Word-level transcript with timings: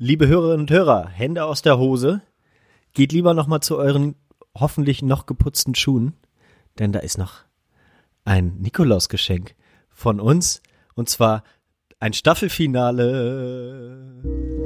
Liebe 0.00 0.28
Hörerinnen 0.28 0.60
und 0.60 0.70
Hörer, 0.70 1.08
Hände 1.08 1.44
aus 1.44 1.62
der 1.62 1.76
Hose. 1.76 2.22
Geht 2.92 3.10
lieber 3.10 3.34
noch 3.34 3.48
mal 3.48 3.60
zu 3.60 3.76
euren 3.76 4.14
hoffentlich 4.56 5.02
noch 5.02 5.26
geputzten 5.26 5.74
Schuhen, 5.74 6.14
denn 6.78 6.92
da 6.92 7.00
ist 7.00 7.18
noch 7.18 7.40
ein 8.24 8.58
Nikolausgeschenk 8.60 9.56
von 9.90 10.20
uns 10.20 10.62
und 10.94 11.08
zwar 11.08 11.42
ein 11.98 12.12
Staffelfinale. 12.12 14.57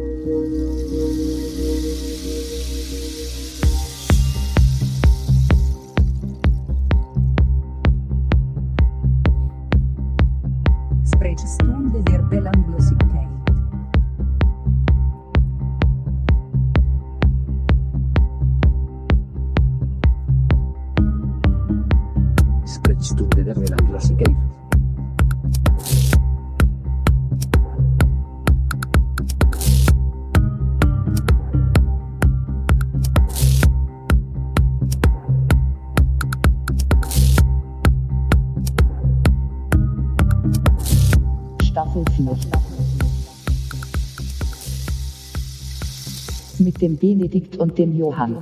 Der 23.45 23.55
Belanglosigkeit. 23.55 24.37
Staffel 41.65 42.05
4. 42.17 42.37
Mit 46.61 46.81
dem 46.81 46.97
Benedikt 46.97 47.57
und 47.57 47.77
dem 47.77 47.97
Johann. 47.97 48.37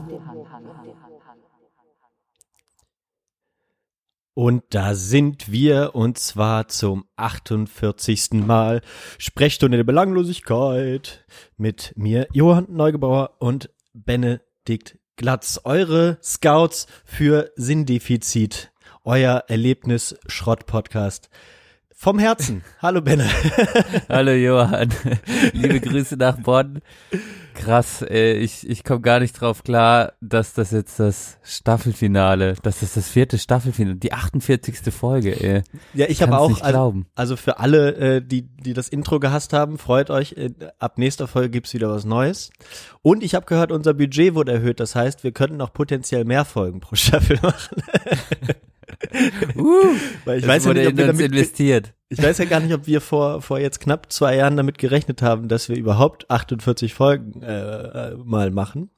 Und 4.41 4.65
da 4.71 4.95
sind 4.95 5.53
wir 5.53 5.95
und 5.95 6.17
zwar 6.17 6.67
zum 6.67 7.05
48. 7.17 8.31
Mal 8.33 8.81
Sprechstunde 9.19 9.77
der 9.77 9.85
Belanglosigkeit 9.85 11.27
mit 11.59 11.93
mir 11.95 12.27
Johann 12.33 12.65
Neugebauer 12.71 13.37
und 13.39 13.69
Benedikt 13.93 14.99
Glatz, 15.17 15.61
eure 15.65 16.17
Scouts 16.23 16.87
für 17.05 17.53
Sinndefizit, 17.57 18.73
euer 19.05 19.45
Erlebnis-Schrott-Podcast. 19.49 21.29
Vom 22.03 22.19
Herzen. 22.19 22.63
Hallo 22.81 23.03
Benne. 23.03 23.29
Hallo 24.09 24.33
Johann, 24.33 24.89
liebe 25.53 25.81
Grüße 25.81 26.17
nach 26.17 26.39
Bonn. 26.39 26.81
Krass, 27.53 28.01
ey, 28.01 28.39
ich, 28.39 28.67
ich 28.67 28.85
komme 28.85 29.03
gar 29.03 29.21
nicht 29.21 29.39
drauf 29.39 29.63
klar, 29.65 30.15
dass 30.23 30.55
das 30.55 30.71
jetzt 30.71 30.99
das 30.99 31.37
Staffelfinale, 31.43 32.55
dass 32.63 32.81
das 32.81 32.95
das 32.95 33.07
vierte 33.07 33.37
Staffelfinale, 33.37 33.97
die 33.97 34.15
48. 34.15 34.95
Folge, 34.95 35.39
ey. 35.43 35.63
Ja, 35.93 36.07
ich 36.09 36.23
habe 36.23 36.39
auch, 36.39 36.63
also, 36.63 37.03
also 37.17 37.37
für 37.37 37.59
alle, 37.59 37.95
äh, 37.97 38.23
die, 38.23 38.49
die 38.49 38.73
das 38.73 38.89
Intro 38.89 39.21
gehasst 39.21 39.53
haben, 39.53 39.77
freut 39.77 40.09
euch, 40.09 40.33
äh, 40.39 40.55
ab 40.79 40.97
nächster 40.97 41.29
Folge 41.29 41.51
gibt's 41.51 41.75
wieder 41.75 41.91
was 41.91 42.07
Neues. 42.07 42.49
Und 43.03 43.23
ich 43.23 43.35
habe 43.35 43.45
gehört, 43.45 43.73
unser 43.73 43.93
Budget 43.93 44.35
wurde 44.35 44.53
erhöht, 44.53 44.81
das 44.81 44.95
heißt, 44.95 45.23
wir 45.23 45.33
könnten 45.33 45.61
auch 45.61 45.75
potenziell 45.75 46.25
mehr 46.25 46.47
Folgen 46.47 46.81
pro 46.81 46.97
Staffel 46.97 47.39
machen. 47.43 47.77
Uh, 49.57 49.95
Weil 50.25 50.39
ich 50.39 50.47
weiß 50.47 50.65
ja 50.65 50.75
nicht, 50.75 50.87
ob 50.89 50.97
wir 50.97 51.07
damit, 51.07 51.27
investiert. 51.27 51.95
ich 52.09 52.23
weiß 52.23 52.39
ja 52.39 52.45
gar 52.45 52.61
nicht, 52.61 52.73
ob 52.73 52.87
wir 52.87 53.01
vor, 53.01 53.43
vor 53.43 53.59
jetzt 53.59 53.81
knapp 53.81 54.11
zwei 54.13 54.37
Jahren 54.37 54.57
damit 54.57 54.79
gerechnet 54.79 55.23
haben, 55.23 55.49
dass 55.49 55.69
wir 55.69 55.77
überhaupt 55.77 56.31
48 56.31 56.95
Folgen 56.95 57.43
äh, 57.43 58.11
äh, 58.11 58.17
mal 58.17 58.51
machen. 58.51 58.91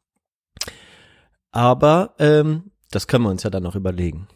Aber 1.51 2.15
ähm, 2.19 2.73
das 2.91 3.07
können 3.07 3.25
wir 3.25 3.31
uns 3.31 3.43
ja 3.43 3.51
dann 3.51 3.63
noch 3.63 3.77
überlegen. 3.77 4.29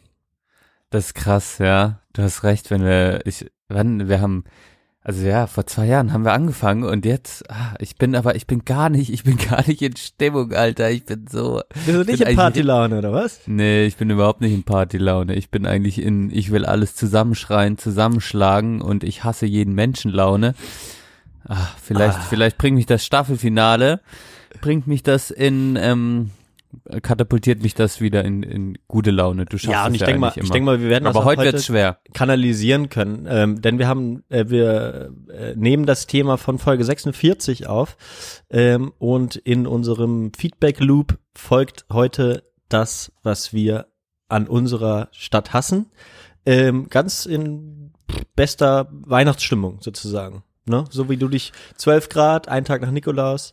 Das 0.91 1.07
ist 1.07 1.15
krass, 1.15 1.59
ja. 1.59 2.01
Du 2.13 2.23
hast 2.23 2.45
recht, 2.45 2.71
wenn 2.71 2.83
wir, 2.83 3.25
ich, 3.27 3.47
wann, 3.69 4.09
wir 4.09 4.21
haben, 4.21 4.45
also 5.09 5.25
ja, 5.25 5.47
vor 5.47 5.69
zwei 5.69 5.87
Jahren 5.87 6.13
haben 6.13 6.25
wir 6.25 6.33
angefangen 6.33 6.83
und 6.83 7.05
jetzt, 7.05 7.49
ah, 7.49 7.75
ich 7.79 7.95
bin 7.95 8.17
aber, 8.17 8.35
ich 8.35 8.49
bin 8.49 8.65
gar 8.65 8.91
nicht, 8.91 9.13
ich 9.13 9.23
bin 9.23 9.37
gar 9.51 9.65
nicht 9.65 9.81
in 9.81 9.95
Stimmung, 9.95 10.53
Alter. 10.53 10.91
Ich 10.91 11.05
bin 11.05 11.27
so. 11.31 11.63
Bist 11.73 11.87
du 11.87 12.01
ich 12.01 12.07
nicht 12.09 12.21
in 12.23 12.35
Partylaune, 12.35 12.99
oder 12.99 13.13
was? 13.13 13.39
Nee, 13.47 13.87
ich 13.87 13.95
bin 13.97 14.11
überhaupt 14.11 14.41
nicht 14.41 14.53
in 14.53 14.65
Partylaune. 14.65 15.37
Ich 15.37 15.49
bin 15.49 15.65
eigentlich 15.65 16.03
in, 16.03 16.29
ich 16.33 16.51
will 16.51 16.65
alles 16.67 16.97
zusammenschreien, 16.97 17.79
zusammenschlagen 17.79 18.81
und 18.81 19.05
ich 19.05 19.23
hasse 19.23 19.47
jeden 19.47 19.75
Menschenlaune. 19.77 20.57
Ah, 21.47 21.69
vielleicht, 21.81 22.19
Ah. 22.19 22.27
vielleicht 22.29 22.59
bringt 22.59 22.75
mich 22.75 22.87
das 22.87 23.05
Staffelfinale, 23.05 24.01
bringt 24.61 24.89
mich 24.89 25.05
das 25.05 25.31
in, 25.31 25.77
ähm, 25.81 26.31
katapultiert 27.03 27.63
mich 27.63 27.75
das 27.75 28.01
wieder 28.01 28.25
in, 28.25 28.43
in 28.43 28.79
gute 28.89 29.11
Laune. 29.11 29.47
Du 29.47 29.59
schaffst 29.59 29.73
Ja, 29.73 29.85
und 29.87 29.95
es 29.95 30.01
ich 30.01 30.05
denke 30.05 30.21
mal, 30.21 30.29
eigentlich 30.29 30.37
ich 30.39 30.43
immer. 30.45 30.53
denke 30.53 30.67
mal, 30.67 30.81
wir 30.81 30.89
werden 30.89 31.05
das 31.05 31.15
Aber 31.17 31.25
auch 31.25 31.29
heute 31.29 31.43
heute 31.43 31.61
schwer. 31.61 31.99
kanalisieren 32.15 32.89
können, 32.89 33.27
ähm, 33.29 33.61
denn 33.63 33.79
wir 33.79 33.89
haben, 33.89 34.25
äh, 34.29 34.47
wir 34.49 35.11
äh, 35.31 35.55
nehmen 35.57 35.87
das 35.87 36.07
Thema 36.07 36.37
von 36.39 36.59
Folge 36.59 36.85
46 36.85 37.67
auf 37.67 37.97
ähm, 38.51 38.93
und 38.99 39.37
in 39.37 39.67
unserem 39.67 40.33
Feedback 40.37 40.81
Loop 40.81 41.19
folgt 41.35 41.87
heute 41.93 42.45
das, 42.69 43.13
was 43.23 43.53
wir 43.53 43.87
an 44.29 44.49
unserer 44.49 45.09
Stadt 45.13 45.53
hassen, 45.53 45.87
ähm, 46.47 46.89
ganz 46.89 47.27
in 47.27 47.93
bester 48.35 48.89
Weihnachtsstimmung 48.91 49.79
sozusagen, 49.81 50.43
ne? 50.67 50.85
So 50.91 51.09
wie 51.09 51.17
du 51.17 51.29
dich 51.29 51.53
12 51.77 52.09
Grad, 52.09 52.49
ein 52.49 52.65
Tag 52.65 52.83
nach 52.83 52.91
Nikolaus, 52.91 53.53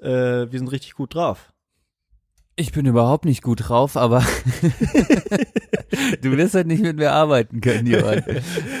äh, 0.00 0.08
wir 0.50 0.58
sind 0.58 0.68
richtig 0.68 0.94
gut 0.94 1.14
drauf. 1.14 1.51
Ich 2.54 2.72
bin 2.72 2.84
überhaupt 2.84 3.24
nicht 3.24 3.42
gut 3.42 3.68
drauf, 3.68 3.96
aber 3.96 4.20
du 6.22 6.36
wirst 6.36 6.54
halt 6.54 6.66
nicht 6.66 6.82
mit 6.82 6.98
mir 6.98 7.12
arbeiten 7.12 7.62
können, 7.62 7.86
Johann. 7.86 8.22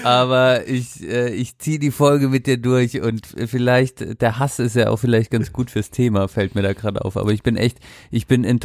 Aber 0.04 0.68
ich, 0.68 1.02
äh, 1.02 1.30
ich 1.30 1.56
ziehe 1.56 1.78
die 1.78 1.90
Folge 1.90 2.28
mit 2.28 2.46
dir 2.46 2.58
durch 2.58 3.00
und 3.00 3.26
vielleicht, 3.46 4.20
der 4.20 4.38
Hass 4.38 4.58
ist 4.58 4.76
ja 4.76 4.90
auch 4.90 4.98
vielleicht 4.98 5.30
ganz 5.30 5.54
gut 5.54 5.70
fürs 5.70 5.90
Thema, 5.90 6.28
fällt 6.28 6.54
mir 6.54 6.60
da 6.60 6.74
gerade 6.74 7.02
auf. 7.02 7.16
Aber 7.16 7.32
ich 7.32 7.42
bin 7.42 7.56
echt, 7.56 7.78
ich 8.10 8.26
bin 8.26 8.44
in 8.44 8.60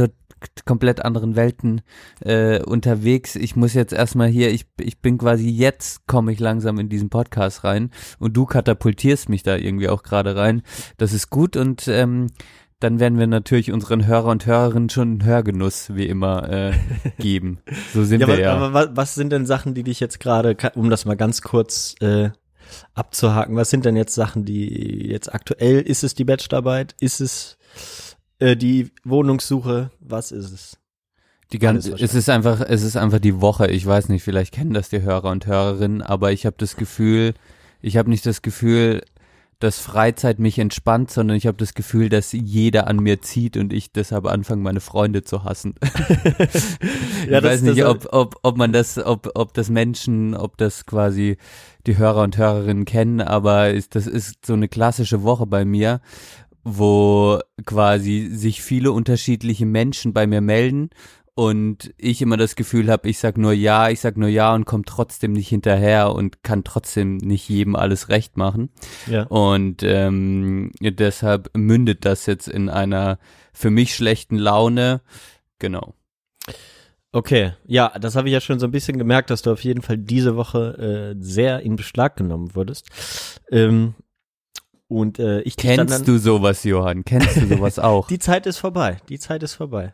komplett 0.66 1.04
anderen 1.04 1.36
Welten 1.36 1.82
äh, 2.20 2.62
unterwegs. 2.62 3.36
Ich 3.36 3.56
muss 3.56 3.74
jetzt 3.74 3.94
erstmal 3.94 4.28
hier, 4.28 4.52
ich, 4.52 4.66
ich 4.80 5.00
bin 5.00 5.18
quasi 5.18 5.50
jetzt, 5.50 6.06
komme 6.08 6.32
ich 6.32 6.40
langsam 6.40 6.80
in 6.80 6.90
diesen 6.90 7.10
Podcast 7.10 7.64
rein 7.64 7.92
und 8.20 8.36
du 8.36 8.46
katapultierst 8.46 9.30
mich 9.30 9.44
da 9.44 9.56
irgendwie 9.56 9.90
auch 9.90 10.04
gerade 10.04 10.36
rein. 10.36 10.64
Das 10.98 11.14
ist 11.14 11.30
gut 11.30 11.56
und 11.56 11.88
ähm, 11.88 12.28
dann 12.80 13.00
werden 13.00 13.18
wir 13.18 13.28
natürlich 13.28 13.72
unseren 13.72 14.06
Hörer 14.06 14.26
und 14.28 14.46
Hörerinnen 14.46 14.90
schon 14.90 15.08
einen 15.10 15.26
Hörgenuss 15.26 15.96
wie 15.96 16.06
immer 16.08 16.48
äh, 16.50 16.74
geben. 17.20 17.60
So 17.94 18.04
sind 18.04 18.22
Ja, 18.22 18.28
wir 18.28 18.34
aber, 18.36 18.42
ja. 18.44 18.54
aber 18.56 18.74
wa- 18.74 18.90
was 18.94 19.16
sind 19.16 19.32
denn 19.32 19.46
Sachen, 19.46 19.74
die 19.74 19.84
dich 19.84 20.00
jetzt 20.00 20.20
gerade, 20.20 20.56
um 20.76 20.90
das 20.90 21.06
mal 21.06 21.16
ganz 21.18 21.42
kurz 21.42 21.96
äh, 22.02 22.30
abzuhaken, 22.94 23.56
was 23.56 23.70
sind 23.70 23.86
denn 23.86 23.96
jetzt 23.96 24.14
Sachen, 24.14 24.46
die 24.46 25.08
jetzt 25.08 25.34
aktuell, 25.34 25.80
ist 25.82 26.04
es 26.04 26.14
die 26.16 26.26
Bachelorarbeit, 26.26 26.96
ist 27.00 27.20
es 27.22 27.58
äh, 28.40 28.56
die 28.56 28.92
Wohnungssuche, 29.04 29.90
was 30.00 30.32
ist 30.32 30.52
es? 30.52 30.78
Die 31.54 31.60
ganze, 31.60 31.94
es 31.94 32.14
ist 32.14 32.30
einfach, 32.30 32.60
es 32.60 32.84
ist 32.84 32.98
einfach 32.98 33.20
die 33.20 33.40
Woche. 33.40 33.68
Ich 33.68 33.86
weiß 33.86 34.10
nicht, 34.10 34.22
vielleicht 34.22 34.54
kennen 34.54 34.74
das 34.74 34.90
die 34.90 35.02
Hörer 35.02 35.32
und 35.32 35.48
Hörerinnen, 35.48 36.02
aber 36.02 36.34
ich 36.34 36.46
habe 36.46 36.58
das 36.60 36.76
Gefühl, 36.76 37.34
ich 37.82 37.96
habe 37.96 38.10
nicht 38.10 38.26
das 38.26 38.42
Gefühl, 38.42 39.02
dass 39.60 39.80
Freizeit 39.80 40.38
mich 40.40 40.60
entspannt, 40.60 41.10
sondern 41.10 41.36
ich 41.36 41.48
habe 41.48 41.58
das 41.58 41.74
Gefühl, 41.74 42.10
dass 42.10 42.32
jeder 42.32 42.88
an 42.88 42.98
mir 42.98 43.22
zieht 43.22 43.58
und 43.58 43.74
ich 43.74 43.92
deshalb 43.92 44.28
anfange, 44.28 44.62
meine 44.62 44.82
Freunde 44.82 45.24
zu 45.24 45.44
hassen. 45.44 45.74
ich 45.82 47.30
Ja, 47.30 47.42
das- 47.42 47.44
weiß 47.44 47.62
nicht, 47.64 47.84
ob, 47.86 48.08
ob, 48.12 48.40
ob 48.44 48.58
man 48.58 48.72
das, 48.72 48.98
ob, 48.98 49.32
ob 49.36 49.54
das 49.54 49.70
Menschen, 49.70 50.36
ob 50.36 50.58
das 50.58 50.86
quasi 50.86 51.38
die 51.88 51.98
Hörer 51.98 52.22
und 52.24 52.38
Hörerinnen 52.38 52.86
kennen, 52.86 53.22
aber 53.22 53.72
ist, 53.72 53.96
das 53.96 54.08
ist 54.08 54.46
so 54.46 54.54
eine 54.54 54.68
klassische 54.68 55.24
Woche 55.24 55.48
bei 55.48 55.66
mir, 55.66 56.02
wo 56.64 57.40
quasi 57.66 58.30
sich 58.32 58.62
viele 58.62 58.92
unterschiedliche 58.92 59.66
Menschen 59.66 60.14
bei 60.14 60.28
mir 60.28 60.42
melden 60.42 60.90
und 61.38 61.94
ich 62.00 62.24
immer 62.24 62.36
das 62.36 62.56
Gefühl 62.56 62.90
habe, 62.90 63.08
ich 63.08 63.20
sag 63.20 63.38
nur 63.38 63.54
ja, 63.54 63.92
ich 63.92 64.00
sag 64.00 64.18
nur 64.18 64.28
ja 64.28 64.56
und 64.56 64.66
komme 64.66 64.86
trotzdem 64.88 65.34
nicht 65.34 65.48
hinterher 65.48 66.12
und 66.12 66.42
kann 66.42 66.64
trotzdem 66.64 67.18
nicht 67.18 67.48
jedem 67.48 67.76
alles 67.76 68.10
recht 68.10 68.38
machen. 68.38 68.72
Ja. 69.06 69.28
Und 69.28 69.84
ähm, 69.84 70.72
deshalb 70.82 71.56
mündet 71.56 72.06
das 72.06 72.26
jetzt 72.26 72.48
in 72.48 72.70
einer 72.70 73.20
für 73.54 73.70
mich 73.70 73.94
schlechten 73.94 74.38
Laune. 74.38 75.02
Genau. 75.60 75.94
Okay, 77.12 77.54
ja, 77.68 77.94
das 78.00 78.16
habe 78.16 78.30
ich 78.30 78.34
ja 78.34 78.42
schon 78.42 78.60
so 78.60 78.66
ein 78.66 78.72
bisschen 78.72 78.98
gemerkt, 78.98 79.30
dass 79.30 79.44
du 79.44 79.52
auf 79.52 79.64
jeden 79.64 79.84
Fall 79.84 80.00
diese 80.00 80.36
Woche 80.38 81.14
äh, 81.20 81.24
sehr 81.24 81.60
in 81.60 81.76
Beschlag 81.76 82.16
genommen 82.16 82.56
wurdest. 82.56 82.90
Ähm, 83.52 83.94
und 84.88 85.20
äh, 85.20 85.42
ich 85.42 85.56
dich 85.56 85.76
dann, 85.76 85.86
Kennst 85.86 86.08
du 86.08 86.18
sowas, 86.18 86.64
Johann? 86.64 87.06
Kennst 87.06 87.38
du 87.38 87.46
sowas 87.46 87.78
auch? 87.78 88.08
Die 88.08 88.18
Zeit 88.18 88.48
ist 88.48 88.58
vorbei. 88.58 88.98
Die 89.08 89.20
Zeit 89.20 89.44
ist 89.44 89.54
vorbei. 89.54 89.94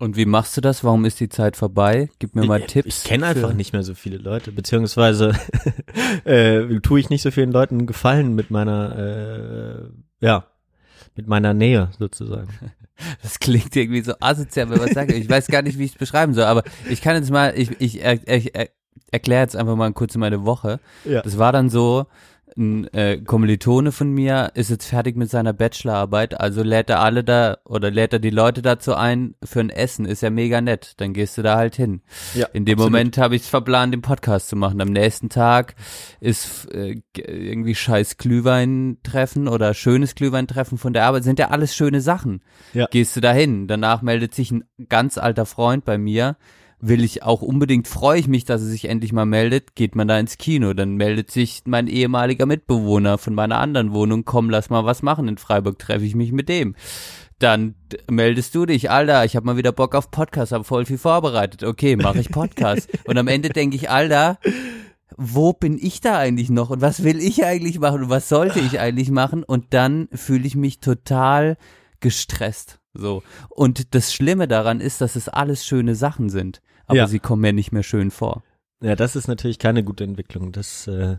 Und 0.00 0.16
wie 0.16 0.26
machst 0.26 0.56
du 0.56 0.60
das? 0.60 0.84
Warum 0.84 1.04
ist 1.04 1.18
die 1.18 1.28
Zeit 1.28 1.56
vorbei? 1.56 2.08
Gib 2.20 2.36
mir 2.36 2.46
mal 2.46 2.60
ich, 2.60 2.66
Tipps. 2.66 2.98
Ich 2.98 3.04
kenne 3.04 3.26
einfach 3.26 3.52
nicht 3.52 3.72
mehr 3.72 3.82
so 3.82 3.94
viele 3.94 4.16
Leute, 4.16 4.52
beziehungsweise 4.52 5.32
äh, 6.24 6.78
tue 6.80 7.00
ich 7.00 7.10
nicht 7.10 7.22
so 7.22 7.32
vielen 7.32 7.50
Leuten 7.50 7.86
Gefallen 7.86 8.34
mit 8.36 8.52
meiner, 8.52 8.96
äh, 8.96 10.24
ja, 10.24 10.46
mit 11.16 11.26
meiner 11.26 11.52
Nähe 11.54 11.90
sozusagen. 11.98 12.48
Das 13.22 13.38
klingt 13.38 13.76
irgendwie 13.76 14.00
so 14.00 14.12
asozial, 14.18 14.70
wenn 14.70 14.78
man 14.78 14.92
sagt. 14.92 15.12
Ich 15.12 15.30
weiß 15.30 15.46
gar 15.46 15.62
nicht, 15.62 15.78
wie 15.78 15.84
ich 15.84 15.92
es 15.92 15.98
beschreiben 15.98 16.34
soll, 16.34 16.46
aber 16.46 16.64
ich 16.90 17.00
kann 17.00 17.14
jetzt 17.14 17.30
mal, 17.30 17.56
ich, 17.56 17.80
ich, 17.80 18.02
er, 18.02 18.18
er, 18.26 18.70
erkläre 19.12 19.42
jetzt 19.42 19.54
einfach 19.54 19.76
mal 19.76 19.92
kurz 19.92 20.16
meine 20.16 20.44
Woche. 20.44 20.80
Ja. 21.04 21.22
Das 21.22 21.38
war 21.38 21.52
dann 21.52 21.70
so, 21.70 22.06
ein 22.58 22.92
äh, 22.92 23.18
Kommilitone 23.18 23.92
von 23.92 24.10
mir 24.10 24.50
ist 24.54 24.70
jetzt 24.70 24.86
fertig 24.86 25.16
mit 25.16 25.30
seiner 25.30 25.52
Bachelorarbeit, 25.52 26.38
also 26.38 26.62
lädt 26.62 26.90
er 26.90 27.00
alle 27.00 27.24
da 27.24 27.58
oder 27.64 27.90
lädt 27.90 28.12
er 28.12 28.18
die 28.18 28.30
Leute 28.30 28.60
dazu 28.60 28.94
ein 28.94 29.34
für 29.42 29.60
ein 29.60 29.70
Essen, 29.70 30.04
ist 30.04 30.22
ja 30.22 30.30
mega 30.30 30.60
nett, 30.60 30.94
dann 30.98 31.12
gehst 31.12 31.38
du 31.38 31.42
da 31.42 31.56
halt 31.56 31.76
hin. 31.76 32.02
Ja, 32.34 32.46
In 32.52 32.64
dem 32.64 32.74
absolut. 32.74 32.92
Moment 32.92 33.18
habe 33.18 33.36
ich 33.36 33.42
es 33.42 33.48
verplant, 33.48 33.94
den 33.94 34.02
Podcast 34.02 34.48
zu 34.48 34.56
machen. 34.56 34.80
Am 34.80 34.88
nächsten 34.88 35.28
Tag 35.28 35.74
ist 36.20 36.70
äh, 36.72 37.00
irgendwie 37.16 37.74
scheiß 37.74 38.18
Glühwein-Treffen 38.18 39.48
oder 39.48 39.72
schönes 39.72 40.14
Glühwein-Treffen 40.14 40.78
von 40.78 40.92
der 40.92 41.04
Arbeit, 41.04 41.24
sind 41.24 41.38
ja 41.38 41.48
alles 41.48 41.74
schöne 41.74 42.00
Sachen. 42.00 42.42
Ja. 42.74 42.86
Gehst 42.90 43.16
du 43.16 43.20
da 43.20 43.32
hin, 43.32 43.68
danach 43.68 44.02
meldet 44.02 44.34
sich 44.34 44.50
ein 44.50 44.64
ganz 44.88 45.16
alter 45.16 45.46
Freund 45.46 45.84
bei 45.84 45.96
mir, 45.96 46.36
will 46.80 47.02
ich 47.02 47.22
auch 47.22 47.42
unbedingt, 47.42 47.88
freue 47.88 48.20
ich 48.20 48.28
mich, 48.28 48.44
dass 48.44 48.62
er 48.62 48.68
sich 48.68 48.84
endlich 48.84 49.12
mal 49.12 49.26
meldet, 49.26 49.74
geht 49.74 49.96
man 49.96 50.08
da 50.08 50.18
ins 50.18 50.38
Kino, 50.38 50.74
dann 50.74 50.94
meldet 50.94 51.30
sich 51.30 51.62
mein 51.66 51.88
ehemaliger 51.88 52.46
Mitbewohner 52.46 53.18
von 53.18 53.34
meiner 53.34 53.58
anderen 53.58 53.92
Wohnung, 53.92 54.24
komm, 54.24 54.50
lass 54.50 54.70
mal 54.70 54.84
was 54.84 55.02
machen, 55.02 55.28
in 55.28 55.38
Freiburg 55.38 55.78
treffe 55.78 56.04
ich 56.04 56.14
mich 56.14 56.32
mit 56.32 56.48
dem. 56.48 56.76
Dann 57.38 57.76
meldest 58.10 58.54
du 58.54 58.66
dich, 58.66 58.90
Alter, 58.90 59.24
ich 59.24 59.36
habe 59.36 59.46
mal 59.46 59.56
wieder 59.56 59.70
Bock 59.70 59.94
auf 59.94 60.10
Podcast, 60.10 60.50
habe 60.52 60.64
voll 60.64 60.86
viel 60.86 60.98
vorbereitet. 60.98 61.62
Okay, 61.62 61.94
mache 61.94 62.18
ich 62.18 62.30
Podcast. 62.30 62.88
Und 63.06 63.16
am 63.16 63.28
Ende 63.28 63.50
denke 63.50 63.76
ich, 63.76 63.90
Alter, 63.90 64.38
wo 65.16 65.52
bin 65.52 65.78
ich 65.80 66.00
da 66.00 66.18
eigentlich 66.18 66.50
noch 66.50 66.70
und 66.70 66.80
was 66.80 67.02
will 67.02 67.18
ich 67.20 67.44
eigentlich 67.44 67.80
machen 67.80 68.04
und 68.04 68.10
was 68.10 68.28
sollte 68.28 68.60
ich 68.60 68.78
eigentlich 68.78 69.10
machen? 69.10 69.42
Und 69.42 69.66
dann 69.70 70.08
fühle 70.12 70.46
ich 70.46 70.54
mich 70.54 70.80
total 70.80 71.56
gestresst. 72.00 72.77
So. 72.98 73.22
Und 73.48 73.94
das 73.94 74.12
Schlimme 74.12 74.48
daran 74.48 74.80
ist, 74.80 75.00
dass 75.00 75.16
es 75.16 75.28
alles 75.28 75.64
schöne 75.64 75.94
Sachen 75.94 76.28
sind, 76.30 76.60
aber 76.86 76.98
Ja. 76.98 77.06
sie 77.06 77.20
kommen 77.20 77.42
mir 77.42 77.52
nicht 77.52 77.72
mehr 77.72 77.82
schön 77.84 78.10
vor. 78.10 78.42
Ja, 78.80 78.94
das 78.94 79.16
ist 79.16 79.26
natürlich 79.26 79.58
keine 79.58 79.82
gute 79.82 80.04
Entwicklung. 80.04 80.52
Das 80.52 80.86
äh, 80.86 81.16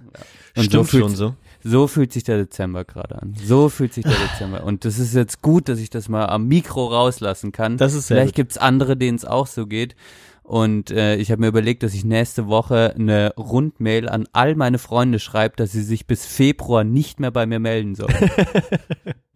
Und 0.55 0.63
stimmt 0.65 0.71
so 0.71 0.83
fühlt's- 0.85 0.99
schon 1.07 1.15
so. 1.15 1.35
So 1.61 1.87
fühlt 1.87 2.13
sich 2.13 2.23
der 2.23 2.37
Dezember 2.37 2.85
gerade 2.85 3.21
an. 3.21 3.33
So 3.43 3.67
fühlt 3.67 3.93
sich 3.93 4.05
der 4.05 4.13
Dezember. 4.33 4.63
Und 4.63 4.85
das 4.85 4.97
ist 4.97 5.13
jetzt 5.13 5.41
gut, 5.41 5.67
dass 5.67 5.79
ich 5.79 5.89
das 5.89 6.07
mal 6.07 6.25
am 6.27 6.47
Mikro 6.47 6.85
rauslassen 6.87 7.51
kann. 7.51 7.75
Das 7.75 7.93
ist 7.93 8.07
Vielleicht 8.07 8.29
gut. 8.31 8.35
gibt's 8.35 8.57
andere, 8.57 8.95
denen 8.95 9.17
es 9.17 9.25
auch 9.25 9.45
so 9.47 9.67
geht. 9.67 9.95
Und 10.43 10.89
äh, 10.89 11.17
ich 11.17 11.31
habe 11.31 11.41
mir 11.41 11.47
überlegt, 11.49 11.83
dass 11.83 11.93
ich 11.93 12.05
nächste 12.05 12.47
Woche 12.47 12.95
eine 12.97 13.33
Rundmail 13.35 14.07
an 14.09 14.27
all 14.31 14.55
meine 14.55 14.79
Freunde 14.79 15.19
schreibe, 15.19 15.57
dass 15.57 15.73
sie 15.73 15.83
sich 15.83 16.07
bis 16.07 16.25
Februar 16.25 16.83
nicht 16.85 17.19
mehr 17.19 17.29
bei 17.31 17.45
mir 17.45 17.59
melden 17.59 17.93
sollen. 17.95 18.15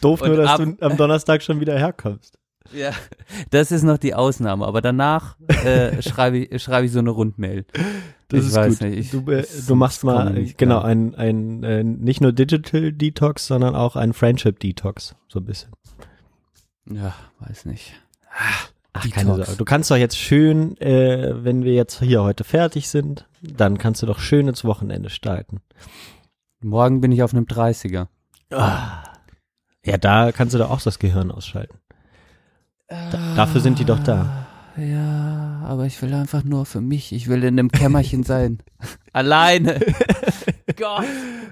Doof 0.00 0.22
nur, 0.22 0.36
dass 0.36 0.50
ab- 0.50 0.60
du 0.60 0.76
am 0.80 0.96
Donnerstag 0.96 1.42
schon 1.42 1.60
wieder 1.60 1.78
herkommst. 1.78 2.38
ja, 2.72 2.92
das 3.50 3.70
ist 3.72 3.82
noch 3.82 3.98
die 3.98 4.14
Ausnahme. 4.14 4.66
Aber 4.66 4.80
danach 4.80 5.36
äh, 5.64 6.00
schreibe 6.02 6.38
ich, 6.38 6.62
schreibe 6.62 6.86
ich 6.86 6.92
so 6.92 7.00
eine 7.00 7.10
Rundmail. 7.10 7.64
Das 8.28 8.40
Ich 8.40 8.46
ist 8.48 8.54
weiß 8.54 8.78
gut. 8.78 8.88
nicht, 8.88 8.98
ich- 8.98 9.10
du, 9.10 9.30
äh, 9.30 9.44
du 9.66 9.74
machst 9.74 10.04
mal 10.04 10.36
äh, 10.36 10.44
genau 10.56 10.80
ein 10.80 11.14
ein 11.14 11.62
äh, 11.64 11.84
nicht 11.84 12.20
nur 12.20 12.32
Digital 12.32 12.92
Detox, 12.92 13.46
sondern 13.46 13.74
auch 13.74 13.96
ein 13.96 14.12
Friendship 14.14 14.58
Detox 14.60 15.14
so 15.28 15.40
ein 15.40 15.44
bisschen. 15.44 15.72
Ja, 16.90 17.14
weiß 17.40 17.66
nicht. 17.66 17.92
Ach, 18.94 19.02
Detox. 19.02 19.14
keine 19.14 19.34
Sorge. 19.36 19.56
Du 19.56 19.64
kannst 19.64 19.90
doch 19.90 19.96
jetzt 19.96 20.16
schön, 20.18 20.76
äh, 20.80 21.44
wenn 21.44 21.64
wir 21.64 21.74
jetzt 21.74 22.00
hier 22.00 22.22
heute 22.22 22.44
fertig 22.44 22.88
sind, 22.88 23.26
dann 23.42 23.78
kannst 23.78 24.02
du 24.02 24.06
doch 24.06 24.18
schön 24.18 24.48
ins 24.48 24.64
Wochenende 24.64 25.10
starten. 25.10 25.60
Morgen 26.62 27.00
bin 27.00 27.12
ich 27.12 27.22
auf 27.22 27.34
einem 27.34 27.44
30er. 27.46 28.06
Ah. 28.50 29.02
Ja, 29.84 29.96
da 29.98 30.32
kannst 30.32 30.54
du 30.54 30.58
doch 30.58 30.70
auch 30.70 30.80
das 30.80 30.98
Gehirn 30.98 31.30
ausschalten. 31.30 31.78
Da, 32.88 33.34
dafür 33.36 33.60
sind 33.60 33.78
die 33.78 33.84
doch 33.84 33.98
da. 34.00 34.46
Ja, 34.76 35.62
aber 35.66 35.86
ich 35.86 36.00
will 36.00 36.14
einfach 36.14 36.44
nur 36.44 36.66
für 36.66 36.80
mich. 36.80 37.12
Ich 37.12 37.28
will 37.28 37.42
in 37.44 37.58
einem 37.58 37.70
Kämmerchen 37.70 38.22
sein. 38.22 38.58
Alleine. 39.12 39.80
Gott. 40.76 41.04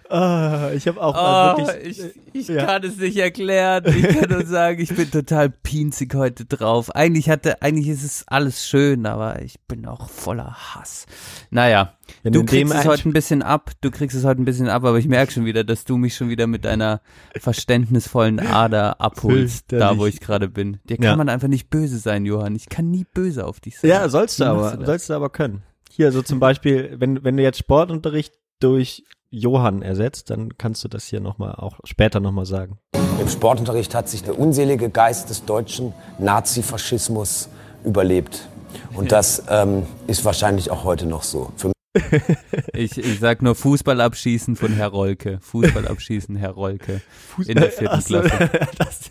Ah, 0.09 0.71
ich 0.75 0.87
habe 0.89 1.01
auch 1.01 1.15
mal 1.15 1.55
Oh, 1.55 1.59
wirklich. 1.59 1.99
ich 1.99 2.05
äh, 2.05 2.11
ich 2.33 2.49
ja. 2.49 2.65
kann 2.65 2.85
es 2.85 2.97
nicht 2.97 3.17
erklären. 3.17 3.85
Ich 3.87 4.09
kann 4.21 4.31
nur 4.31 4.47
sagen, 4.47 4.81
ich 4.81 4.95
bin 4.95 5.11
total 5.11 5.51
pinzig 5.51 6.15
heute 6.15 6.45
drauf. 6.45 6.95
Eigentlich 6.95 7.29
hatte, 7.29 7.61
eigentlich 7.63 7.89
ist 7.89 8.05
es 8.05 8.25
alles 8.29 8.67
schön, 8.67 9.07
aber 9.07 9.43
ich 9.43 9.61
bin 9.69 9.87
auch 9.87 10.09
voller 10.09 10.55
Hass. 10.75 11.07
Naja, 11.51 11.95
wenn 12.23 12.33
du 12.33 12.45
kriegst 12.45 12.73
es 12.75 12.85
heute 12.87 13.09
ein 13.09 13.13
bisschen 13.13 13.43
ab. 13.43 13.71
Du 13.81 13.91
kriegst 13.91 14.17
es 14.17 14.25
heute 14.25 14.43
ein 14.43 14.45
bisschen 14.45 14.69
ab, 14.69 14.85
aber 14.85 14.99
ich 14.99 15.07
merke 15.09 15.33
schon 15.33 15.45
wieder, 15.45 15.65
dass 15.65 15.85
du 15.85 15.97
mich 15.97 16.15
schon 16.17 16.29
wieder 16.29 16.47
mit 16.47 16.65
deiner 16.65 17.01
verständnisvollen 17.39 18.41
Ader 18.41 19.01
abholst, 19.01 19.67
da 19.73 19.99
wo 19.99 20.07
ich 20.07 20.21
gerade 20.21 20.49
bin. 20.49 20.79
Dir 20.89 20.97
kann 20.97 21.05
Ja. 21.05 21.17
man 21.17 21.29
einfach 21.29 21.49
nicht 21.49 21.69
böse 21.71 21.99
sein, 21.99 22.25
Johann. 22.27 22.55
Ich 22.57 22.69
kann 22.69 22.91
nie 22.91 23.05
böse 23.13 23.45
auf 23.47 23.61
dich 23.61 23.79
sein. 23.79 23.91
Ja, 23.91 24.09
sollst 24.09 24.39
du 24.41 24.45
Wie 24.45 24.49
aber, 24.49 24.77
du 24.77 24.87
sollst 24.87 25.11
du 25.11 25.15
aber 25.15 25.31
können. 25.31 25.63
Hier, 25.93 26.13
so 26.13 26.23
zum 26.23 26.39
Beispiel, 26.41 26.95
wenn, 26.99 27.25
wenn 27.25 27.37
du 27.37 27.43
jetzt 27.43 27.59
Sportunterricht 27.59 28.35
durch 28.61 29.05
Johann 29.31 29.83
ersetzt, 29.83 30.31
dann 30.31 30.57
kannst 30.59 30.85
du 30.85 30.89
das 30.89 31.05
hier 31.05 31.21
nochmal, 31.21 31.55
auch 31.55 31.79
später 31.85 32.21
nochmal 32.21 32.47
sagen. 32.47 32.79
Im 33.21 33.29
Sportunterricht 33.29 33.95
hat 33.95 34.09
sich 34.09 34.23
der 34.23 34.39
unselige 34.39 34.91
Geist 34.91 35.31
des 35.31 35.45
deutschen 35.45 35.93
Nazifaschismus 36.19 37.49
überlebt. 37.85 38.49
Und 38.95 39.13
das 39.13 39.43
ähm, 39.49 39.85
ist 40.07 40.25
wahrscheinlich 40.25 40.71
auch 40.71 40.85
heute 40.85 41.07
noch 41.07 41.23
so. 41.23 41.53
Für 41.57 41.73
Ich, 42.73 42.97
ich 42.99 43.21
sag 43.21 43.43
nur 43.43 43.55
Fußball 43.55 44.01
abschießen 44.01 44.57
von 44.57 44.73
Herr 44.73 44.89
Rolke. 44.89 45.39
Fußball 45.41 45.89
abschießen, 45.89 46.37
Herr 46.37 46.51
Rolke. 46.51 47.03
In 47.47 47.57
der 47.57 47.71
vierten 47.71 47.97
Ach 47.99 48.03
so, 48.03 48.21
Klasse. 48.21 48.51
das, 48.79 49.11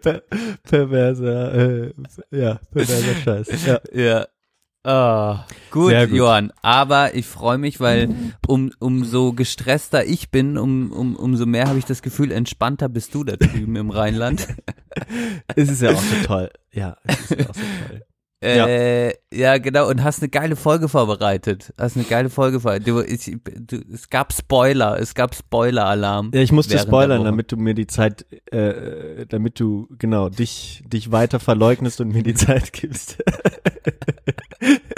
per, 0.00 0.22
perverser, 0.62 1.54
äh, 1.54 1.92
ja, 2.30 2.60
perverser 2.72 3.14
Scheiß. 3.24 3.66
Ja. 3.66 3.80
Ja. 3.92 4.26
Ah, 4.88 5.44
gut, 5.70 5.92
gut. 5.92 6.10
Johann. 6.12 6.50
Aber 6.62 7.14
ich 7.14 7.26
freue 7.26 7.58
mich, 7.58 7.78
weil 7.78 8.08
um, 8.46 8.70
umso 8.78 9.34
gestresster 9.34 10.06
ich 10.06 10.30
bin, 10.30 10.56
um, 10.56 10.92
um, 10.92 11.14
umso 11.14 11.44
mehr 11.44 11.68
habe 11.68 11.78
ich 11.78 11.84
das 11.84 12.00
Gefühl, 12.00 12.32
entspannter 12.32 12.88
bist 12.88 13.14
du 13.14 13.22
da 13.22 13.36
drüben 13.36 13.76
im 13.76 13.90
Rheinland. 13.90 14.48
Es 15.54 15.70
ist 15.70 15.80
ja 15.80 15.92
auch 15.92 16.02
so 16.02 16.26
toll. 16.26 16.50
Ja, 16.72 16.96
es 17.04 17.20
ist 17.20 17.30
ja 17.30 17.48
auch 17.48 17.54
so 17.54 17.60
toll. 17.88 18.02
Äh, 18.40 19.14
ja, 19.32 19.58
genau, 19.58 19.88
und 19.88 20.02
hast 20.02 20.22
eine 20.22 20.28
geile 20.28 20.56
Folge 20.56 20.88
vorbereitet. 20.88 21.72
Hast 21.76 21.96
eine 21.96 22.04
geile 22.04 22.30
Folge 22.30 22.60
vorbereitet. 22.60 22.88
Du, 22.88 23.00
ich, 23.00 23.36
du, 23.44 23.80
es 23.92 24.10
gab 24.10 24.32
Spoiler, 24.32 24.98
es 25.00 25.14
gab 25.14 25.34
Spoiler-Alarm. 25.34 26.30
Ja, 26.34 26.40
ich 26.40 26.52
musste 26.52 26.78
spoilern, 26.78 27.24
damit 27.24 27.50
du 27.50 27.56
mir 27.56 27.74
die 27.74 27.86
Zeit, 27.86 28.26
äh, 28.52 29.26
damit 29.26 29.58
du, 29.58 29.88
genau, 29.98 30.28
dich, 30.28 30.84
dich 30.86 31.10
weiter 31.10 31.40
verleugnest 31.40 32.00
und 32.00 32.08
mir 32.08 32.22
die 32.22 32.34
Zeit 32.34 32.72
gibst. 32.72 33.18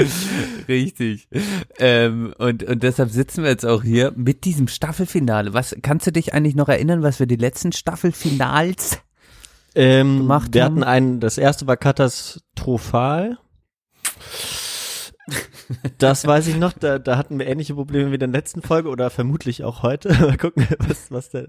Richtig. 0.68 1.28
Ähm, 1.78 2.34
und, 2.38 2.62
und 2.64 2.82
deshalb 2.82 3.10
sitzen 3.10 3.42
wir 3.42 3.50
jetzt 3.50 3.66
auch 3.66 3.82
hier 3.82 4.12
mit 4.16 4.44
diesem 4.44 4.68
Staffelfinale. 4.68 5.52
Was 5.54 5.76
kannst 5.82 6.06
du 6.06 6.12
dich 6.12 6.34
eigentlich 6.34 6.54
noch 6.54 6.68
erinnern, 6.68 7.02
was 7.02 7.18
wir 7.18 7.26
die 7.26 7.36
letzten 7.36 7.72
Staffelfinals 7.72 8.98
Ähm, 9.74 10.18
gemacht 10.18 10.54
wir 10.54 10.64
haben? 10.64 10.76
hatten 10.76 10.84
einen, 10.84 11.20
das 11.20 11.38
erste 11.38 11.66
war 11.66 11.76
katastrophal. 11.76 13.38
Das 15.98 16.26
weiß 16.26 16.48
ich 16.48 16.56
noch, 16.56 16.72
da, 16.72 16.98
da 16.98 17.16
hatten 17.16 17.38
wir 17.38 17.46
ähnliche 17.46 17.74
Probleme 17.74 18.10
wie 18.10 18.14
in 18.14 18.20
der 18.20 18.28
letzten 18.28 18.62
Folge 18.62 18.88
oder 18.88 19.10
vermutlich 19.10 19.64
auch 19.64 19.82
heute. 19.82 20.08
Mal 20.20 20.36
gucken, 20.36 20.66
was, 20.78 21.10
was 21.10 21.30
der, 21.30 21.48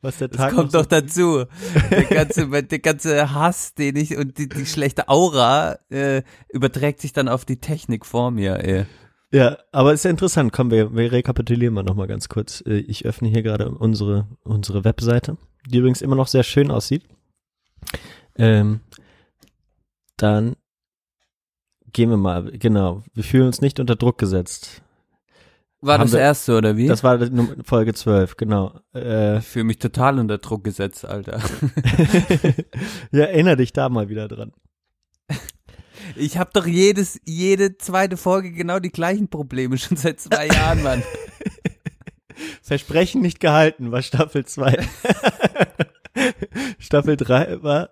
was 0.00 0.18
der 0.18 0.28
Das 0.28 0.38
Tag 0.38 0.54
kommt 0.54 0.72
noch 0.72 0.82
doch 0.82 0.86
dazu. 0.86 1.44
Der 1.90 2.04
ganze, 2.04 2.48
der 2.48 2.78
ganze 2.78 3.34
Hass, 3.34 3.74
den 3.74 3.96
ich 3.96 4.16
und 4.16 4.38
die, 4.38 4.48
die 4.48 4.66
schlechte 4.66 5.08
Aura 5.08 5.78
äh, 5.90 6.22
überträgt 6.50 7.00
sich 7.00 7.12
dann 7.12 7.28
auf 7.28 7.44
die 7.44 7.60
Technik 7.60 8.06
vor 8.06 8.30
mir. 8.30 8.64
Ey. 8.64 8.86
Ja, 9.30 9.58
aber 9.72 9.92
ist 9.92 10.04
ja 10.04 10.10
interessant. 10.10 10.52
Komm, 10.52 10.70
wir, 10.70 10.94
wir 10.94 11.12
rekapitulieren 11.12 11.74
mal 11.74 11.82
nochmal 11.82 12.06
ganz 12.06 12.28
kurz. 12.28 12.62
Äh, 12.66 12.78
Ich 12.78 13.04
öffne 13.04 13.28
hier 13.28 13.42
gerade 13.42 13.70
unsere, 13.70 14.26
unsere 14.42 14.84
Webseite, 14.84 15.36
die 15.66 15.78
übrigens 15.78 16.00
immer 16.00 16.16
noch 16.16 16.28
sehr 16.28 16.44
schön 16.44 16.70
aussieht. 16.70 17.04
Ähm, 18.36 18.80
dann 20.16 20.56
gehen 21.92 22.10
wir 22.10 22.16
mal, 22.16 22.50
genau. 22.52 23.02
Wir 23.14 23.24
fühlen 23.24 23.46
uns 23.46 23.60
nicht 23.60 23.80
unter 23.80 23.96
Druck 23.96 24.18
gesetzt. 24.18 24.82
War 25.80 25.94
Haben 25.94 26.02
das 26.04 26.12
wir- 26.12 26.20
erste 26.20 26.56
oder 26.56 26.76
wie? 26.76 26.88
Das 26.88 27.04
war 27.04 27.18
Folge 27.64 27.94
12, 27.94 28.36
genau. 28.36 28.80
Äh, 28.94 29.38
ich 29.38 29.44
fühle 29.44 29.64
mich 29.64 29.78
total 29.78 30.18
unter 30.18 30.38
Druck 30.38 30.64
gesetzt, 30.64 31.04
Alter. 31.04 31.38
ja, 33.12 33.24
erinnere 33.24 33.56
dich 33.56 33.72
da 33.72 33.88
mal 33.88 34.08
wieder 34.08 34.26
dran. 34.28 34.52
Ich 36.16 36.38
habe 36.38 36.50
doch 36.52 36.66
jedes, 36.66 37.20
jede 37.26 37.76
zweite 37.76 38.16
Folge 38.16 38.50
genau 38.52 38.78
die 38.78 38.90
gleichen 38.90 39.28
Probleme 39.28 39.78
schon 39.78 39.96
seit 39.96 40.18
zwei 40.20 40.46
Jahren, 40.46 40.82
Mann. 40.82 41.02
Versprechen 42.62 43.20
nicht 43.20 43.40
gehalten 43.40 43.92
war 43.92 44.02
Staffel 44.02 44.44
2. 44.46 44.78
Staffel 46.78 47.16
3 47.16 47.62
war 47.62 47.90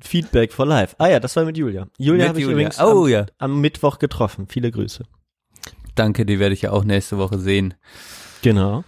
Feedback 0.00 0.52
for 0.52 0.66
Life. 0.66 0.94
Ah 0.98 1.08
ja, 1.08 1.20
das 1.20 1.34
war 1.36 1.44
mit 1.44 1.56
Julia. 1.56 1.86
Julia 1.98 2.28
habe 2.28 2.38
ich 2.40 2.46
übrigens 2.46 2.78
Oh 2.80 3.04
am, 3.04 3.08
ja. 3.08 3.26
am 3.38 3.60
Mittwoch 3.60 3.98
getroffen. 3.98 4.46
Viele 4.48 4.70
Grüße. 4.70 5.04
Danke, 5.94 6.24
die 6.24 6.38
werde 6.38 6.54
ich 6.54 6.62
ja 6.62 6.70
auch 6.70 6.84
nächste 6.84 7.18
Woche 7.18 7.38
sehen. 7.38 7.74
Genau. 8.42 8.84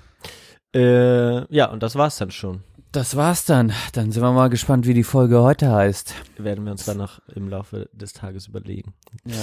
Äh, 0.74 1.52
ja, 1.54 1.66
und 1.66 1.82
das 1.82 1.96
war's 1.96 2.18
dann 2.18 2.30
schon. 2.30 2.62
Das 2.92 3.14
war's 3.14 3.44
dann. 3.44 3.72
Dann 3.92 4.10
sind 4.10 4.20
wir 4.20 4.32
mal 4.32 4.48
gespannt, 4.50 4.84
wie 4.84 4.94
die 4.94 5.04
Folge 5.04 5.40
heute 5.42 5.70
heißt. 5.70 6.12
Werden 6.38 6.64
wir 6.64 6.72
uns 6.72 6.86
dann 6.86 6.96
noch 6.96 7.20
im 7.36 7.48
Laufe 7.48 7.88
des 7.92 8.12
Tages 8.12 8.48
überlegen. 8.48 8.94
Ja. 9.24 9.36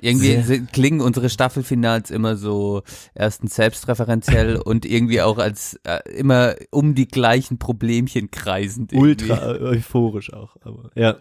Irgendwie 0.00 0.34
Sehr. 0.34 0.44
sind, 0.44 0.72
klingen 0.72 1.00
unsere 1.00 1.28
Staffelfinals 1.28 2.12
immer 2.12 2.36
so 2.36 2.82
erstens 3.14 3.56
selbstreferenziell 3.56 4.56
und 4.64 4.84
irgendwie 4.84 5.20
auch 5.20 5.38
als 5.38 5.80
äh, 5.82 5.98
immer 6.12 6.54
um 6.70 6.94
die 6.94 7.08
gleichen 7.08 7.58
Problemchen 7.58 8.30
kreisend. 8.30 8.92
irgendwie. 8.92 9.30
Ultra 9.32 9.46
euphorisch 9.48 10.32
auch, 10.32 10.56
aber 10.60 10.90
ja. 10.94 11.16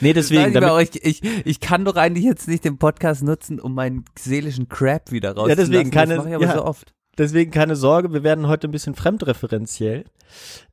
Nee, 0.00 0.14
deswegen, 0.14 0.48
ich, 0.48 0.54
mal, 0.54 0.60
damit, 0.60 0.96
ich, 0.96 1.22
ich, 1.22 1.46
ich 1.46 1.60
kann 1.60 1.84
doch 1.84 1.96
eigentlich 1.96 2.24
jetzt 2.24 2.48
nicht 2.48 2.64
den 2.64 2.78
Podcast 2.78 3.22
nutzen, 3.22 3.60
um 3.60 3.74
meinen 3.74 4.06
seelischen 4.18 4.70
Crap 4.70 5.10
wieder 5.12 5.32
rauszulassen. 5.32 5.58
Ja, 5.58 5.78
deswegen 5.78 5.90
keine- 5.90 6.14
das 6.14 6.24
mache 6.24 6.30
ich 6.30 6.34
aber 6.36 6.46
ja. 6.46 6.54
so 6.54 6.64
oft. 6.64 6.94
Deswegen 7.18 7.50
keine 7.50 7.76
Sorge, 7.76 8.12
wir 8.12 8.22
werden 8.22 8.48
heute 8.48 8.68
ein 8.68 8.72
bisschen 8.72 8.94
fremdreferenziell. 8.94 10.04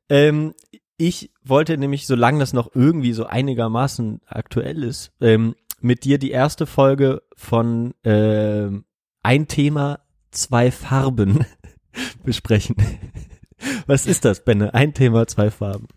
Ähm, 0.08 0.54
ich 0.96 1.32
wollte 1.42 1.76
nämlich, 1.78 2.06
solange 2.06 2.38
das 2.38 2.52
noch 2.52 2.70
irgendwie 2.74 3.12
so 3.12 3.26
einigermaßen 3.26 4.20
aktuell 4.26 4.84
ist, 4.84 5.12
ähm, 5.20 5.56
mit 5.80 6.04
dir 6.04 6.18
die 6.18 6.30
erste 6.30 6.66
Folge 6.66 7.22
von 7.34 7.94
ähm, 8.04 8.84
Ein 9.22 9.48
Thema, 9.48 10.00
zwei 10.30 10.70
Farben 10.70 11.44
besprechen. 12.24 12.76
Was 13.86 14.06
ist 14.06 14.24
das, 14.24 14.44
Benne? 14.44 14.74
Ein 14.74 14.94
Thema, 14.94 15.26
zwei 15.26 15.50
Farben. 15.50 15.88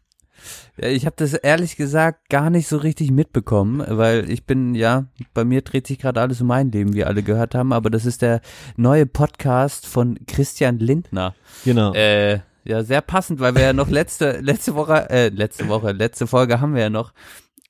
Ich 0.77 1.05
habe 1.05 1.15
das 1.17 1.33
ehrlich 1.33 1.75
gesagt 1.75 2.29
gar 2.29 2.49
nicht 2.49 2.67
so 2.67 2.77
richtig 2.77 3.11
mitbekommen, 3.11 3.83
weil 3.87 4.29
ich 4.29 4.45
bin, 4.45 4.75
ja, 4.75 5.05
bei 5.33 5.45
mir 5.45 5.61
dreht 5.61 5.87
sich 5.87 5.99
gerade 5.99 6.21
alles 6.21 6.41
um 6.41 6.47
mein 6.47 6.71
Leben, 6.71 6.93
wie 6.93 7.05
alle 7.05 7.23
gehört 7.23 7.55
haben, 7.55 7.73
aber 7.73 7.89
das 7.89 8.05
ist 8.05 8.21
der 8.21 8.41
neue 8.75 9.05
Podcast 9.05 9.87
von 9.87 10.17
Christian 10.27 10.79
Lindner. 10.79 11.35
Genau. 11.63 11.93
Äh, 11.93 12.39
ja, 12.63 12.83
sehr 12.83 13.01
passend, 13.01 13.39
weil 13.39 13.55
wir 13.55 13.61
ja 13.61 13.73
noch 13.73 13.89
letzte, 13.89 14.39
letzte 14.41 14.75
Woche, 14.75 15.09
äh, 15.09 15.29
letzte 15.29 15.67
Woche, 15.69 15.91
letzte 15.91 16.27
Folge 16.27 16.59
haben 16.59 16.73
wir 16.73 16.81
ja 16.81 16.89
noch 16.89 17.13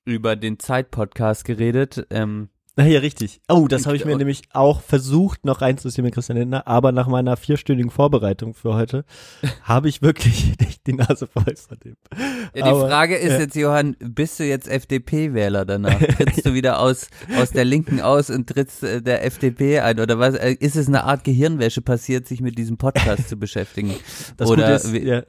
über 0.06 0.36
den 0.36 0.60
Zeit-Podcast 0.60 1.46
geredet. 1.46 2.08
Ähm, 2.10 2.50
Na 2.78 2.86
ja, 2.86 3.00
richtig. 3.00 3.40
Oh, 3.48 3.68
das 3.70 3.86
habe 3.86 3.96
ich 3.96 4.04
mir 4.04 4.18
nämlich 4.18 4.44
auch 4.52 4.82
versucht 4.82 5.46
noch 5.46 5.62
reinzuziehen 5.62 6.04
mit 6.04 6.14
Christian 6.14 6.38
Lindner, 6.38 6.68
aber 6.68 6.92
nach 6.92 7.08
meiner 7.08 7.38
vierstündigen 7.38 7.90
Vorbereitung 7.90 8.54
für 8.54 8.74
heute 8.74 9.06
habe 9.64 9.88
ich 9.88 10.02
wirklich 10.02 10.58
nicht 10.60 10.86
die 10.86 10.94
Nase 10.94 11.26
voll 11.28 11.56
von 11.56 11.78
dem. 11.80 11.96
ja, 12.14 12.50
die 12.54 12.62
Aber, 12.64 12.88
Frage 12.88 13.16
ist 13.16 13.32
ja. 13.32 13.40
jetzt, 13.40 13.56
Johann, 13.56 13.96
bist 14.00 14.40
du 14.40 14.44
jetzt 14.44 14.68
FDP-Wähler 14.68 15.66
danach? 15.66 16.00
Trittst 16.18 16.46
du 16.46 16.54
wieder 16.54 16.80
aus, 16.80 17.08
aus 17.38 17.52
der 17.52 17.64
Linken 17.64 18.02
aus 18.02 18.30
und 18.30 18.48
trittst 18.48 18.84
äh, 18.84 19.02
der 19.02 19.24
FDP 19.24 19.80
ein? 19.80 20.00
Oder 20.02 20.20
was? 20.20 20.36
Äh, 20.36 20.58
Ist 20.60 20.76
es 20.76 20.90
eine 20.90 21.06
Art 21.06 21.24
Gehirnwäsche 21.24 21.82
passiert, 21.82 22.28
sich 22.28 22.42
mit 22.42 22.58
diesem 22.58 22.78
Podcast 22.78 23.30
zu 23.30 23.38
beschäftigen? 23.38 23.96
Das 24.36 24.50
Oder 24.50 24.78
Gute 24.78 24.98
ist, 24.98 25.04
ja, 25.06 25.24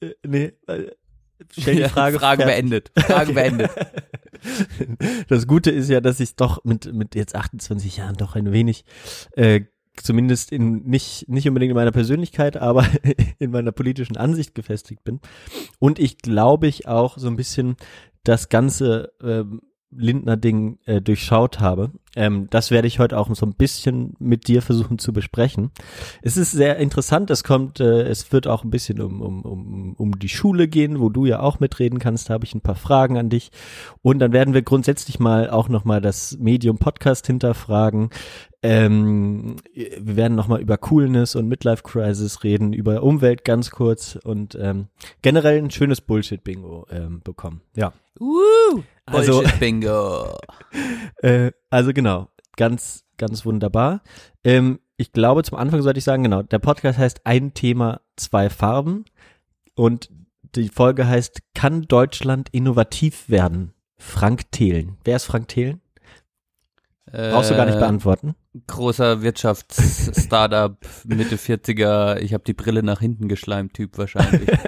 äh, 0.00 0.14
nee, 0.26 0.52
stell 1.50 1.76
die 1.76 1.84
Frage. 1.84 2.18
Frage 2.18 2.44
beendet. 2.44 2.90
Frage 2.98 3.32
beendet. 3.32 3.70
Das 5.28 5.46
Gute 5.46 5.70
ist 5.70 5.88
ja, 5.88 6.00
dass 6.00 6.20
ich 6.20 6.36
doch 6.36 6.64
mit, 6.64 6.92
mit 6.92 7.14
jetzt 7.14 7.34
28 7.34 7.96
Jahren 7.96 8.16
doch 8.16 8.36
ein 8.36 8.52
wenig, 8.52 8.84
äh, 9.32 9.62
zumindest 9.96 10.52
in, 10.52 10.82
nicht, 10.84 11.28
nicht 11.28 11.48
unbedingt 11.48 11.70
in 11.70 11.76
meiner 11.76 11.92
Persönlichkeit, 11.92 12.56
aber 12.56 12.86
in 13.38 13.50
meiner 13.50 13.72
politischen 13.72 14.16
Ansicht 14.16 14.54
gefestigt 14.54 15.04
bin. 15.04 15.20
Und 15.78 15.98
ich 15.98 16.18
glaube 16.18 16.66
ich 16.66 16.86
auch 16.86 17.18
so 17.18 17.28
ein 17.28 17.36
bisschen 17.36 17.76
das 18.24 18.48
ganze 18.48 19.12
ähm, 19.22 19.62
Lindner-Ding 19.96 20.78
äh, 20.86 21.00
durchschaut 21.00 21.60
habe. 21.60 21.90
Ähm, 22.16 22.48
das 22.50 22.70
werde 22.70 22.88
ich 22.88 22.98
heute 22.98 23.18
auch 23.18 23.32
so 23.34 23.44
ein 23.44 23.54
bisschen 23.54 24.14
mit 24.18 24.48
dir 24.48 24.62
versuchen 24.62 24.98
zu 24.98 25.12
besprechen. 25.12 25.70
Es 26.22 26.36
ist 26.36 26.52
sehr 26.52 26.78
interessant, 26.78 27.30
es 27.30 27.44
kommt, 27.44 27.78
äh, 27.80 28.02
es 28.02 28.32
wird 28.32 28.46
auch 28.46 28.64
ein 28.64 28.70
bisschen 28.70 29.00
um, 29.00 29.20
um, 29.20 29.42
um, 29.42 29.94
um 29.94 30.18
die 30.18 30.28
Schule 30.28 30.66
gehen, 30.66 30.98
wo 30.98 31.10
du 31.10 31.26
ja 31.26 31.40
auch 31.40 31.60
mitreden 31.60 31.98
kannst. 31.98 32.30
Da 32.30 32.34
habe 32.34 32.44
ich 32.44 32.54
ein 32.54 32.62
paar 32.62 32.74
Fragen 32.74 33.18
an 33.18 33.28
dich. 33.28 33.50
Und 34.02 34.18
dann 34.18 34.32
werden 34.32 34.54
wir 34.54 34.62
grundsätzlich 34.62 35.20
mal 35.20 35.50
auch 35.50 35.68
nochmal 35.68 36.00
das 36.00 36.38
Medium 36.38 36.78
Podcast 36.78 37.26
hinterfragen. 37.26 38.10
Ähm, 38.62 39.56
wir 39.74 40.16
werden 40.16 40.34
nochmal 40.34 40.60
über 40.60 40.78
Coolness 40.78 41.36
und 41.36 41.46
Midlife 41.46 41.82
Crisis 41.82 42.42
reden, 42.42 42.72
über 42.72 43.02
Umwelt 43.02 43.44
ganz 43.44 43.70
kurz 43.70 44.18
und 44.24 44.56
ähm, 44.60 44.88
generell 45.22 45.58
ein 45.58 45.70
schönes 45.70 46.00
Bullshit-Bingo 46.00 46.86
ähm, 46.90 47.20
bekommen. 47.22 47.60
Ja. 47.76 47.92
Woo! 48.18 48.82
Also- 49.06 49.42
Bingo. 49.60 50.36
Äh, 51.22 51.52
also 51.70 51.94
genau, 51.94 52.28
ganz, 52.56 53.04
ganz 53.16 53.46
wunderbar. 53.46 54.02
Ähm, 54.44 54.80
ich 54.98 55.12
glaube, 55.12 55.42
zum 55.44 55.56
Anfang 55.56 55.80
sollte 55.80 55.98
ich 55.98 56.04
sagen, 56.04 56.22
genau, 56.24 56.42
der 56.42 56.58
Podcast 56.58 56.98
heißt 56.98 57.22
Ein 57.24 57.54
Thema, 57.54 58.02
zwei 58.16 58.50
Farben. 58.50 59.06
Und 59.74 60.10
die 60.54 60.68
Folge 60.68 61.06
heißt 61.06 61.40
Kann 61.54 61.82
Deutschland 61.82 62.50
innovativ 62.50 63.30
werden? 63.30 63.72
Frank 63.98 64.50
Thelen. 64.52 64.98
Wer 65.04 65.16
ist 65.16 65.24
Frank 65.24 65.48
Thelen? 65.48 65.80
Brauchst 67.12 67.50
du 67.50 67.56
gar 67.56 67.66
nicht 67.66 67.76
Äh, 67.76 67.80
beantworten. 67.80 68.34
Großer 68.66 69.22
Wirtschafts-Startup, 69.22 70.76
Mitte 71.04 71.36
40er, 71.36 72.16
ich 72.18 72.34
habe 72.34 72.44
die 72.44 72.52
Brille 72.54 72.82
nach 72.82 73.00
hinten 73.00 73.28
geschleimt, 73.28 73.74
Typ 73.74 73.96
wahrscheinlich. 73.98 74.48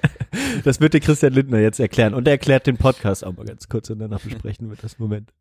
Das 0.65 0.81
wird 0.81 0.95
dir 0.95 1.01
Christian 1.01 1.33
Lindner 1.35 1.59
jetzt 1.59 1.79
erklären. 1.79 2.15
Und 2.15 2.27
er 2.27 2.33
erklärt 2.33 2.67
den 2.67 2.79
Podcast 2.79 3.25
auch 3.25 3.37
mal 3.37 3.45
ganz 3.45 3.69
kurz 3.69 3.91
und 3.91 3.99
danach 3.99 4.21
besprechen 4.21 4.69
wir 4.71 4.77
das 4.77 4.99
Moment. 4.99 5.33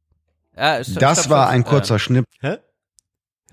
Ja, 0.55 0.83
stopp, 0.83 0.99
Das 0.99 1.19
stopp, 1.21 1.31
war 1.31 1.43
stopp. 1.45 1.53
ein 1.55 1.63
kurzer 1.63 1.99
Schnipp. 1.99 2.25
Hä? 2.41 2.57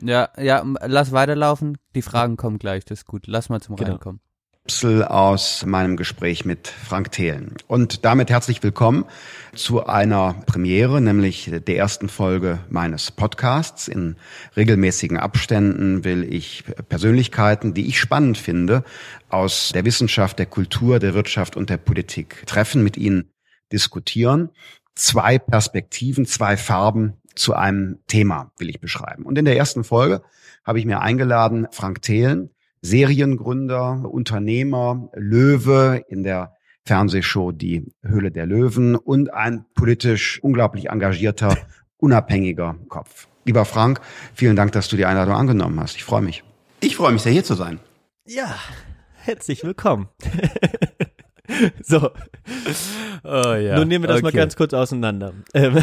Ja, 0.00 0.30
ja, 0.38 0.64
lass 0.86 1.12
weiterlaufen. 1.12 1.78
Die 1.94 2.02
Fragen 2.02 2.36
kommen 2.36 2.58
gleich, 2.58 2.84
das 2.84 3.00
ist 3.00 3.06
gut. 3.06 3.26
Lass 3.28 3.48
mal 3.50 3.60
zum 3.60 3.76
Genau. 3.76 3.92
Reinkommen. 3.92 4.20
Aus 4.66 5.66
meinem 5.66 5.98
Gespräch 5.98 6.46
mit 6.46 6.68
Frank 6.68 7.12
Thelen. 7.12 7.54
Und 7.66 8.06
damit 8.06 8.30
herzlich 8.30 8.62
willkommen 8.62 9.04
zu 9.54 9.84
einer 9.84 10.36
Premiere, 10.46 11.02
nämlich 11.02 11.50
der 11.66 11.76
ersten 11.76 12.08
Folge 12.08 12.60
meines 12.70 13.10
Podcasts. 13.10 13.88
In 13.88 14.16
regelmäßigen 14.56 15.18
Abständen 15.18 16.02
will 16.04 16.24
ich 16.24 16.64
Persönlichkeiten, 16.88 17.74
die 17.74 17.88
ich 17.88 18.00
spannend 18.00 18.38
finde, 18.38 18.84
aus 19.28 19.70
der 19.74 19.84
Wissenschaft, 19.84 20.38
der 20.38 20.46
Kultur, 20.46 20.98
der 20.98 21.12
Wirtschaft 21.12 21.58
und 21.58 21.68
der 21.68 21.76
Politik 21.76 22.46
treffen, 22.46 22.82
mit 22.82 22.96
ihnen 22.96 23.30
diskutieren. 23.70 24.48
Zwei 24.94 25.38
Perspektiven, 25.38 26.24
zwei 26.24 26.56
Farben 26.56 27.20
zu 27.34 27.52
einem 27.52 27.98
Thema 28.06 28.50
will 28.56 28.70
ich 28.70 28.80
beschreiben. 28.80 29.26
Und 29.26 29.36
in 29.36 29.44
der 29.44 29.58
ersten 29.58 29.84
Folge 29.84 30.22
habe 30.64 30.78
ich 30.78 30.86
mir 30.86 31.02
eingeladen 31.02 31.68
Frank 31.70 32.00
Thelen, 32.00 32.48
Seriengründer, 32.84 34.10
Unternehmer, 34.10 35.08
Löwe 35.14 36.04
in 36.08 36.22
der 36.22 36.52
Fernsehshow 36.84 37.50
Die 37.50 37.90
Höhle 38.02 38.30
der 38.30 38.44
Löwen 38.44 38.94
und 38.94 39.32
ein 39.32 39.64
politisch 39.74 40.38
unglaublich 40.42 40.90
engagierter, 40.90 41.56
unabhängiger 41.96 42.76
Kopf. 42.88 43.26
Lieber 43.46 43.64
Frank, 43.64 44.02
vielen 44.34 44.54
Dank, 44.54 44.72
dass 44.72 44.88
du 44.88 44.96
die 44.96 45.06
Einladung 45.06 45.34
angenommen 45.34 45.80
hast. 45.80 45.96
Ich 45.96 46.04
freue 46.04 46.20
mich. 46.20 46.44
Ich 46.80 46.96
freue 46.96 47.12
mich 47.12 47.22
sehr, 47.22 47.32
hier 47.32 47.44
zu 47.44 47.54
sein. 47.54 47.80
Ja, 48.26 48.54
herzlich 49.14 49.64
willkommen. 49.64 50.08
so, 51.82 52.10
Oh 53.22 53.54
ja. 53.54 53.76
nun 53.76 53.88
nehmen 53.88 54.04
wir 54.04 54.08
das 54.08 54.22
mal 54.22 54.32
ganz 54.32 54.56
kurz 54.56 54.72
auseinander. 54.74 55.34
Ähm, 55.52 55.76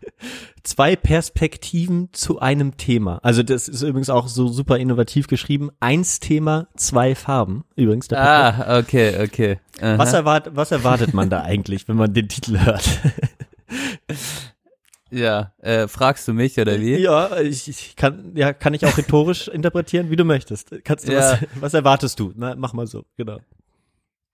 zwei 0.64 0.96
Perspektiven 0.96 2.08
zu 2.12 2.40
einem 2.40 2.76
Thema. 2.76 3.20
Also 3.22 3.42
das 3.42 3.68
ist 3.68 3.82
übrigens 3.82 4.10
auch 4.10 4.28
so 4.28 4.48
super 4.48 4.78
innovativ 4.78 5.26
geschrieben. 5.28 5.70
Eins 5.80 6.18
Thema, 6.20 6.66
zwei 6.76 7.14
Farben. 7.14 7.64
Übrigens. 7.76 8.12
Ah, 8.12 8.78
okay, 8.78 9.22
okay. 9.22 9.58
Aha. 9.80 9.98
was, 9.98 10.12
erwart 10.12 10.56
was 10.56 10.72
erwartet 10.72 11.14
man 11.14 11.30
da 11.30 11.42
eigentlich, 11.42 11.86
wenn 11.88 11.96
man 11.96 12.12
den 12.12 12.28
Titel 12.28 12.58
hört? 12.58 12.88
Ja, 15.08 15.52
äh, 15.58 15.86
fragst 15.86 16.26
du 16.26 16.32
mich 16.32 16.58
oder 16.58 16.80
wie? 16.80 16.96
ja, 16.96 17.36
ich, 17.38 17.68
ich 17.68 17.94
kann, 17.94 18.32
ja, 18.34 18.52
kann 18.52 18.74
ich 18.74 18.84
auch 18.84 18.98
rhetorisch 18.98 19.46
interpretieren, 19.46 20.10
wie 20.10 20.16
du 20.16 20.24
möchtest. 20.24 20.70
Kannst 20.84 21.06
du 21.06 21.12
Ja. 21.12 21.20
was, 21.20 21.38
was 21.60 21.74
erwartest 21.74 22.18
du? 22.18 22.32
Na, 22.34 22.56
mach 22.56 22.72
mal 22.72 22.88
so, 22.88 23.04
genau. 23.16 23.38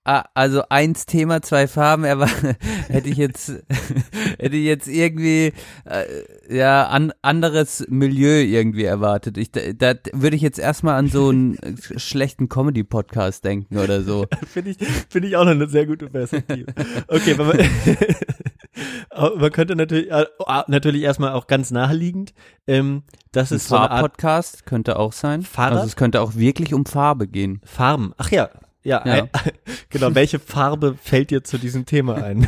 Ah, 0.05 0.25
also 0.33 0.63
eins 0.67 1.05
Thema, 1.05 1.41
zwei 1.41 1.65
Farben, 1.65 2.03
er 2.03 2.19
war, 2.19 2.27
hätte 2.89 3.07
ich 3.07 3.15
jetzt, 3.15 3.53
hätte 4.37 4.57
ich 4.57 4.65
jetzt 4.65 4.87
irgendwie, 4.87 5.53
äh, 5.85 6.53
ja, 6.53 6.87
an, 6.87 7.13
anderes 7.21 7.85
Milieu 7.87 8.41
irgendwie 8.41 8.83
erwartet. 8.83 9.37
Ich, 9.37 9.51
da, 9.51 9.61
da 9.73 9.93
würde 10.11 10.35
ich 10.35 10.41
jetzt 10.41 10.59
erstmal 10.59 10.95
an 10.95 11.07
so 11.07 11.29
einen 11.29 11.57
schlechten 11.95 12.49
Comedy-Podcast 12.49 13.45
denken 13.45 13.77
oder 13.77 14.01
so. 14.01 14.25
Finde 14.45 14.71
ich, 14.71 14.77
finde 15.09 15.29
ich 15.29 15.37
auch 15.37 15.45
noch 15.45 15.51
eine 15.51 15.69
sehr 15.69 15.85
gute 15.85 16.07
Perspektive. 16.07 16.73
Okay, 17.07 17.35
aber 17.35 17.45
man, 17.45 19.39
man 19.39 19.51
könnte 19.53 19.77
natürlich, 19.77 20.11
äh, 20.11 20.25
ah, 20.45 20.65
natürlich 20.67 21.03
erstmal 21.03 21.31
auch 21.31 21.47
ganz 21.47 21.71
naheliegend, 21.71 22.33
ähm, 22.67 23.03
das 23.31 23.51
Ein 23.51 23.55
ist 23.55 23.69
so 23.69 23.75
eine 23.75 23.89
Art 23.89 23.91
Farbpodcast 23.91 24.65
könnte 24.65 24.99
auch 24.99 25.13
sein. 25.13 25.43
Fahrrad? 25.43 25.73
Also 25.73 25.87
es 25.87 25.95
könnte 25.95 26.21
auch 26.21 26.35
wirklich 26.35 26.73
um 26.73 26.85
Farbe 26.85 27.27
gehen. 27.27 27.61
Farben. 27.63 28.13
Ach 28.17 28.29
ja, 28.31 28.49
ja, 28.83 29.01
Ja. 29.05 29.23
Ein, 29.23 29.29
genau. 29.89 30.13
Welche 30.15 30.39
Farbe 30.39 30.95
fällt 31.01 31.29
dir 31.31 31.43
zu 31.43 31.57
diesem 31.57 31.85
Thema 31.85 32.15
ein? 32.23 32.47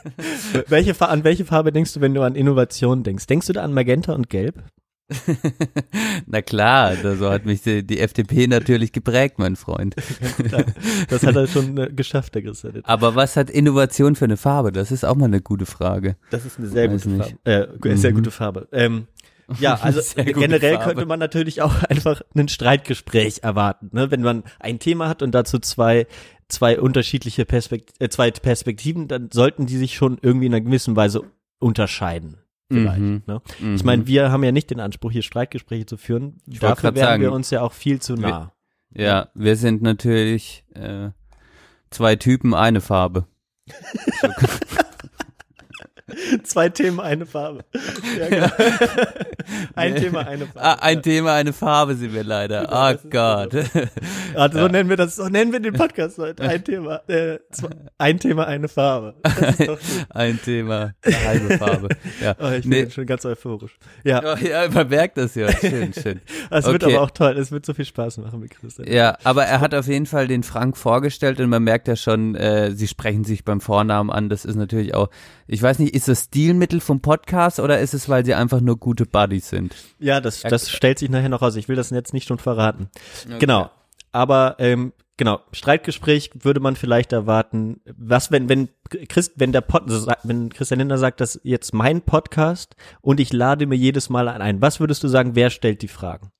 welche, 0.68 0.94
an 1.08 1.24
welche 1.24 1.44
Farbe 1.44 1.72
denkst 1.72 1.94
du, 1.94 2.00
wenn 2.00 2.14
du 2.14 2.22
an 2.22 2.34
Innovation 2.34 3.02
denkst? 3.02 3.26
Denkst 3.26 3.46
du 3.46 3.52
da 3.52 3.62
an 3.62 3.72
Magenta 3.72 4.12
und 4.12 4.28
Gelb? 4.30 4.62
Na 6.26 6.40
klar, 6.40 6.94
da- 7.02 7.16
so 7.16 7.30
hat 7.30 7.44
mich 7.44 7.62
die, 7.62 7.84
die 7.84 7.98
FDP 7.98 8.46
natürlich 8.46 8.92
geprägt, 8.92 9.38
mein 9.38 9.56
Freund. 9.56 9.96
Das 11.08 11.24
hat 11.24 11.34
er 11.34 11.48
schon 11.48 11.76
äh, 11.78 11.90
geschafft, 11.92 12.34
der 12.36 12.42
Christian. 12.42 12.80
Aber 12.84 13.16
was 13.16 13.36
hat 13.36 13.50
Innovation 13.50 14.14
für 14.14 14.26
eine 14.26 14.36
Farbe? 14.36 14.70
Das 14.70 14.92
ist 14.92 15.04
auch 15.04 15.16
mal 15.16 15.24
eine 15.26 15.40
gute 15.40 15.66
Frage. 15.66 16.16
Das 16.30 16.44
ist 16.44 16.58
eine 16.58 16.68
sehr 16.68 16.90
Weiß 16.92 17.02
gute 17.02 17.16
nicht. 17.16 17.36
Farbe. 17.44 17.78
Äh, 17.90 17.96
sehr 17.96 18.10
Mhm. 18.12 18.14
gute 18.16 18.30
Farbe. 18.30 18.68
Ähm, 18.72 19.08
ja, 19.58 19.74
also 19.82 20.00
generell 20.16 20.74
Farbe. 20.74 20.84
könnte 20.84 21.06
man 21.06 21.18
natürlich 21.18 21.62
auch 21.62 21.82
einfach 21.88 22.22
ein 22.34 22.48
Streitgespräch 22.48 23.42
erwarten, 23.42 23.90
ne? 23.92 24.10
wenn 24.10 24.22
man 24.22 24.44
ein 24.58 24.78
Thema 24.78 25.08
hat 25.08 25.22
und 25.22 25.32
dazu 25.32 25.58
zwei 25.58 26.06
zwei 26.48 26.80
unterschiedliche 26.80 27.44
Perspekt 27.44 27.92
äh, 28.00 28.08
zwei 28.08 28.30
Perspektiven, 28.30 29.08
dann 29.08 29.30
sollten 29.32 29.66
die 29.66 29.76
sich 29.76 29.94
schon 29.94 30.18
irgendwie 30.20 30.46
in 30.46 30.54
einer 30.54 30.64
gewissen 30.64 30.96
Weise 30.96 31.22
unterscheiden. 31.58 32.38
Vielleicht. 32.68 33.00
Mhm. 33.00 33.22
Ne? 33.26 33.42
Mhm. 33.58 33.74
Ich 33.74 33.84
meine, 33.84 34.06
wir 34.06 34.30
haben 34.30 34.44
ja 34.44 34.52
nicht 34.52 34.70
den 34.70 34.78
Anspruch, 34.78 35.10
hier 35.10 35.22
Streitgespräche 35.22 35.86
zu 35.86 35.96
führen. 35.96 36.38
wollte 36.46 36.60
Dafür 36.60 36.94
wären 36.94 37.06
sagen, 37.06 37.22
wir 37.22 37.32
uns 37.32 37.50
ja 37.50 37.62
auch 37.62 37.72
viel 37.72 38.00
zu 38.00 38.14
nah. 38.14 38.52
Ja, 38.92 39.28
wir 39.34 39.56
sind 39.56 39.82
natürlich 39.82 40.64
äh, 40.74 41.10
zwei 41.90 42.16
Typen, 42.16 42.54
eine 42.54 42.80
Farbe. 42.80 43.26
Zwei 46.44 46.68
Themen, 46.68 47.00
eine 47.00 47.26
Farbe. 47.26 47.64
Ja, 48.18 48.28
genau. 48.28 48.48
ein 49.74 49.96
Thema, 49.96 50.20
eine 50.20 50.46
Farbe. 50.46 50.60
Ah, 50.62 50.74
ein 50.80 51.02
Thema, 51.02 51.34
eine 51.34 51.52
Farbe 51.52 51.94
sind 51.94 52.12
wir 52.14 52.24
leider. 52.24 52.68
Oh 52.70 53.08
Gott. 53.10 53.54
Also 54.32 54.60
so 54.60 54.68
nennen 54.68 54.88
wir 54.88 54.96
das, 54.96 55.16
so 55.16 55.28
nennen 55.28 55.50
wir 55.52 55.58
den 55.58 55.72
Podcast 55.74 56.16
heute. 56.18 56.44
Ein 56.44 56.62
Thema, 56.62 57.00
äh, 57.08 57.40
zwei, 57.50 57.70
ein 57.98 58.20
Thema, 58.20 58.46
eine 58.46 58.68
Farbe. 58.68 59.14
Ein 60.10 60.40
Thema, 60.40 60.92
eine 61.02 61.24
halbe 61.26 61.58
Farbe. 61.58 61.88
Ja, 62.22 62.36
Oh, 62.38 62.48
ich 62.50 62.60
bin 62.62 62.70
nee. 62.70 62.78
jetzt 62.80 62.94
schon 62.94 63.06
ganz 63.06 63.24
euphorisch. 63.24 63.76
Ja, 64.04 64.22
Oh, 64.24 64.36
ja, 64.36 64.68
man 64.68 64.88
merkt 64.88 65.18
das 65.18 65.34
ja. 65.34 65.50
Schön, 65.50 65.92
schön. 65.92 66.20
es 66.50 66.64
wird 66.64 66.84
okay. 66.84 66.94
aber 66.94 67.04
auch 67.04 67.10
toll. 67.10 67.36
Es 67.38 67.50
wird 67.50 67.66
so 67.66 67.74
viel 67.74 67.84
Spaß 67.84 68.18
machen 68.18 68.38
mit 68.38 68.52
Christian. 68.52 68.86
Ja, 68.88 69.18
aber 69.24 69.44
er 69.46 69.58
hat 69.60 69.74
auf 69.74 69.88
jeden 69.88 70.06
Fall 70.06 70.28
den 70.28 70.44
Frank 70.44 70.76
vorgestellt 70.76 71.40
und 71.40 71.48
man 71.50 71.64
merkt 71.64 71.88
ja 71.88 71.96
schon, 71.96 72.36
äh, 72.36 72.70
sie 72.70 72.86
sprechen 72.86 73.24
sich 73.24 73.44
beim 73.44 73.60
Vornamen 73.60 74.10
an. 74.10 74.28
Das 74.28 74.44
ist 74.44 74.54
natürlich 74.54 74.94
auch, 74.94 75.08
ich 75.48 75.60
weiß 75.60 75.80
nicht, 75.80 75.92
ist 76.00 76.08
das 76.08 76.24
Stilmittel 76.24 76.80
vom 76.80 77.00
Podcast 77.00 77.60
oder 77.60 77.78
ist 77.78 77.92
es, 77.92 78.08
weil 78.08 78.24
sie 78.24 78.34
einfach 78.34 78.60
nur 78.60 78.78
gute 78.78 79.04
Buddies 79.04 79.50
sind? 79.50 79.74
Ja, 79.98 80.20
das, 80.20 80.40
das 80.40 80.70
stellt 80.70 80.98
sich 80.98 81.10
nachher 81.10 81.28
noch 81.28 81.42
raus. 81.42 81.56
Ich 81.56 81.68
will 81.68 81.76
das 81.76 81.90
jetzt 81.90 82.14
nicht 82.14 82.26
schon 82.26 82.38
verraten. 82.38 82.88
Genau. 83.38 83.70
Aber 84.10 84.56
ähm, 84.58 84.94
genau, 85.18 85.40
Streitgespräch 85.52 86.30
würde 86.40 86.60
man 86.60 86.74
vielleicht 86.74 87.12
erwarten. 87.12 87.80
Was, 87.96 88.30
wenn, 88.30 88.48
wenn 88.48 88.70
Christ, 89.08 89.34
wenn 89.36 89.52
der 89.52 89.60
Pod, 89.60 89.82
wenn 90.24 90.48
Christian 90.48 90.78
Lindner 90.78 90.98
sagt, 90.98 91.20
das 91.20 91.36
ist 91.36 91.44
jetzt 91.44 91.74
mein 91.74 92.00
Podcast 92.00 92.76
und 93.02 93.20
ich 93.20 93.32
lade 93.32 93.66
mir 93.66 93.76
jedes 93.76 94.08
Mal 94.08 94.28
einen 94.28 94.42
ein, 94.42 94.62
was 94.62 94.80
würdest 94.80 95.04
du 95.04 95.08
sagen, 95.08 95.34
wer 95.34 95.50
stellt 95.50 95.82
die 95.82 95.88
Fragen? 95.88 96.30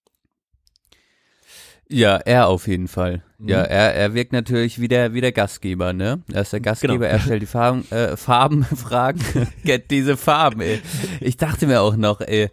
Ja, 1.92 2.16
er 2.18 2.46
auf 2.48 2.68
jeden 2.68 2.86
Fall. 2.88 3.22
Mhm. 3.38 3.48
Ja, 3.48 3.62
er, 3.62 3.94
er 3.94 4.14
wirkt 4.14 4.32
natürlich 4.32 4.80
wie 4.80 4.86
der, 4.88 5.12
wie 5.12 5.20
der 5.20 5.32
Gastgeber, 5.32 5.92
ne? 5.92 6.22
Er 6.32 6.42
ist 6.42 6.52
der 6.52 6.60
Gastgeber, 6.60 6.94
Genau. 6.94 7.06
er 7.06 7.18
stellt 7.18 7.42
die 7.42 7.46
Farben, 7.46 7.90
äh, 7.90 8.16
Farben, 8.16 8.64
Fragen. 8.76 9.20
Get 9.64 9.90
diese 9.90 10.16
Farben, 10.16 10.60
ey. 10.60 10.80
Ich 11.20 11.36
dachte 11.36 11.66
mir 11.66 11.80
auch 11.80 11.96
noch, 11.96 12.20
ey, 12.20 12.48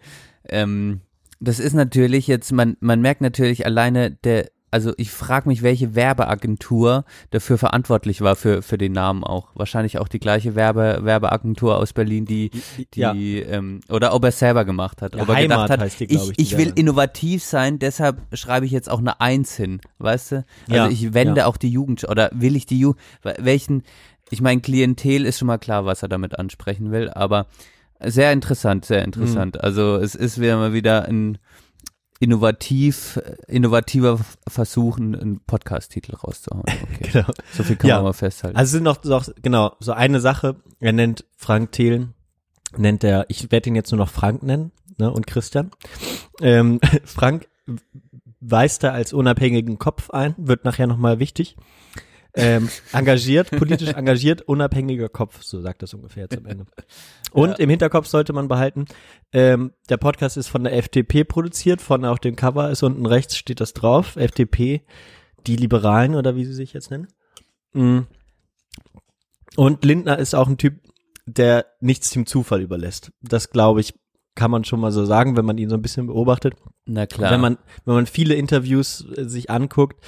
ähm, 0.48 1.00
das 1.40 1.60
ist 1.60 1.74
natürlich 1.74 2.26
jetzt, 2.26 2.50
man, 2.52 2.76
man 2.80 3.00
merkt 3.00 3.20
natürlich 3.20 3.64
alleine 3.64 4.10
der, 4.10 4.50
also 4.70 4.92
ich 4.96 5.10
frage 5.10 5.48
mich, 5.48 5.62
welche 5.62 5.94
Werbeagentur 5.94 7.04
dafür 7.30 7.58
verantwortlich 7.58 8.20
war 8.20 8.36
für, 8.36 8.62
für 8.62 8.78
den 8.78 8.92
Namen 8.92 9.24
auch. 9.24 9.48
Wahrscheinlich 9.54 9.98
auch 9.98 10.08
die 10.08 10.18
gleiche 10.18 10.54
Werbe, 10.54 11.00
Werbeagentur 11.02 11.76
aus 11.76 11.92
Berlin, 11.92 12.26
die, 12.26 12.50
die, 12.94 13.00
Ja. 13.00 13.12
ähm, 13.14 13.80
oder 13.88 14.14
ob 14.14 14.24
er 14.24 14.28
es 14.28 14.38
selber 14.38 14.64
gemacht 14.64 15.00
hat. 15.02 15.14
Ja, 15.14 15.22
ob 15.22 15.28
er 15.28 15.36
Heimat 15.36 15.56
gedacht 15.56 15.70
hat, 15.70 15.80
heißt 15.80 16.00
die, 16.00 16.04
ich, 16.04 16.30
ich, 16.30 16.36
die 16.36 16.42
ich 16.42 16.58
will 16.58 16.72
innovativ 16.74 17.42
sein, 17.44 17.78
deshalb 17.78 18.20
schreibe 18.32 18.66
ich 18.66 18.72
jetzt 18.72 18.90
auch 18.90 18.98
eine 18.98 19.20
Eins 19.20 19.56
hin, 19.56 19.80
weißt 19.98 20.32
du? 20.32 20.36
Also 20.36 20.74
Ja, 20.74 20.88
ich 20.88 21.14
wende 21.14 21.46
auch 21.46 21.56
die 21.56 21.70
Jugend, 21.70 22.08
oder 22.08 22.30
will 22.34 22.56
ich 22.56 22.66
die 22.66 22.78
Jugend, 22.78 23.00
welchen, 23.22 23.82
ich 24.30 24.40
meine, 24.40 24.60
Klientel 24.60 25.24
ist 25.24 25.38
schon 25.38 25.46
mal 25.46 25.58
klar, 25.58 25.86
was 25.86 26.02
er 26.02 26.08
damit 26.08 26.38
ansprechen 26.38 26.90
will, 26.90 27.10
aber 27.10 27.46
sehr 28.00 28.32
interessant, 28.32 28.84
sehr 28.84 29.02
interessant. 29.04 29.54
Mhm. 29.56 29.60
Also 29.62 29.96
es 29.96 30.14
ist 30.14 30.40
wieder 30.40 30.56
mal 30.56 30.72
wieder 30.72 31.06
ein 31.06 31.38
innovativ, 32.20 33.20
innovativer 33.46 34.18
Versuch, 34.46 34.98
einen- 34.98 35.40
Podcast-Titel 35.46 36.14
rauszuhauen. 36.16 36.64
Okay. 36.94 37.10
Genau. 37.12 37.28
So 37.52 37.62
viel 37.62 37.76
kann 37.76 37.88
Ja. 37.88 37.96
man 37.96 38.04
mal 38.04 38.12
festhalten. 38.12 38.56
Also 38.56 38.68
es 38.68 38.72
sind 38.72 38.82
noch, 38.82 39.02
noch 39.04 39.28
genau 39.42 39.76
so 39.80 39.92
eine 39.92 40.20
Sache. 40.20 40.56
Er 40.80 40.92
nennt 40.92 41.24
Frank 41.36 41.72
Thelen, 41.72 42.14
nennt 42.76 43.04
er. 43.04 43.26
Ich 43.28 43.50
werde 43.52 43.68
ihn 43.70 43.76
jetzt 43.76 43.92
nur 43.92 43.98
noch 43.98 44.10
Frank 44.10 44.42
nennen 44.42 44.72
ne, 44.98 45.10
und 45.10 45.26
Christian. 45.26 45.70
Ähm, 46.40 46.80
Frank 47.04 47.48
weist 48.40 48.84
er 48.84 48.92
als 48.92 49.12
unabhängigen 49.12 49.78
Kopf 49.78 50.10
ein, 50.10 50.34
wird 50.38 50.64
nachher 50.64 50.86
nochmal 50.86 51.18
wichtig. 51.18 51.56
Ähm, 52.34 52.68
engagiert, 52.92 53.50
politisch 53.50 53.90
engagiert, 53.90 54.42
unabhängiger 54.42 55.08
Kopf, 55.08 55.42
so 55.42 55.60
sagt 55.60 55.82
das 55.82 55.94
ungefähr 55.94 56.24
jetzt 56.24 56.36
am 56.36 56.46
Ende. 56.46 56.66
Und 57.32 57.58
im 57.58 57.70
Hinterkopf 57.70 58.06
sollte 58.06 58.32
man 58.32 58.48
behalten, 58.48 58.86
ähm, 59.32 59.72
der 59.88 59.96
Podcast 59.96 60.36
ist 60.36 60.48
von 60.48 60.64
der 60.64 60.74
FDP 60.74 61.24
produziert, 61.24 61.80
von 61.80 62.04
auf 62.04 62.18
dem 62.18 62.36
Cover 62.36 62.70
ist 62.70 62.82
unten 62.82 63.06
rechts 63.06 63.36
steht 63.36 63.60
das 63.60 63.72
drauf, 63.72 64.16
FDP, 64.16 64.84
die 65.46 65.56
Liberalen 65.56 66.14
oder 66.14 66.36
wie 66.36 66.44
sie 66.44 66.54
sich 66.54 66.72
jetzt 66.72 66.90
nennen. 66.90 67.08
Mm. 67.72 68.00
Und 69.56 69.84
Lindner 69.84 70.18
ist 70.18 70.34
auch 70.34 70.48
ein 70.48 70.58
Typ, 70.58 70.80
der 71.26 71.66
nichts 71.80 72.10
dem 72.10 72.26
Zufall 72.26 72.60
überlässt. 72.60 73.12
Das 73.20 73.50
glaube 73.50 73.80
ich, 73.80 73.94
kann 74.38 74.52
man 74.52 74.62
schon 74.62 74.78
mal 74.78 74.92
so 74.92 75.04
sagen, 75.04 75.36
wenn 75.36 75.44
man 75.44 75.58
ihn 75.58 75.68
so 75.68 75.74
ein 75.74 75.82
bisschen 75.82 76.06
beobachtet. 76.06 76.54
Na 76.86 77.06
klar. 77.06 77.32
Wenn 77.32 77.40
man, 77.40 77.58
wenn 77.84 77.96
man 77.96 78.06
viele 78.06 78.34
Interviews 78.34 79.04
äh, 79.16 79.24
sich 79.24 79.50
anguckt, 79.50 80.00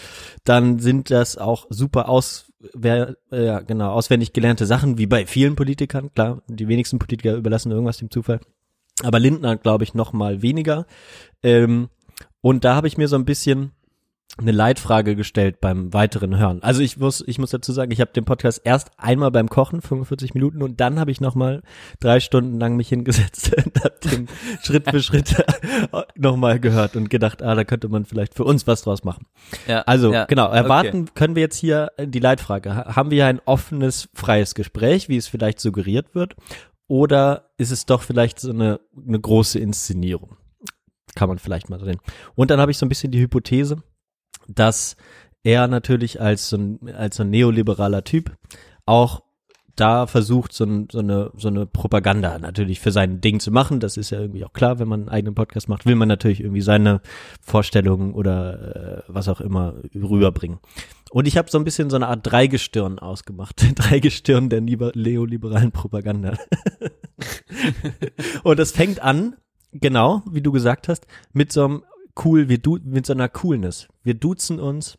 dann 0.45 0.79
sind 0.79 1.11
das 1.11 1.37
auch 1.37 1.67
super 1.69 2.09
aus, 2.09 2.53
wer, 2.73 3.17
äh, 3.33 3.45
ja, 3.45 3.61
genau, 3.61 3.91
auswendig 3.91 4.33
gelernte 4.33 4.67
Sachen, 4.67 4.99
wie 4.99 5.09
bei 5.09 5.27
vielen 5.27 5.57
Politikern. 5.57 6.15
Klar, 6.15 6.43
die 6.47 6.69
wenigsten 6.69 7.01
Politiker 7.01 7.35
überlassen 7.35 7.73
irgendwas 7.73 7.99
dem 7.99 8.09
Zufall. 8.09 8.39
Aber 9.03 9.19
Lindner, 9.19 9.57
glaube 9.57 9.83
ich, 9.83 9.95
noch 9.95 10.13
mal 10.13 10.43
weniger. 10.43 10.87
Ähm, 11.43 11.89
und 12.41 12.65
da 12.65 12.77
habe 12.77 12.87
ich 12.87 12.97
mir 12.97 13.09
so 13.09 13.17
ein 13.17 13.25
bisschen 13.25 13.73
eine 14.39 14.53
Leitfrage 14.53 15.17
gestellt 15.17 15.61
beim 15.61 15.93
weiteren 15.93 16.39
Hören. 16.39 16.63
Also 16.63 16.81
ich 16.83 16.97
muss, 16.97 17.23
ich 17.27 17.39
muss 17.39 17.51
dazu 17.51 17.73
sagen, 17.73 17.91
ich 17.91 18.01
habe 18.01 18.13
den 18.13 18.25
Podcast 18.25 18.63
erst 18.65 18.91
einmal 18.97 19.31
beim 19.31 19.49
Kochen, 19.49 19.83
45 19.83 20.35
Minuten, 20.35 20.63
und 20.63 20.81
dann 20.81 20.99
habe 21.01 21.11
ich 21.11 21.21
noch 21.21 21.35
mal 21.35 21.63
drei 21.99 22.21
Stunden 22.21 22.59
lang 22.59 22.77
mich 22.77 22.89
hingesetzt 22.89 23.53
und 23.57 23.85
habe 23.85 23.97
den 24.05 24.29
Schritt 24.63 24.89
für 24.89 25.03
Schritt 25.03 25.35
noch 26.17 26.37
mal 26.37 26.59
gehört 26.61 26.97
und 26.97 27.11
gedacht, 27.11 27.43
ah, 27.43 27.55
da 27.55 27.65
könnte 27.65 27.89
man 27.89 28.05
vielleicht 28.05 28.35
für 28.35 28.45
uns 28.45 28.67
was 28.67 28.83
draus 28.83 29.05
machen. 29.05 29.27
ja, 29.67 29.81
Also 29.83 30.13
ja, 30.13 30.25
genau, 30.25 30.47
okay. 30.49 30.57
erwarten 30.57 31.15
können 31.15 31.35
wir 31.35 31.43
jetzt 31.43 31.57
hier 31.57 31.91
äh, 31.97 32.07
die 32.07 32.21
Leitfrage. 32.21 32.75
Ha- 32.75 32.97
Haben 32.97 33.11
wir 33.11 33.27
ein 33.27 33.41
offenes, 33.45 34.09
freies 34.15 34.55
Gespräch, 34.55 35.09
wie 35.09 35.17
es 35.17 35.27
vielleicht 35.29 35.61
suggeriert 35.61 36.15
wird? 36.15 36.37
Oder 36.87 37.51
ist 37.59 37.71
es 37.73 37.85
doch 37.87 38.03
vielleicht 38.03 38.41
so 38.41 38.51
eine, 38.51 38.81
eine 39.07 39.21
große 39.21 39.59
Inszenierung? 39.59 40.37
Kann 41.15 41.29
man 41.29 41.39
vielleicht 41.39 41.69
mal 41.69 41.81
sehen. 41.85 41.99
Und 42.37 42.51
dann 42.51 42.61
habe 42.61 42.71
ich 42.71 42.79
so 42.79 42.87
ein 42.87 42.89
bisschen 42.89 43.11
die 43.11 43.21
Hypothese, 43.21 43.83
dass 44.55 44.97
er 45.43 45.69
natürlich 45.69 46.21
als 46.21 46.49
so 46.49 46.57
ein, 46.57 46.95
als 46.95 47.17
so 47.17 47.23
ein 47.23 47.31
neoliberaler 47.31 48.05
Typ 48.05 48.37
auch 48.87 49.23
da 49.77 50.07
versucht, 50.07 50.53
so, 50.53 50.65
ein, 50.65 50.89
so, 50.93 50.99
eine, 50.99 51.31
so 51.37 51.49
eine 51.49 51.65
Propaganda 51.65 52.39
natürlich 52.39 52.81
für 52.81 52.93
sein 52.93 53.21
Ding 53.21 53.41
zu 53.41 53.51
machen. 53.51 53.81
Das 53.81 53.97
ist 53.97 54.11
ja 54.11 54.21
irgendwie 54.21 54.45
auch 54.45 54.53
klar, 54.53 54.79
wenn 54.79 54.89
man 54.89 55.01
einen 55.01 55.09
eigenen 55.09 55.35
Podcast 55.35 55.69
macht, 55.69 55.87
will 55.87 55.95
man 55.95 56.09
natürlich 56.09 56.41
irgendwie 56.41 56.61
seine 56.61 57.01
Vorstellungen 57.41 58.13
oder 58.13 58.99
äh, 58.99 59.03
was 59.09 59.29
auch 59.29 59.41
immer 59.41 59.75
rüberbringen. 59.95 60.59
Und 61.11 61.27
ich 61.27 61.37
habe 61.39 61.51
so 61.51 61.59
ein 61.59 61.65
bisschen 61.65 61.89
so 61.89 61.97
eine 61.97 62.09
Art 62.09 62.21
Dreigestirn 62.31 62.99
ausgemacht. 62.99 63.65
Dreigestirn 63.75 64.51
der 64.51 64.61
liber- 64.61 64.93
neoliberalen 64.95 65.73
Propaganda. 65.73 66.35
Und 68.43 68.59
das 68.59 68.73
fängt 68.73 69.01
an, 69.01 69.37
genau, 69.73 70.23
wie 70.31 70.43
du 70.43 70.53
gesagt 70.53 70.89
hast, 70.89 71.07
mit 71.33 71.53
so 71.53 71.65
einem 71.65 71.83
cool, 72.25 72.49
wir 72.49 72.59
du, 72.59 72.79
mit 72.83 73.07
so 73.07 73.13
einer 73.13 73.29
Coolness. 73.29 73.89
Wir 74.03 74.15
duzen 74.15 74.61
uns 74.61 74.97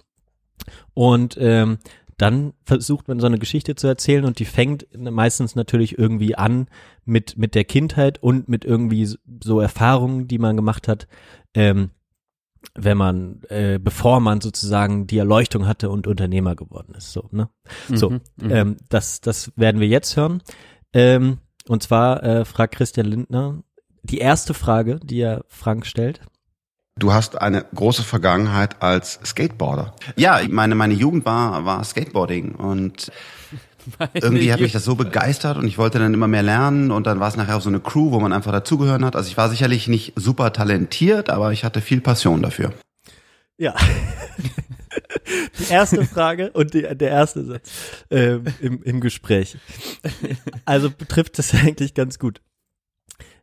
und 0.93 1.38
ähm, 1.39 1.79
dann 2.17 2.53
versucht 2.65 3.07
man 3.07 3.19
so 3.19 3.25
eine 3.25 3.39
Geschichte 3.39 3.73
zu 3.73 3.88
erzählen 3.88 4.25
und 4.25 4.38
die 4.38 4.45
fängt 4.45 4.88
meistens 4.95 5.55
natürlich 5.55 5.97
irgendwie 5.97 6.36
an 6.36 6.67
mit 7.03 7.36
mit 7.38 7.55
der 7.55 7.63
Kindheit 7.63 8.21
und 8.21 8.47
mit 8.47 8.63
irgendwie 8.63 9.10
so 9.43 9.60
Erfahrungen, 9.60 10.27
die 10.27 10.38
man 10.38 10.55
gemacht 10.55 10.88
hat, 10.88 11.07
ähm, 11.55 11.89
wenn 12.75 12.97
man 12.97 13.41
äh, 13.49 13.79
bevor 13.79 14.19
man 14.19 14.39
sozusagen 14.39 15.07
die 15.07 15.17
Erleuchtung 15.17 15.65
hatte 15.65 15.89
und 15.89 16.05
Unternehmer 16.05 16.55
geworden 16.55 16.93
ist. 16.95 17.12
So, 17.12 17.27
ne? 17.31 17.49
So, 17.91 18.12
Mhm, 18.12 18.21
mhm. 18.39 18.51
ähm, 18.51 18.77
das 18.89 19.21
das 19.21 19.51
werden 19.55 19.81
wir 19.81 19.88
jetzt 19.88 20.15
hören. 20.15 20.43
Ähm, 20.93 21.39
und 21.67 21.81
zwar 21.81 22.23
äh, 22.23 22.45
fragt 22.45 22.75
Christian 22.75 23.07
Lindner 23.07 23.63
die 24.03 24.19
erste 24.19 24.53
Frage, 24.53 24.99
die 25.03 25.21
er 25.21 25.43
Frank 25.47 25.86
stellt, 25.86 26.21
Du 26.99 27.13
hast 27.13 27.41
eine 27.41 27.65
große 27.73 28.04
Vergangenheit 28.04 28.82
als 28.82 29.19
Skateboarder. 29.25 29.95
Ja, 30.17 30.41
meine, 30.49 30.75
meine 30.75 30.93
Jugend 30.93 31.25
war, 31.25 31.65
war 31.65 31.84
Skateboarding 31.84 32.56
und 32.56 33.12
irgendwie 34.13 34.51
hat 34.51 34.60
mich 34.60 34.73
das 34.73 34.84
so 34.84 34.95
begeistert 34.95 35.58
und 35.58 35.67
ich 35.67 35.77
wollte 35.77 35.99
dann 35.99 36.13
immer 36.13 36.27
mehr 36.27 36.43
lernen 36.43 36.91
und 36.91 37.08
dann 37.08 37.19
war 37.19 37.27
es 37.27 37.38
nachher 37.38 37.58
auch 37.58 37.62
so 37.62 37.69
eine 37.69 37.80
Crew, 37.80 38.12
wo 38.12 38.19
man 38.19 38.34
einfach 38.34 38.51
dazugehören 38.51 39.06
hat. 39.06 39.15
Also 39.15 39.30
ich 39.30 39.38
war 39.38 39.49
sicherlich 39.49 39.88
nicht 39.88 40.13
super 40.15 40.54
talentiert, 40.54 41.30
aber 41.30 41.51
ich 41.51 41.63
hatte 41.63 41.82
viel 41.82 42.01
Passion 42.01 42.41
dafür. 42.41 42.73
Ja. 43.58 43.75
Die 45.60 45.71
erste 45.71 46.06
Frage 46.06 46.51
und 46.51 46.73
die, 46.73 46.82
der 46.82 47.10
erste 47.10 47.45
Satz 47.45 47.71
ähm, 48.10 48.43
im, 48.60 48.84
im 48.84 48.99
Gespräch. 48.99 49.58
Also 50.65 50.89
betrifft 50.89 51.39
das 51.39 51.54
eigentlich 51.54 51.93
ganz 51.93 52.19
gut. 52.19 52.41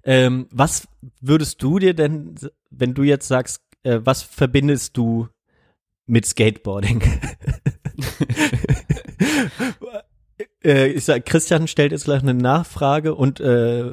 Ähm, 0.09 0.47
was 0.51 0.88
würdest 1.21 1.62
du 1.62 1.79
dir 1.79 1.92
denn, 1.92 2.35
wenn 2.71 2.94
du 2.94 3.03
jetzt 3.03 3.29
sagst, 3.29 3.61
äh, 3.83 4.01
was 4.05 4.23
verbindest 4.23 4.97
du 4.97 5.29
mit 6.07 6.25
Skateboarding? 6.25 7.03
äh, 10.64 10.88
ich 10.88 11.05
sag, 11.05 11.27
Christian 11.27 11.68
stellt 11.68 11.92
jetzt 11.92 12.05
gleich 12.05 12.23
eine 12.23 12.33
Nachfrage 12.33 13.14
und 13.14 13.38
äh, 13.40 13.85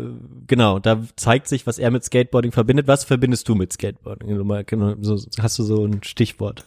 genau, 0.48 0.80
da 0.80 1.04
zeigt 1.18 1.50
sich, 1.50 1.68
was 1.68 1.80
er 1.80 1.92
mit 1.92 2.06
Skateboarding 2.06 2.54
verbindet. 2.54 2.88
Was 2.88 3.04
verbindest 3.04 3.50
du 3.50 3.56
mit 3.56 3.74
Skateboarding? 3.74 4.38
Mal, 4.48 4.64
genau, 4.64 4.96
so, 5.02 5.20
hast 5.38 5.60
du 5.60 5.64
so 5.64 5.84
ein 5.86 6.02
Stichwort? 6.02 6.64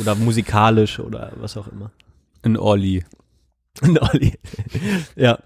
Oder 0.00 0.14
musikalisch 0.14 1.00
oder 1.00 1.34
was 1.36 1.58
auch 1.58 1.68
immer. 1.68 1.92
Ein 2.40 2.56
Olli. 2.56 3.04
Ein 3.82 3.98
Olli. 3.98 4.32
ja. 5.16 5.38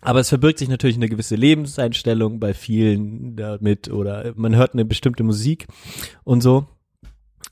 Aber 0.00 0.20
es 0.20 0.28
verbirgt 0.28 0.58
sich 0.58 0.68
natürlich 0.68 0.96
eine 0.96 1.08
gewisse 1.08 1.36
Lebenseinstellung 1.36 2.40
bei 2.40 2.54
vielen 2.54 3.36
damit 3.36 3.90
oder 3.90 4.32
man 4.36 4.56
hört 4.56 4.72
eine 4.72 4.84
bestimmte 4.84 5.22
Musik 5.22 5.66
und 6.24 6.40
so. 6.40 6.66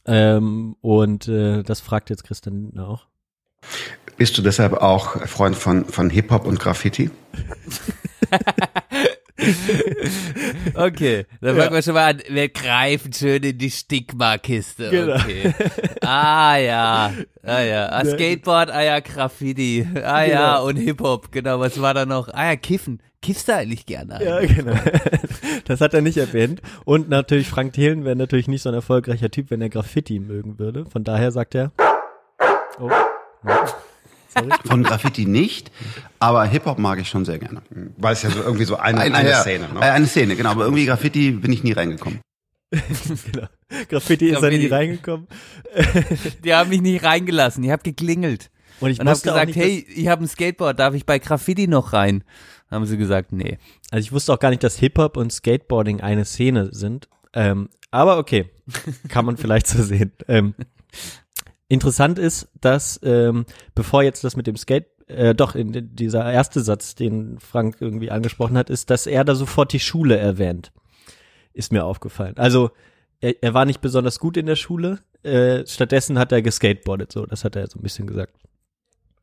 Ähm, 0.06 0.76
und 0.80 1.28
äh, 1.28 1.62
das 1.62 1.80
fragt 1.80 2.10
jetzt 2.10 2.24
Christian 2.24 2.78
auch. 2.78 3.06
Bist 4.16 4.36
du 4.38 4.42
deshalb 4.42 4.72
auch 4.72 5.26
Freund 5.26 5.54
von, 5.54 5.84
von 5.84 6.10
Hip-Hop 6.10 6.46
und 6.46 6.58
Graffiti? 6.58 7.10
Okay, 10.74 11.26
dann 11.40 11.56
fangen 11.56 11.72
wir 11.74 11.82
schon 11.82 11.94
mal 11.94 12.10
an. 12.14 12.22
Wir 12.28 12.48
greifen 12.48 13.12
schön 13.12 13.42
in 13.42 13.58
die 13.58 13.70
Stigma-Kiste. 13.70 14.90
Genau. 14.90 15.14
Okay. 15.16 15.54
Ah 16.00 16.56
ja, 16.56 17.12
ah 17.42 17.60
ja. 17.60 17.88
Ah, 17.88 18.04
Skateboard, 18.04 18.70
ah 18.70 18.82
ja, 18.82 19.00
Graffiti. 19.00 19.86
Ah 20.02 20.24
ja, 20.24 20.56
Genau. 20.56 20.66
und 20.68 20.76
Hip-Hop. 20.76 21.32
Genau, 21.32 21.60
was 21.60 21.80
war 21.80 21.94
da 21.94 22.06
noch? 22.06 22.28
Ah 22.32 22.46
ja, 22.50 22.56
Kiffen. 22.56 23.00
Kiffst 23.20 23.48
du 23.48 23.54
eigentlich 23.54 23.84
gerne? 23.86 24.24
Ja, 24.24 24.40
genau. 24.40 24.76
Das 25.64 25.80
hat 25.80 25.92
er 25.94 26.02
nicht 26.02 26.16
erwähnt. 26.16 26.62
Und 26.84 27.08
natürlich 27.08 27.48
Frank 27.48 27.72
Thelen 27.72 28.04
wäre 28.04 28.14
natürlich 28.16 28.46
nicht 28.48 28.62
so 28.62 28.68
ein 28.68 28.74
erfolgreicher 28.76 29.30
Typ, 29.30 29.50
wenn 29.50 29.60
er 29.60 29.68
Graffiti 29.70 30.20
mögen 30.20 30.58
würde. 30.58 30.86
Von 30.86 31.02
daher 31.04 31.32
sagt 31.32 31.54
er. 31.56 31.72
Oh. 32.80 32.90
Von 34.66 34.82
Graffiti 34.82 35.24
nicht, 35.26 35.70
aber 36.18 36.44
Hip-Hop 36.44 36.78
mag 36.78 37.00
ich 37.00 37.08
schon 37.08 37.24
sehr 37.24 37.38
gerne. 37.38 37.62
Weil 37.96 38.12
es 38.12 38.22
ja 38.22 38.30
so 38.30 38.40
irgendwie 38.42 38.64
so 38.64 38.76
eine, 38.76 39.00
Eine- 39.00 39.14
eine. 39.16 39.34
Szene. 39.34 39.68
Ne? 39.72 39.80
Eine 39.80 40.06
Szene, 40.06 40.36
genau. 40.36 40.50
Aber 40.50 40.64
irgendwie 40.64 40.86
Graffiti 40.86 41.30
bin 41.32 41.52
ich 41.52 41.62
nie 41.64 41.72
reingekommen. 41.72 42.20
genau. 42.70 43.46
Graffiti 43.88 44.28
ist 44.28 44.40
Graffiti. 44.40 44.64
nie 44.64 44.66
reingekommen. 44.66 45.26
Die 46.44 46.54
haben 46.54 46.68
mich 46.70 46.82
nicht 46.82 47.02
reingelassen. 47.02 47.64
Ich 47.64 47.70
habe 47.70 47.82
geklingelt. 47.82 48.50
Und 48.80 48.90
ich 48.90 49.00
Und 49.00 49.08
hab 49.08 49.20
gesagt, 49.20 49.46
nicht, 49.48 49.56
hey, 49.58 49.86
ich 49.94 50.08
habe 50.08 50.24
ein 50.24 50.28
Skateboard, 50.28 50.78
darf 50.78 50.94
ich 50.94 51.04
bei 51.06 51.18
Graffiti 51.18 51.66
noch 51.66 51.92
rein? 51.92 52.22
Haben 52.70 52.86
sie 52.86 52.98
gesagt, 52.98 53.32
nee. 53.32 53.58
also 53.90 54.04
ich 54.04 54.12
wusste 54.12 54.32
auch 54.34 54.38
gar 54.38 54.50
nicht, 54.50 54.62
dass 54.62 54.76
Hip-Hop 54.78 55.16
und 55.16 55.32
Skateboarding 55.32 56.00
eine 56.02 56.24
Szene 56.24 56.68
sind. 56.72 57.08
Ähm, 57.32 57.70
aber 57.90 58.18
okay, 58.18 58.50
kann 59.08 59.24
man 59.24 59.36
vielleicht 59.38 59.66
so 59.66 59.82
sehen. 59.82 60.12
Ähm, 60.28 60.54
interessant 61.68 62.18
ist, 62.18 62.48
dass 62.60 62.98
ähm, 63.02 63.44
bevor 63.74 64.02
jetzt 64.02 64.24
das 64.24 64.36
mit 64.36 64.46
dem 64.46 64.56
Skate, 64.56 64.86
äh, 65.08 65.34
doch 65.34 65.54
in, 65.54 65.94
dieser 65.94 66.30
erste 66.30 66.60
Satz, 66.60 66.94
den 66.94 67.38
Frank 67.38 67.76
irgendwie 67.80 68.10
angesprochen 68.10 68.56
hat, 68.58 68.70
ist, 68.70 68.90
dass 68.90 69.06
er 69.06 69.24
da 69.24 69.34
sofort 69.34 69.72
die 69.72 69.80
Schule 69.80 70.16
erwähnt. 70.16 70.72
Ist 71.52 71.72
mir 71.72 71.84
aufgefallen. 71.84 72.36
Also 72.36 72.70
er, 73.20 73.42
er 73.42 73.54
war 73.54 73.64
nicht 73.64 73.80
besonders 73.80 74.18
gut 74.18 74.36
in 74.36 74.46
der 74.46 74.56
Schule. 74.56 75.00
Äh, 75.22 75.66
stattdessen 75.66 76.18
hat 76.18 76.30
er 76.32 76.42
geskateboardet, 76.42 77.10
so 77.12 77.26
das 77.26 77.44
hat 77.44 77.56
er 77.56 77.66
so 77.68 77.78
ein 77.78 77.82
bisschen 77.82 78.06
gesagt. 78.06 78.34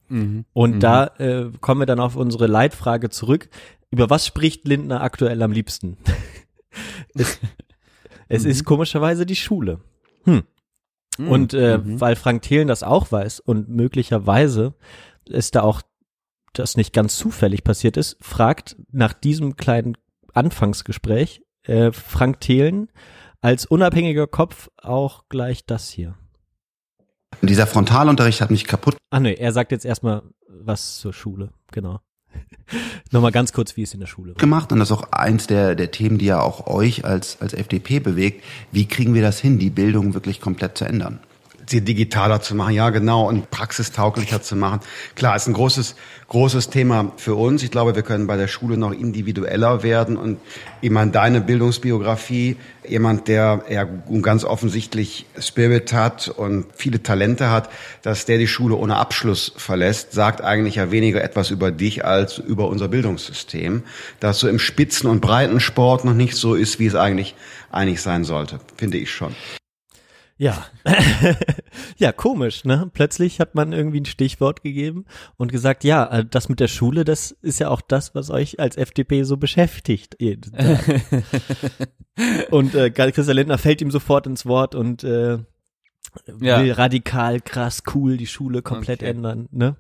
Mhm. 0.10 0.46
Und 0.54 0.76
Mhm. 0.76 0.80
da 0.82 1.06
äh, 1.18 1.50
kommen 1.62 1.82
wir 1.82 1.86
dann 1.86 2.00
auf 2.00 2.16
unsere 2.16 2.48
Leitfrage 2.48 3.10
zurück. 3.10 3.50
Über 3.92 4.10
was 4.10 4.26
spricht 4.26 4.68
Lindner 4.68 5.02
aktuell 5.02 5.42
am 5.42 5.52
liebsten? 5.52 5.98
es 7.16 7.40
es 8.28 8.44
Mhm. 8.44 8.50
ist 8.50 8.66
komischerweise 8.66 9.26
die 9.26 9.36
Schule. 9.36 9.80
Hm. 10.26 10.44
Mhm. 11.18 11.28
Und 11.30 11.54
äh, 11.54 11.78
Mhm. 11.78 12.02
weil 12.02 12.16
Frank 12.16 12.42
Thelen 12.42 12.68
das 12.68 12.84
auch 12.84 13.12
weiß 13.12 13.40
und 13.40 13.70
möglicherweise 13.70 14.74
ist 15.26 15.56
da 15.56 15.62
auch 15.62 15.82
das 16.54 16.78
nicht 16.78 16.94
ganz 16.94 17.18
zufällig 17.18 17.64
passiert 17.64 17.98
ist, 17.98 18.18
fragt 18.22 18.78
nach 18.92 19.14
diesem 19.14 19.56
kleinen 19.58 19.98
Anfangsgespräch 20.34 21.42
äh, 21.64 21.92
Frank 21.92 22.40
Thelen 22.42 22.92
als 23.42 23.66
unabhängiger 23.66 24.28
Kopf 24.28 24.70
auch 24.78 25.26
gleich 25.30 25.66
das 25.66 25.90
hier. 25.90 26.16
Dieser 27.42 27.68
Frontalunterricht 27.68 28.42
hat 28.42 28.52
mich 28.52 28.66
kaputt 28.66 28.96
Ah 29.10 29.20
nee, 29.20 29.34
er 29.34 29.52
sagt 29.52 29.72
jetzt 29.72 29.86
erstmal 29.86 30.24
was 30.48 30.98
zur 31.00 31.14
Schule, 31.14 31.52
genau. 31.72 32.00
Nochmal 33.12 33.32
ganz 33.32 33.54
kurz, 33.54 33.78
wie 33.78 33.84
es 33.84 33.94
in 33.94 34.00
der 34.00 34.08
Schule 34.08 34.32
war. 34.32 34.38
gemacht 34.38 34.72
und 34.72 34.80
das 34.80 34.90
ist 34.90 34.98
auch 34.98 35.12
eins 35.12 35.48
der, 35.48 35.76
der 35.76 35.92
Themen, 35.92 36.18
die 36.18 36.26
ja 36.26 36.42
auch 36.42 36.68
euch 36.68 37.06
als, 37.06 37.42
als 37.42 37.54
FDP 37.54 38.00
bewegt. 38.00 38.44
Wie 38.72 38.88
kriegen 38.88 39.14
wir 39.14 39.22
das 39.22 39.40
hin, 39.40 39.60
die 39.60 39.70
Bildung 39.70 40.14
wirklich 40.14 40.42
komplett 40.42 40.78
zu 40.78 40.86
ändern? 40.86 41.20
Sie 41.68 41.82
digitaler 41.82 42.42
zu 42.42 42.56
machen, 42.56 42.74
ja 42.74 42.90
genau, 42.90 43.28
und 43.28 43.50
praxistauglicher 43.50 44.42
zu 44.42 44.56
machen. 44.56 44.82
Klar, 45.16 45.36
ist 45.36 45.48
ein 45.48 45.54
großes, 45.54 45.96
großes 46.28 46.70
Thema 46.70 47.12
für 47.18 47.36
uns. 47.36 47.64
Ich 47.64 47.72
glaube, 47.72 47.96
wir 47.96 48.04
können 48.04 48.28
bei 48.28 48.38
der 48.38 48.48
Schule 48.48 48.78
noch 48.78 48.92
individueller 48.92 49.84
werden 49.84 50.18
und 50.18 50.40
jemand 50.82 51.16
deine 51.16 51.42
Bildungsbiografie, 51.42 52.58
jemand, 52.88 53.28
der 53.28 53.64
ja 53.70 53.88
ganz 54.22 54.44
offensichtlich 54.44 55.26
Spirit 55.40 55.94
hat 55.94 56.28
und 56.28 56.66
viele 56.76 57.02
Talente 57.02 57.50
hat, 57.50 57.70
dass 58.04 58.26
der 58.26 58.38
die 58.38 58.48
Schule 58.48 58.76
ohne 58.76 58.98
Abschluss 58.98 59.54
verlässt, 59.58 60.14
sagt 60.14 60.42
eigentlich 60.42 60.76
ja 60.76 60.92
weniger 60.92 61.24
etwas 61.24 61.52
über 61.52 61.72
dich 61.72 62.06
als 62.06 62.38
über 62.38 62.68
unser 62.68 62.88
Bildungssystem, 62.88 63.84
das 64.20 64.40
so 64.40 64.48
im 64.48 64.60
Spitzen- 64.60 65.10
und 65.10 65.22
Breitensport 65.22 66.06
noch 66.06 66.14
nicht 66.14 66.36
so 66.36 66.56
ist, 66.56 66.80
wie 66.80 66.86
es 66.86 66.96
eigentlich, 66.96 67.36
eigentlich 67.72 68.02
sein 68.02 68.24
sollte, 68.24 68.60
finde 68.78 68.98
ich 68.98 69.12
schon. 69.12 69.36
Ja. 70.38 70.66
ja, 71.98 72.12
komisch, 72.12 72.66
ne? 72.66 72.90
Plötzlich 72.94 73.40
hat 73.40 73.56
man 73.56 73.72
irgendwie 73.72 74.02
ein 74.02 74.06
Stichwort 74.06 74.64
gegeben 74.64 75.06
und 75.38 75.50
gesagt, 75.52 75.86
ja, 75.86 76.06
äh, 76.08 76.26
das 76.30 76.50
mit 76.50 76.60
der 76.60 76.68
Schule, 76.68 77.06
das 77.06 77.32
ist 77.32 77.60
ja 77.60 77.70
auch 77.70 77.80
das, 77.82 78.14
was 78.16 78.30
euch 78.30 78.60
als 78.60 78.76
FDP 78.76 79.24
so 79.24 79.38
beschäftigt. 79.38 80.18
und 82.52 82.76
äh, 82.76 82.90
Christian 82.92 83.36
Lindner 83.38 83.58
fällt 83.58 83.82
ihm 83.82 83.92
sofort 83.92 84.28
ins 84.28 84.46
Wort 84.46 84.76
und 84.76 85.04
äh, 85.04 85.38
Ja. 86.42 86.62
will 86.62 86.72
radikal, 86.72 87.40
krass, 87.42 87.84
cool 87.94 88.18
die 88.18 88.28
Schule 88.28 88.62
komplett 88.62 89.02
Okay. 89.02 89.12
ändern, 89.12 89.48
ne? 89.52 89.78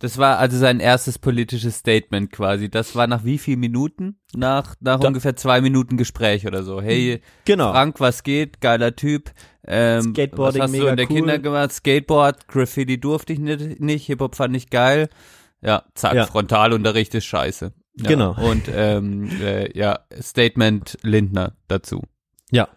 Das 0.00 0.16
war 0.16 0.38
also 0.38 0.56
sein 0.56 0.78
erstes 0.80 1.18
politisches 1.18 1.78
Statement 1.78 2.30
quasi. 2.30 2.68
Das 2.70 2.94
war 2.94 3.06
nach 3.08 3.24
wie 3.24 3.36
viel 3.38 3.56
Minuten? 3.56 4.20
Nach, 4.34 4.76
nach 4.80 5.00
Da- 5.00 5.08
ungefähr 5.08 5.34
zwei 5.34 5.60
Minuten 5.60 5.96
Gespräch 5.96 6.46
oder 6.46 6.62
so. 6.62 6.80
Hey, 6.80 7.20
Genau. 7.44 7.72
Frank, 7.72 7.98
was 7.98 8.22
geht? 8.22 8.60
Geiler 8.60 8.94
Typ. 8.94 9.32
Ähm, 9.66 10.12
Skateboarding, 10.14 10.60
was 10.62 10.64
hast 10.68 10.74
du 10.74 10.78
mega 10.78 10.90
in 10.90 10.96
der 10.96 11.10
cool. 11.10 11.16
Kinder 11.16 11.38
gemacht? 11.40 11.72
Skateboard, 11.72 12.46
Graffiti 12.48 13.00
durfte 13.00 13.32
ich 13.32 13.38
nicht, 13.40 13.80
nicht 13.80 14.06
Hip-Hop 14.06 14.36
fand 14.36 14.54
ich 14.56 14.70
geil. 14.70 15.08
Ja, 15.60 15.82
zack, 15.94 16.14
Ja. 16.14 16.26
Frontalunterricht 16.26 17.14
ist 17.16 17.24
scheiße. 17.24 17.72
Ja, 18.00 18.08
Genau. 18.08 18.36
Und 18.40 18.70
ähm, 18.72 19.28
äh, 19.42 19.76
ja, 19.76 19.98
Statement 20.22 20.96
Lindner 21.02 21.56
dazu. 21.66 22.02
Ja, 22.52 22.68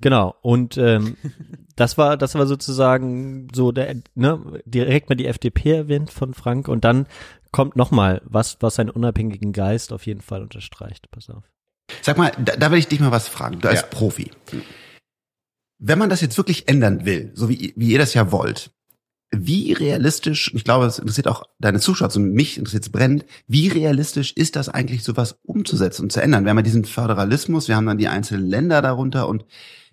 genau. 0.00 0.34
Und 0.42 0.76
ähm, 0.76 1.16
das 1.76 1.98
war, 1.98 2.16
das 2.16 2.34
war 2.34 2.46
sozusagen 2.46 3.48
so 3.54 3.72
der, 3.72 3.96
ne, 4.14 4.62
direkt 4.64 5.08
mal 5.08 5.16
die 5.16 5.26
FDP 5.26 5.72
erwähnt 5.72 6.10
von 6.10 6.34
Frank 6.34 6.68
und 6.68 6.84
dann 6.84 7.06
kommt 7.52 7.76
nochmal 7.76 8.20
was, 8.24 8.56
was 8.60 8.76
seinen 8.76 8.90
unabhängigen 8.90 9.52
Geist 9.52 9.92
auf 9.92 10.06
jeden 10.06 10.20
Fall 10.20 10.42
unterstreicht. 10.42 11.10
Pass 11.10 11.30
auf. 11.30 11.44
Sag 12.02 12.18
mal, 12.18 12.32
da, 12.42 12.56
da 12.56 12.70
will 12.70 12.78
ich 12.78 12.88
dich 12.88 13.00
mal 13.00 13.12
was 13.12 13.28
fragen, 13.28 13.60
du 13.60 13.68
als 13.68 13.82
Ja. 13.82 13.86
Profi. 13.86 14.30
Wenn 15.78 15.98
man 15.98 16.08
das 16.10 16.20
jetzt 16.20 16.36
wirklich 16.36 16.68
ändern 16.68 17.04
will, 17.04 17.30
so 17.34 17.48
wie, 17.48 17.72
wie 17.76 17.92
ihr 17.92 17.98
das 17.98 18.14
ja 18.14 18.32
wollt, 18.32 18.70
wie 19.40 19.72
realistisch, 19.72 20.52
ich 20.54 20.64
glaube, 20.64 20.86
es 20.86 20.98
interessiert 20.98 21.28
auch 21.28 21.44
deine 21.58 21.80
Zuschauer, 21.80 22.08
also 22.08 22.20
mich 22.20 22.58
interessiert 22.58 22.84
es 22.84 22.92
brennend, 22.92 23.24
wie 23.46 23.68
realistisch 23.68 24.32
ist 24.32 24.56
das 24.56 24.68
eigentlich, 24.68 25.04
sowas 25.04 25.38
umzusetzen 25.42 26.02
und 26.02 26.12
zu 26.12 26.22
ändern? 26.22 26.44
Wir 26.44 26.50
haben 26.50 26.58
ja 26.58 26.62
diesen 26.62 26.84
Föderalismus, 26.84 27.68
wir 27.68 27.76
haben 27.76 27.86
dann 27.86 27.98
die 27.98 28.08
einzelnen 28.08 28.46
Länder 28.46 28.82
darunter 28.82 29.28
und 29.28 29.44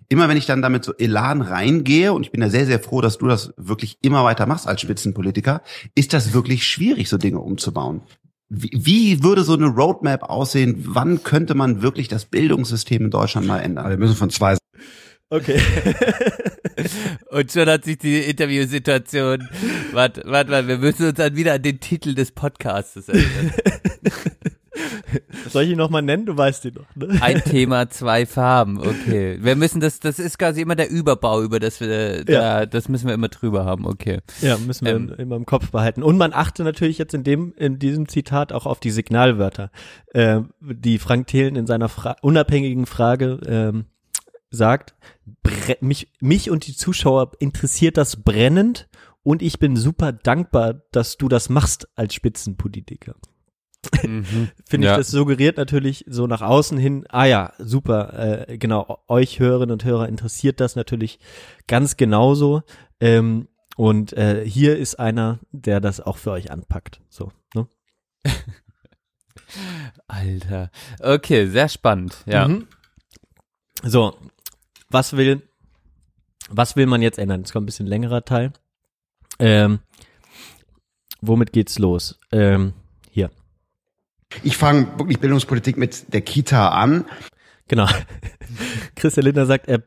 immer 0.08 0.28
wenn 0.28 0.36
ich 0.36 0.46
dann 0.46 0.62
damit 0.62 0.84
so 0.84 0.92
Elan 0.94 1.40
reingehe, 1.40 2.12
und 2.12 2.26
ich 2.26 2.32
bin 2.32 2.42
ja 2.42 2.50
sehr, 2.50 2.66
sehr 2.66 2.80
froh, 2.80 3.00
dass 3.00 3.18
du 3.18 3.26
das 3.26 3.54
wirklich 3.56 3.98
immer 4.02 4.24
weiter 4.24 4.46
machst 4.46 4.66
als 4.66 4.80
Spitzenpolitiker, 4.80 5.62
ist 5.94 6.12
das 6.12 6.34
wirklich 6.34 6.66
schwierig, 6.66 7.08
so 7.08 7.16
Dinge 7.16 7.38
umzubauen. 7.38 8.02
Wie, 8.50 9.22
würde 9.22 9.44
so 9.44 9.54
eine 9.54 9.68
Roadmap 9.68 10.24
aussehen? 10.24 10.84
Wann 10.86 11.22
könnte 11.22 11.54
man 11.54 11.80
wirklich 11.80 12.08
das 12.08 12.26
Bildungssystem 12.26 13.06
in 13.06 13.10
Deutschland 13.10 13.46
mal 13.46 13.60
ändern? 13.60 13.88
Wir 13.88 13.96
müssen 13.96 14.14
von 14.14 14.28
zwei 14.28 14.58
Okay. 15.32 15.58
Und 17.30 17.50
schon 17.50 17.66
hat 17.66 17.84
sich 17.86 17.96
die 17.96 18.18
Interviewsituation, 18.18 19.48
warte, 19.92 20.22
warte, 20.26 20.50
warte, 20.50 20.68
wir 20.68 20.76
müssen 20.76 21.06
uns 21.06 21.14
dann 21.14 21.34
wieder 21.34 21.54
an 21.54 21.62
den 21.62 21.80
Titel 21.80 22.14
des 22.14 22.32
Podcasts 22.32 23.08
erinnern. 23.08 23.52
Soll 25.48 25.62
ich 25.64 25.70
ihn 25.70 25.78
nochmal 25.78 26.02
nennen? 26.02 26.26
Du 26.26 26.36
weißt 26.36 26.66
ihn 26.66 26.74
noch, 26.74 26.96
ne? 26.96 27.18
Ein 27.22 27.42
Thema, 27.44 27.88
zwei 27.88 28.26
Farben, 28.26 28.78
okay. 28.78 29.38
Wir 29.40 29.56
müssen 29.56 29.80
das, 29.80 30.00
das 30.00 30.18
ist 30.18 30.38
quasi 30.38 30.60
immer 30.60 30.74
der 30.74 30.90
Überbau, 30.90 31.42
über 31.42 31.60
das 31.60 31.80
wir, 31.80 32.26
da, 32.26 32.66
das 32.66 32.90
müssen 32.90 33.06
wir 33.06 33.14
immer 33.14 33.28
drüber 33.28 33.64
haben, 33.64 33.86
okay. 33.86 34.18
Ja, 34.42 34.58
müssen 34.58 34.84
wir 34.84 34.94
Ähm. 34.94 35.14
immer 35.16 35.36
im 35.36 35.46
Kopf 35.46 35.70
behalten. 35.70 36.02
Und 36.02 36.18
man 36.18 36.34
achte 36.34 36.62
natürlich 36.62 36.98
jetzt 36.98 37.14
in 37.14 37.24
dem, 37.24 37.54
in 37.56 37.78
diesem 37.78 38.06
Zitat 38.06 38.52
auch 38.52 38.66
auf 38.66 38.80
die 38.80 38.90
Signalwörter, 38.90 39.70
äh, 40.12 40.40
die 40.60 40.98
Frank 40.98 41.26
Thelen 41.26 41.56
in 41.56 41.66
seiner 41.66 41.88
Fra 41.88 42.16
unabhängigen 42.20 42.84
Frage 42.84 43.40
ähm, 43.46 43.86
sagt. 44.52 44.94
Mich, 45.80 46.08
mich 46.20 46.50
und 46.50 46.66
die 46.68 46.76
Zuschauer 46.76 47.32
interessiert 47.40 47.96
das 47.96 48.22
brennend 48.22 48.88
und 49.24 49.42
ich 49.42 49.58
bin 49.58 49.76
super 49.76 50.12
dankbar, 50.12 50.82
dass 50.92 51.16
du 51.16 51.28
das 51.28 51.48
machst 51.48 51.88
als 51.96 52.14
Spitzenpolitiker. 52.14 53.16
Mhm. 54.04 54.50
Finde 54.68 54.86
Ja. 54.86 54.92
ich, 54.92 54.98
das 54.98 55.10
suggeriert 55.10 55.56
natürlich 55.56 56.04
so 56.08 56.26
nach 56.28 56.42
außen 56.42 56.78
hin, 56.78 57.04
ah 57.08 57.24
ja, 57.24 57.52
super, 57.58 58.46
äh, 58.48 58.58
genau, 58.58 59.02
euch 59.08 59.40
Hörerinnen 59.40 59.72
und 59.72 59.84
Hörer 59.84 60.08
interessiert 60.08 60.60
das 60.60 60.76
natürlich 60.76 61.18
ganz 61.66 61.96
genauso. 61.96 62.62
Ähm, 63.00 63.48
und 63.76 64.12
äh, 64.12 64.44
hier 64.46 64.76
ist 64.78 64.96
einer, 65.00 65.38
der 65.50 65.80
das 65.80 66.00
auch 66.00 66.18
für 66.18 66.30
euch 66.32 66.50
anpackt. 66.50 67.00
So, 67.08 67.32
ne? 67.54 67.66
Alter. 70.08 70.70
Okay, 71.00 71.46
sehr 71.46 71.68
spannend, 71.68 72.22
ja. 72.26 72.48
Mhm. 72.48 72.66
So, 73.82 74.16
was 74.92 75.16
will, 75.16 75.42
was 76.50 76.76
will 76.76 76.86
man 76.86 77.02
jetzt 77.02 77.18
ändern? 77.18 77.40
Jetzt 77.40 77.52
kommt 77.52 77.64
ein 77.64 77.66
bisschen 77.66 77.86
längerer 77.86 78.24
Teil. 78.24 78.52
Ähm, 79.38 79.80
womit 81.20 81.52
geht's 81.52 81.78
los? 81.78 82.18
Ähm, 82.32 82.74
hier, 83.10 83.30
Ich 84.42 84.56
fange 84.56 84.86
wirklich 84.98 85.20
Bildungspolitik 85.20 85.76
mit 85.76 86.12
der 86.12 86.20
Kita 86.22 86.70
an. 86.70 87.04
genau. 87.68 87.86
Christian 88.96 89.24
Lindner 89.24 89.46
sagt, 89.46 89.68
er, 89.68 89.82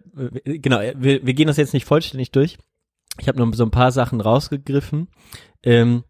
genau, 0.46 0.80
er, 0.80 1.02
wir, 1.02 1.26
wir 1.26 1.34
gehen 1.34 1.48
das 1.48 1.58
jetzt 1.58 1.74
nicht 1.74 1.86
vollständig 1.86 2.32
durch. 2.32 2.58
Ich 3.20 3.28
habe 3.28 3.38
nur 3.38 3.54
so 3.56 3.64
ein 3.64 3.72
paar 3.72 3.92
Sachen 3.92 4.20
rausgegriffen. 4.22 5.08
Ähm, 5.64 6.04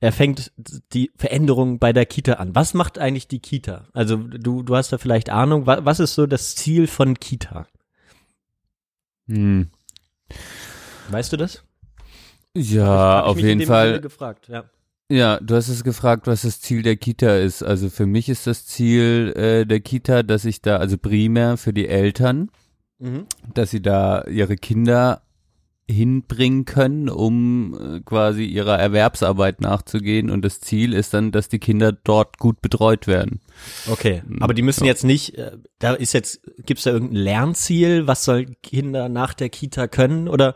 er 0.00 0.12
fängt 0.12 0.52
die 0.92 1.10
Veränderung 1.16 1.78
bei 1.78 1.92
der 1.92 2.06
Kita 2.06 2.34
an. 2.34 2.54
Was 2.54 2.74
macht 2.74 2.98
eigentlich 2.98 3.26
die 3.28 3.40
Kita? 3.40 3.88
Also 3.92 4.16
du, 4.16 4.62
du 4.62 4.76
hast 4.76 4.92
da 4.92 4.98
vielleicht 4.98 5.30
Ahnung. 5.30 5.66
Was, 5.66 5.84
was 5.84 6.00
ist 6.00 6.14
so 6.14 6.26
das 6.26 6.54
Ziel 6.54 6.86
von 6.86 7.18
Kita? 7.18 7.66
Hm. 9.28 9.68
Weißt 11.10 11.32
du 11.32 11.36
das? 11.36 11.62
Ja, 12.56 13.22
auf 13.22 13.38
jeden 13.38 13.62
Fall. 13.62 14.00
Ja. 14.48 14.64
Ja, 15.10 15.40
du 15.40 15.54
hast 15.54 15.68
es 15.68 15.84
gefragt, 15.84 16.26
was 16.26 16.42
das 16.42 16.60
Ziel 16.60 16.82
der 16.82 16.96
Kita 16.96 17.36
ist. 17.36 17.62
Also 17.62 17.88
für 17.88 18.04
mich 18.04 18.28
ist 18.28 18.46
das 18.46 18.66
Ziel 18.66 19.32
äh, 19.36 19.64
der 19.64 19.80
Kita, 19.80 20.22
dass 20.22 20.44
ich 20.44 20.60
da, 20.60 20.76
also 20.76 20.98
primär 20.98 21.56
für 21.56 21.72
die 21.72 21.88
Eltern, 21.88 22.50
Mhm. 23.00 23.26
dass 23.54 23.70
sie 23.70 23.80
da 23.80 24.24
ihre 24.24 24.56
Kinder 24.56 25.22
hinbringen 25.90 26.66
können, 26.66 27.08
um 27.08 27.96
äh, 27.96 28.00
quasi 28.00 28.44
ihrer 28.44 28.78
Erwerbsarbeit 28.78 29.60
nachzugehen. 29.62 30.28
Und 30.30 30.44
das 30.44 30.60
Ziel 30.60 30.92
ist 30.92 31.14
dann, 31.14 31.32
dass 31.32 31.48
die 31.48 31.58
Kinder 31.58 31.92
dort 31.92 32.38
gut 32.38 32.60
betreut 32.60 33.06
werden. 33.06 33.40
Okay, 33.90 34.22
aber 34.40 34.52
die 34.52 34.60
müssen 34.62 34.84
Ja. 34.84 34.88
jetzt 34.88 35.04
nicht, 35.04 35.36
äh, 35.38 35.52
da 35.78 35.94
ist 35.94 36.12
jetzt, 36.12 36.40
gibt's 36.66 36.84
da 36.84 36.90
irgendein 36.90 37.16
Lernziel, 37.16 38.06
was 38.06 38.24
sollen 38.24 38.56
Kinder 38.62 39.08
nach 39.08 39.32
der 39.32 39.48
Kita 39.48 39.88
können 39.88 40.28
oder, 40.28 40.54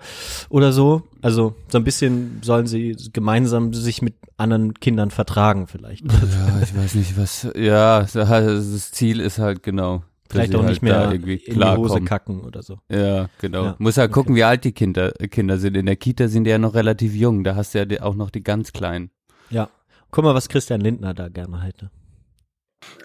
oder 0.51 0.73
so? 0.73 1.03
Also 1.23 1.55
so 1.69 1.79
ein 1.79 1.85
bisschen 1.85 2.41
sollen 2.43 2.67
sie 2.67 2.95
gemeinsam 3.13 3.73
sich 3.73 4.03
mit 4.03 4.15
anderen 4.37 4.75
Kindern 4.75 5.11
vertragen 5.11 5.67
vielleicht. 5.67 6.05
Ja, 6.13 6.61
ich 6.63 6.77
weiß 6.77 6.95
nicht, 6.97 7.17
was, 7.17 7.49
ja, 7.57 8.07
das 8.13 8.91
Ziel 8.91 9.21
ist 9.21 9.39
halt 9.39 9.63
genau. 9.63 10.03
Vielleicht 10.33 10.55
auch 10.55 10.61
halt 10.61 10.71
nicht 10.71 10.83
mehr 10.83 11.13
in 11.13 11.23
die 11.25 11.39
Hose 11.39 11.53
klarkommen. 11.53 12.05
kacken 12.05 12.41
oder 12.41 12.63
so. 12.63 12.79
Ja, 12.91 13.29
genau. 13.41 13.65
Ja, 13.65 13.77
Muss 13.79 13.97
halt 13.97 14.11
okay. 14.11 14.15
gucken, 14.21 14.35
wie 14.35 14.45
alt 14.45 14.65
die 14.65 14.73
Kinder, 14.73 15.13
Kinder 15.31 15.59
sind. 15.59 15.77
In 15.77 15.87
der 15.87 15.97
Kita 15.97 16.29
sind 16.29 16.45
die 16.45 16.51
ja 16.51 16.59
noch 16.59 16.75
relativ 16.75 17.15
jung. 17.15 17.45
Da 17.45 17.55
hast 17.57 17.75
du 17.75 17.79
ja 17.85 18.03
auch 18.03 18.15
noch 18.15 18.31
die 18.31 18.43
ganz 18.43 18.73
Kleinen. 18.73 19.11
Ja. 19.51 19.69
Guck 20.11 20.25
mal, 20.25 20.35
was 20.35 20.49
Christian 20.49 20.81
Lindner 20.81 21.15
da 21.15 21.29
gerne 21.29 21.63
hätte. 21.63 21.91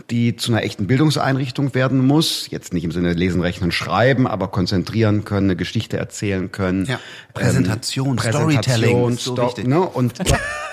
die 0.09 0.35
zu 0.35 0.51
einer 0.51 0.63
echten 0.63 0.87
Bildungseinrichtung 0.87 1.75
werden 1.75 2.05
muss. 2.05 2.49
Jetzt 2.49 2.73
nicht 2.73 2.83
im 2.83 2.91
Sinne 2.91 3.13
lesen, 3.13 3.41
rechnen, 3.41 3.71
schreiben, 3.71 4.25
aber 4.25 4.47
konzentrieren 4.47 5.23
können, 5.23 5.47
eine 5.51 5.55
Geschichte 5.55 5.97
erzählen 5.97 6.51
können. 6.51 6.85
Ja, 6.85 6.99
Präsentation, 7.33 8.17
Ähm, 8.23 8.31
Storytelling 8.33 9.09
ist 9.09 9.23
so 9.23 9.33
Sto- 9.33 9.45
wichtig. 9.47 9.67
Ne? 9.67 9.79
Und 9.81 10.13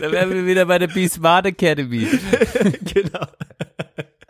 Da 0.00 0.12
wären 0.12 0.30
wir 0.30 0.46
wieder 0.46 0.66
bei 0.66 0.78
der 0.78 0.88
Be 0.88 1.08
Smart 1.08 1.46
Academy. 1.46 2.06
genau. 2.84 3.26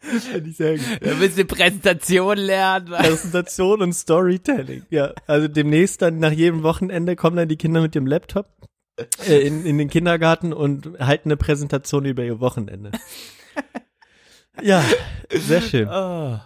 Finde 0.01 0.51
ich 0.51 0.57
sehr 0.57 0.79
gut. 0.79 0.99
Da 1.03 1.15
müssen 1.15 1.37
wir 1.37 1.47
Präsentation 1.47 2.39
lernen. 2.39 2.87
Präsentation 2.87 3.83
und 3.83 3.93
Storytelling. 3.93 4.85
Ja, 4.91 5.13
also 5.27 5.49
demnächst 5.49 6.01
dann 6.03 6.19
nach 6.19 6.33
jedem 6.33 6.63
Wochenende 6.63 7.15
kommen 7.17 7.37
dann 7.37 7.49
die 7.49 7.57
Kinder 7.57 7.83
mit 7.83 7.95
dem 7.95 8.07
Laptop 8.07 8.47
äh, 9.29 9.47
in, 9.47 9.67
in 9.67 9.79
den 9.79 9.91
Kindergarten 9.91 10.53
und 10.53 10.99
halten 10.99 11.29
eine 11.29 11.37
Präsentation 11.37 12.05
über 12.05 12.25
ihr 12.25 12.41
Wochenende. 12.41 12.93
Ja, 14.63 14.83
sehr 15.31 15.61
schön. 15.61 15.89
Oh. 15.89 16.39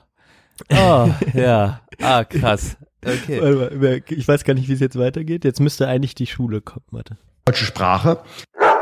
oh, 0.70 1.10
ja. 1.34 1.80
Ah, 2.00 2.24
krass. 2.24 2.76
Okay. 3.04 3.40
Mal, 3.40 4.02
Ich 4.08 4.28
weiß 4.28 4.44
gar 4.44 4.54
nicht, 4.54 4.68
wie 4.68 4.74
es 4.74 4.80
jetzt 4.80 4.98
weitergeht. 4.98 5.44
Jetzt 5.44 5.60
müsste 5.60 5.88
eigentlich 5.88 6.14
die 6.14 6.26
Schule 6.26 6.60
kommen, 6.60 6.84
warte. 6.90 7.16
deutsche 7.44 7.64
Sprache. 7.64 8.22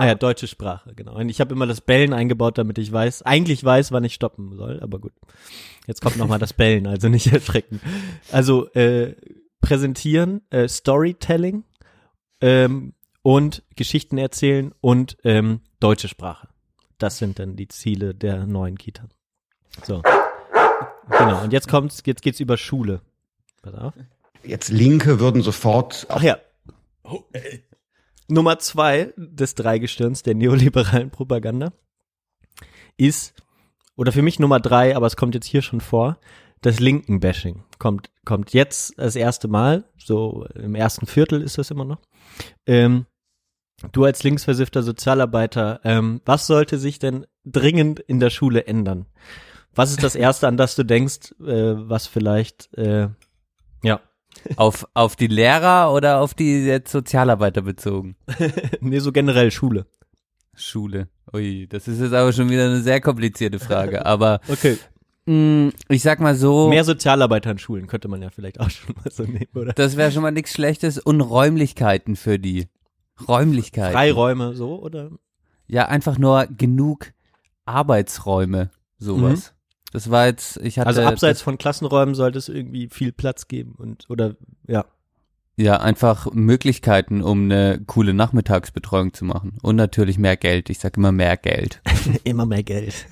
Ah 0.01 0.07
ja, 0.07 0.15
deutsche 0.15 0.47
Sprache, 0.47 0.95
genau. 0.95 1.15
Und 1.17 1.29
ich 1.29 1.43
habe 1.43 1.53
immer 1.53 1.67
das 1.67 1.83
Bellen 1.83 2.15
eingebaut, 2.15 2.57
damit 2.57 2.79
ich 2.79 2.91
weiß, 2.91 3.21
eigentlich 3.21 3.63
weiß, 3.63 3.93
wann 3.93 4.03
ich 4.03 4.15
stoppen 4.15 4.57
soll, 4.57 4.81
aber 4.81 4.99
gut. 4.99 5.13
Jetzt 5.87 6.01
kommt 6.01 6.17
nochmal 6.17 6.39
das 6.39 6.55
Bellen, 6.55 6.87
also 6.87 7.11
nicht 7.11 7.27
erschrecken. 7.31 7.83
Also 8.33 8.73
äh, 8.73 9.15
präsentieren, 9.61 10.41
äh, 10.49 10.69
Storytelling 10.69 11.65
ähm, 12.41 12.95
und 13.21 13.63
Geschichten 13.77 14.17
erzählen 14.17 14.73
und 14.81 15.19
ähm, 15.23 15.61
deutsche 15.81 16.09
Sprache. 16.09 16.49
Das 16.97 17.19
sind 17.19 17.39
dann 17.39 17.57
die 17.57 17.69
Ziele 17.69 18.15
der 18.15 18.47
neuen 18.47 18.79
Kita. 18.79 19.07
So. 19.85 20.01
Genau, 21.11 21.45
und 21.45 21.53
jetzt 21.53 21.69
kommt's, 21.69 22.03
jetzt 22.07 22.23
geht's 22.23 22.41
über 22.41 22.57
Schule. 22.57 23.03
Pass 23.61 23.75
auf. 23.75 23.95
Jetzt 24.45 24.71
Linke 24.71 25.21
würden 25.21 25.43
sofort 25.43 26.07
Ach 26.09 26.23
ja. 26.23 26.39
Nummer 28.31 28.59
zwei 28.59 29.13
des 29.17 29.55
Dreigestirns 29.55 30.23
der 30.23 30.35
neoliberalen 30.35 31.11
Propaganda 31.11 31.73
ist, 32.97 33.35
oder 33.97 34.13
für 34.13 34.23
mich 34.23 34.39
Nummer 34.39 34.61
drei, 34.61 34.97
aber 34.97 35.07
es 35.07 35.17
kommt 35.17 35.35
jetzt 35.35 35.47
hier 35.47 35.63
schon 35.63 35.81
vor, 35.81 36.19
das 36.63 36.81
Linken-Bashing. 36.81 37.65
Kommt, 37.79 38.11
kommt 38.25 38.53
jetzt 38.53 38.95
das 38.99 39.17
erste 39.17 39.49
Mal, 39.49 39.85
so 39.97 40.47
im 40.55 40.75
ersten 40.75 41.07
Viertel 41.07 41.43
ist 41.43 41.59
das 41.59 41.71
immer 41.71 41.85
noch. 41.85 42.01
Ähm, 42.67 43.07
du 43.93 44.05
als 44.05 44.23
linksversiffter 44.23 44.83
Sozialarbeiter, 44.83 45.81
ähm, 45.85 46.21
was 46.25 46.47
sollte 46.47 46.79
sich 46.79 46.99
denn 46.99 47.27
dringend 47.45 48.01
in 48.01 48.21
der 48.21 48.31
Schule 48.31 48.67
ändern? 48.67 49.07
Was 49.75 49.91
ist 49.91 50.03
das 50.03 50.17
Erste, 50.17 50.49
an 50.49 50.57
das 50.57 50.75
du 50.75 50.85
denkst, 50.85 51.33
äh, 51.41 51.75
was 51.77 52.07
vielleicht, 52.07 52.77
äh, 52.77 53.09
ja, 53.83 54.01
Auf, 54.57 54.87
auf 54.95 55.17
die 55.17 55.27
Lehrer 55.27 55.93
oder 55.93 56.21
auf 56.21 56.35
die 56.35 56.65
jetzt 56.65 56.91
Sozialarbeiter 56.93 57.63
bezogen? 57.63 58.17
nee, 58.81 58.99
so 58.99 59.13
generell 59.13 59.51
Schule. 59.51 59.87
Schule. 60.55 61.09
Ui, 61.33 61.67
das 61.69 61.87
ist 61.89 62.01
jetzt 62.01 62.13
aber 62.13 62.33
schon 62.33 62.51
wieder 62.51 62.67
eine 62.67 62.81
sehr 62.83 63.01
komplizierte 63.01 63.59
Frage. 63.59 64.05
Aber 64.07 64.41
Okay. 64.49 64.77
mh, 65.27 65.71
ich 65.89 66.03
sag 66.03 66.21
mal 66.21 66.35
so, 66.35 66.69
Mehr 66.69 66.85
Sozialarbeiter 66.85 67.51
an 67.51 67.59
Schulen 67.59 67.87
könnte 67.87 68.09
man 68.09 68.21
ja 68.21 68.31
vielleicht 68.31 68.59
auch 68.61 68.69
schon 68.71 68.95
mal 68.97 69.11
so 69.11 69.23
nehmen, 69.23 69.47
oder? 69.55 69.73
das 69.73 69.97
wäre 69.97 70.11
schon 70.11 70.23
mal 70.23 70.33
nichts 70.33 70.53
Schlechtes. 70.53 70.99
Und 70.99 71.21
Räumlichkeiten 71.21 72.17
für 72.17 72.39
die. 72.39 72.67
Räumlichkeiten. 73.29 73.93
Freiräume, 73.93 74.55
so, 74.55 74.81
oder? 74.83 75.11
Ja, 75.67 75.87
einfach 75.87 76.19
nur 76.19 76.47
genug 76.47 77.13
Arbeitsräume, 77.65 78.71
sowas. 78.99 79.55
Das 79.93 80.11
war 80.11 80.27
jetzt, 80.27 80.57
ich 80.59 80.79
hatte. 80.79 80.89
Also 80.89 81.03
abseits 81.03 81.43
von 81.43 81.59
Klassenräumen 81.59 82.15
sollte 82.15 82.39
es 82.39 82.49
irgendwie 82.49 82.89
viel 82.89 83.13
Platz 83.13 83.49
geben 83.49 83.75
und, 83.77 84.07
oder, 84.09 84.37
ja. 84.67 84.85
Ja, 85.57 85.79
einfach 85.79 86.33
Möglichkeiten, 86.33 87.21
um 87.23 87.45
eine 87.45 87.83
coole 87.87 88.15
Nachmittagsbetreuung 88.15 89.13
zu 89.13 89.27
machen. 89.27 89.59
Und 89.61 89.77
natürlich 89.77 90.17
mehr 90.17 90.39
Geld. 90.39 90.71
Ich 90.71 90.79
sag 90.79 90.97
immer 90.97 91.13
mehr 91.13 91.37
Geld. 91.37 91.83
Immer 92.25 92.47
mehr 92.47 92.63
Geld. 92.63 93.07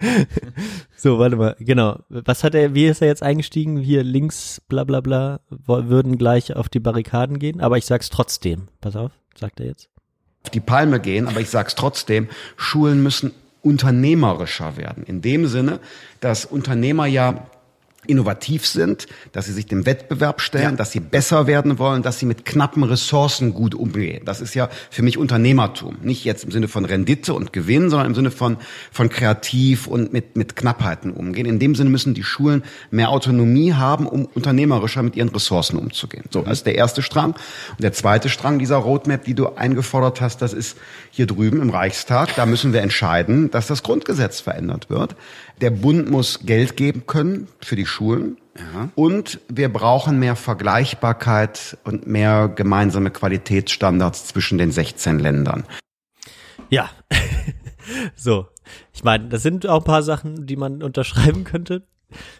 so, 0.96 1.18
warte 1.18 1.36
mal, 1.36 1.56
genau. 1.58 1.98
Was 2.08 2.42
hat 2.42 2.54
er, 2.54 2.74
wie 2.74 2.86
ist 2.86 3.02
er 3.02 3.08
jetzt 3.08 3.22
eingestiegen? 3.22 3.76
Hier 3.76 4.02
links, 4.02 4.62
bla, 4.66 4.84
bla, 4.84 5.02
bla, 5.02 5.40
würden 5.50 6.16
gleich 6.16 6.56
auf 6.56 6.70
die 6.70 6.80
Barrikaden 6.80 7.38
gehen, 7.38 7.60
aber 7.60 7.76
ich 7.76 7.84
sag's 7.84 8.08
trotzdem. 8.08 8.68
Pass 8.80 8.96
auf, 8.96 9.12
sagt 9.38 9.60
er 9.60 9.66
jetzt. 9.66 9.90
auf 10.44 10.50
die 10.50 10.60
Palme 10.60 11.00
gehen, 11.00 11.28
aber 11.28 11.40
ich 11.40 11.50
sage 11.50 11.68
es 11.68 11.74
trotzdem, 11.74 12.28
Schulen 12.56 13.02
müssen 13.02 13.32
unternehmerischer 13.62 14.76
werden. 14.76 15.02
In 15.04 15.20
dem 15.20 15.46
Sinne, 15.46 15.80
dass 16.20 16.44
Unternehmer 16.44 17.06
ja 17.06 17.46
innovativ 18.06 18.66
sind, 18.66 19.06
dass 19.32 19.46
sie 19.46 19.52
sich 19.52 19.66
dem 19.66 19.84
Wettbewerb 19.84 20.40
stellen, 20.40 20.76
dass 20.76 20.90
sie 20.90 21.00
besser 21.00 21.46
werden 21.46 21.78
wollen, 21.78 22.02
dass 22.02 22.18
sie 22.18 22.26
mit 22.26 22.46
knappen 22.46 22.82
Ressourcen 22.82 23.52
gut 23.52 23.74
umgehen. 23.74 24.22
Das 24.24 24.40
ist 24.40 24.54
ja 24.54 24.70
für 24.90 25.02
mich 25.02 25.18
Unternehmertum. 25.18 25.98
Nicht 26.02 26.24
jetzt 26.24 26.44
im 26.44 26.50
Sinne 26.50 26.68
von 26.68 26.86
Rendite 26.86 27.34
und 27.34 27.52
Gewinn, 27.52 27.90
sondern 27.90 28.08
im 28.08 28.14
Sinne 28.14 28.30
von, 28.30 28.56
von 28.90 29.10
kreativ 29.10 29.86
und 29.86 30.14
mit, 30.14 30.34
mit 30.34 30.56
Knappheiten 30.56 31.12
umgehen. 31.12 31.44
In 31.44 31.58
dem 31.58 31.74
Sinne 31.74 31.90
müssen 31.90 32.14
die 32.14 32.24
Schulen 32.24 32.62
mehr 32.90 33.10
Autonomie 33.10 33.74
haben, 33.74 34.06
um 34.06 34.24
unternehmerischer 34.24 35.02
mit 35.02 35.14
ihren 35.14 35.28
Ressourcen 35.28 35.76
umzugehen. 35.76 36.24
So, 36.30 36.40
das 36.40 36.58
ist 36.58 36.66
der 36.66 36.76
erste 36.76 37.02
Strang. 37.02 37.32
Und 37.32 37.82
der 37.82 37.92
zweite 37.92 38.30
Strang 38.30 38.58
dieser 38.58 38.76
Roadmap, 38.76 39.24
die 39.24 39.34
du 39.34 39.48
eingefordert 39.56 40.22
hast, 40.22 40.40
das 40.40 40.54
ist 40.54 40.78
hier 41.10 41.26
drüben 41.26 41.60
im 41.60 41.68
Reichstag. 41.68 42.34
Da 42.36 42.46
müssen 42.46 42.72
wir 42.72 42.80
entscheiden, 42.80 43.50
dass 43.50 43.66
das 43.66 43.82
Grundgesetz 43.82 44.40
verändert 44.40 44.88
wird. 44.88 45.16
Der 45.60 45.70
Bund 45.70 46.10
muss 46.10 46.40
Geld 46.46 46.78
geben 46.78 47.02
können 47.06 47.46
für 47.60 47.76
die 47.76 47.84
Schulen. 47.90 48.36
Und 48.94 49.40
wir 49.48 49.72
brauchen 49.72 50.18
mehr 50.18 50.36
Vergleichbarkeit 50.36 51.78
und 51.84 52.06
mehr 52.06 52.48
gemeinsame 52.48 53.10
Qualitätsstandards 53.10 54.26
zwischen 54.26 54.58
den 54.58 54.70
16 54.70 55.18
Ländern. 55.18 55.64
Ja. 56.68 56.90
so. 58.16 58.46
Ich 58.92 59.02
meine, 59.02 59.28
das 59.28 59.42
sind 59.42 59.66
auch 59.66 59.78
ein 59.78 59.84
paar 59.84 60.02
Sachen, 60.02 60.46
die 60.46 60.56
man 60.56 60.82
unterschreiben 60.82 61.44
könnte. 61.44 61.86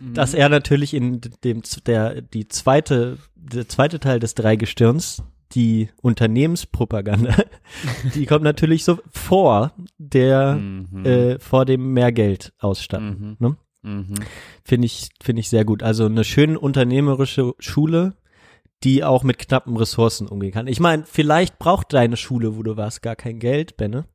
Dass 0.01 0.35
er 0.35 0.49
natürlich 0.49 0.95
in 0.95 1.21
dem, 1.45 1.63
der, 1.87 2.23
die 2.23 2.49
zweite, 2.49 3.19
der 3.37 3.69
zweite 3.69 4.01
Teil 4.01 4.19
des 4.19 4.35
Dreigestirns, 4.35 5.23
die 5.53 5.91
Unternehmenspropaganda, 6.03 7.35
die 8.15 8.27
kommt 8.27 8.43
natürlich 8.45 8.85
so 8.85 8.99
vor 9.13 9.73
der, 9.99 10.55
Mhm. 10.57 11.05
äh, 11.05 11.39
vor 11.39 11.65
dem 11.67 11.93
mehr 11.93 12.11
Geld 12.13 12.53
ausstatten. 12.59 13.37
Ne? 13.39 13.57
Mhm. 13.83 14.15
Finde 14.65 14.87
ich, 14.87 15.09
finde 15.23 15.41
ich 15.41 15.49
sehr 15.49 15.65
gut. 15.65 15.83
Also 15.83 16.07
eine 16.07 16.25
schön 16.25 16.57
unternehmerische 16.57 17.55
Schule, 17.59 18.15
die 18.83 19.05
auch 19.05 19.23
mit 19.23 19.39
knappen 19.39 19.77
Ressourcen 19.77 20.27
umgehen 20.27 20.53
kann. 20.53 20.67
Ich 20.67 20.81
meine, 20.81 21.05
vielleicht 21.07 21.59
braucht 21.59 21.93
deine 21.93 22.17
Schule, 22.17 22.57
wo 22.57 22.63
du 22.63 22.77
warst, 22.77 23.03
gar 23.03 23.17
kein 23.17 23.39
Geld, 23.39 23.77
Benne. 23.77 24.07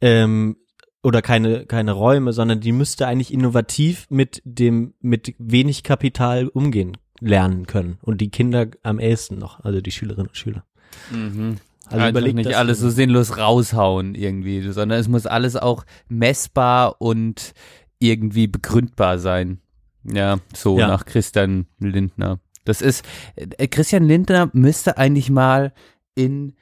Ähm, 0.00 0.56
oder 1.02 1.22
keine, 1.22 1.66
keine 1.66 1.92
Räume, 1.92 2.32
sondern 2.32 2.60
die 2.60 2.72
müsste 2.72 3.06
eigentlich 3.06 3.32
innovativ 3.32 4.06
mit 4.10 4.42
dem, 4.44 4.94
mit 5.00 5.34
wenig 5.38 5.82
Kapital 5.82 6.48
umgehen 6.48 6.96
lernen 7.20 7.66
können. 7.66 7.98
Und 8.02 8.20
die 8.20 8.30
Kinder 8.30 8.66
am 8.82 8.98
ehesten 8.98 9.38
noch, 9.38 9.60
also 9.64 9.80
die 9.80 9.90
Schülerinnen 9.90 10.28
und 10.28 10.36
Schüler. 10.36 10.64
Mhm. 11.10 11.56
Also 11.86 12.04
Einfach 12.04 12.10
überleg 12.10 12.34
nicht 12.36 12.54
alles 12.54 12.78
so 12.78 12.88
sinnlos 12.88 13.36
raushauen 13.36 14.14
irgendwie, 14.14 14.60
sondern 14.70 15.00
es 15.00 15.08
muss 15.08 15.26
alles 15.26 15.56
auch 15.56 15.84
messbar 16.08 17.00
und 17.00 17.52
irgendwie 18.00 18.48
begründbar 18.48 19.18
sein. 19.18 19.60
Ja, 20.02 20.38
so 20.54 20.78
Ja. 20.78 20.88
nach 20.88 21.04
Christian 21.04 21.66
Lindner. 21.78 22.40
Das 22.64 22.80
ist, 22.82 23.04
äh, 23.36 23.68
Christian 23.68 24.04
Lindner 24.04 24.50
müsste 24.52 24.98
eigentlich 24.98 25.30
mal 25.30 25.72
in 26.14 26.54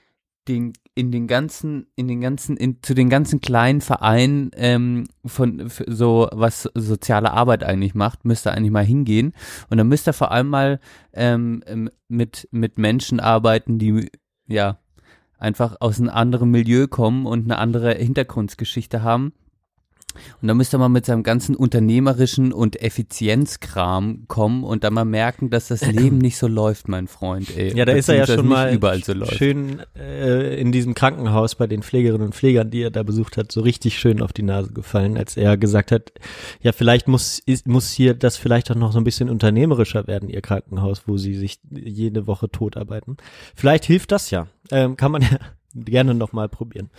den, 0.49 0.73
in 0.95 1.13
den 1.13 1.27
ganzen, 1.29 1.87
in 1.95 2.09
den 2.09 2.21
ganzen, 2.21 2.57
in, 2.57 2.83
zu 2.83 2.95
den 2.95 3.09
ganzen 3.11 3.41
kleinen 3.41 3.81
Vereinen 3.81 4.51
ähm, 4.57 5.05
von 5.25 5.71
so 5.87 6.29
was 6.33 6.69
soziale 6.75 7.33
Arbeit 7.33 7.63
eigentlich 7.63 7.95
macht, 7.95 8.25
müsste 8.25 8.53
eigentlich 8.53 8.73
mal 8.73 8.85
hingehen 8.85 9.35
und 9.71 9.79
dann 9.79 9.89
müsste 9.89 10.11
er 10.11 10.15
vor 10.15 10.33
allem 10.33 10.49
mal 10.49 10.81
ähm, 11.13 11.63
ähm, 11.67 11.91
mit 12.09 12.49
mit 12.51 12.79
Menschen 12.79 13.21
arbeiten, 13.21 13.79
die 13.79 14.09
ja 14.47 14.79
einfach 15.39 15.77
aus 15.81 16.01
einem 16.01 16.09
anderen 16.09 16.51
Milieu 16.51 16.87
kommen 16.89 17.27
und 17.27 17.45
eine 17.45 17.59
andere 17.59 17.95
Hintergrundgeschichte 17.95 19.03
haben. 19.03 19.33
Und 20.41 20.49
dann 20.49 20.57
müsste 20.57 20.79
man 20.79 20.93
mit 20.93 21.07
seinem 21.07 21.23
ganzen 21.23 21.55
unternehmerischen 21.55 22.53
und 22.53 22.81
Effizienzkram 22.81 24.25
kommen 24.29 24.65
und 24.65 24.85
dann 24.85 24.95
mal 24.95 25.05
merken, 25.05 25.51
dass 25.51 25.69
das 25.69 25.87
Leben 25.93 26.19
nicht 26.19 26.39
so 26.39 26.47
läuft, 26.47 26.89
mein 26.89 27.09
Freund. 27.09 27.57
Ey. 27.57 27.77
Ja, 27.77 27.85
da 27.85 27.93
ist 27.93 28.09
er 28.09 28.17
ja 28.17 28.27
schon 28.27 28.47
mal 28.47 28.73
überall 28.73 29.03
so 29.03 29.13
läuft. 29.13 29.35
schön 29.35 29.83
äh, 29.97 30.61
in 30.61 30.73
diesem 30.73 30.95
Krankenhaus 30.95 31.55
bei 31.55 31.67
den 31.67 31.83
Pflegerinnen 31.83 32.27
und 32.27 32.35
Pflegern, 32.35 32.71
die 32.71 32.83
er 32.83 32.91
da 32.91 33.03
besucht 33.03 33.37
hat, 33.37 33.53
so 33.53 33.61
richtig 33.61 33.99
schön 33.99 34.23
auf 34.23 34.33
die 34.33 34.43
Nase 34.43 34.73
gefallen, 34.73 35.17
als 35.17 35.37
er 35.37 35.57
gesagt 35.57 35.93
hat, 35.93 36.13
ja, 36.61 36.73
vielleicht 36.73 37.09
muss, 37.09 37.39
ist, 37.39 37.67
muss 37.67 37.91
hier 37.91 38.15
das 38.15 38.37
vielleicht 38.37 38.71
auch 38.71 38.77
noch 38.77 38.93
so 38.93 38.99
ein 38.99 39.05
bisschen 39.05 39.31
unternehmerischer 39.31 40.07
werden, 40.07 40.29
ihr 40.29 40.41
Krankenhaus, 40.41 41.03
wo 41.07 41.17
sie 41.17 41.35
sich 41.35 41.59
jede 41.71 42.27
Woche 42.27 42.51
totarbeiten. 42.51 43.17
Vielleicht 43.55 43.85
hilft 43.85 44.13
das 44.13 44.31
ja. 44.31 44.47
Ähm, 44.71 44.97
kann 44.97 45.13
man 45.13 45.23
ja 45.23 45.39
gerne 45.85 46.15
noch 46.15 46.33
mal 46.33 46.49
probieren. 46.49 46.91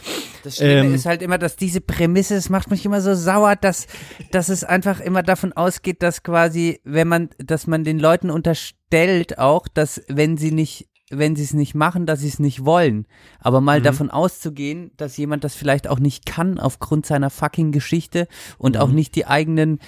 Das 0.44 0.58
Schlimme 0.58 0.82
Ähm, 0.82 0.96
ist 0.96 1.06
halt 1.06 1.22
immer, 1.22 1.38
dass 1.38 1.56
diese 1.56 1.82
Prämisse, 1.82 2.36
es 2.36 2.50
macht 2.50 2.72
mich 2.72 2.86
immer 2.86 3.02
so 3.02 3.16
sauer, 3.16 3.56
dass, 3.56 3.88
dass 4.32 4.50
es 4.50 4.64
einfach 4.64 5.00
immer 5.00 5.24
davon 5.24 5.54
ausgeht, 5.54 6.04
dass 6.04 6.24
quasi, 6.24 6.82
wenn 6.84 7.08
man, 7.08 7.30
dass 7.38 7.68
man 7.68 7.84
den 7.84 8.00
Leuten 8.00 8.30
unterstellt 8.30 9.40
auch, 9.40 9.68
dass 9.68 10.02
wenn 10.08 10.38
sie 10.38 10.52
nicht, 10.52 10.89
wenn 11.10 11.36
sie 11.36 11.44
es 11.44 11.54
nicht 11.54 11.76
machen, 11.76 12.06
dass 12.06 12.20
sie 12.20 12.28
es 12.28 12.40
nicht 12.40 12.66
wollen. 12.66 13.06
Aber 13.40 13.62
mal 13.62 13.82
davon 13.82 14.12
auszugehen, 14.12 14.92
dass 14.98 15.18
jemand 15.18 15.44
das 15.44 15.56
vielleicht 15.56 15.88
auch 15.88 16.00
nicht 16.00 16.26
kann 16.26 16.60
aufgrund 16.60 17.06
seiner 17.06 17.30
fucking 17.30 17.72
Geschichte 17.72 18.28
und 18.58 18.78
auch 18.78 18.90
nicht 18.90 19.16
die 19.16 19.26
eigenen, 19.26 19.80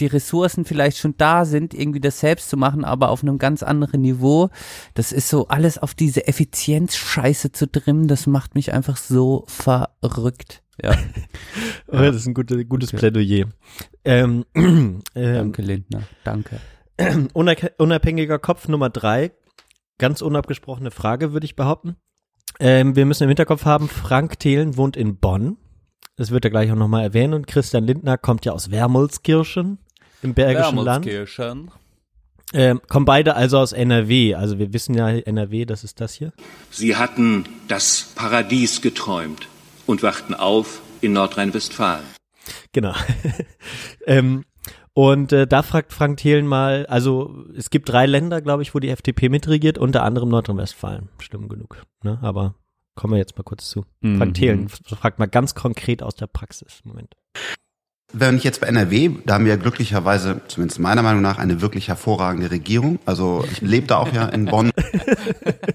die 0.00 0.06
Ressourcen 0.06 0.64
vielleicht 0.64 0.98
schon 0.98 1.14
da 1.16 1.44
sind, 1.44 1.74
irgendwie 1.74 2.00
das 2.00 2.20
selbst 2.20 2.50
zu 2.50 2.56
machen, 2.56 2.84
aber 2.84 3.10
auf 3.10 3.22
einem 3.22 3.38
ganz 3.38 3.62
anderen 3.62 4.00
Niveau. 4.00 4.50
Das 4.94 5.12
ist 5.12 5.28
so 5.28 5.48
alles 5.48 5.78
auf 5.78 5.94
diese 5.94 6.26
Effizienzscheiße 6.26 7.52
zu 7.52 7.70
trimmen, 7.70 8.08
das 8.08 8.26
macht 8.26 8.54
mich 8.54 8.72
einfach 8.72 8.96
so 8.96 9.44
verrückt. 9.46 10.62
Ja, 10.82 10.98
Oh, 11.86 11.98
das 11.98 12.16
ist 12.16 12.26
ein 12.26 12.34
gute, 12.34 12.64
gutes 12.64 12.90
Plädoyer. 12.90 13.46
Ähm, 14.04 14.44
ähm, 14.54 15.02
danke 15.14 15.62
Lindner, 15.62 16.02
danke. 16.24 16.58
Unabhängiger 17.32 18.38
Kopf 18.38 18.66
Nummer 18.68 18.90
drei, 18.90 19.32
ganz 19.98 20.22
unabgesprochene 20.22 20.90
Frage, 20.90 21.32
würde 21.32 21.46
ich 21.46 21.56
behaupten. 21.56 21.96
Ähm, 22.60 22.96
wir 22.96 23.06
müssen 23.06 23.24
im 23.24 23.28
Hinterkopf 23.28 23.64
haben, 23.64 23.88
Frank 23.88 24.38
Thelen 24.38 24.76
wohnt 24.76 24.96
in 24.96 25.16
Bonn. 25.16 25.56
Das 26.16 26.30
wird 26.30 26.44
er 26.44 26.50
gleich 26.50 26.70
auch 26.70 26.76
nochmal 26.76 27.02
erwähnen. 27.02 27.34
Und 27.34 27.46
Christian 27.46 27.84
Lindner 27.84 28.18
kommt 28.18 28.44
ja 28.44 28.52
aus 28.52 28.70
Wermolskirchen 28.70 29.78
im 30.22 30.34
Bergischen 30.34 30.78
Land. 30.78 31.06
Ähm, 32.52 32.80
kommen 32.88 33.04
beide 33.04 33.34
also 33.34 33.58
aus 33.58 33.72
NRW. 33.72 34.34
Also 34.34 34.58
wir 34.58 34.72
wissen 34.72 34.94
ja, 34.94 35.08
NRW, 35.10 35.64
das 35.64 35.82
ist 35.82 36.00
das 36.00 36.14
hier. 36.14 36.32
Sie 36.70 36.94
hatten 36.94 37.46
das 37.66 38.12
Paradies 38.14 38.80
geträumt 38.80 39.48
und 39.86 40.04
wachten 40.04 40.34
auf 40.34 40.80
in 41.00 41.14
Nordrhein-Westfalen. 41.14 42.04
Genau. 42.72 42.94
ähm, 44.06 44.44
und 44.94 45.32
äh, 45.32 45.46
da 45.46 45.62
fragt 45.62 45.92
Frank 45.92 46.18
Thelen 46.18 46.46
mal, 46.46 46.86
also 46.86 47.44
es 47.56 47.70
gibt 47.70 47.88
drei 47.88 48.06
Länder, 48.06 48.40
glaube 48.40 48.62
ich, 48.62 48.74
wo 48.74 48.78
die 48.78 48.90
FDP 48.90 49.28
mitregiert, 49.28 49.76
unter 49.76 50.04
anderem 50.04 50.28
Nordrhein-Westfalen. 50.28 51.08
Stimmt 51.18 51.48
genug. 51.48 51.84
Ne? 52.04 52.18
Aber 52.22 52.54
kommen 52.94 53.14
wir 53.14 53.18
jetzt 53.18 53.36
mal 53.36 53.42
kurz 53.42 53.68
zu. 53.68 53.84
Mhm. 54.00 54.18
Frank 54.18 54.34
Thelen 54.34 54.68
fragt 54.68 55.18
mal 55.18 55.26
ganz 55.26 55.56
konkret 55.56 56.02
aus 56.02 56.14
der 56.14 56.28
Praxis. 56.28 56.80
Moment. 56.84 57.16
Wenn 58.12 58.36
ich 58.36 58.44
jetzt 58.44 58.60
bei 58.60 58.68
NRW, 58.68 59.10
da 59.26 59.34
haben 59.34 59.44
wir 59.44 59.56
glücklicherweise, 59.56 60.40
zumindest 60.46 60.78
meiner 60.78 61.02
Meinung 61.02 61.22
nach, 61.22 61.38
eine 61.38 61.60
wirklich 61.60 61.88
hervorragende 61.88 62.52
Regierung. 62.52 63.00
Also 63.04 63.44
ich 63.50 63.60
lebe 63.60 63.88
da 63.88 63.96
auch 63.96 64.12
ja 64.12 64.26
in 64.28 64.44
Bonn. 64.44 64.70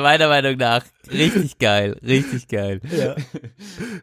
Also 0.00 0.18
meiner 0.18 0.28
Meinung 0.28 0.56
nach, 0.56 0.82
richtig 1.12 1.58
geil, 1.58 1.96
richtig 2.02 2.48
geil. 2.48 2.80
Ja. 2.96 3.16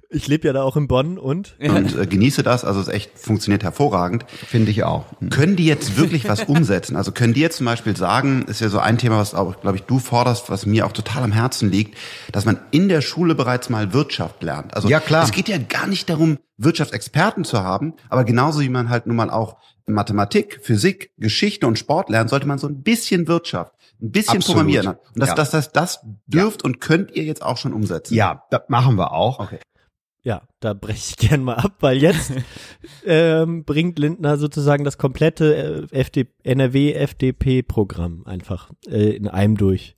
Ich 0.10 0.28
lebe 0.28 0.48
ja 0.48 0.54
da 0.54 0.64
auch 0.64 0.78
in 0.78 0.88
Bonn 0.88 1.18
und 1.18 1.56
und 1.60 1.98
äh, 1.98 2.06
genieße 2.06 2.44
das. 2.44 2.64
Also 2.66 2.80
es 2.80 2.88
echt 2.88 3.18
funktioniert 3.18 3.64
hervorragend. 3.64 4.26
Finde 4.30 4.72
ich 4.72 4.84
auch. 4.84 5.06
Können 5.30 5.56
die 5.56 5.66
jetzt 5.66 5.98
wirklich 5.98 6.28
was 6.30 6.44
umsetzen? 6.44 6.96
Also 6.96 7.12
können 7.12 7.34
die 7.34 7.42
jetzt 7.42 7.58
zum 7.58 7.66
Beispiel 7.66 7.98
sagen, 7.98 8.44
ist 8.48 8.62
ja 8.62 8.70
so 8.70 8.80
ein 8.80 8.98
Thema, 8.98 9.18
was 9.18 9.34
auch, 9.34 9.60
glaube 9.62 9.78
ich, 9.78 9.84
du 9.84 10.00
forderst, 10.00 10.50
was 10.50 10.66
mir 10.66 10.86
auch 10.86 10.92
total 10.92 11.24
am 11.24 11.32
Herzen 11.32 11.72
liegt, 11.72 11.98
dass 12.32 12.46
man 12.46 12.60
in 12.72 12.90
der 12.90 13.02
Schule 13.02 13.36
bereits 13.36 13.70
mal 13.70 13.94
Wirtschaft 13.94 14.44
lernt. 14.44 14.76
Also 14.76 14.88
Ja, 14.88 15.00
klar. 15.00 15.24
es 15.24 15.32
geht 15.32 15.50
ja 15.50 15.58
gar 15.58 15.88
nicht 15.88 16.10
darum, 16.10 16.38
Wirtschaftsexperten 16.58 17.44
zu 17.44 17.62
haben, 17.62 17.94
aber 18.10 18.24
genauso 18.24 18.62
wie 18.62 18.70
man 18.70 18.90
halt 18.90 19.08
nun 19.08 19.16
mal 19.16 19.30
auch 19.30 19.58
Mathematik, 19.86 20.60
Physik, 20.64 21.12
Geschichte 21.18 21.66
und 21.66 21.80
Sport 21.80 22.10
lernt, 22.10 22.30
sollte 22.30 22.46
man 22.48 22.58
so 22.58 22.68
ein 22.68 22.82
bisschen 22.82 23.28
Wirtschaft, 23.28 23.74
ein 24.02 24.12
bisschen 24.12 24.38
Absolut. 24.38 24.58
Programmieren. 24.58 24.88
Und 24.88 25.00
das, 25.16 25.30
Ja. 25.30 25.36
das, 25.36 25.52
das, 25.52 25.72
das 25.72 26.00
dürft 26.28 26.64
und 26.64 26.80
könnt 26.80 27.12
ihr 27.16 27.24
jetzt 27.24 27.42
auch 27.42 27.58
schon 27.58 27.74
umsetzen. 27.74 28.14
Ja, 28.14 28.44
das 28.52 28.62
machen 28.68 28.96
wir 28.96 29.12
auch. 29.12 29.40
Okay. 29.40 29.60
ja, 30.24 30.42
da 30.60 30.74
breche 30.74 31.16
ich 31.16 31.18
gern 31.30 31.44
mal 31.44 31.56
ab, 31.56 31.78
weil 31.80 31.98
jetzt 31.98 32.32
ähm, 33.06 33.64
bringt 33.64 33.98
Lindner 33.98 34.38
sozusagen 34.38 34.84
das 34.84 34.98
komplette 34.98 35.88
äh, 35.92 36.04
FD 36.04 36.28
NRW-FDP-Programm 36.44 38.24
einfach 38.26 38.70
äh, 38.88 39.16
in 39.16 39.28
einem 39.28 39.58
durch. 39.58 39.96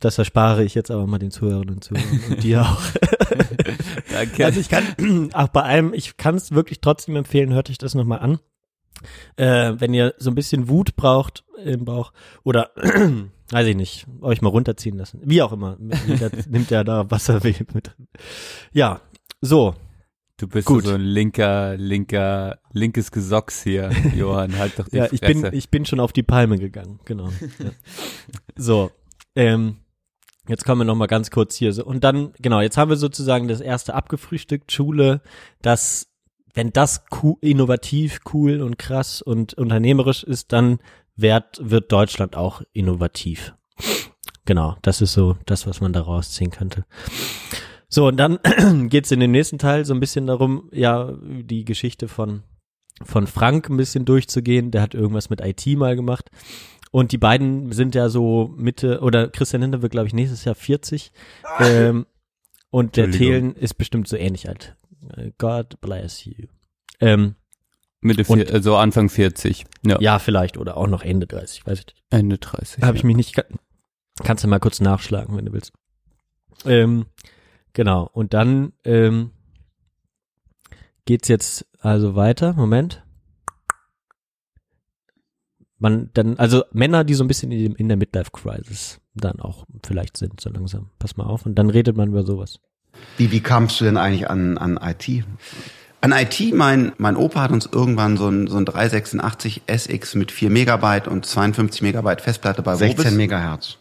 Das 0.00 0.16
erspare 0.18 0.64
ich 0.64 0.74
jetzt 0.74 0.90
aber 0.90 1.06
mal 1.06 1.18
den 1.18 1.30
Zuhörerinnen 1.30 1.74
und 1.74 1.84
Zuhörern 1.84 2.20
und 2.30 2.42
dir 2.42 2.62
auch. 2.62 2.80
Danke. 4.12 4.44
Also 4.44 4.60
ich 4.60 4.68
kann, 4.68 5.30
auch 5.32 5.48
bei 5.48 5.62
allem, 5.62 5.92
ich 5.92 6.16
kann 6.16 6.36
es 6.36 6.52
wirklich 6.52 6.80
trotzdem 6.80 7.16
empfehlen, 7.16 7.52
hört 7.52 7.68
euch 7.70 7.78
das 7.78 7.94
nochmal 7.94 8.20
an. 8.20 8.38
Äh, 9.36 9.74
wenn 9.80 9.92
ihr 9.92 10.14
so 10.18 10.30
ein 10.30 10.34
bisschen 10.36 10.68
Wut 10.68 10.94
braucht 10.96 11.44
im 11.64 11.84
Bauch 11.84 12.12
oder, 12.44 12.70
weiß 13.50 13.66
ich 13.68 13.76
nicht, 13.76 14.06
euch 14.20 14.42
mal 14.42 14.48
runterziehen 14.48 14.96
lassen. 14.96 15.20
Wie 15.24 15.42
auch 15.42 15.52
immer. 15.52 15.76
Nimmt 15.78 16.70
ja 16.70 16.84
da 16.84 17.10
Wasser 17.10 17.40
mit. 17.44 17.94
Ja, 18.72 19.00
so. 19.40 19.74
Du 20.36 20.48
bist 20.48 20.66
Gut. 20.66 20.84
so 20.84 20.94
ein 20.94 21.00
linker, 21.00 21.76
linker, 21.76 22.58
linkes 22.72 23.12
Gesocks 23.12 23.62
hier, 23.62 23.90
Johann. 24.16 24.58
Halt 24.58 24.78
doch 24.78 24.88
die 24.88 24.96
Ja, 24.96 25.04
Fresse. 25.06 25.14
ich 25.14 25.20
bin, 25.20 25.52
ich 25.52 25.70
bin 25.70 25.84
schon 25.84 26.00
auf 26.00 26.12
die 26.12 26.24
Palme 26.24 26.58
gegangen, 26.58 26.98
genau. 27.04 27.28
Ja. 27.58 27.70
So, 28.56 28.90
ähm, 29.36 29.76
jetzt 30.48 30.64
kommen 30.64 30.80
wir 30.80 30.84
noch 30.86 30.96
mal 30.96 31.06
ganz 31.06 31.30
kurz 31.30 31.54
hier 31.54 31.72
so. 31.72 31.84
Und 31.84 32.02
dann, 32.02 32.32
genau, 32.40 32.60
jetzt 32.60 32.76
haben 32.76 32.88
wir 32.88 32.96
sozusagen 32.96 33.46
das 33.46 33.60
erste 33.60 33.94
abgefrühstückt, 33.94 34.72
Schule, 34.72 35.20
das, 35.62 36.08
wenn 36.52 36.72
das 36.72 37.04
cool, 37.22 37.36
innovativ, 37.40 38.18
cool 38.32 38.60
und 38.60 38.76
krass 38.76 39.22
und 39.22 39.54
unternehmerisch 39.54 40.24
ist, 40.24 40.52
dann 40.52 40.78
wird, 41.16 41.60
wird 41.62 41.92
Deutschland 41.92 42.36
auch 42.36 42.62
innovativ. 42.72 43.54
Genau, 44.44 44.76
das 44.82 45.00
ist 45.00 45.12
so 45.12 45.36
das, 45.46 45.66
was 45.66 45.80
man 45.80 45.92
da 45.92 46.02
rausziehen 46.02 46.50
könnte. 46.50 46.84
So, 47.88 48.08
und 48.08 48.16
dann 48.16 48.38
geht's 48.88 49.10
in 49.10 49.20
dem 49.20 49.30
nächsten 49.30 49.58
Teil 49.58 49.84
so 49.84 49.94
ein 49.94 50.00
bisschen 50.00 50.26
darum, 50.26 50.68
ja, 50.72 51.12
die 51.22 51.64
Geschichte 51.64 52.08
von 52.08 52.42
von 53.02 53.26
Frank 53.26 53.68
ein 53.68 53.76
bisschen 53.76 54.04
durchzugehen. 54.04 54.70
Der 54.70 54.82
hat 54.82 54.94
irgendwas 54.94 55.30
mit 55.30 55.40
IT 55.40 55.66
mal 55.76 55.96
gemacht. 55.96 56.30
Und 56.90 57.10
die 57.10 57.18
beiden 57.18 57.72
sind 57.72 57.94
ja 57.94 58.08
so 58.08 58.54
Mitte, 58.56 59.00
oder 59.00 59.28
Christian 59.28 59.62
Hinter 59.62 59.82
wird, 59.82 59.92
glaube 59.92 60.06
ich, 60.06 60.14
nächstes 60.14 60.44
Jahr 60.44 60.54
40. 60.54 61.10
Ähm, 61.58 62.06
und 62.70 62.96
der. 62.96 63.10
Thelen 63.10 63.56
ist 63.56 63.74
bestimmt 63.74 64.06
so 64.06 64.16
ähnlich 64.16 64.48
alt. 64.48 64.76
Äh, 65.16 65.32
God 65.38 65.80
bless 65.80 66.24
you. 66.24 66.46
Ähm, 67.00 67.34
Mitte, 68.04 68.24
Und- 68.30 68.38
vier, 68.38 68.52
also 68.54 68.76
Anfang 68.76 69.08
40. 69.08 69.64
Ja, 69.84 70.00
ja, 70.00 70.18
vielleicht, 70.18 70.56
oder 70.58 70.76
auch 70.76 70.86
noch 70.86 71.02
Ende 71.02 71.26
30, 71.26 71.66
weiß 71.66 71.80
ich 71.80 71.86
nicht. 71.86 72.02
Ende 72.10 72.38
30. 72.38 72.82
Habe 72.84 72.96
ich 72.96 73.02
ja. 73.02 73.06
mich 73.06 73.16
nicht, 73.16 73.42
kannst 74.22 74.44
du 74.44 74.48
mal 74.48 74.60
kurz 74.60 74.80
nachschlagen, 74.80 75.36
wenn 75.36 75.46
du 75.46 75.52
willst. 75.52 75.72
Ähm, 76.66 77.06
genau, 77.72 78.08
und 78.12 78.34
dann 78.34 78.72
ähm, 78.84 79.30
geht's 81.06 81.28
jetzt 81.28 81.66
also 81.80 82.14
weiter. 82.14 82.52
Moment. 82.52 83.02
Man 85.78 86.10
dann, 86.14 86.38
also 86.38 86.64
Männer, 86.72 87.04
die 87.04 87.14
so 87.14 87.24
ein 87.24 87.28
bisschen 87.28 87.50
in, 87.52 87.58
dem- 87.62 87.76
in 87.76 87.88
der 87.88 87.96
Midlife-Crisis 87.96 89.00
dann 89.14 89.40
auch 89.40 89.66
vielleicht 89.84 90.16
sind, 90.16 90.40
so 90.40 90.50
langsam. 90.50 90.90
Pass 90.98 91.16
mal 91.16 91.24
auf. 91.24 91.46
Und 91.46 91.56
dann 91.56 91.68
redet 91.70 91.96
man 91.96 92.08
über 92.10 92.22
sowas. 92.24 92.60
Wie, 93.16 93.32
wie 93.32 93.40
kamst 93.40 93.80
du 93.80 93.84
denn 93.84 93.96
eigentlich 93.96 94.30
an, 94.30 94.56
an 94.56 94.78
IT? 94.80 95.24
An 96.04 96.12
IT, 96.12 96.54
mein, 96.54 96.92
mein 96.98 97.16
Opa 97.16 97.40
hat 97.40 97.50
uns 97.50 97.66
irgendwann 97.72 98.16
so 98.18 98.28
ein, 98.28 98.46
so 98.46 98.58
ein 98.58 98.66
386 98.66 99.62
SX 99.66 100.14
mit 100.16 100.30
4 100.32 100.50
Megabyte 100.50 101.08
und 101.08 101.24
52 101.24 101.80
Megabyte 101.80 102.20
Festplatte 102.20 102.60
bei 102.62 102.76
16 102.76 102.98
Vobis. 102.98 103.12
Megahertz. 103.16 103.76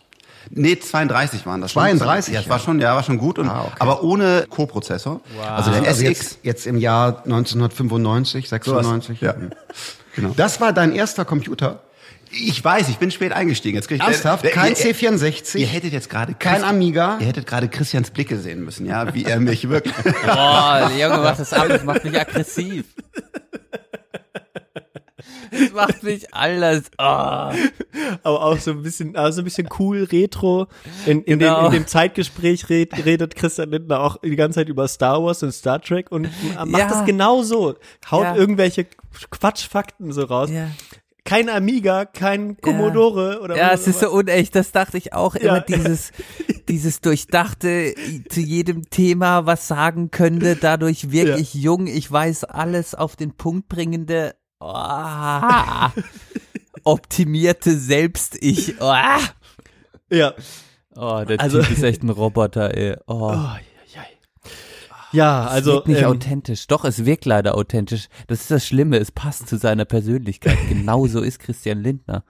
Nee, 0.49 0.77
32 0.79 1.45
waren 1.45 1.59
das. 1.61 1.71
32, 1.73 2.33
Ja, 2.33 2.39
das 2.39 2.45
ja. 2.45 2.51
war 2.51 2.59
schon, 2.59 2.79
ja, 2.79 2.95
war 2.95 3.03
schon 3.03 3.17
gut. 3.17 3.39
Und, 3.39 3.49
Ah, 3.49 3.63
okay. 3.65 3.75
Aber 3.79 4.03
ohne 4.03 4.45
Co-Prozessor. 4.49 5.19
Also 5.53 5.71
der 5.71 5.81
Also 5.83 6.01
SX. 6.01 6.09
jetzt, 6.09 6.37
jetzt 6.43 6.67
im 6.67 6.77
Jahr 6.77 7.23
1995, 7.25 8.47
96. 8.49 9.19
Ja. 9.21 9.33
Mhm. 9.33 9.49
Genau. 10.15 10.31
Das 10.37 10.61
war 10.61 10.71
dein 10.73 10.93
erster 10.93 11.25
Computer? 11.25 11.79
Ich 12.35 12.63
weiß, 12.63 12.89
ich 12.89 12.97
bin 12.97 13.11
spät 13.11 13.31
eingestiegen. 13.31 13.75
Jetzt 13.75 13.87
krieg 13.87 13.97
ich, 13.97 14.03
Ernsthaft? 14.03 14.43
Der- 14.43 14.51
der- 14.51 14.61
Kein 14.61 14.71
ihr- 14.73 14.77
C64? 14.95 15.57
Ihr 15.59 15.67
hättet 15.67 15.93
jetzt 15.93 16.09
gerade 16.09 16.33
Kein 16.33 16.55
Christ- 16.55 16.65
Amiga? 16.65 17.17
Ihr 17.19 17.27
hättet 17.27 17.45
gerade 17.45 17.67
Christians 17.69 18.09
Blicke 18.11 18.37
sehen 18.39 18.63
müssen, 18.65 18.85
ja, 18.87 19.13
wie 19.13 19.25
er 19.25 19.39
mich 19.39 19.69
wirklich. 19.69 19.93
Boah, 20.25 20.89
Junge, 20.97 21.17
mach 21.17 21.37
das 21.37 21.53
ab, 21.53 21.67
das 21.69 21.83
macht 21.83 22.03
mich 22.03 22.19
aggressiv. 22.19 22.85
Das 25.51 25.71
macht 25.71 26.01
mich 26.03 26.33
alles. 26.33 26.85
Oh. 26.97 27.03
Aber 27.03 27.53
auch 28.23 28.57
so 28.57 28.71
ein 28.71 28.81
bisschen, 28.81 29.15
also 29.15 29.41
ein 29.41 29.43
bisschen 29.45 29.69
cool, 29.77 30.03
retro. 30.11 30.67
In, 31.05 31.21
in, 31.23 31.37
Genau. 31.39 31.59
dem, 31.61 31.65
in 31.67 31.71
dem 31.73 31.87
Zeitgespräch 31.87 32.69
red, 32.69 33.05
redet 33.05 33.35
Christian 33.35 33.69
Lindner 33.69 33.99
auch 34.01 34.17
die 34.21 34.35
ganze 34.35 34.59
Zeit 34.61 34.69
über 34.69 34.87
Star 34.87 35.23
Wars 35.23 35.43
und 35.43 35.51
Star 35.51 35.79
Trek 35.79 36.11
und 36.11 36.23
macht 36.65 36.81
Ja. 36.81 36.89
das 36.89 37.05
genau 37.05 37.43
so. 37.43 37.75
Haut 38.09 38.23
Ja. 38.23 38.35
irgendwelche 38.35 38.87
Quatschfakten 39.29 40.11
so 40.11 40.23
raus. 40.23 40.49
Ja. 40.49 40.69
Kein 41.25 41.47
Amiga, 41.47 42.03
kein 42.05 42.57
Commodore 42.57 43.39
oder 43.41 43.55
Ja, 43.55 43.71
es 43.71 43.87
ist 43.87 44.01
so 44.01 44.11
unecht, 44.11 44.55
das 44.55 44.71
dachte 44.73 44.97
ich 44.97 45.13
auch 45.13 45.35
Ja. 45.35 45.41
immer, 45.41 45.61
dieses, 45.61 46.11
dieses 46.67 46.99
durchdachte, 46.99 47.95
zu 48.29 48.41
jedem 48.41 48.89
Thema 48.89 49.45
was 49.45 49.67
sagen 49.69 50.11
könnte, 50.11 50.57
dadurch 50.57 51.11
wirklich 51.11 51.53
jung, 51.53 51.87
ich 51.87 52.11
weiß 52.11 52.43
alles 52.43 52.93
auf 52.93 53.15
den 53.15 53.35
Punkt 53.37 53.69
bringende, 53.69 54.35
oh, 54.59 55.39
optimierte 56.83 57.77
Selbst-Ich, 57.77 58.81
oh, 58.81 58.93
Ja. 60.09 60.33
oh 60.95 61.23
der 61.25 61.39
Also- 61.39 61.61
Typ 61.61 61.71
ist 61.71 61.83
echt 61.83 62.03
ein 62.03 62.09
Roboter, 62.09 62.75
ey, 62.75 62.97
oh. 63.07 63.31
Oh, 63.33 63.47
ja. 65.13 65.23
Ja, 65.23 65.45
Es 65.45 65.51
also 65.51 65.73
wirkt 65.73 65.87
nicht 65.87 66.01
ähm, 66.01 66.07
authentisch. 66.07 66.67
Doch, 66.67 66.83
es 66.85 67.05
wirkt 67.05 67.25
leider 67.25 67.55
authentisch. 67.55 68.09
Das 68.27 68.41
ist 68.41 68.51
das 68.51 68.65
Schlimme. 68.65 68.97
Es 68.97 69.11
passt 69.11 69.47
zu 69.47 69.57
seiner 69.57 69.85
Persönlichkeit. 69.85 70.57
Genauso 70.69 71.21
ist 71.21 71.39
Christian 71.39 71.81
Lindner. 71.81 72.23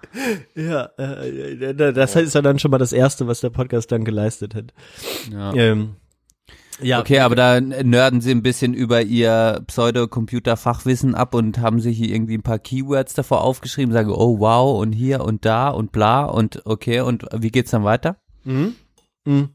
ja, 0.56 0.90
äh, 0.98 1.74
das 1.74 2.16
ist 2.16 2.36
ja 2.36 2.42
dann 2.42 2.60
schon 2.60 2.72
mal 2.72 2.78
das 2.78 2.94
erste, 2.94 3.28
was 3.28 3.42
der 3.42 3.50
Podcast 3.50 3.92
dann 3.92 4.06
geleistet 4.06 4.54
hat. 4.54 4.74
Ja. 5.32 5.54
Ähm, 5.54 5.96
ja, 6.82 7.00
Okay, 7.00 7.20
aber 7.20 7.36
da 7.36 7.62
nörden 7.62 8.22
sie 8.22 8.32
ein 8.32 8.44
bisschen 8.44 8.74
über 8.74 9.02
ihr 9.02 9.62
Pseudo-Computer-Fachwissen 9.68 11.16
ab 11.16 11.36
und 11.36 11.60
haben 11.60 11.80
sich 11.80 11.98
hier 11.98 12.10
irgendwie 12.10 12.38
ein 12.38 12.44
paar 12.44 12.60
Keywords 12.60 13.14
davor 13.14 13.44
aufgeschrieben, 13.44 13.94
sagen, 13.94 14.10
oh 14.10 14.40
wow, 14.40 14.82
und 14.82 14.92
hier 14.92 15.24
und 15.24 15.46
da 15.46 15.70
und 15.70 15.92
bla 15.92 16.26
und 16.26 16.66
okay, 16.66 17.02
und 17.02 17.26
wie 17.36 17.52
geht's 17.52 17.72
dann 17.72 17.84
weiter? 17.84 18.18
Mhm. 18.44 18.76
Mhm. 19.26 19.50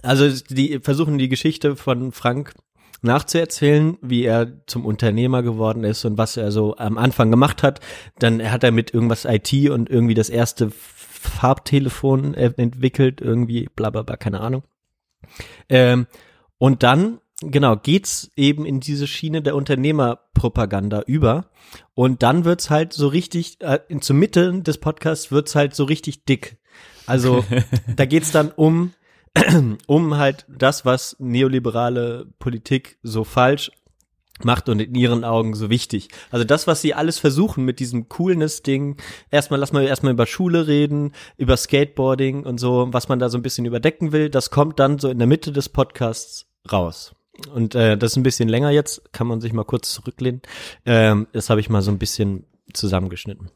Also 0.00 0.30
die 0.48 0.80
versuchen 0.80 1.18
die 1.18 1.28
Geschichte 1.28 1.76
von 1.76 2.12
Frank 2.12 2.54
nachzuerzählen, 3.02 3.98
wie 4.00 4.24
er 4.24 4.64
zum 4.66 4.86
Unternehmer 4.86 5.42
geworden 5.42 5.84
ist 5.84 6.04
und 6.04 6.18
was 6.18 6.36
er 6.36 6.52
so 6.52 6.76
am 6.76 6.98
Anfang 6.98 7.30
gemacht 7.30 7.62
hat. 7.62 7.80
Dann 8.18 8.50
hat 8.50 8.64
er 8.64 8.70
mit 8.70 8.94
irgendwas 8.94 9.24
IT 9.24 9.52
und 9.70 9.90
irgendwie 9.90 10.14
das 10.14 10.30
erste 10.30 10.70
Farbtelefon 10.70 12.34
äh, 12.34 12.52
entwickelt, 12.56 13.20
irgendwie 13.20 13.68
bla 13.74 13.90
bla 13.90 14.02
bla, 14.02 14.16
keine 14.16 14.40
Ahnung. 14.40 14.62
Ähm, 15.68 16.06
und 16.58 16.82
dann, 16.82 17.18
genau, 17.40 17.76
geht's 17.76 18.30
eben 18.36 18.64
in 18.64 18.80
diese 18.80 19.06
Schiene 19.06 19.42
der 19.42 19.56
Unternehmerpropaganda 19.56 21.02
über. 21.02 21.46
Und 21.94 22.22
dann 22.22 22.44
wird's 22.44 22.70
halt 22.70 22.92
so 22.92 23.08
richtig, 23.08 23.60
äh, 23.60 23.80
zur 24.00 24.16
Mitte 24.16 24.62
des 24.62 24.78
Podcasts 24.78 25.32
wird's 25.32 25.54
halt 25.54 25.74
so 25.74 25.84
richtig 25.84 26.24
dick. 26.24 26.58
Also 27.06 27.44
da 27.96 28.04
geht's 28.04 28.30
dann 28.30 28.50
um, 28.50 28.92
um 29.86 30.16
halt 30.16 30.46
das, 30.48 30.84
was 30.84 31.16
neoliberale 31.18 32.26
Politik 32.38 32.98
so 33.02 33.24
falsch 33.24 33.70
macht 34.44 34.68
und 34.68 34.80
in 34.80 34.94
ihren 34.94 35.24
Augen 35.24 35.54
so 35.54 35.70
wichtig. 35.70 36.08
Also 36.30 36.44
das, 36.44 36.66
was 36.66 36.80
sie 36.80 36.94
alles 36.94 37.18
versuchen 37.18 37.64
mit 37.64 37.80
diesem 37.80 38.08
Coolness-Ding, 38.08 38.96
erstmal 39.30 39.60
lass 39.60 39.72
mal 39.72 39.84
erstmal 39.84 40.12
über 40.12 40.26
Schule 40.26 40.66
reden, 40.66 41.12
über 41.36 41.56
Skateboarding 41.56 42.44
und 42.44 42.58
so, 42.58 42.88
was 42.90 43.08
man 43.08 43.18
da 43.18 43.28
so 43.28 43.38
ein 43.38 43.42
bisschen 43.42 43.66
überdecken 43.66 44.12
will, 44.12 44.30
das 44.30 44.50
kommt 44.50 44.78
dann 44.78 44.98
so 44.98 45.08
in 45.08 45.18
der 45.18 45.28
Mitte 45.28 45.52
des 45.52 45.68
Podcasts 45.68 46.46
raus. 46.70 47.14
Und 47.52 47.74
äh, 47.74 47.96
das 47.96 48.12
ist 48.12 48.16
ein 48.16 48.22
bisschen 48.22 48.48
länger 48.48 48.70
jetzt, 48.70 49.12
kann 49.12 49.26
man 49.26 49.40
sich 49.40 49.52
mal 49.52 49.64
kurz 49.64 49.92
zurücklehnen. 49.92 50.42
Ähm, 50.84 51.26
das 51.32 51.50
habe 51.50 51.60
ich 51.60 51.70
mal 51.70 51.82
so 51.82 51.90
ein 51.90 51.98
bisschen 51.98 52.46
zusammengeschnitten. 52.72 53.50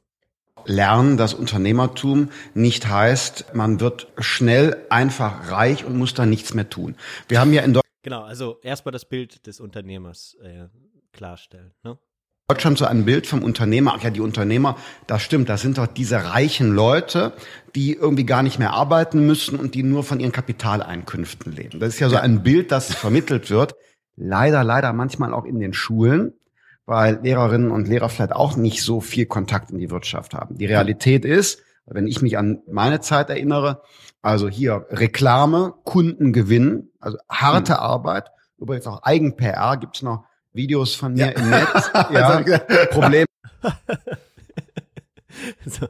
Lernen, 0.66 1.16
dass 1.16 1.34
Unternehmertum 1.34 2.30
nicht 2.54 2.86
heißt, 2.88 3.54
man 3.54 3.80
wird 3.80 4.08
schnell 4.18 4.86
einfach 4.90 5.50
reich 5.50 5.84
und 5.84 5.96
muss 5.96 6.14
dann 6.14 6.30
nichts 6.30 6.54
mehr 6.54 6.68
tun. 6.68 6.96
Wir 7.28 7.40
haben 7.40 7.52
ja 7.52 7.62
in 7.62 7.78
Genau, 8.02 8.22
also 8.22 8.58
erstmal 8.62 8.92
das 8.92 9.04
Bild 9.04 9.48
des 9.48 9.58
Unternehmers 9.58 10.36
äh, 10.40 10.68
klarstellen. 11.12 11.72
Ne? 11.82 11.98
Deutschland 12.48 12.78
so 12.78 12.84
ein 12.84 13.04
Bild 13.04 13.26
vom 13.26 13.42
Unternehmer. 13.42 13.94
Ach 13.96 14.02
ja, 14.04 14.10
die 14.10 14.20
Unternehmer, 14.20 14.76
das 15.08 15.22
stimmt, 15.22 15.48
das 15.48 15.62
sind 15.62 15.78
doch 15.78 15.88
diese 15.88 16.16
reichen 16.16 16.72
Leute, 16.72 17.32
die 17.74 17.94
irgendwie 17.94 18.24
gar 18.24 18.44
nicht 18.44 18.60
mehr 18.60 18.72
arbeiten 18.72 19.26
müssen 19.26 19.58
und 19.58 19.74
die 19.74 19.82
nur 19.82 20.04
von 20.04 20.20
ihren 20.20 20.30
Kapitaleinkünften 20.30 21.52
leben. 21.52 21.80
Das 21.80 21.94
ist 21.94 21.98
ja 21.98 22.08
so 22.08 22.14
ein 22.14 22.44
Bild, 22.44 22.70
das 22.70 22.94
vermittelt 22.94 23.50
wird. 23.50 23.74
Leider, 24.14 24.62
leider 24.62 24.92
manchmal 24.92 25.34
auch 25.34 25.44
in 25.44 25.58
den 25.58 25.72
Schulen, 25.72 26.34
weil 26.86 27.20
Lehrerinnen 27.22 27.70
und 27.70 27.88
Lehrer 27.88 28.08
vielleicht 28.08 28.32
auch 28.32 28.56
nicht 28.56 28.82
so 28.82 29.00
viel 29.00 29.26
Kontakt 29.26 29.70
in 29.70 29.78
die 29.78 29.90
Wirtschaft 29.90 30.34
haben. 30.34 30.56
Die 30.56 30.66
Realität 30.66 31.24
ist, 31.24 31.60
wenn 31.86 32.06
ich 32.06 32.22
mich 32.22 32.38
an 32.38 32.62
meine 32.70 33.00
Zeit 33.00 33.28
erinnere, 33.28 33.82
also 34.22 34.48
hier 34.48 34.86
Reklame, 34.90 35.74
Kundengewinn, 35.84 36.90
also 37.00 37.18
harte 37.28 37.78
Arbeit, 37.78 38.30
übrigens 38.58 38.86
auch 38.86 39.02
Eigen-PR, 39.02 39.76
gibt's 39.76 40.02
noch 40.02 40.24
Videos 40.52 40.94
von 40.94 41.14
mir 41.14 41.36
im 41.36 41.50
Netz. 41.50 41.90
Ja, 42.10 42.40
Problem. 42.90 43.26
So, 45.66 45.86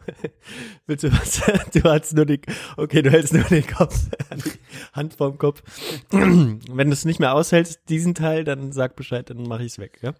willst 0.87 1.05
du 1.05 1.13
was? 1.13 1.41
Du 1.73 1.85
hast 1.85 2.15
nur 2.15 2.27
den, 2.27 2.41
okay, 2.77 3.01
du 3.01 3.11
hältst 3.11 3.33
nur 3.33 3.45
den 3.45 3.65
Kopf, 3.65 3.97
Hand 4.93 5.15
vorm 5.15 5.39
Kopf. 5.39 5.63
Wenn 6.11 6.89
du 6.89 6.93
es 6.93 7.05
nicht 7.05 7.21
mehr 7.21 7.33
aushältst, 7.33 7.89
diesen 7.89 8.17
Teil, 8.17 8.43
dann 8.43 8.73
sag 8.73 8.97
Bescheid, 8.97 9.31
dann 9.31 9.45
mache 9.45 9.63
ich 9.63 9.73
es 9.73 9.79
weg, 9.79 10.01
ja? 10.03 10.15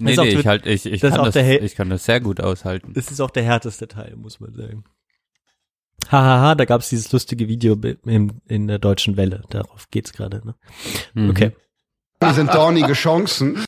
Nee, 0.00 0.16
nee, 0.16 0.28
ich, 0.28 0.46
halt, 0.46 0.66
ich, 0.66 0.86
ich, 0.86 1.00
das 1.00 1.14
kann 1.14 1.24
das, 1.24 1.36
ich 1.36 1.74
kann 1.74 1.90
das 1.90 2.04
sehr 2.04 2.20
gut 2.20 2.40
aushalten. 2.40 2.92
Das 2.94 3.10
ist 3.10 3.20
auch 3.20 3.30
der 3.30 3.42
härteste 3.42 3.88
Teil, 3.88 4.14
muss 4.16 4.40
man 4.40 4.54
sagen. 4.54 4.84
Hahaha, 6.10 6.54
da 6.54 6.64
gab 6.64 6.80
es 6.80 6.88
dieses 6.88 7.10
lustige 7.12 7.48
Video 7.48 7.74
in, 8.06 8.40
in 8.46 8.68
der 8.68 8.78
deutschen 8.78 9.16
Welle. 9.16 9.42
Darauf 9.50 9.90
geht's 9.90 10.12
gerade, 10.12 10.40
ne? 10.46 10.54
Mhm. 11.14 11.30
Okay. 11.30 11.52
Die 12.22 12.32
sind 12.32 12.52
dornige 12.54 12.92
Chancen. 12.94 13.64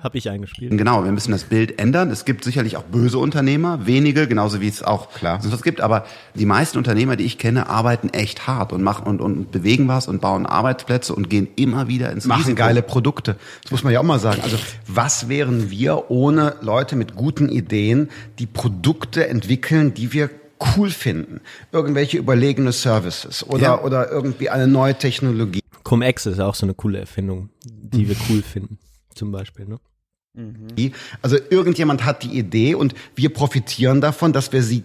Habe 0.00 0.16
ich 0.18 0.30
eingespielt. 0.30 0.76
Genau, 0.78 1.04
wir 1.04 1.10
müssen 1.10 1.32
das 1.32 1.44
Bild 1.44 1.80
ändern. 1.80 2.10
Es 2.10 2.24
gibt 2.24 2.44
sicherlich 2.44 2.76
auch 2.76 2.84
böse 2.84 3.18
Unternehmer, 3.18 3.84
wenige, 3.86 4.28
genauso 4.28 4.60
wie 4.60 4.68
es 4.68 4.82
auch 4.82 5.10
Klar. 5.12 5.40
sonst 5.40 5.52
was 5.54 5.62
gibt. 5.62 5.80
Aber 5.80 6.04
die 6.34 6.46
meisten 6.46 6.78
Unternehmer, 6.78 7.16
die 7.16 7.24
ich 7.24 7.36
kenne, 7.38 7.68
arbeiten 7.68 8.08
echt 8.10 8.46
hart 8.46 8.72
und 8.72 8.82
machen 8.82 9.06
und, 9.06 9.20
und 9.20 9.50
bewegen 9.50 9.88
was 9.88 10.06
und 10.06 10.20
bauen 10.20 10.46
Arbeitsplätze 10.46 11.14
und 11.14 11.28
gehen 11.28 11.48
immer 11.56 11.88
wieder 11.88 12.12
ins 12.12 12.26
machen 12.26 12.42
Risiko. 12.42 12.56
geile 12.58 12.82
Produkte. 12.82 13.36
Das 13.62 13.72
muss 13.72 13.82
man 13.82 13.92
ja 13.92 13.98
auch 14.00 14.04
mal 14.04 14.20
sagen. 14.20 14.40
Also 14.42 14.56
was 14.86 15.28
wären 15.28 15.70
wir 15.70 16.10
ohne 16.10 16.54
Leute 16.60 16.94
mit 16.94 17.16
guten 17.16 17.48
Ideen, 17.48 18.08
die 18.38 18.46
Produkte 18.46 19.26
entwickeln, 19.28 19.94
die 19.94 20.12
wir 20.12 20.30
cool 20.76 20.90
finden? 20.90 21.40
Irgendwelche 21.72 22.18
überlegene 22.18 22.70
Services 22.72 23.44
oder, 23.44 23.62
Ja. 23.62 23.80
oder 23.82 24.10
irgendwie 24.12 24.48
eine 24.50 24.68
neue 24.68 24.94
Technologie. 24.94 25.60
Cum-Ex 25.82 26.26
ist 26.26 26.38
auch 26.40 26.54
so 26.54 26.66
eine 26.66 26.74
coole 26.74 26.98
Erfindung, 27.00 27.48
die 27.64 28.08
wir 28.08 28.16
cool 28.28 28.42
finden. 28.42 28.78
Zum 29.14 29.32
Beispiel, 29.32 29.64
ne? 29.66 29.78
Also 31.22 31.36
irgendjemand 31.50 32.04
hat 32.04 32.22
die 32.22 32.38
Idee 32.38 32.74
und 32.74 32.94
wir 33.14 33.32
profitieren 33.32 34.00
davon, 34.00 34.32
dass 34.32 34.52
wir 34.52 34.62
sie 34.62 34.84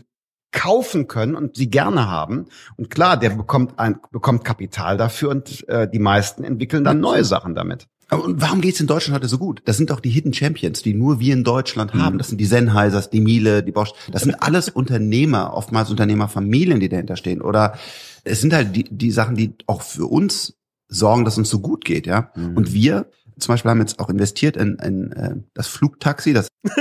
kaufen 0.51 1.07
können 1.07 1.35
und 1.35 1.55
sie 1.57 1.69
gerne 1.69 2.09
haben. 2.09 2.45
Und 2.77 2.89
klar, 2.89 3.17
der 3.17 3.31
bekommt 3.31 3.79
ein, 3.79 3.99
bekommt 4.11 4.45
Kapital 4.45 4.97
dafür 4.97 5.29
und 5.29 5.67
äh, 5.67 5.89
die 5.89 5.99
meisten 5.99 6.43
entwickeln 6.43 6.83
dann 6.83 6.99
neue 6.99 7.23
Sachen 7.23 7.55
damit. 7.55 7.87
Und 8.11 8.41
warum 8.41 8.61
geht's 8.61 8.79
in 8.79 8.85
Deutschland 8.85 9.15
heute 9.15 9.27
so 9.27 9.39
gut? 9.39 9.61
Das 9.65 9.77
sind 9.77 9.89
doch 9.89 9.99
die 9.99 10.09
Hidden 10.09 10.33
Champions, 10.33 10.83
die 10.83 10.93
nur 10.93 11.19
wir 11.19 11.33
in 11.33 11.43
Deutschland 11.43 11.93
haben. 11.95 12.19
Das 12.19 12.27
sind 12.27 12.37
die 12.37 12.45
Sennheisers, 12.45 13.09
die 13.09 13.21
Miele, 13.21 13.63
die 13.63 13.71
Bosch. 13.71 13.91
Das 14.11 14.23
sind 14.23 14.35
alles 14.35 14.69
Unternehmer, 14.69 15.53
oftmals 15.53 15.89
Unternehmerfamilien, 15.89 16.79
die 16.79 16.89
dahinter 16.89 17.15
stehen. 17.15 17.41
Oder 17.41 17.77
es 18.23 18.41
sind 18.41 18.53
halt 18.53 18.75
die, 18.75 18.83
die 18.83 19.11
Sachen, 19.11 19.35
die 19.35 19.55
auch 19.65 19.81
für 19.81 20.05
uns 20.05 20.55
sorgen, 20.89 21.25
dass 21.25 21.39
uns 21.39 21.49
so 21.49 21.59
gut 21.59 21.85
geht, 21.85 22.05
ja. 22.05 22.31
Und 22.55 22.73
wir 22.73 23.09
zum 23.37 23.53
Beispiel 23.53 23.71
haben 23.71 23.79
jetzt 23.79 23.99
auch 23.99 24.09
investiert 24.09 24.57
in, 24.57 24.77
in 24.77 25.11
äh, 25.11 25.35
das 25.53 25.67
Flugtaxi, 25.67 26.33
das 26.33 26.47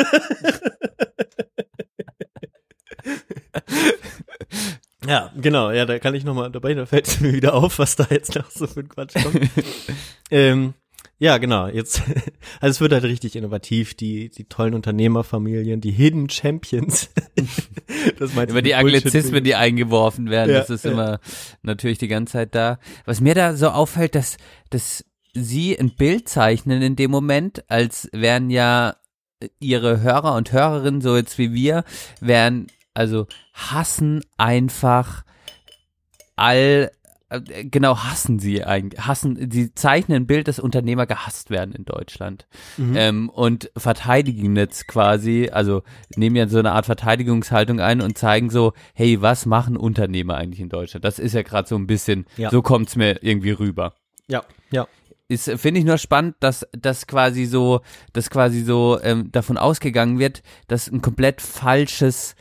Ja, 5.06 5.32
genau, 5.36 5.70
ja, 5.70 5.84
da 5.84 5.98
kann 5.98 6.14
ich 6.14 6.24
nochmal 6.24 6.50
dabei, 6.50 6.74
da 6.74 6.86
fällt 6.86 7.08
es 7.08 7.20
mir 7.20 7.32
wieder 7.32 7.54
auf, 7.54 7.78
was 7.78 7.96
da 7.96 8.06
jetzt 8.10 8.34
noch 8.36 8.50
so 8.50 8.66
für 8.66 8.80
ein 8.80 8.88
Quatsch 8.88 9.14
kommt. 9.14 9.50
ähm, 10.30 10.74
ja, 11.18 11.38
genau, 11.38 11.66
jetzt, 11.66 12.02
also 12.60 12.70
es 12.70 12.80
wird 12.80 12.92
halt 12.92 13.04
richtig 13.04 13.34
innovativ, 13.36 13.94
die, 13.94 14.28
die 14.30 14.44
tollen 14.44 14.74
Unternehmerfamilien, 14.74 15.80
die 15.80 15.90
Hidden 15.90 16.30
Champions. 16.30 17.10
das 18.18 18.34
meinst 18.34 18.50
du 18.50 18.54
Über 18.54 18.62
die 18.62 18.74
Anglizismen, 18.74 19.42
die 19.42 19.54
eingeworfen 19.54 20.30
werden, 20.30 20.52
Ja, 20.52 20.60
das 20.60 20.70
ist 20.70 20.84
ja. 20.84 20.92
immer 20.92 21.20
natürlich 21.62 21.98
die 21.98 22.08
ganze 22.08 22.34
Zeit 22.34 22.54
da. 22.54 22.78
Was 23.04 23.20
mir 23.20 23.34
da 23.34 23.54
so 23.54 23.68
auffällt, 23.68 24.14
dass, 24.14 24.36
dass 24.70 25.04
sie 25.34 25.78
ein 25.78 25.90
Bild 25.94 26.28
zeichnen 26.28 26.82
in 26.82 26.96
dem 26.96 27.10
Moment, 27.10 27.64
als 27.70 28.08
wären 28.12 28.50
ja 28.50 28.96
ihre 29.58 30.00
Hörer 30.00 30.34
und 30.34 30.52
Hörerinnen, 30.52 31.00
so 31.00 31.16
jetzt 31.16 31.38
wie 31.38 31.52
wir, 31.52 31.84
wären, 32.20 32.66
also 32.94 33.26
hassen 33.54 34.22
einfach 34.36 35.24
all, 36.36 36.90
äh, 37.28 37.64
genau, 37.64 37.98
hassen 37.98 38.38
sie 38.38 38.62
eigentlich, 38.64 39.00
hassen, 39.06 39.50
sie 39.50 39.74
zeichnen 39.74 40.22
ein 40.22 40.26
Bild, 40.26 40.48
dass 40.48 40.58
Unternehmer 40.58 41.06
gehasst 41.06 41.50
werden 41.50 41.74
in 41.74 41.84
Deutschland. 41.84 42.46
Ähm, 42.78 43.28
und 43.30 43.70
verteidigen 43.76 44.54
jetzt 44.56 44.86
quasi, 44.86 45.50
also 45.52 45.82
nehmen 46.16 46.36
ja 46.36 46.46
so 46.46 46.58
eine 46.58 46.72
Art 46.72 46.86
Verteidigungshaltung 46.86 47.80
ein 47.80 48.00
und 48.00 48.16
zeigen 48.18 48.50
so, 48.50 48.74
hey, 48.94 49.20
was 49.22 49.46
machen 49.46 49.76
Unternehmer 49.76 50.36
eigentlich 50.36 50.60
in 50.60 50.68
Deutschland? 50.68 51.04
Das 51.04 51.18
ist 51.18 51.32
ja 51.34 51.42
gerade 51.42 51.68
so 51.68 51.76
ein 51.76 51.86
bisschen, 51.86 52.26
Ja. 52.36 52.50
so 52.50 52.62
kommt's 52.62 52.96
mir 52.96 53.22
irgendwie 53.22 53.52
rüber 53.52 53.94
Ja, 54.28 54.44
ja. 54.70 54.86
Ist 55.32 55.50
finde 55.60 55.80
ich 55.80 55.86
nur 55.86 55.98
spannend, 55.98 56.36
dass 56.40 56.66
das 56.72 57.06
quasi 57.06 57.44
so, 57.44 57.80
dass 58.12 58.30
quasi 58.30 58.62
so 58.62 58.98
ähm, 59.02 59.30
davon 59.32 59.58
ausgegangen 59.58 60.18
wird, 60.18 60.42
dass 60.68 60.88
ein 60.88 61.02
komplett 61.02 61.40
falsches 61.40 62.36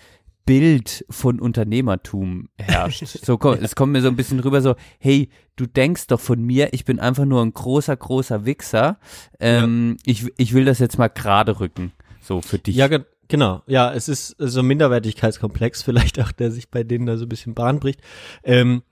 Bild 0.45 1.05
von 1.09 1.39
Unternehmertum 1.39 2.49
herrscht. 2.57 3.03
So 3.25 3.39
es 3.61 3.75
kommt 3.75 3.93
mir 3.93 4.01
so 4.01 4.07
ein 4.07 4.15
bisschen 4.15 4.39
rüber 4.39 4.61
so, 4.61 4.75
hey, 4.99 5.29
du 5.55 5.65
denkst 5.65 6.07
doch 6.07 6.19
von 6.19 6.41
mir, 6.43 6.73
ich 6.73 6.85
bin 6.85 6.99
einfach 6.99 7.25
nur 7.25 7.41
ein 7.41 7.53
großer, 7.53 7.95
großer 7.95 8.45
Wichser. 8.45 8.99
Ähm, 9.39 9.97
ich, 10.05 10.25
ich 10.37 10.53
will 10.53 10.65
das 10.65 10.79
jetzt 10.79 10.97
mal 10.97 11.07
gerade 11.07 11.59
rücken. 11.59 11.93
So 12.21 12.41
für 12.41 12.57
dich. 12.57 12.75
Ja, 12.75 12.87
ge 12.87 13.05
genau. 13.27 13.61
Ja, 13.67 13.93
es 13.93 14.07
ist 14.09 14.35
so 14.37 14.59
ein 14.59 14.67
Minderwertigkeitskomplex 14.67 15.83
vielleicht 15.83 16.19
auch, 16.19 16.31
der 16.31 16.51
sich 16.51 16.69
bei 16.69 16.83
denen 16.83 17.05
da 17.05 17.17
so 17.17 17.25
ein 17.25 17.29
bisschen 17.29 17.53
Bahn 17.53 17.79
bricht. 17.79 18.01
Ähm, 18.43 18.83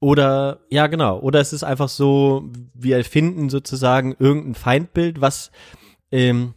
oder, 0.00 0.60
ja, 0.70 0.86
genau. 0.86 1.18
Oder 1.20 1.40
es 1.40 1.52
ist 1.52 1.62
einfach 1.62 1.88
so, 1.88 2.50
wir 2.74 2.96
erfinden 2.96 3.50
sozusagen 3.50 4.16
irgendein 4.18 4.54
Feindbild, 4.54 5.20
was, 5.20 5.50
ähm, 6.10 6.54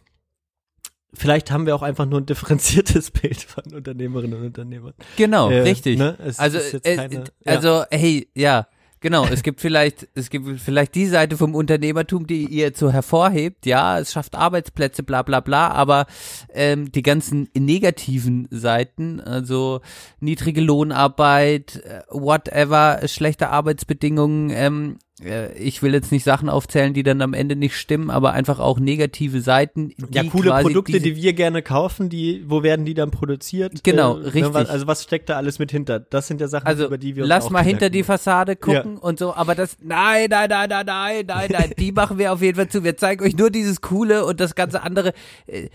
vielleicht 1.12 1.50
haben 1.50 1.66
wir 1.66 1.76
auch 1.76 1.82
einfach 1.82 2.06
nur 2.06 2.20
ein 2.20 2.26
differenziertes 2.26 3.10
Bild 3.12 3.40
von 3.42 3.64
Unternehmerinnen 3.74 4.38
und 4.40 4.46
Unternehmern. 4.46 4.94
Genau, 5.16 5.50
Äh, 5.50 5.60
richtig. 5.60 5.98
ne? 5.98 6.16
Also, 6.38 6.58
äh, 6.58 6.96
keine- 6.96 7.24
also, 7.44 7.84
hey, 7.90 8.28
ja, 8.34 8.66
genau. 9.04 9.26
Es 9.26 9.42
gibt 9.42 9.60
vielleicht, 9.60 10.08
es 10.14 10.30
gibt 10.30 10.58
vielleicht 10.58 10.94
die 10.94 11.06
Seite 11.06 11.36
vom 11.36 11.54
Unternehmertum, 11.54 12.26
die 12.26 12.46
ihr 12.46 12.72
so 12.74 12.90
hervorhebt. 12.90 13.66
Ja, 13.66 14.00
es 14.00 14.12
schafft 14.12 14.34
Arbeitsplätze, 14.34 15.02
bla, 15.04 15.22
bla, 15.22 15.40
bla. 15.40 15.68
Aber 15.68 16.06
ähm, 16.52 16.90
die 16.90 17.02
ganzen 17.02 17.48
negativen 17.56 18.48
Seiten, 18.50 19.20
also 19.20 19.82
niedrige 20.20 20.62
Lohnarbeit, 20.62 21.76
äh, 21.84 22.00
whatever, 22.10 23.00
schlechte 23.06 23.50
Arbeitsbedingungen. 23.50 24.50
Ähm, 24.50 24.98
äh, 25.13 25.13
ich 25.56 25.80
will 25.80 25.94
jetzt 25.94 26.10
nicht 26.10 26.24
Sachen 26.24 26.48
aufzählen, 26.48 26.92
die 26.92 27.04
dann 27.04 27.22
am 27.22 27.34
Ende 27.34 27.54
nicht 27.54 27.76
stimmen, 27.76 28.10
aber 28.10 28.32
einfach 28.32 28.58
auch 28.58 28.80
negative 28.80 29.40
Seiten. 29.40 29.90
Die 29.90 30.06
Ja, 30.10 30.24
coole 30.24 30.50
Produkte, 30.60 30.98
die 31.00 31.14
wir 31.14 31.34
gerne 31.34 31.62
kaufen, 31.62 32.08
die, 32.08 32.42
wo 32.48 32.64
werden 32.64 32.84
die 32.84 32.94
dann 32.94 33.12
produziert? 33.12 33.84
Genau, 33.84 34.16
ne, 34.16 34.24
richtig. 34.34 34.52
was- 34.54 34.68
Also 34.68 34.88
was 34.88 35.04
steckt 35.04 35.28
da 35.28 35.36
alles 35.36 35.60
mit 35.60 35.70
hinter? 35.70 36.00
Das 36.00 36.26
sind 36.26 36.40
ja 36.40 36.48
Sachen, 36.48 36.66
Also 36.66 36.86
über 36.86 36.98
die 36.98 37.14
wir 37.14 37.22
uns 37.22 37.28
lass 37.28 37.48
mal 37.50 37.62
hinter 37.62 37.90
die. 37.90 38.02
Fassade 38.02 38.56
gucken 38.56 38.98
und 38.98 39.18
so, 39.20 39.32
aber 39.34 39.54
das 39.54 39.76
nein, 39.80 40.26
nein, 40.30 40.48
nein, 40.50 40.68
nein, 40.68 40.84
nein, 40.86 41.24
nein, 41.26 41.48
nein, 41.50 41.72
die 41.78 41.92
machen 41.92 42.18
wir 42.18 42.32
auf 42.32 42.42
jeden 42.42 42.56
Fall 42.56 42.68
zu. 42.68 42.82
Wir 42.82 42.96
zeigen 42.96 43.24
euch 43.24 43.36
nur 43.36 43.50
dieses 43.50 43.80
coole 43.80 44.24
und 44.26 44.40
das 44.40 44.56
ganze 44.56 44.82
andere 44.82 45.12
äh, 45.46 45.68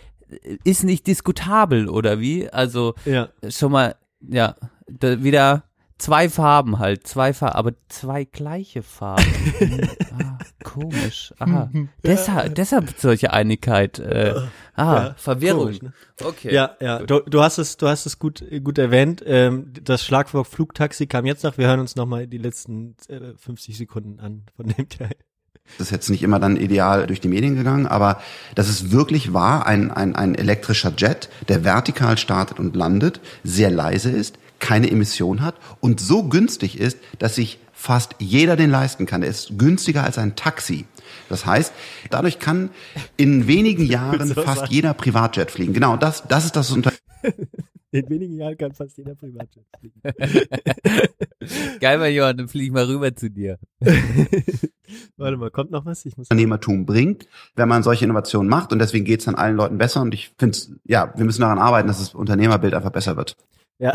ist 0.65 0.83
nicht 0.83 1.07
diskutabel 1.07 1.87
oder 1.87 2.19
wie? 2.19 2.49
Also 2.49 2.93
Ja. 3.05 3.29
schon 3.49 3.71
mal 3.71 3.95
ja, 4.29 4.55
da 4.87 5.23
wieder 5.23 5.63
zwei 5.99 6.29
Farben 6.29 6.79
halt, 6.79 7.05
zwei 7.05 7.33
Farben, 7.33 7.55
aber 7.55 7.71
zwei 7.89 8.23
gleiche 8.23 8.81
Farben. 8.83 9.23
Ah, 10.21 10.37
komisch. 10.63 11.33
Ah, 11.39 11.69
deshalb, 12.03 12.55
deshalb 12.55 12.93
solche 12.97 13.31
Einigkeit. 13.31 13.99
Äh, 13.99 14.33
ah, 14.75 14.95
Ja, 14.95 15.13
Verwirrung. 15.17 15.65
komisch, 15.65 15.81
ne? 15.81 15.93
Okay. 16.21 16.53
Ja, 16.53 16.75
ja. 16.81 16.99
Du, 16.99 17.19
du 17.21 17.41
hast 17.41 17.57
es, 17.57 17.77
du 17.77 17.87
hast 17.87 18.05
es 18.05 18.19
gut, 18.19 18.43
gut 18.63 18.77
erwähnt. 18.77 19.23
Ähm, 19.25 19.71
das 19.81 20.03
Schlagwort 20.03 20.47
Flugtaxi 20.47 21.07
kam 21.07 21.25
jetzt 21.25 21.43
noch. 21.43 21.57
Wir 21.57 21.67
hören 21.67 21.79
uns 21.79 21.95
noch 21.95 22.05
mal 22.05 22.27
die 22.27 22.37
letzten 22.37 22.95
äh, 23.07 23.33
50 23.37 23.77
Sekunden 23.77 24.19
an 24.19 24.43
von 24.55 24.67
dem 24.67 24.89
Teil. 24.89 25.15
Das 25.77 25.87
ist 25.87 25.91
jetzt 25.91 26.09
nicht 26.09 26.23
immer 26.23 26.39
dann 26.39 26.57
ideal 26.57 27.05
durch 27.07 27.21
die 27.21 27.27
Medien 27.27 27.55
gegangen, 27.55 27.85
aber 27.87 28.19
das 28.55 28.69
ist 28.69 28.91
wirklich 28.91 29.33
wahr, 29.33 29.67
ein, 29.67 29.91
ein, 29.91 30.15
ein 30.15 30.33
elektrischer 30.35 30.91
Jet, 30.97 31.29
der 31.47 31.63
vertikal 31.63 32.17
startet 32.17 32.59
und 32.59 32.75
landet, 32.75 33.21
sehr 33.43 33.69
leise 33.69 34.09
ist, 34.09 34.39
keine 34.59 34.89
Emission 34.89 35.41
hat 35.41 35.55
und 35.79 35.99
so 35.99 36.23
günstig 36.23 36.79
ist, 36.79 36.97
dass 37.17 37.35
sich 37.35 37.59
fast 37.71 38.15
jeder 38.19 38.55
den 38.55 38.69
leisten 38.69 39.05
kann. 39.05 39.23
Er 39.23 39.29
ist 39.29 39.57
günstiger 39.57 40.03
als 40.03 40.17
ein 40.17 40.35
Taxi. 40.35 40.85
Das 41.29 41.45
heißt, 41.45 41.73
dadurch 42.09 42.39
kann 42.39 42.69
in 43.17 43.47
wenigen 43.47 43.85
Jahren 43.85 44.27
so 44.27 44.41
fast 44.41 44.61
sagen. 44.61 44.73
jeder 44.73 44.93
Privatjet 44.93 45.51
fliegen. 45.51 45.73
Genau, 45.73 45.95
das, 45.95 46.23
das 46.27 46.45
ist 46.45 46.55
das 46.55 46.71
Unter 46.71 46.91
In 47.91 48.07
wenigen 48.07 48.37
Jahren 48.37 48.55
kann 48.55 48.71
fast 48.73 48.97
jeder 48.99 49.15
Privatjet 49.15 49.65
fliegen. 49.79 49.99
Geil, 51.79 51.97
mein 51.97 52.13
Johann, 52.13 52.37
dann 52.37 52.47
fliege 52.47 52.67
ich 52.67 52.71
mal 52.71 52.85
rüber 52.85 53.15
zu 53.15 53.31
dir. 53.31 53.57
Warte 55.17 55.37
mal, 55.37 55.49
kommt 55.49 55.71
noch 55.71 55.85
was? 55.85 56.05
Ich 56.05 56.15
muss. 56.15 56.27
Unternehmertum 56.27 56.85
bringt, 56.85 57.27
wenn 57.55 57.67
man 57.67 57.81
solche 57.81 58.05
Innovationen 58.05 58.47
macht. 58.47 58.71
Und 58.71 58.77
deswegen 58.79 59.05
geht 59.05 59.21
es 59.21 59.25
dann 59.25 59.33
allen 59.33 59.55
Leuten 59.55 59.79
besser. 59.79 60.01
Und 60.01 60.13
ich 60.13 60.35
finde, 60.37 60.55
ja, 60.83 61.11
wir 61.15 61.25
müssen 61.25 61.41
daran 61.41 61.57
arbeiten, 61.57 61.87
dass 61.87 61.97
das 61.97 62.13
Unternehmerbild 62.13 62.75
einfach 62.75 62.91
besser 62.91 63.17
wird. 63.17 63.35
Ja. 63.79 63.93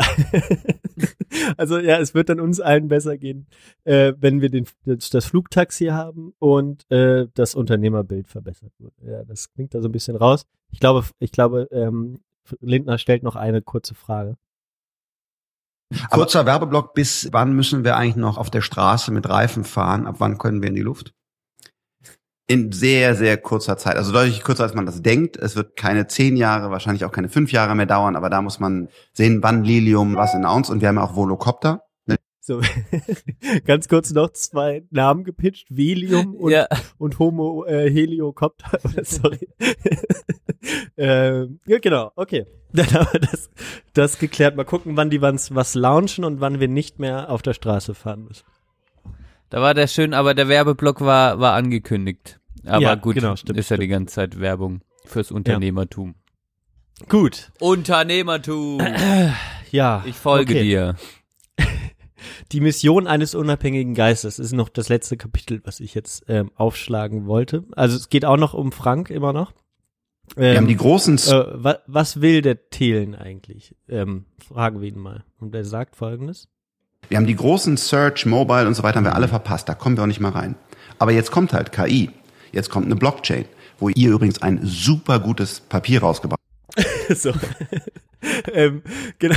also 1.57 1.77
ja, 1.77 1.99
es 1.99 2.15
wird 2.15 2.29
dann 2.29 2.39
uns 2.39 2.59
allen 2.59 2.87
besser 2.87 3.17
gehen, 3.17 3.47
äh, 3.83 4.13
wenn 4.17 4.41
wir 4.41 4.49
den, 4.49 4.65
das, 4.83 5.25
Flugtaxi 5.25 5.85
haben 5.85 6.33
und 6.39 6.89
äh, 6.91 7.27
das 7.35 7.53
Unternehmerbild 7.53 8.27
verbessert 8.27 8.73
wird. 8.79 8.93
Ja, 9.03 9.23
das 9.23 9.53
klingt 9.53 9.75
da 9.75 9.81
so 9.81 9.87
ein 9.87 9.91
bisschen 9.91 10.15
raus. 10.15 10.45
Ich 10.71 10.79
glaube, 10.79 11.05
ich 11.19 11.31
glaube, 11.31 11.67
ähm, 11.71 12.19
Lindner 12.59 12.97
stellt 12.97 13.21
noch 13.21 13.35
eine 13.35 13.61
kurze 13.61 13.93
Frage. 13.93 14.37
Kurzer 16.09 16.47
Werbeblock, 16.47 16.95
bis 16.95 17.29
wann 17.31 17.53
müssen 17.53 17.83
wir 17.83 17.95
eigentlich 17.95 18.15
noch 18.15 18.39
auf 18.39 18.49
der 18.49 18.61
Straße 18.61 19.11
mit 19.11 19.29
Reifen 19.29 19.63
fahren? 19.63 20.07
Ab 20.07 20.15
wann 20.17 20.39
können 20.39 20.63
wir 20.63 20.69
in 20.69 20.75
die 20.75 20.81
Luft? 20.81 21.13
In 22.47 22.71
sehr, 22.71 23.15
sehr 23.15 23.37
kurzer 23.37 23.75
Zeit. 23.77 23.95
Also 23.95 24.11
deutlich 24.11 24.43
kürzer, 24.43 24.63
als 24.63 24.75
man 24.75 24.85
das 24.85 25.01
denkt. 25.01 25.35
Es 25.35 25.55
wird 25.55 25.75
keine 25.75 26.05
zehn 26.05 26.37
Jahre, 26.37 26.69
wahrscheinlich 26.69 27.03
auch 27.05 27.11
keine 27.11 27.29
fünf 27.29 27.51
Jahre 27.51 27.73
mehr 27.73 27.87
dauern, 27.87 28.15
aber 28.15 28.29
da 28.29 28.41
muss 28.41 28.59
man 28.59 28.89
sehen, 29.13 29.41
wann 29.41 29.63
Lilium 29.63 30.15
was 30.15 30.35
announced. 30.35 30.71
Und 30.71 30.81
wir 30.81 30.89
haben 30.89 30.97
ja 30.97 31.03
auch 31.03 31.15
Volocopter. 31.15 31.81
So, 32.47 32.61
ganz 33.65 33.87
kurz 33.87 34.11
noch 34.11 34.31
zwei 34.33 34.83
Namen 34.91 35.23
gepitcht, 35.23 35.65
Velium 35.71 36.35
und, 36.35 36.51
Ja. 36.51 36.67
und 36.99 37.17
Homo 37.17 37.65
äh, 37.65 37.89
Heliocopter. 37.89 38.77
Sorry. 39.03 39.49
ähm, 40.97 41.59
ja, 41.65 41.79
genau, 41.79 42.11
okay. 42.15 42.45
Dann 42.71 42.93
haben 42.93 43.07
wir 43.13 43.21
das, 43.21 43.49
das 43.93 44.19
geklärt. 44.19 44.55
Mal 44.55 44.63
gucken, 44.63 44.95
wann 44.95 45.09
die 45.09 45.21
was, 45.21 45.55
was 45.55 45.73
launchen 45.73 46.23
und 46.23 46.39
wann 46.39 46.59
wir 46.59 46.67
nicht 46.67 46.99
mehr 46.99 47.31
auf 47.31 47.41
der 47.41 47.53
Straße 47.55 47.95
fahren 47.95 48.25
müssen. 48.25 48.45
Da 49.49 49.61
war 49.61 49.73
der 49.73 49.87
schön, 49.87 50.13
aber 50.13 50.33
der 50.33 50.47
Werbeblock 50.47 51.01
war, 51.01 51.39
war 51.39 51.53
angekündigt. 51.53 52.39
Aber 52.65 52.81
Ja, 52.81 52.95
gut, 52.95 53.15
genau, 53.15 53.35
stimmt, 53.35 53.59
ist 53.59 53.69
ja 53.69 53.77
die 53.77 53.87
ganze 53.87 54.15
Zeit 54.15 54.39
Werbung 54.39 54.81
fürs 55.05 55.31
Unternehmertum. 55.31 56.15
Gut. 57.09 57.51
Unternehmertum! 57.59 58.81
Ja. 59.71 60.03
Ich 60.05 60.15
folge 60.15 60.53
okay. 60.53 60.63
dir. 60.63 60.95
Die 62.53 62.61
Mission 62.61 63.07
eines 63.07 63.35
unabhängigen 63.35 63.93
Geistes 63.93 64.39
ist 64.39 64.53
noch 64.53 64.69
das 64.69 64.87
letzte 64.87 65.17
Kapitel, 65.17 65.59
was 65.65 65.81
ich 65.81 65.93
jetzt 65.93 66.23
ähm, 66.29 66.51
aufschlagen 66.55 67.25
wollte. 67.25 67.65
Also 67.75 67.97
es 67.97 68.07
geht 68.07 68.23
auch 68.23 68.37
noch 68.37 68.53
um 68.53 68.71
Frank 68.71 69.09
immer 69.09 69.33
noch. 69.33 69.51
Ähm, 70.37 70.41
Wir 70.41 70.57
haben 70.57 70.67
die 70.67 70.77
großen 70.77 71.17
äh, 71.17 71.63
wa 71.63 71.79
was 71.87 72.21
will 72.21 72.41
der 72.41 72.69
Thelen 72.69 73.15
eigentlich? 73.15 73.75
Ähm, 73.89 74.25
fragen 74.47 74.79
wir 74.79 74.87
ihn 74.87 74.99
mal. 74.99 75.25
Und 75.39 75.53
er 75.53 75.65
sagt 75.65 75.97
folgendes. 75.97 76.47
Wir 77.09 77.17
haben 77.17 77.27
die 77.27 77.35
großen 77.35 77.77
Search, 77.77 78.25
Mobile 78.25 78.67
und 78.67 78.73
so 78.73 78.83
weiter 78.83 78.97
haben 78.97 79.05
wir 79.05 79.15
alle 79.15 79.27
verpasst. 79.27 79.69
Da 79.69 79.73
kommen 79.73 79.97
wir 79.97 80.03
auch 80.03 80.07
nicht 80.07 80.19
mal 80.19 80.31
rein. 80.31 80.55
Aber 80.99 81.11
jetzt 81.11 81.31
kommt 81.31 81.53
halt 81.53 81.71
KI. 81.71 82.11
Jetzt 82.51 82.69
kommt 82.69 82.85
eine 82.85 82.95
Blockchain, 82.95 83.45
wo 83.79 83.89
ihr 83.89 84.11
übrigens 84.11 84.41
ein 84.41 84.61
super 84.63 85.19
gutes 85.19 85.59
Papier 85.59 86.01
rausgebracht 86.01 86.39
so. 87.15 87.31
ähm, 88.53 88.81
genau. 89.19 89.35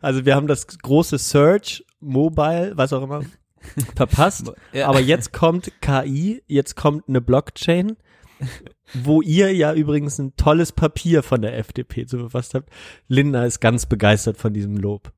Also 0.00 0.24
wir 0.24 0.34
haben 0.34 0.46
das 0.46 0.66
große 0.66 1.18
Search, 1.18 1.84
Mobile, 2.00 2.72
was 2.76 2.92
auch 2.92 3.02
immer, 3.02 3.22
verpasst. 3.94 4.52
Ja. 4.72 4.88
Aber 4.88 5.00
jetzt 5.00 5.32
kommt 5.32 5.72
KI, 5.80 6.42
jetzt 6.46 6.76
kommt 6.76 7.08
eine 7.08 7.20
Blockchain, 7.20 7.96
wo 8.92 9.22
ihr 9.22 9.54
ja 9.54 9.72
übrigens 9.72 10.18
ein 10.18 10.36
tolles 10.36 10.72
Papier 10.72 11.22
von 11.22 11.40
der 11.40 11.56
FDP 11.56 12.06
zu 12.06 12.18
verfasst 12.18 12.54
habt. 12.54 12.68
Linda 13.08 13.44
ist 13.44 13.60
ganz 13.60 13.86
begeistert 13.86 14.36
von 14.36 14.52
diesem 14.52 14.76
Lob. 14.76 15.12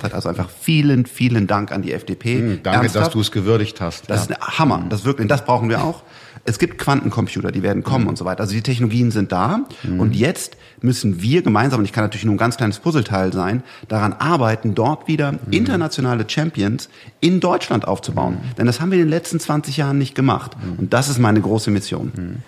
Hat. 0.00 0.14
Also 0.14 0.28
einfach 0.28 0.48
vielen, 0.48 1.06
vielen 1.06 1.46
Dank 1.46 1.72
an 1.72 1.82
die 1.82 1.92
FDP. 1.92 2.38
Hm, 2.38 2.60
danke, 2.62 2.80
Ernsthaft. 2.80 3.06
dass 3.06 3.12
du 3.12 3.20
es 3.20 3.30
gewürdigt 3.30 3.80
hast. 3.80 4.08
Das 4.08 4.22
ist 4.22 4.30
ein 4.30 4.38
Hammer. 4.40 4.84
Das 4.88 5.04
wirklich, 5.04 5.28
das 5.28 5.44
brauchen 5.44 5.68
wir 5.68 5.82
auch. 5.84 6.02
Es 6.44 6.58
gibt 6.58 6.78
Quantencomputer, 6.78 7.52
die 7.52 7.62
werden 7.62 7.84
kommen 7.84 8.08
und 8.08 8.18
so 8.18 8.24
weiter. 8.24 8.40
Also 8.40 8.54
die 8.54 8.62
Technologien 8.62 9.10
sind 9.12 9.30
da. 9.30 9.60
Und 9.98 10.16
jetzt 10.16 10.56
müssen 10.80 11.22
wir 11.22 11.42
gemeinsam, 11.42 11.78
und 11.80 11.84
ich 11.84 11.92
kann 11.92 12.02
natürlich 12.02 12.24
nur 12.24 12.34
ein 12.34 12.38
ganz 12.38 12.56
kleines 12.56 12.80
Puzzleteil 12.80 13.32
sein, 13.32 13.62
daran 13.86 14.12
arbeiten, 14.14 14.74
dort 14.74 15.06
wieder 15.06 15.34
internationale 15.52 16.24
Champions 16.28 16.88
in 17.20 17.38
Deutschland 17.38 17.86
aufzubauen. 17.86 18.38
Denn 18.58 18.66
das 18.66 18.80
haben 18.80 18.90
wir 18.90 18.98
in 18.98 19.04
den 19.04 19.10
letzten 19.10 19.38
20 19.38 19.76
Jahren 19.76 19.98
nicht 19.98 20.16
gemacht. 20.16 20.56
Und 20.78 20.92
das 20.92 21.08
ist 21.08 21.18
meine 21.20 21.40
große 21.40 21.70
Mission. 21.70 22.42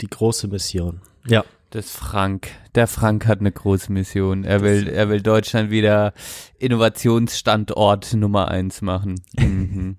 Die 0.00 0.08
große 0.08 0.48
Mission. 0.48 1.00
Ja. 1.26 1.44
Das 1.74 1.90
Frank. 1.90 2.52
Der 2.76 2.86
Frank 2.86 3.26
hat 3.26 3.40
eine 3.40 3.50
große 3.50 3.90
Mission. 3.90 4.44
Er 4.44 4.60
will, 4.60 4.86
er 4.86 5.08
will 5.08 5.20
Deutschland 5.20 5.72
wieder 5.72 6.14
Innovationsstandort 6.60 8.14
Nummer 8.14 8.46
eins 8.46 8.80
machen. 8.80 9.20
Mhm. 9.36 9.96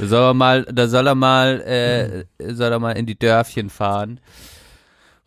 Da 0.00 0.06
soll 0.06 0.22
er 0.30 0.34
mal, 0.34 0.64
da 0.64 0.88
soll 0.88 1.06
er 1.06 1.14
mal, 1.14 1.60
äh, 1.60 2.52
soll 2.52 2.72
er 2.72 2.80
mal 2.80 2.98
in 2.98 3.06
die 3.06 3.16
Dörfchen 3.16 3.70
fahren. 3.70 4.18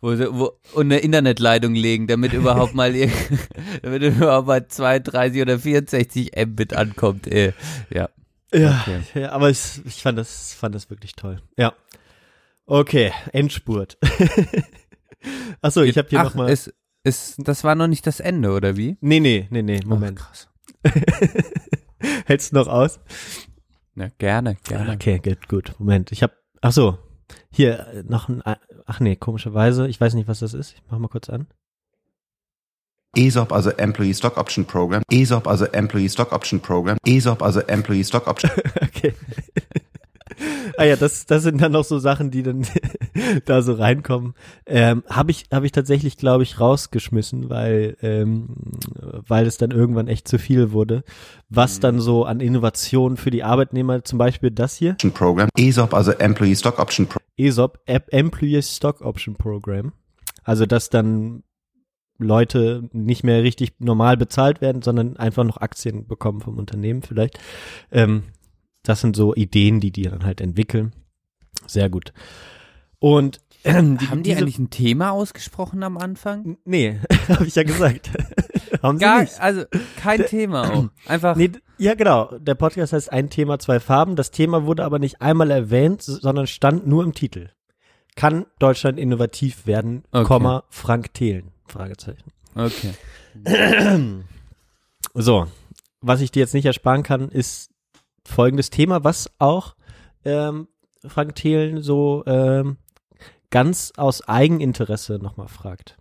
Wo, 0.02 0.10
wo, 0.10 0.52
und 0.74 0.92
eine 0.92 0.98
Internetleitung 0.98 1.74
legen, 1.74 2.06
damit 2.06 2.34
überhaupt 2.34 2.74
mal, 2.74 2.92
damit 3.82 4.02
überhaupt 4.02 4.48
mal 4.48 4.68
32 4.68 5.40
oder 5.40 5.58
64 5.58 6.32
Mbit 6.48 6.74
ankommt. 6.74 7.26
Äh, 7.28 7.54
ja. 7.88 8.10
Ja, 8.52 8.84
Okay. 8.86 9.00
ja 9.14 9.32
aber 9.32 9.48
ich, 9.48 9.80
ich 9.86 10.02
fand 10.02 10.18
das, 10.18 10.52
fand 10.52 10.74
das 10.74 10.90
wirklich 10.90 11.14
toll. 11.14 11.40
Ja. 11.56 11.72
Okay, 12.66 13.10
Endspurt. 13.32 13.96
Achso, 15.60 15.82
ich 15.82 15.96
habe 15.98 16.08
hier 16.08 16.20
Ach, 16.20 16.24
nochmal. 16.24 16.50
ist, 16.50 16.72
ist, 17.04 17.36
das 17.38 17.64
war 17.64 17.74
noch 17.74 17.88
nicht 17.88 18.06
das 18.06 18.20
Ende, 18.20 18.52
oder 18.52 18.76
wie? 18.76 18.96
Nee, 19.00 19.20
nee, 19.20 19.48
nee, 19.50 19.62
nee, 19.62 19.80
Moment. 19.84 20.20
Ach, 20.22 20.28
krass. 20.28 20.48
Hältst 22.26 22.52
du 22.52 22.56
noch 22.56 22.68
aus? 22.68 23.00
Na, 23.94 24.08
gerne, 24.18 24.56
gerne. 24.64 24.92
Okay, 24.92 25.18
gut, 25.18 25.48
gut. 25.48 25.74
Moment, 25.78 26.12
ich 26.12 26.22
habe 26.22 26.34
Ach 26.62 26.72
so. 26.72 26.98
Hier 27.50 27.86
äh, 27.88 28.02
noch 28.04 28.28
ein 28.28 28.42
Ach 28.86 29.00
nee, 29.00 29.16
komischerweise, 29.16 29.88
ich 29.88 30.00
weiß 30.00 30.14
nicht, 30.14 30.28
was 30.28 30.40
das 30.40 30.54
ist. 30.54 30.74
Ich 30.74 30.82
mach 30.90 30.98
mal 30.98 31.08
kurz 31.08 31.28
an. 31.28 31.46
ESOP, 33.14 33.52
also 33.52 33.70
Employee 33.70 34.14
Stock 34.14 34.38
Option 34.38 34.64
Program. 34.64 35.02
ESOP, 35.10 35.46
also 35.46 35.66
Employee 35.66 36.08
Stock 36.08 36.32
Option 36.32 36.60
Program. 36.60 36.96
ESOP, 37.04 37.42
also 37.42 37.60
Employee 37.60 38.04
Stock 38.04 38.26
Option. 38.26 38.50
Okay. 38.82 39.14
Ah 40.76 40.84
ja, 40.84 40.96
das, 40.96 41.26
das 41.26 41.42
sind 41.42 41.60
dann 41.60 41.72
noch 41.72 41.84
so 41.84 41.98
Sachen, 41.98 42.30
die 42.30 42.42
dann 42.42 42.66
da 43.44 43.62
so 43.62 43.74
reinkommen. 43.74 44.34
Ähm, 44.66 45.04
habe 45.08 45.30
ich, 45.30 45.46
habe 45.52 45.66
ich 45.66 45.72
tatsächlich, 45.72 46.16
glaube 46.16 46.42
ich, 46.42 46.60
rausgeschmissen, 46.60 47.50
weil, 47.50 47.96
ähm, 48.02 48.48
weil 49.26 49.46
es 49.46 49.56
dann 49.56 49.70
irgendwann 49.70 50.08
echt 50.08 50.28
zu 50.28 50.38
viel 50.38 50.72
wurde. 50.72 51.04
Was 51.48 51.80
dann 51.80 52.00
so 52.00 52.24
an 52.24 52.40
Innovationen 52.40 53.16
für 53.16 53.30
die 53.30 53.44
Arbeitnehmer, 53.44 54.04
zum 54.04 54.18
Beispiel 54.18 54.50
das 54.50 54.76
hier, 54.76 54.96
Program. 55.14 55.48
ESOP, 55.56 55.94
also 55.94 56.12
Employee 56.12 56.56
Stock 56.56 56.78
Option 56.78 57.06
Program. 57.06 57.26
ESOP, 57.36 57.78
Employee 57.86 58.62
Stock 58.62 59.00
Option 59.00 59.36
Program. 59.36 59.92
Also, 60.44 60.66
dass 60.66 60.90
dann 60.90 61.42
Leute 62.18 62.88
nicht 62.92 63.24
mehr 63.24 63.42
richtig 63.42 63.74
normal 63.78 64.16
bezahlt 64.16 64.60
werden, 64.60 64.82
sondern 64.82 65.16
einfach 65.16 65.44
noch 65.44 65.58
Aktien 65.58 66.06
bekommen 66.06 66.40
vom 66.40 66.58
Unternehmen 66.58 67.02
vielleicht. 67.02 67.38
Ähm, 67.90 68.24
das 68.82 69.00
sind 69.00 69.16
so 69.16 69.34
Ideen, 69.34 69.80
die 69.80 69.90
die 69.92 70.02
dann 70.02 70.24
halt 70.24 70.40
entwickeln. 70.40 70.92
Sehr 71.66 71.88
gut. 71.90 72.12
Und 72.98 73.40
ähm, 73.64 73.96
die, 73.98 74.08
Haben 74.08 74.22
die 74.22 74.30
diese, 74.30 74.40
eigentlich 74.42 74.58
ein 74.58 74.70
Thema 74.70 75.10
ausgesprochen 75.12 75.82
am 75.82 75.96
Anfang? 75.98 76.58
Nee, 76.64 76.98
habe 77.28 77.46
ich 77.46 77.54
ja 77.54 77.62
gesagt. 77.62 78.10
Haben 78.82 78.98
sie 78.98 79.04
Gar, 79.04 79.20
nicht. 79.20 79.38
also 79.40 79.64
kein 80.00 80.26
Thema 80.26 80.72
auch. 80.72 80.88
Einfach 81.06 81.36
Nee, 81.36 81.52
ja, 81.78 81.94
genau. 81.94 82.36
Der 82.38 82.54
Podcast 82.54 82.92
heißt 82.92 83.12
ein 83.12 83.30
Thema, 83.30 83.58
zwei 83.60 83.78
Farben. 83.78 84.16
Das 84.16 84.30
Thema 84.32 84.64
wurde 84.66 84.84
aber 84.84 84.98
nicht 84.98 85.20
einmal 85.20 85.50
erwähnt, 85.52 86.02
sondern 86.02 86.46
stand 86.48 86.86
nur 86.86 87.04
im 87.04 87.12
Titel. 87.14 87.50
Kann 88.16 88.46
Deutschland 88.58 88.98
innovativ 88.98 89.66
werden, 89.66 90.02
Okay. 90.10 90.24
Komma, 90.24 90.64
Frank 90.68 91.14
Thelen? 91.14 91.52
Fragezeichen. 91.66 92.32
okay. 92.54 92.94
So, 95.14 95.46
was 96.00 96.20
ich 96.20 96.30
dir 96.30 96.40
jetzt 96.40 96.54
nicht 96.54 96.64
ersparen 96.64 97.02
kann, 97.02 97.28
ist 97.28 97.70
folgendes 98.26 98.70
Thema, 98.70 99.04
was 99.04 99.30
auch 99.38 99.74
ähm, 100.24 100.68
Frank 101.06 101.34
Thelen 101.34 101.82
so 101.82 102.22
ähm, 102.26 102.76
ganz 103.50 103.92
aus 103.96 104.26
Eigeninteresse 104.28 105.18
nochmal 105.20 105.48
fragt. 105.48 105.96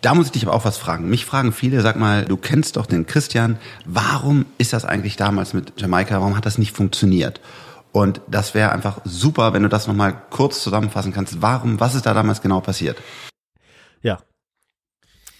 Da 0.00 0.14
muss 0.14 0.26
ich 0.26 0.32
dich 0.32 0.46
aber 0.46 0.54
auch 0.54 0.64
was 0.64 0.78
fragen. 0.78 1.10
Mich 1.10 1.26
fragen 1.26 1.52
viele, 1.52 1.82
sag 1.82 1.96
mal, 1.96 2.24
du 2.24 2.36
kennst 2.36 2.76
doch 2.76 2.86
den 2.86 3.06
Christian. 3.06 3.58
Warum 3.84 4.46
ist 4.56 4.72
das 4.72 4.84
eigentlich 4.84 5.16
damals 5.16 5.52
mit 5.52 5.80
Jamaika? 5.80 6.20
Warum 6.20 6.36
hat 6.36 6.46
das 6.46 6.58
nicht 6.58 6.74
funktioniert? 6.74 7.40
Und 7.92 8.20
das 8.28 8.54
wäre 8.54 8.72
einfach 8.72 9.00
super, 9.04 9.52
wenn 9.52 9.62
du 9.62 9.68
das 9.68 9.88
nochmal 9.88 10.16
kurz 10.30 10.62
zusammenfassen 10.62 11.12
kannst. 11.12 11.42
Warum, 11.42 11.80
was 11.80 11.94
ist 11.94 12.06
da 12.06 12.14
damals 12.14 12.40
genau 12.40 12.60
passiert? 12.60 12.96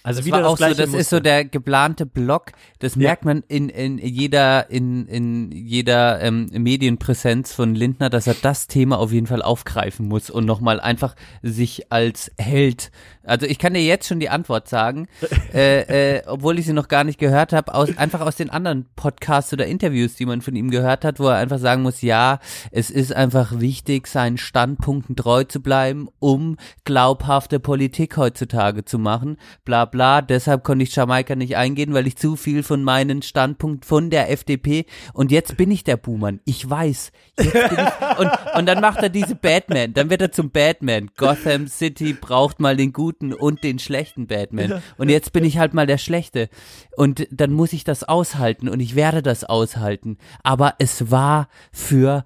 Also 0.03 0.19
Das 0.19 0.25
wieder 0.25 0.39
das 0.39 0.47
auch 0.47 0.51
so, 0.51 0.55
gleiche 0.57 0.75
das 0.77 0.93
ist 0.93 1.09
so 1.09 1.19
der 1.19 1.45
geplante 1.45 2.05
Block. 2.05 2.51
Das 2.79 2.95
Ja. 2.95 3.01
merkt 3.03 3.25
man 3.25 3.43
in, 3.47 3.69
in 3.69 3.97
jeder 3.97 4.69
in, 4.69 5.05
in 5.07 5.51
jeder 5.51 6.21
ähm, 6.21 6.47
Medienpräsenz 6.51 7.53
von 7.53 7.75
Lindner, 7.75 8.09
dass 8.09 8.27
er 8.27 8.35
das 8.41 8.67
Thema 8.67 8.97
auf 8.99 9.11
jeden 9.11 9.27
Fall 9.27 9.41
aufgreifen 9.41 10.07
muss 10.07 10.29
und 10.29 10.45
nochmal 10.45 10.79
einfach 10.79 11.15
sich 11.43 11.91
als 11.91 12.31
Held. 12.37 12.91
Also 13.23 13.45
ich 13.45 13.59
kann 13.59 13.73
dir 13.73 13.83
jetzt 13.83 14.07
schon 14.07 14.19
die 14.19 14.29
Antwort 14.29 14.67
sagen, 14.67 15.07
äh, 15.53 16.17
äh, 16.17 16.23
obwohl 16.25 16.59
ich 16.59 16.65
sie 16.65 16.73
noch 16.73 16.87
gar 16.87 17.03
nicht 17.03 17.19
gehört 17.19 17.53
habe, 17.53 17.73
aus, 17.73 17.97
einfach 17.97 18.21
aus 18.21 18.35
den 18.35 18.49
anderen 18.49 18.87
Podcasts 18.95 19.53
oder 19.53 19.65
Interviews, 19.65 20.15
die 20.15 20.25
man 20.25 20.41
von 20.41 20.55
ihm 20.55 20.71
gehört 20.71 21.05
hat, 21.05 21.19
wo 21.19 21.27
er 21.27 21.37
einfach 21.37 21.59
sagen 21.59 21.83
muss, 21.83 22.01
ja, 22.01 22.39
es 22.71 22.89
ist 22.89 23.13
einfach 23.13 23.59
wichtig, 23.59 24.07
seinen 24.07 24.37
Standpunkten 24.37 25.15
treu 25.15 25.43
zu 25.43 25.61
bleiben, 25.61 26.07
um 26.19 26.57
glaubhafte 26.83 27.59
Politik 27.59 28.17
heutzutage 28.17 28.85
zu 28.85 28.97
machen, 28.99 29.37
bla 29.65 29.85
bla. 29.85 30.21
Deshalb 30.21 30.63
konnte 30.63 30.83
ich 30.83 30.95
Jamaika 30.95 31.35
nicht 31.35 31.57
eingehen, 31.57 31.93
weil 31.93 32.07
ich 32.07 32.17
zu 32.17 32.35
viel 32.35 32.63
von 32.63 32.83
meinen 32.83 33.21
Standpunkt 33.21 33.85
von 33.85 34.09
der 34.09 34.31
FDP 34.31 34.85
und 35.13 35.31
jetzt 35.31 35.57
bin 35.57 35.71
ich 35.71 35.83
der 35.83 35.97
Buhmann. 35.97 36.39
Ich 36.45 36.67
weiß. 36.67 37.11
Jetzt 37.37 37.53
bin 37.53 37.61
ich, 37.63 38.19
und, 38.19 38.31
und 38.57 38.65
dann 38.65 38.81
macht 38.81 39.01
er 39.03 39.09
diese 39.09 39.35
Batman, 39.35 39.93
dann 39.93 40.09
wird 40.09 40.21
er 40.21 40.31
zum 40.31 40.51
Batman. 40.51 41.09
Gotham 41.17 41.67
City 41.67 42.13
braucht 42.13 42.59
mal 42.59 42.75
den 42.75 42.93
guten 42.93 43.20
und 43.33 43.63
den 43.63 43.79
schlechten 43.79 44.27
Batman. 44.27 44.81
Und 44.97 45.09
jetzt 45.09 45.33
bin 45.33 45.43
ich 45.43 45.57
halt 45.57 45.73
mal 45.73 45.87
der 45.87 45.97
Schlechte. 45.97 46.49
Und 46.95 47.27
dann 47.31 47.51
muss 47.53 47.73
ich 47.73 47.83
das 47.83 48.03
aushalten 48.03 48.67
und 48.67 48.79
ich 48.79 48.95
werde 48.95 49.21
das 49.21 49.43
aushalten. 49.43 50.17
Aber 50.43 50.75
es 50.79 51.11
war 51.11 51.47
für 51.71 52.25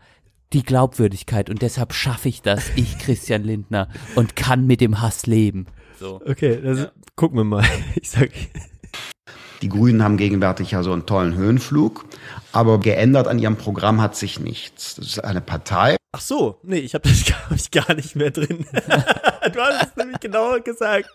die 0.53 0.63
Glaubwürdigkeit 0.63 1.49
und 1.49 1.61
deshalb 1.61 1.93
schaffe 1.93 2.29
ich 2.29 2.41
das, 2.41 2.71
ich 2.75 2.97
Christian 2.99 3.43
Lindner, 3.43 3.89
und 4.15 4.35
kann 4.35 4.65
mit 4.65 4.79
dem 4.79 5.01
Hass 5.01 5.25
leben. 5.25 5.65
So. 5.99 6.21
Okay, 6.25 6.59
das 6.63 6.89
gucken 7.15 7.37
wir 7.37 7.43
mal. 7.43 7.65
Ich 7.95 8.09
sag, 8.09 8.29
Die 9.61 9.69
Grünen 9.69 10.03
haben 10.03 10.17
gegenwärtig 10.17 10.71
ja 10.71 10.83
so 10.83 10.93
einen 10.93 11.05
tollen 11.05 11.35
Höhenflug, 11.35 12.05
aber 12.51 12.79
geändert 12.79 13.27
an 13.27 13.39
ihrem 13.39 13.57
Programm 13.57 14.01
hat 14.01 14.15
sich 14.15 14.39
nichts. 14.39 14.95
Das 14.95 15.07
ist 15.07 15.19
eine 15.19 15.41
Partei. 15.41 15.97
Ach 16.17 16.21
so, 16.21 16.57
nee, 16.63 16.77
ich 16.77 16.93
habe 16.93 17.09
das 17.09 17.25
glaub 17.25 17.51
ich 17.53 17.71
gar 17.71 17.93
nicht 17.93 18.15
mehr 18.15 18.31
drin. 18.31 18.65
du 18.73 19.59
hast 19.59 19.89
es 19.89 19.95
nämlich 19.97 20.21
genauer 20.21 20.61
gesagt, 20.61 21.09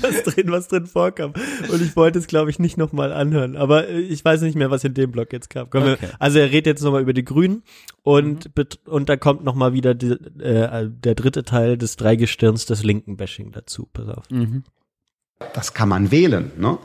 was 0.00 0.22
drin, 0.22 0.52
was 0.52 0.68
drin 0.68 0.86
vorkam. 0.86 1.32
Und 1.72 1.82
ich 1.82 1.96
wollte 1.96 2.20
es, 2.20 2.28
glaube 2.28 2.48
ich, 2.48 2.60
nicht 2.60 2.76
nochmal 2.76 3.12
anhören. 3.12 3.56
Aber 3.56 3.88
äh, 3.88 3.98
ich 3.98 4.24
weiß 4.24 4.42
nicht 4.42 4.54
mehr, 4.54 4.70
was 4.70 4.84
in 4.84 4.94
dem 4.94 5.10
Blog 5.10 5.32
jetzt 5.32 5.50
kam. 5.50 5.66
Okay. 5.66 5.96
wir, 6.00 6.10
also 6.20 6.38
er 6.38 6.52
redet 6.52 6.66
jetzt 6.66 6.82
nochmal 6.84 7.02
über 7.02 7.14
die 7.14 7.24
Grünen 7.24 7.64
und, 8.04 8.54
bet- 8.54 8.78
und 8.86 9.08
da 9.08 9.16
kommt 9.16 9.42
nochmal 9.42 9.72
wieder 9.72 9.94
die, 9.96 10.12
äh, 10.40 10.88
der 10.88 11.16
dritte 11.16 11.42
Teil 11.42 11.76
des 11.76 11.96
Dreigestirns 11.96 12.64
des 12.64 12.84
linken 12.84 13.16
Bashing 13.16 13.50
dazu. 13.50 13.88
Pass 13.92 14.06
auf. 14.06 14.24
Das 15.54 15.72
kann 15.72 15.88
man 15.88 16.10
wählen. 16.10 16.50
Ne? 16.56 16.78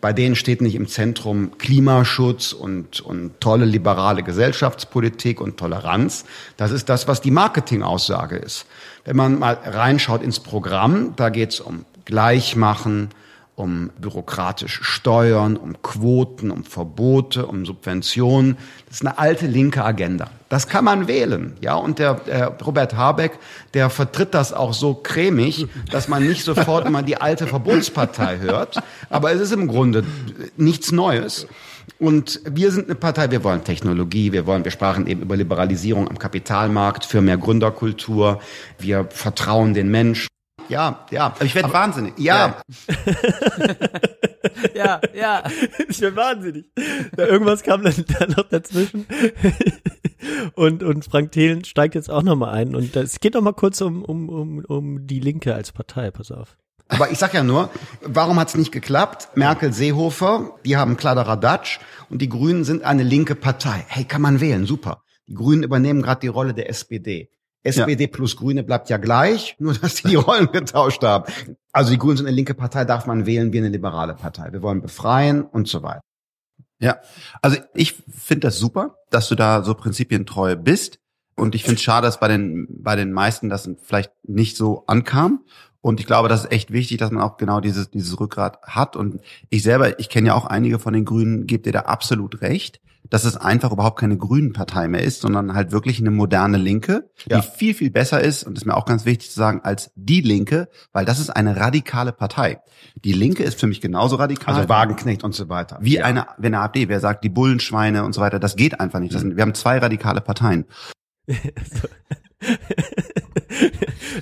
Bei 0.00 0.14
denen 0.14 0.34
steht 0.34 0.62
nicht 0.62 0.74
im 0.74 0.88
Zentrum 0.88 1.58
Klimaschutz 1.58 2.54
und, 2.54 3.00
und 3.00 3.38
tolle 3.40 3.66
liberale 3.66 4.22
Gesellschaftspolitik 4.22 5.40
und 5.40 5.58
Toleranz. 5.58 6.24
Das 6.56 6.70
ist 6.70 6.88
das, 6.88 7.08
was 7.08 7.20
die 7.20 7.30
Marketingaussage 7.30 8.36
ist. 8.36 8.64
Wenn 9.04 9.16
man 9.16 9.38
mal 9.38 9.58
reinschaut 9.64 10.22
ins 10.22 10.40
Programm, 10.40 11.14
da 11.16 11.28
geht 11.28 11.50
es 11.50 11.60
um 11.60 11.84
Gleichmachen, 12.06 13.10
um 13.60 13.90
bürokratisch 14.00 14.80
Steuern, 14.82 15.56
um 15.56 15.80
Quoten, 15.82 16.50
um 16.50 16.64
Verbote, 16.64 17.46
um 17.46 17.66
Subventionen. 17.66 18.56
Das 18.86 18.96
ist 18.96 19.06
eine 19.06 19.18
alte 19.18 19.46
linke 19.46 19.84
Agenda. 19.84 20.30
Das 20.48 20.66
kann 20.66 20.84
man 20.84 21.06
wählen, 21.06 21.56
ja. 21.60 21.74
Und 21.74 21.98
der, 21.98 22.14
der 22.14 22.48
Robert 22.64 22.96
Habeck, 22.96 23.38
der 23.74 23.90
vertritt 23.90 24.34
das 24.34 24.52
auch 24.52 24.72
so 24.72 24.94
cremig, 24.94 25.68
dass 25.90 26.08
man 26.08 26.26
nicht 26.26 26.44
sofort 26.44 26.86
immer 26.86 27.02
die 27.02 27.20
alte 27.20 27.46
Verbotspartei 27.46 28.38
hört. 28.38 28.82
Aber 29.10 29.32
es 29.32 29.40
ist 29.40 29.52
im 29.52 29.68
Grunde 29.68 30.04
nichts 30.56 30.90
Neues. 30.90 31.46
Und 31.98 32.40
wir 32.44 32.72
sind 32.72 32.86
eine 32.86 32.94
Partei, 32.94 33.30
wir 33.30 33.44
wollen 33.44 33.62
Technologie, 33.62 34.32
wir 34.32 34.46
wollen, 34.46 34.64
wir 34.64 34.70
sprachen 34.70 35.06
eben 35.06 35.22
über 35.22 35.36
Liberalisierung 35.36 36.08
am 36.08 36.18
Kapitalmarkt, 36.18 37.04
für 37.04 37.20
mehr 37.20 37.36
Gründerkultur, 37.36 38.40
wir 38.78 39.06
vertrauen 39.10 39.74
den 39.74 39.90
Menschen. 39.90 40.28
Ja, 40.70 41.04
ja. 41.10 41.26
Aber 41.26 41.44
ich 41.44 41.54
werde 41.54 41.72
wahnsinnig. 41.72 42.14
Ja, 42.18 42.62
Ja, 44.74 45.00
ja. 45.14 45.42
ich 45.88 46.00
bin 46.00 46.16
wahnsinnig. 46.16 46.66
Da 47.16 47.26
irgendwas 47.26 47.62
kam 47.62 47.82
dann, 47.82 48.04
dann 48.18 48.30
noch 48.30 48.48
dazwischen. 48.48 49.06
Und, 50.54 50.82
und 50.82 51.06
Frank 51.06 51.32
Thelen 51.32 51.64
steigt 51.64 51.94
jetzt 51.94 52.10
auch 52.10 52.22
nochmal 52.22 52.50
ein. 52.50 52.74
Und 52.74 52.94
es 52.94 53.20
geht 53.20 53.34
noch 53.34 53.40
mal 53.40 53.54
kurz 53.54 53.80
um, 53.80 54.04
um, 54.04 54.28
um, 54.28 54.64
um 54.66 55.06
die 55.06 55.18
Linke 55.18 55.54
als 55.54 55.72
Partei, 55.72 56.10
pass 56.10 56.30
auf. 56.30 56.58
Aber 56.88 57.10
ich 57.10 57.18
sag 57.18 57.32
ja 57.32 57.42
nur, 57.42 57.70
warum 58.02 58.38
hat's 58.38 58.54
nicht 58.54 58.70
geklappt? 58.70 59.28
Merkel, 59.34 59.72
Seehofer, 59.72 60.56
die 60.66 60.76
haben 60.76 60.98
Kladderadatsch 60.98 61.78
und 62.10 62.20
die 62.20 62.28
Grünen 62.28 62.64
sind 62.64 62.82
eine 62.82 63.02
linke 63.02 63.34
Partei. 63.34 63.84
Hey, 63.88 64.04
kann 64.04 64.20
man 64.20 64.40
wählen, 64.40 64.66
super. 64.66 65.02
Die 65.26 65.34
Grünen 65.34 65.62
übernehmen 65.62 66.02
gerade 66.02 66.20
die 66.20 66.28
Rolle 66.28 66.52
der 66.52 66.68
SPD. 66.68 67.30
SPD 67.62 68.06
plus 68.06 68.36
Grüne 68.36 68.62
bleibt 68.62 68.88
ja 68.88 68.96
gleich, 68.96 69.56
nur 69.58 69.74
dass 69.74 69.96
die 69.96 70.08
die 70.08 70.14
Rollen 70.16 70.50
getauscht 70.50 71.02
haben. 71.02 71.30
Also 71.72 71.90
die 71.90 71.98
Grünen 71.98 72.16
sind 72.16 72.26
eine 72.26 72.36
linke 72.36 72.54
Partei, 72.54 72.84
darf 72.84 73.06
man 73.06 73.26
wählen 73.26 73.52
wie 73.52 73.58
eine 73.58 73.68
liberale 73.68 74.14
Partei. 74.14 74.52
Wir 74.52 74.62
wollen 74.62 74.80
befreien 74.80 75.42
und 75.42 75.68
so 75.68 75.82
weiter. 75.82 76.00
Ja, 76.80 76.98
also 77.42 77.58
ich 77.74 78.02
finde 78.08 78.48
das 78.48 78.58
super, 78.58 78.96
dass 79.10 79.28
du 79.28 79.34
da 79.34 79.62
so 79.62 79.74
prinzipientreu 79.74 80.56
bist. 80.56 80.98
Und 81.36 81.54
ich 81.54 81.62
finde 81.62 81.76
es 81.76 81.82
schade, 81.82 82.06
dass 82.06 82.20
bei 82.20 82.28
den, 82.28 82.66
bei 82.68 82.96
den 82.96 83.12
meisten 83.12 83.48
das 83.48 83.68
vielleicht 83.82 84.12
nicht 84.24 84.56
so 84.56 84.84
ankam. 84.86 85.44
Und 85.82 86.00
ich 86.00 86.06
glaube, 86.06 86.28
das 86.28 86.44
ist 86.44 86.52
echt 86.52 86.72
wichtig, 86.72 86.98
dass 86.98 87.10
man 87.10 87.22
auch 87.22 87.36
genau 87.36 87.60
dieses, 87.60 87.90
dieses 87.90 88.18
Rückgrat 88.20 88.60
hat. 88.62 88.96
Und 88.96 89.20
ich 89.48 89.62
selber, 89.62 89.98
ich 89.98 90.08
kenne 90.08 90.28
ja 90.28 90.34
auch 90.34 90.46
einige 90.46 90.78
von 90.78 90.92
den 90.92 91.04
Grünen, 91.04 91.46
gebt 91.46 91.66
ihr 91.66 91.72
da 91.72 91.80
absolut 91.80 92.42
recht, 92.42 92.80
dass 93.08 93.24
es 93.24 93.36
einfach 93.36 93.72
überhaupt 93.72 93.98
keine 93.98 94.16
Grünen-Partei 94.16 94.86
mehr 94.88 95.02
ist, 95.02 95.20
sondern 95.22 95.54
halt 95.54 95.72
wirklich 95.72 95.98
eine 96.00 96.10
moderne 96.10 96.58
Linke, 96.58 97.10
Ja. 97.28 97.40
die 97.40 97.46
viel, 97.48 97.74
viel 97.74 97.90
besser 97.90 98.20
ist, 98.20 98.44
und 98.44 98.54
das 98.56 98.62
ist 98.62 98.66
mir 98.66 98.76
auch 98.76 98.84
ganz 98.84 99.04
wichtig 99.04 99.30
zu 99.30 99.36
sagen, 99.38 99.60
als 99.64 99.90
die 99.96 100.20
Linke, 100.20 100.68
weil 100.92 101.04
das 101.04 101.18
ist 101.18 101.30
eine 101.30 101.56
radikale 101.56 102.12
Partei. 102.12 102.60
Die 103.04 103.12
Linke 103.12 103.42
ist 103.42 103.58
für 103.58 103.66
mich 103.66 103.80
genauso 103.80 104.16
radikal. 104.16 104.54
Also 104.54 104.68
Wagenknecht 104.68 105.24
und 105.24 105.34
so 105.34 105.48
weiter. 105.48 105.78
Wie 105.80 105.96
Ja. 105.96 106.04
eine, 106.04 106.26
wenn 106.38 106.54
eine 106.54 106.62
AfD, 106.64 106.88
wer 106.88 107.00
sagt, 107.00 107.24
die 107.24 107.28
Bullenschweine 107.30 108.04
und 108.04 108.12
so 108.12 108.20
weiter, 108.20 108.38
das 108.38 108.54
geht 108.56 108.78
einfach 108.80 109.00
nicht. 109.00 109.14
Das 109.14 109.22
sind, 109.22 109.36
wir 109.36 109.42
haben 109.42 109.54
zwei 109.54 109.78
radikale 109.78 110.20
Parteien. 110.20 110.66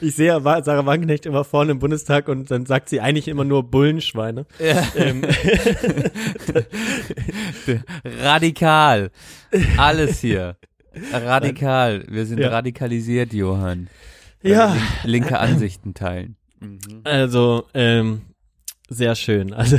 Ich 0.01 0.15
sehe 0.17 0.41
Sarah 0.41 0.87
Wagenknecht 0.87 1.27
immer 1.27 1.45
vorne 1.45 1.73
im 1.73 1.79
Bundestag 1.79 2.29
und 2.29 2.51
dann 2.51 2.67
sagt 2.67 2.89
sie 2.89 3.01
eigentlich 3.01 3.29
immer 3.29 3.45
nur 3.45 3.63
Bullenschweine. 3.63 4.47
Ähm, 4.97 5.23
Radikal. 8.23 9.11
Alles 9.77 10.21
hier. 10.21 10.57
Radikal. 11.13 12.05
Wir 12.09 12.27
sind 12.27 12.41
Ja. 12.41 12.49
radikalisiert, 12.49 13.33
Johann. 13.33 13.89
Ja. 14.43 14.73
link- 14.73 14.83
Linke 15.05 15.39
Ansichten 15.39 15.95
teilen. 15.95 16.37
Also, 17.05 17.65
ähm, 17.75 18.23
sehr 18.89 19.15
schön. 19.15 19.53
Also, 19.53 19.77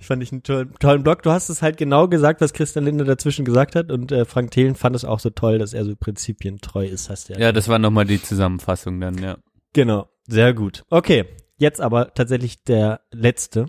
ich 0.00 0.06
fand 0.06 0.22
ich 0.22 0.32
einen 0.32 0.42
tollen, 0.42 0.74
tollen 0.78 1.02
Blog. 1.02 1.22
Du 1.22 1.30
hast 1.30 1.48
es 1.48 1.62
halt 1.62 1.76
genau 1.76 2.08
gesagt, 2.08 2.40
was 2.40 2.52
Christian 2.52 2.84
Linde 2.84 3.04
dazwischen 3.04 3.44
gesagt 3.44 3.76
hat 3.76 3.90
und 3.92 4.12
äh, 4.12 4.24
Frank 4.24 4.50
Thelen 4.50 4.74
fand 4.74 4.96
es 4.96 5.04
auch 5.04 5.20
so 5.20 5.30
toll, 5.30 5.58
dass 5.58 5.74
er 5.74 5.84
so 5.84 5.94
prinzipientreu 5.96 6.86
ist, 6.86 7.10
hast 7.10 7.28
du 7.28 7.34
ja. 7.34 7.38
Ja, 7.38 7.52
das 7.52 7.68
war 7.68 7.78
nochmal 7.78 8.06
die 8.06 8.20
Zusammenfassung 8.20 9.00
dann, 9.00 9.18
ja. 9.18 9.36
Genau, 9.72 10.08
sehr 10.26 10.54
gut. 10.54 10.84
Okay, 10.90 11.24
jetzt 11.56 11.80
aber 11.80 12.14
tatsächlich 12.14 12.64
der 12.64 13.00
letzte 13.10 13.66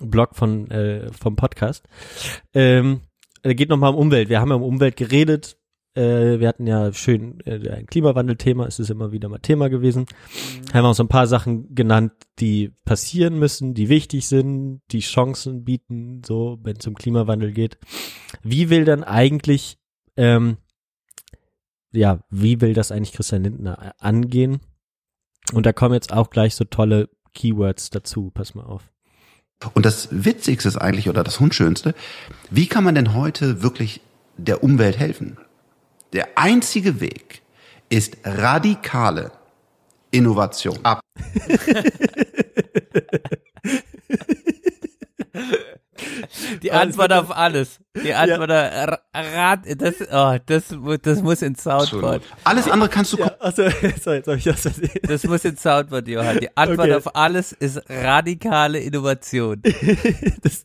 Blog 0.00 0.34
von 0.34 0.70
äh, 0.70 1.10
vom 1.12 1.36
Podcast. 1.36 1.88
Ähm, 2.54 3.00
er 3.42 3.54
geht 3.54 3.68
nochmal 3.68 3.90
um 3.90 3.96
Umwelt. 3.96 4.28
Wir 4.28 4.40
haben 4.40 4.50
ja 4.50 4.56
um 4.56 4.62
Umwelt 4.62 4.96
geredet. 4.96 5.56
Äh, 5.96 6.38
wir 6.40 6.48
hatten 6.48 6.66
ja 6.66 6.92
schön 6.92 7.40
äh, 7.46 7.68
ein 7.70 7.86
Klimawandelthema. 7.86 8.66
Es 8.66 8.78
ist 8.78 8.90
immer 8.90 9.12
wieder 9.12 9.28
mal 9.28 9.38
Thema 9.38 9.68
gewesen. 9.68 10.06
Haben 10.72 10.84
wir 10.84 10.90
auch 10.90 10.94
so 10.94 11.04
ein 11.04 11.08
paar 11.08 11.26
Sachen 11.26 11.74
genannt, 11.74 12.12
die 12.38 12.72
passieren 12.84 13.38
müssen, 13.38 13.74
die 13.74 13.88
wichtig 13.88 14.28
sind, 14.28 14.82
die 14.92 15.00
Chancen 15.00 15.64
bieten, 15.64 16.22
so 16.24 16.58
wenn 16.62 16.76
es 16.76 16.86
um 16.86 16.94
Klimawandel 16.94 17.52
geht. 17.52 17.78
Wie 18.42 18.70
will 18.70 18.84
dann 18.84 19.02
eigentlich 19.04 19.78
ähm, 20.16 20.58
ja, 21.96 22.20
wie 22.30 22.60
will 22.60 22.74
das 22.74 22.92
eigentlich 22.92 23.12
Christian 23.12 23.44
Lindner 23.44 23.94
angehen? 23.98 24.60
Und 25.52 25.66
da 25.66 25.72
kommen 25.72 25.94
jetzt 25.94 26.12
auch 26.12 26.30
gleich 26.30 26.54
so 26.54 26.64
tolle 26.64 27.08
Keywords 27.34 27.90
dazu. 27.90 28.30
Pass 28.30 28.54
mal 28.54 28.64
auf. 28.64 28.90
Und 29.74 29.86
das 29.86 30.08
Witzigste 30.10 30.68
ist 30.68 30.76
eigentlich, 30.76 31.08
oder 31.08 31.24
das 31.24 31.38
Unschönste, 31.38 31.94
wie 32.50 32.66
kann 32.66 32.84
man 32.84 32.94
denn 32.94 33.14
heute 33.14 33.62
wirklich 33.62 34.02
der 34.36 34.62
Umwelt 34.62 34.98
helfen? 34.98 35.38
Der 36.16 36.38
einzige 36.38 36.98
Weg 36.98 37.42
ist 37.90 38.16
radikale 38.24 39.32
Innovation. 40.10 40.78
Ab. 40.82 41.02
Die 46.62 46.72
Antwort 46.72 47.12
auf 47.12 47.36
alles. 47.36 47.80
Die 48.02 48.12
Antwort 48.14 48.50
auf 48.50 48.98
Rat, 49.14 49.60
das, 49.78 49.94
oh, 50.12 50.36
das, 50.44 50.74
das 51.02 51.22
muss 51.22 51.42
ins 51.42 51.62
Soundboard. 51.62 52.22
Alles 52.44 52.68
andere 52.68 52.88
kannst 52.90 53.12
du 53.14 53.16
Ja, 53.18 53.32
achso, 53.40 53.62
so, 54.02 54.12
jetzt 54.12 54.26
habe 54.26 54.36
ich 54.36 54.44
das 54.44 54.60
versehen. 54.60 54.90
Das 55.02 55.24
muss 55.24 55.44
ins 55.44 55.62
Soundboard, 55.62 56.06
Johann. 56.08 56.38
Die 56.40 56.54
Antwort 56.56 56.86
Okay. 56.88 56.94
auf 56.94 57.16
alles 57.16 57.52
ist 57.52 57.80
radikale 57.88 58.78
Innovation. 58.80 59.62
Das, 60.42 60.64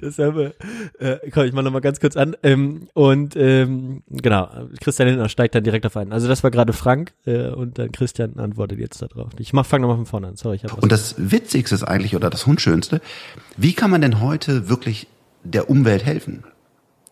das 0.00 0.18
haben 0.18 0.36
wir, 0.36 0.54
äh, 0.98 1.30
komm, 1.30 1.44
ich 1.44 1.52
mach 1.52 1.62
noch 1.62 1.70
mal 1.70 1.80
ganz 1.80 2.00
kurz 2.00 2.16
an. 2.16 2.36
Ähm, 2.42 2.88
und 2.94 3.36
ähm, 3.36 4.02
genau, 4.08 4.48
Christian 4.80 5.08
Lindner 5.08 5.28
steigt 5.28 5.54
dann 5.54 5.64
direkt 5.64 5.84
auf 5.86 5.96
einen. 5.96 6.12
Also 6.12 6.28
das 6.28 6.42
war 6.42 6.50
gerade 6.50 6.72
Frank 6.72 7.12
äh, 7.26 7.48
und 7.48 7.78
dann 7.78 7.92
Christian 7.92 8.38
antwortet 8.38 8.78
jetzt 8.78 9.02
darauf. 9.02 9.30
Ich 9.38 9.52
mach, 9.52 9.66
fang 9.66 9.80
nochmal 9.82 9.96
von 9.96 10.06
vorne 10.06 10.28
an. 10.28 10.36
Sorry, 10.36 10.56
ich 10.56 10.64
habe 10.64 10.74
was. 10.76 10.82
Und 10.82 10.92
das 10.92 11.14
Witzigste 11.18 11.74
ist 11.74 11.84
eigentlich, 11.84 12.16
oder 12.16 12.30
das 12.30 12.44
Unschönste, 12.44 13.00
wie 13.56 13.74
kann 13.74 13.90
man 13.90 14.00
denn 14.00 14.20
heute 14.20 14.68
wirklich 14.68 14.79
der 15.44 15.70
Umwelt 15.70 16.04
helfen? 16.04 16.44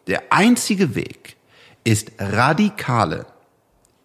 Der 0.07 0.23
einzige 0.31 0.95
Weg 0.95 1.37
ist 1.85 2.13
radikale 2.19 3.27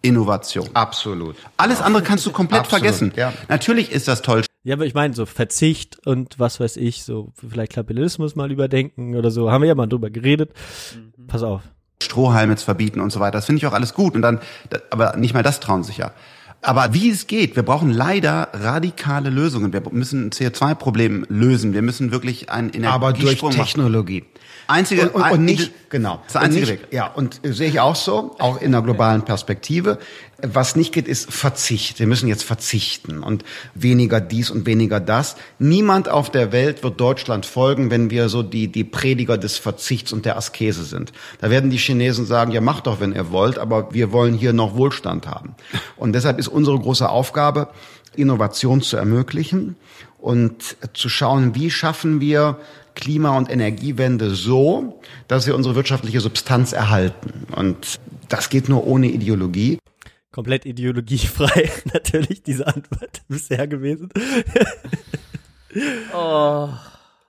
Innovation. 0.02 0.68
Absolut. 0.74 1.36
Alles 1.56 1.80
andere 1.80 2.02
kannst 2.02 2.26
du 2.26 2.30
komplett 2.32 2.60
Absolut, 2.60 2.82
vergessen. 2.82 3.12
ja. 3.16 3.32
Natürlich 3.48 3.90
ist 3.90 4.06
das 4.06 4.20
toll, 4.20 4.42
Ja, 4.64 4.74
aber 4.74 4.84
ich 4.84 4.92
meine, 4.94 5.14
so 5.14 5.24
Verzicht 5.24 6.06
und 6.06 6.38
was 6.38 6.60
weiß 6.60 6.76
ich, 6.76 7.04
so 7.04 7.32
vielleicht 7.34 7.72
Kapitalismus 7.72 8.36
mal 8.36 8.52
überdenken 8.52 9.16
oder 9.16 9.30
so, 9.30 9.50
haben 9.50 9.62
wir 9.62 9.68
ja 9.68 9.74
mal 9.74 9.86
drüber 9.86 10.10
geredet. 10.10 10.52
Pass 11.26 11.42
auf. 11.42 11.62
Strohhalme 12.02 12.56
zu 12.56 12.66
verbieten 12.66 13.00
und 13.00 13.10
so 13.12 13.20
weiter. 13.20 13.38
Das 13.38 13.46
finde 13.46 13.58
ich 13.60 13.66
auch 13.66 13.72
alles 13.72 13.94
gut. 13.94 14.14
Und 14.14 14.20
dann, 14.22 14.40
da- 14.68 14.80
aber 14.90 15.16
nicht 15.16 15.32
mal 15.32 15.42
das 15.42 15.60
trauen 15.60 15.84
sich 15.84 15.96
ja. 15.96 16.12
Aber 16.64 16.94
wie 16.94 17.10
es 17.10 17.26
geht, 17.26 17.56
wir 17.56 17.62
brauchen 17.62 17.90
leider 17.90 18.48
radikale 18.54 19.28
Lösungen. 19.28 19.74
Wir 19.74 19.82
müssen 19.90 20.28
ein 20.28 20.30
CO2-Problem 20.30 21.26
lösen. 21.28 21.74
Wir 21.74 21.82
müssen 21.82 22.10
wirklich 22.10 22.48
einen 22.48 22.70
Aber 22.86 23.12
durch 23.12 23.42
Energiesprung 23.42 23.56
machen. 23.56 24.10
Einzige, 24.66 25.10
und, 25.10 25.22
und, 25.22 25.32
und 25.32 25.44
nicht, 25.44 25.72
genau. 25.90 26.22
Das 26.26 26.36
einzige 26.36 26.66
nicht, 26.66 26.82
Weg. 26.82 26.92
Ja, 26.92 27.06
und 27.08 27.44
äh, 27.44 27.52
sehe 27.52 27.68
ich 27.68 27.80
auch 27.80 27.96
so, 27.96 28.34
auch 28.38 28.60
in 28.60 28.72
der 28.72 28.82
globalen 28.82 29.22
Perspektive. 29.22 29.98
Was 30.42 30.76
nicht 30.76 30.92
geht, 30.92 31.08
ist 31.08 31.32
Verzicht. 31.32 31.98
Wir 31.98 32.06
müssen 32.06 32.28
jetzt 32.28 32.44
verzichten 32.44 33.22
und 33.22 33.44
weniger 33.74 34.20
dies 34.20 34.50
und 34.50 34.66
weniger 34.66 35.00
das. 35.00 35.36
Niemand 35.58 36.08
auf 36.08 36.30
der 36.30 36.52
Welt 36.52 36.82
wird 36.82 37.00
Deutschland 37.00 37.46
folgen, 37.46 37.90
wenn 37.90 38.10
wir 38.10 38.28
so 38.28 38.42
die, 38.42 38.68
die 38.68 38.84
Prediger 38.84 39.38
des 39.38 39.56
Verzichts 39.56 40.12
und 40.12 40.24
der 40.24 40.36
Askese 40.36 40.84
sind. 40.84 41.12
Da 41.40 41.50
werden 41.50 41.70
die 41.70 41.78
Chinesen 41.78 42.26
sagen, 42.26 42.52
ja 42.52 42.60
macht 42.60 42.86
doch, 42.86 43.00
wenn 43.00 43.14
ihr 43.14 43.30
wollt, 43.30 43.58
aber 43.58 43.92
wir 43.92 44.12
wollen 44.12 44.34
hier 44.34 44.52
noch 44.52 44.76
Wohlstand 44.76 45.26
haben. 45.26 45.54
Und 45.96 46.12
deshalb 46.14 46.38
ist 46.38 46.48
unsere 46.48 46.78
große 46.78 47.08
Aufgabe, 47.08 47.68
Innovation 48.16 48.80
zu 48.82 48.96
ermöglichen 48.96 49.76
und 50.18 50.76
zu 50.94 51.08
schauen, 51.08 51.54
wie 51.54 51.70
schaffen 51.70 52.20
wir 52.20 52.58
Klima- 52.94 53.36
und 53.36 53.50
Energiewende 53.50 54.34
so, 54.34 55.00
dass 55.28 55.46
wir 55.46 55.54
unsere 55.54 55.74
wirtschaftliche 55.74 56.20
Substanz 56.20 56.72
erhalten. 56.72 57.46
Und 57.54 58.00
das 58.28 58.48
geht 58.48 58.68
nur 58.68 58.86
ohne 58.86 59.08
Ideologie. 59.08 59.78
Komplett 60.30 60.66
ideologiefrei, 60.66 61.70
natürlich, 61.92 62.42
diese 62.42 62.66
Antwort 62.66 63.22
bisher 63.28 63.68
gewesen. 63.68 64.08
Oh. 66.12 66.68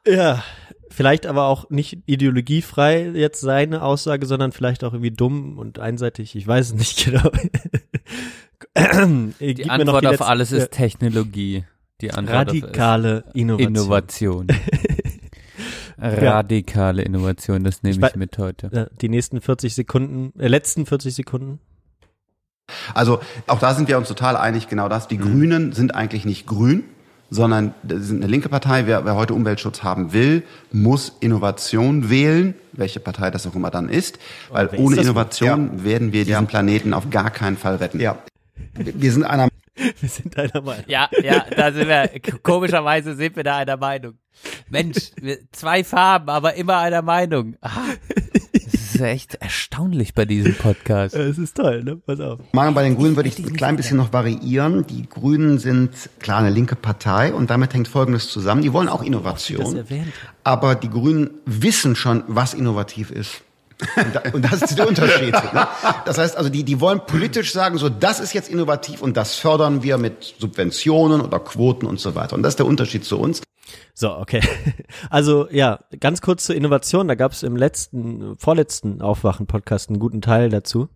Ja, 0.07 0.43
vielleicht 0.89 1.25
aber 1.25 1.45
auch 1.45 1.69
nicht 1.69 1.99
ideologiefrei 2.05 3.11
jetzt 3.13 3.41
seine 3.41 3.83
Aussage, 3.83 4.25
sondern 4.25 4.51
vielleicht 4.51 4.83
auch 4.83 4.93
irgendwie 4.93 5.11
dumm 5.11 5.57
und 5.57 5.79
einseitig. 5.79 6.35
Ich 6.35 6.47
weiß 6.47 6.67
es 6.67 6.73
nicht 6.73 7.05
genau. 7.05 7.29
Die 9.39 9.69
Antwort 9.69 10.05
auf 10.05 10.21
alles 10.21 10.51
ist 10.51 10.71
Technologie. 10.71 11.65
Die 12.01 12.11
Antwort 12.11 12.49
radikale 12.49 13.23
auf 13.27 13.35
Innovation. 13.35 14.47
Innovation. 14.47 14.47
Radikale 15.97 17.01
Innovation, 17.01 17.63
das 17.63 17.83
nehme 17.83 18.05
ich, 18.05 18.11
Ich 18.11 18.15
mit 18.15 18.37
heute. 18.37 18.69
Ja, 18.73 18.87
Die 19.01 19.09
nächsten 19.09 19.41
40 19.41 19.73
Sekunden, 19.73 20.37
äh, 20.39 20.47
letzten 20.47 20.85
40 20.85 21.13
Sekunden. 21.13 21.59
Also 22.93 23.19
auch 23.47 23.59
da 23.59 23.73
sind 23.73 23.87
wir 23.87 23.97
uns 23.97 24.07
total 24.07 24.35
einig, 24.35 24.67
genau 24.67 24.89
das. 24.89 25.07
Die 25.07 25.17
Grünen 25.17 25.71
sind 25.71 25.93
eigentlich 25.93 26.25
nicht 26.25 26.47
grün, 26.47 26.83
sondern 27.29 27.73
sie 27.87 27.99
sind 27.99 28.23
eine 28.23 28.31
linke 28.31 28.49
Partei. 28.49 28.87
Wer, 28.87 29.05
wer 29.05 29.15
heute 29.15 29.33
Umweltschutz 29.33 29.83
haben 29.83 30.13
will, 30.13 30.43
muss 30.71 31.15
Innovation 31.19 32.09
wählen, 32.09 32.55
welche 32.73 32.99
Partei 32.99 33.29
das 33.31 33.45
auch 33.47 33.55
immer 33.55 33.71
dann 33.71 33.89
ist. 33.89 34.19
Weil 34.49 34.67
ist 34.67 34.79
ohne 34.79 34.95
das? 34.95 35.05
Innovation 35.05 35.83
werden 35.83 36.11
wir 36.11 36.25
diesen 36.25 36.47
Planeten 36.47 36.93
auf 36.93 37.09
gar 37.09 37.29
keinen 37.29 37.57
Fall 37.57 37.75
retten. 37.75 37.99
Ja. 37.99 38.17
Wir 38.73 39.11
sind 39.11 39.23
einer 39.23 39.47
Wir 39.99 40.09
sind 40.09 40.37
einer 40.37 40.61
Meinung. 40.61 40.85
Ja, 40.87 41.09
ja, 41.21 41.45
da 41.55 41.71
sind 41.71 41.87
wir, 41.87 42.09
komischerweise 42.41 43.15
sind 43.15 43.35
wir 43.35 43.43
da 43.43 43.57
einer 43.57 43.77
Meinung. 43.77 44.17
Mensch, 44.69 45.11
zwei 45.51 45.83
Farben, 45.83 46.29
aber 46.29 46.55
immer 46.55 46.77
einer 46.77 47.01
Meinung. 47.01 47.55
Ah, 47.61 47.71
das 48.53 48.73
ist 48.73 49.01
echt 49.01 49.35
erstaunlich 49.35 50.13
bei 50.13 50.25
diesem 50.25 50.55
Podcast. 50.55 51.15
Es 51.15 51.37
ist 51.37 51.55
toll, 51.57 51.83
ne? 51.83 51.97
Pass 51.97 52.19
auf. 52.19 52.39
Meinung 52.51 52.73
bei 52.73 52.83
den 52.83 52.95
Grünen 52.95 53.15
würde 53.15 53.29
ich 53.29 53.39
ein 53.39 53.53
klein 53.53 53.75
bisschen 53.75 53.97
noch 53.97 54.13
variieren. 54.13 54.85
Die 54.87 55.07
Grünen 55.07 55.57
sind 55.57 55.91
klar 56.19 56.39
eine 56.39 56.49
linke 56.49 56.75
Partei 56.75 57.33
und 57.33 57.49
damit 57.49 57.73
hängt 57.73 57.87
Folgendes 57.87 58.29
zusammen. 58.29 58.61
Die 58.61 58.73
wollen 58.73 58.89
auch 58.89 59.03
Innovation. 59.03 59.83
Aber 60.43 60.75
die 60.75 60.89
Grünen 60.89 61.31
wissen 61.45 61.95
schon, 61.95 62.23
was 62.27 62.53
innovativ 62.53 63.11
ist. 63.11 63.44
Und, 63.97 64.15
da, 64.15 64.21
und 64.31 64.45
das 64.45 64.61
ist 64.61 64.77
der 64.77 64.87
Unterschied. 64.87 65.33
Ne? 65.33 65.67
Das 66.05 66.17
heißt 66.17 66.37
also, 66.37 66.49
die, 66.49 66.63
die 66.63 66.79
wollen 66.79 67.01
politisch 67.05 67.51
sagen, 67.51 67.77
so 67.77 67.89
das 67.89 68.19
ist 68.19 68.33
jetzt 68.33 68.49
innovativ 68.49 69.01
und 69.01 69.17
das 69.17 69.35
fördern 69.35 69.83
wir 69.83 69.97
mit 69.97 70.35
Subventionen 70.39 71.21
oder 71.21 71.39
Quoten 71.39 71.85
und 71.85 71.99
so 71.99 72.15
weiter. 72.15 72.35
Und 72.35 72.43
das 72.43 72.53
ist 72.53 72.59
der 72.59 72.65
Unterschied 72.65 73.03
zu 73.03 73.19
uns. 73.19 73.41
So, 73.93 74.15
okay. 74.15 74.41
Also 75.09 75.47
ja, 75.51 75.79
ganz 75.99 76.21
kurz 76.21 76.45
zur 76.45 76.55
Innovation. 76.55 77.07
Da 77.07 77.15
gab 77.15 77.31
es 77.31 77.43
im 77.43 77.55
letzten, 77.55 78.37
vorletzten 78.37 79.01
Aufwachen-Podcast 79.01 79.89
einen 79.89 79.99
guten 79.99 80.21
Teil 80.21 80.49
dazu. 80.49 80.89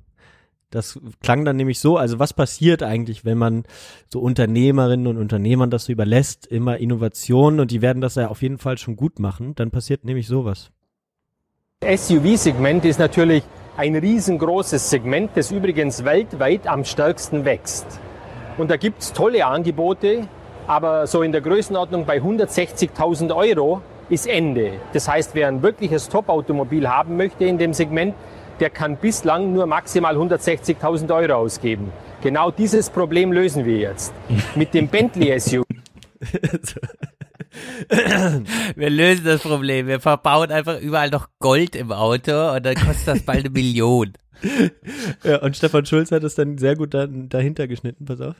Das 0.71 0.99
klang 1.21 1.45
dann 1.45 1.55
nämlich 1.55 1.79
so, 1.79 1.97
also 1.97 2.19
was 2.19 2.33
passiert 2.33 2.83
eigentlich, 2.83 3.25
wenn 3.25 3.39
man 3.39 3.63
so 4.07 4.19
Unternehmerinnen 4.19 5.07
und 5.07 5.17
Unternehmern 5.17 5.71
das 5.71 5.85
so 5.85 5.91
überlässt, 5.91 6.45
immer 6.45 6.77
Innovationen 6.77 7.59
und 7.59 7.71
die 7.71 7.81
werden 7.81 8.01
das 8.01 8.15
ja 8.15 8.27
auf 8.27 8.43
jeden 8.43 8.59
Fall 8.59 8.77
schon 8.77 8.95
gut 8.95 9.17
machen, 9.17 9.55
dann 9.55 9.71
passiert 9.71 10.05
nämlich 10.05 10.27
sowas. 10.27 10.71
SUV-Segment 11.89 12.85
ist 12.85 12.99
natürlich 12.99 13.41
ein 13.75 13.95
riesengroßes 13.95 14.91
Segment, 14.91 15.31
das 15.33 15.49
übrigens 15.49 16.03
weltweit 16.03 16.67
am 16.67 16.85
stärksten 16.85 17.45
wächst. 17.45 17.87
Und 18.59 18.69
da 18.69 18.77
gibt's 18.77 19.11
tolle 19.11 19.45
Angebote, 19.45 20.27
aber 20.67 21.07
so 21.07 21.23
in 21.23 21.31
der 21.31 21.41
Größenordnung 21.41 22.05
bei 22.05 22.17
160.000 22.17 23.35
Euro 23.35 23.81
ist 24.09 24.27
Ende. 24.27 24.73
Das 24.93 25.07
heißt, 25.07 25.33
wer 25.33 25.47
ein 25.47 25.63
wirkliches 25.63 26.09
Top-Automobil 26.09 26.87
haben 26.87 27.17
möchte 27.17 27.45
in 27.45 27.57
dem 27.57 27.73
Segment, 27.73 28.13
der 28.59 28.69
kann 28.69 28.97
bislang 28.97 29.51
nur 29.51 29.65
maximal 29.65 30.15
160.000 30.15 31.15
Euro 31.15 31.33
ausgeben. 31.35 31.91
Genau 32.21 32.51
dieses 32.51 32.91
Problem 32.91 33.31
lösen 33.31 33.65
wir 33.65 33.77
jetzt. 33.77 34.13
Mit 34.53 34.75
dem 34.75 34.89
Bentley 34.89 35.39
SUV 35.39 35.63
Wir 38.75 38.89
lösen 38.89 39.25
das 39.25 39.41
Problem. 39.41 39.87
Wir 39.87 39.99
verbauen 39.99 40.51
einfach 40.51 40.79
überall 40.79 41.09
noch 41.09 41.29
Gold 41.39 41.75
im 41.75 41.91
Auto 41.91 42.55
und 42.55 42.65
dann 42.65 42.75
kostet 42.75 43.07
das 43.07 43.21
bald 43.21 43.39
eine 43.39 43.49
Million. 43.49 44.13
Ja, 45.23 45.41
und 45.41 45.57
Stefan 45.57 45.85
Schulz 45.85 46.11
hat 46.11 46.23
es 46.23 46.35
dann 46.35 46.57
sehr 46.57 46.75
gut 46.75 46.93
dann 46.93 47.27
dahinter 47.29 47.67
geschnitten, 47.67 48.05
pass 48.05 48.21
auf. 48.21 48.35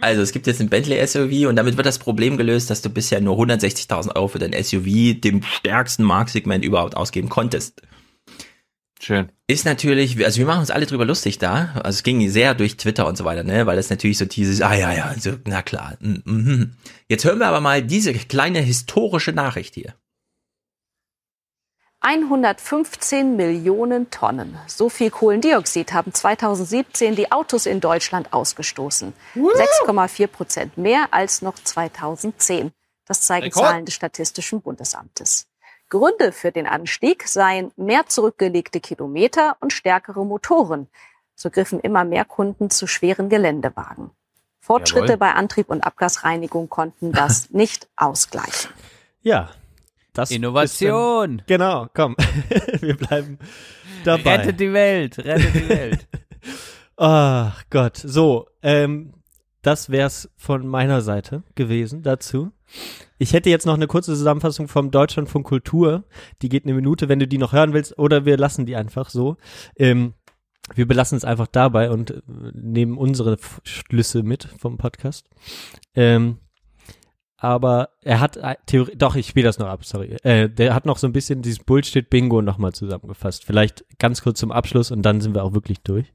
Also 0.00 0.22
es 0.22 0.32
gibt 0.32 0.46
jetzt 0.46 0.60
ein 0.60 0.70
Bentley 0.70 1.06
SUV 1.06 1.48
und 1.48 1.56
damit 1.56 1.76
wird 1.76 1.86
das 1.86 1.98
Problem 1.98 2.36
gelöst, 2.36 2.70
dass 2.70 2.82
du 2.82 2.88
bisher 2.88 3.20
nur 3.20 3.36
160.000 3.36 4.16
Euro 4.16 4.28
für 4.28 4.38
dein 4.38 4.52
SUV, 4.52 5.20
dem 5.20 5.42
stärksten 5.42 6.02
Marktsegment 6.02 6.64
überhaupt 6.64 6.96
ausgeben 6.96 7.28
konntest. 7.28 7.82
Schön. 9.00 9.28
Ist 9.50 9.64
natürlich, 9.64 10.22
also 10.22 10.40
wir 10.40 10.46
machen 10.46 10.60
uns 10.60 10.70
alle 10.70 10.84
drüber 10.84 11.06
lustig 11.06 11.38
da. 11.38 11.70
Also 11.76 11.96
es 11.96 12.02
ging 12.02 12.28
sehr 12.28 12.54
durch 12.54 12.76
Twitter 12.76 13.06
und 13.06 13.16
so 13.16 13.24
weiter, 13.24 13.44
ne, 13.44 13.64
weil 13.64 13.76
das 13.76 13.88
natürlich 13.88 14.18
so 14.18 14.26
dieses, 14.26 14.60
ah 14.60 14.74
ja, 14.74 14.92
ja, 14.92 15.14
so, 15.18 15.36
na 15.46 15.62
klar. 15.62 15.96
mm, 16.00 16.16
mhm. 16.26 16.74
Jetzt 17.08 17.24
hören 17.24 17.38
wir 17.38 17.46
aber 17.46 17.62
mal 17.62 17.82
diese 17.82 18.12
kleine 18.12 18.60
historische 18.60 19.32
Nachricht 19.32 19.74
hier. 19.74 19.94
115 22.00 23.36
Millionen 23.36 24.10
Tonnen. 24.10 24.58
So 24.66 24.90
viel 24.90 25.10
Kohlendioxid 25.10 25.94
haben 25.94 26.12
2017 26.12 27.16
die 27.16 27.32
Autos 27.32 27.64
in 27.64 27.80
Deutschland 27.80 28.32
ausgestoßen. 28.34 29.14
6,4 29.34 30.26
Prozent 30.26 30.78
mehr 30.78 31.08
als 31.10 31.42
noch 31.42 31.54
2010. 31.56 32.70
Das 33.06 33.22
zeigen. 33.22 33.50
Zahlen 33.50 33.86
des 33.86 33.94
Statistischen 33.94 34.60
Bundesamtes. 34.60 35.47
Gründe 35.88 36.32
für 36.32 36.52
den 36.52 36.66
Anstieg 36.66 37.26
seien 37.26 37.72
mehr 37.76 38.06
zurückgelegte 38.06 38.80
Kilometer 38.80 39.56
und 39.60 39.72
stärkere 39.72 40.24
Motoren. 40.24 40.88
So 41.34 41.50
griffen 41.50 41.80
immer 41.80 42.04
mehr 42.04 42.24
Kunden 42.24 42.70
zu 42.70 42.86
schweren 42.86 43.28
Geländewagen. 43.28 44.10
Fortschritte 44.60 45.06
Jawohl. 45.06 45.16
bei 45.18 45.32
Antrieb 45.32 45.70
und 45.70 45.82
Abgasreinigung 45.82 46.68
konnten 46.68 47.12
das 47.12 47.50
nicht 47.50 47.88
ausgleichen. 47.96 48.70
Ja. 49.22 49.50
Das 50.12 50.30
Innovation. 50.30 51.38
Ist 51.38 51.38
dann, 51.38 51.42
genau, 51.46 51.86
komm. 51.94 52.16
wir 52.80 52.96
bleiben 52.96 53.38
dabei. 54.04 54.36
Rettet 54.36 54.58
die 54.58 54.72
Welt, 54.72 55.18
rettet 55.18 55.54
die 55.54 55.68
Welt. 55.68 56.08
Ach 56.96 57.62
Gott, 57.70 57.96
so, 57.96 58.48
ähm, 58.62 59.14
das 59.62 59.90
wär's 59.90 60.28
von 60.36 60.66
meiner 60.66 61.02
Seite 61.02 61.44
gewesen 61.54 62.02
dazu. 62.02 62.50
Ich 63.18 63.32
hätte 63.32 63.50
jetzt 63.50 63.66
noch 63.66 63.74
eine 63.74 63.86
kurze 63.86 64.12
Zusammenfassung 64.14 64.68
vom 64.68 64.90
Deutschlandfunk 64.90 65.46
Kultur. 65.46 66.04
Die 66.42 66.48
geht 66.48 66.64
eine 66.64 66.74
Minute, 66.74 67.08
wenn 67.08 67.18
du 67.18 67.26
die 67.26 67.38
noch 67.38 67.52
hören 67.52 67.72
willst, 67.72 67.98
oder 67.98 68.24
wir 68.24 68.36
lassen 68.36 68.66
die 68.66 68.76
einfach 68.76 69.10
so. 69.10 69.36
Ähm, 69.76 70.14
wir 70.74 70.86
belassen 70.86 71.16
es 71.16 71.24
einfach 71.24 71.46
dabei 71.46 71.90
und 71.90 72.10
äh, 72.10 72.22
nehmen 72.52 72.98
unsere 72.98 73.38
Schlüsse 73.64 74.22
mit 74.22 74.44
vom 74.58 74.76
Podcast. 74.76 75.28
Ähm, 75.94 76.38
aber 77.36 77.90
er 78.02 78.20
hat 78.20 78.36
äh, 78.36 78.56
Theorie, 78.66 78.96
doch, 78.96 79.14
ich 79.14 79.28
spiele 79.28 79.46
das 79.46 79.58
noch 79.58 79.68
ab, 79.68 79.84
sorry. 79.84 80.16
Äh, 80.22 80.50
der 80.50 80.74
hat 80.74 80.86
noch 80.86 80.98
so 80.98 81.06
ein 81.06 81.12
bisschen 81.12 81.40
dieses 81.40 81.60
Bullshit-Bingo 81.60 82.42
nochmal 82.42 82.72
zusammengefasst. 82.72 83.44
Vielleicht 83.44 83.84
ganz 83.98 84.22
kurz 84.22 84.40
zum 84.40 84.50
Abschluss 84.52 84.90
und 84.90 85.02
dann 85.02 85.20
sind 85.20 85.34
wir 85.34 85.44
auch 85.44 85.54
wirklich 85.54 85.80
durch. 85.80 86.12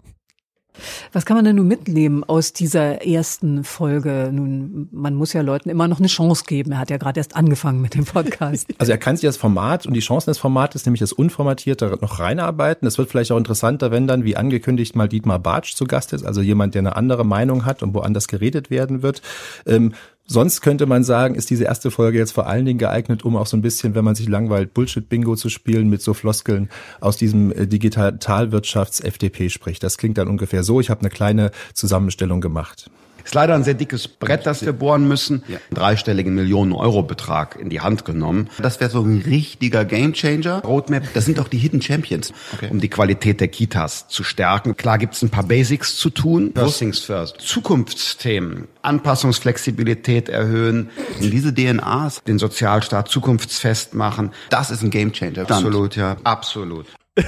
Was 1.12 1.26
kann 1.26 1.36
man 1.36 1.46
denn 1.46 1.56
nun 1.56 1.68
mitnehmen 1.68 2.24
aus 2.24 2.54
dieser 2.54 3.06
ersten 3.06 3.64
Folge? 3.64 4.30
Nun, 4.32 4.90
man 4.92 5.16
muss 5.16 5.34
ja 5.34 5.42
Leuten 5.42 5.70
immer 5.70 5.88
noch 5.88 6.00
eine 6.00 6.08
Chance 6.08 6.44
geben. 6.48 6.72
Er 6.74 6.80
hat 6.80 6.90
ja 6.90 6.98
gerade 6.98 7.20
erst 7.20 7.36
angefangen 7.36 7.82
mit 7.82 7.96
dem 7.96 8.06
Podcast. 8.06 8.68
Also 8.84 8.92
er 8.92 8.98
kann 8.98 9.16
sich 9.16 9.26
das 9.28 9.38
Format 9.38 9.86
und 9.86 9.94
die 9.94 10.02
Chancen 10.02 10.32
des 10.32 10.40
Formates, 10.40 10.86
nämlich 10.86 11.00
das 11.00 11.14
Unformatierte, 11.14 11.98
noch 12.02 12.20
reinarbeiten. 12.20 12.88
Es 12.88 12.98
wird 12.98 13.10
vielleicht 13.10 13.32
auch 13.32 13.38
interessanter, 13.38 13.92
wenn 13.92 14.08
dann, 14.08 14.26
wie 14.26 14.36
angekündigt, 14.36 14.96
mal 14.96 15.08
Dietmar 15.08 15.40
Bartsch 15.40 15.76
zu 15.76 15.86
Gast 15.86 16.12
ist, 16.12 16.26
also 16.26 16.42
jemand, 16.42 16.74
der 16.74 16.80
eine 16.80 16.96
andere 16.96 17.24
Meinung 17.24 17.66
hat 17.66 17.82
und 17.82 17.94
woanders 17.94 18.28
geredet 18.28 18.70
werden 18.70 19.04
wird. 19.04 19.22
Ähm, 19.66 19.94
Sonst 20.26 20.62
könnte 20.62 20.86
man 20.86 21.04
sagen, 21.04 21.36
ist 21.36 21.50
diese 21.50 21.66
erste 21.66 21.92
Folge 21.92 22.18
jetzt 22.18 22.32
vor 22.32 22.48
allen 22.48 22.66
Dingen 22.66 22.80
geeignet, 22.80 23.26
um 23.26 23.36
auch 23.36 23.46
so 23.46 23.58
ein 23.58 23.62
bisschen, 23.62 23.94
wenn 23.94 24.06
man 24.06 24.16
sich 24.16 24.30
langweilt, 24.30 24.74
Bullshit-Bingo 24.74 25.36
zu 25.36 25.50
spielen 25.50 25.90
mit 25.90 26.02
so 26.02 26.14
Floskeln 26.14 26.70
aus 27.02 27.18
diesem 27.18 27.52
äh, 27.52 27.68
Digitalwirtschafts-FDP 27.68 29.50
spricht. 29.50 29.84
Das 29.84 29.98
klingt 29.98 30.18
dann 30.18 30.30
ungefähr 30.30 30.64
so. 30.64 30.80
Ich 30.80 30.90
habe 30.90 31.02
eine 31.02 31.10
kleine 31.10 31.52
Zusammenstellung 31.74 32.40
gemacht. 32.40 32.90
Ist 33.24 33.34
leider 33.34 33.56
ein 33.56 33.64
sehr 33.64 33.74
dickes 33.74 34.08
Brett, 34.08 34.46
das 34.46 34.66
wir 34.66 34.74
bohren 34.74 35.08
müssen. 35.08 35.44
Ja. 35.48 35.58
Einen 35.58 35.76
dreistelligen 35.76 36.34
Millionen-Euro-Betrag 36.36 37.58
in 37.60 37.70
die 37.70 37.82
Hand 37.82 38.06
genommen. 38.06 38.50
Das 38.60 38.80
wäre 38.80 38.90
so 38.90 39.02
ein 39.02 39.22
richtiger 39.26 39.86
Gamechanger. 39.86 40.62
Roadmap, 40.64 41.04
das 41.14 41.26
sind 41.26 41.38
doch 41.38 41.48
die 41.48 41.58
Hidden 41.58 41.82
Champions. 41.82 42.34
um 42.70 42.80
die 42.80 42.90
Qualität 42.90 43.40
der 43.42 43.48
Kitas 43.48 44.08
zu 44.08 44.24
stärken. 44.24 44.76
Klar 44.78 44.98
gibt 44.98 45.14
es 45.16 45.22
ein 45.22 45.30
paar 45.30 45.44
Basics 45.44 45.96
zu 45.96 46.10
tun. 46.10 46.52
First 46.56 46.80
things 46.80 47.00
first. 47.00 47.40
Zukunftsthemen, 47.42 48.68
Anpassungsflexibilität 48.82 50.30
erhöhen, 50.30 50.90
Und 51.22 51.32
diese 51.32 51.54
DNAs, 51.54 52.24
den 52.24 52.40
Sozialstaat 52.40 53.08
zukunftsfest 53.10 53.94
machen. 53.94 54.32
das 54.50 54.72
ist 54.72 54.84
ein 54.84 54.90
Gamechanger. 54.90 55.42
Absolut, 55.42 55.96
ja. 55.96 56.18
Absolut. 56.24 56.86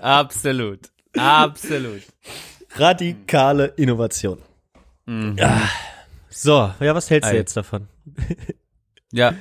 Absolut. 0.00 0.80
Absolut. 1.16 2.02
Radikale 2.78 3.66
Innovation. 3.76 4.38
Ah. 5.08 5.68
So, 6.28 6.72
ja, 6.80 6.94
was 6.94 7.08
hältst 7.10 7.30
du 7.30 7.34
Ei. 7.34 7.38
jetzt 7.38 7.56
davon? 7.56 7.88
Ja, 9.12 9.34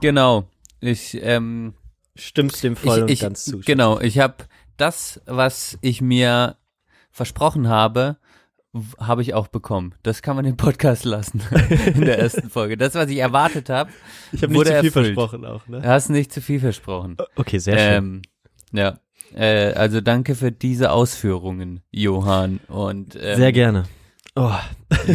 genau. 0.00 0.44
Ich, 0.80 1.18
ähm, 1.20 1.72
Stimmst 2.14 2.62
dem 2.62 2.76
voll 2.76 2.98
ich, 2.98 3.02
und 3.02 3.10
ich, 3.10 3.20
ganz 3.20 3.44
zu. 3.44 3.60
Genau, 3.60 3.98
ich 3.98 4.18
habe 4.18 4.36
das, 4.76 5.20
was 5.24 5.78
ich 5.80 6.00
mir 6.02 6.56
versprochen 7.10 7.66
habe, 7.68 8.18
habe 9.00 9.22
ich 9.22 9.32
auch 9.34 9.48
bekommen. 9.48 9.94
Das 10.02 10.20
kann 10.20 10.36
man 10.36 10.44
im 10.44 10.56
Podcast 10.58 11.04
lassen 11.06 11.40
in 11.94 12.02
der 12.02 12.18
ersten 12.18 12.50
Folge. 12.50 12.76
Das, 12.76 12.94
was 12.94 13.08
ich 13.08 13.16
erwartet 13.18 13.70
habe, 13.70 13.90
Ich 14.32 14.42
habe 14.42 14.52
nicht 14.52 14.66
zu 14.66 14.72
viel 14.74 14.84
erfüllt. 14.86 14.92
versprochen 15.06 15.44
auch, 15.46 15.66
ne? 15.66 15.80
Du 15.80 15.88
hast 15.88 16.10
nicht 16.10 16.32
zu 16.32 16.42
viel 16.42 16.60
versprochen. 16.60 17.16
Okay, 17.36 17.58
sehr 17.58 17.78
schön. 17.78 17.94
Ähm, 17.94 18.22
ja. 18.72 19.00
Äh, 19.36 19.74
also 19.74 20.00
danke 20.00 20.34
für 20.34 20.50
diese 20.50 20.90
Ausführungen, 20.90 21.80
Johann. 21.90 22.60
Und 22.68 23.16
ähm, 23.20 23.36
sehr 23.36 23.52
gerne. 23.52 23.84
Oh. 24.34 24.52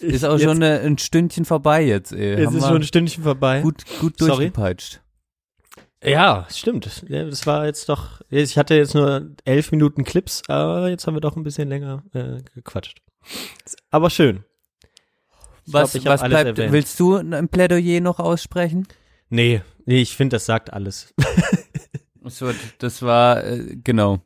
Ist 0.00 0.24
auch 0.24 0.32
jetzt, 0.32 0.42
schon 0.42 0.62
eine, 0.62 0.80
ein 0.80 0.98
Stündchen 0.98 1.44
vorbei 1.44 1.84
jetzt. 1.84 2.12
Ey. 2.12 2.38
Jetzt 2.38 2.46
Haben 2.46 2.56
ist 2.56 2.66
schon 2.66 2.76
ein 2.76 2.82
Stündchen 2.82 3.22
vorbei. 3.22 3.60
gut, 3.62 3.84
gut 4.00 4.18
Sorry. 4.18 4.30
durchgepeitscht. 4.30 5.00
Ja, 6.04 6.46
stimmt. 6.50 7.04
Ja, 7.08 7.24
das 7.24 7.46
war 7.46 7.66
jetzt 7.66 7.88
doch. 7.88 8.20
Ich 8.28 8.58
hatte 8.58 8.74
jetzt 8.74 8.94
nur 8.94 9.30
elf 9.44 9.70
Minuten 9.70 10.02
Clips, 10.02 10.42
aber 10.48 10.88
jetzt 10.90 11.06
haben 11.06 11.14
wir 11.14 11.20
doch 11.20 11.36
ein 11.36 11.44
bisschen 11.44 11.68
länger 11.68 12.02
äh, 12.12 12.38
gequatscht. 12.54 13.00
Aber 13.90 14.10
schön. 14.10 14.44
Ich 15.64 15.72
Was, 15.72 15.92
glaub, 15.92 16.02
ich 16.02 16.08
was 16.08 16.24
bleibt? 16.24 16.58
erwähnt. 16.58 16.72
Willst 16.72 16.98
du 16.98 17.14
ein 17.14 17.48
Plädoyer 17.48 18.00
noch 18.00 18.18
aussprechen? 18.18 18.88
Nee, 19.28 19.62
nee, 19.86 20.02
ich 20.02 20.16
finde, 20.16 20.34
das 20.36 20.46
sagt 20.46 20.72
alles. 20.72 21.14
Das 22.22 22.40
war, 22.42 22.54
das 22.78 23.02
war 23.02 23.44
äh, 23.44 23.76
genau. 23.82 24.20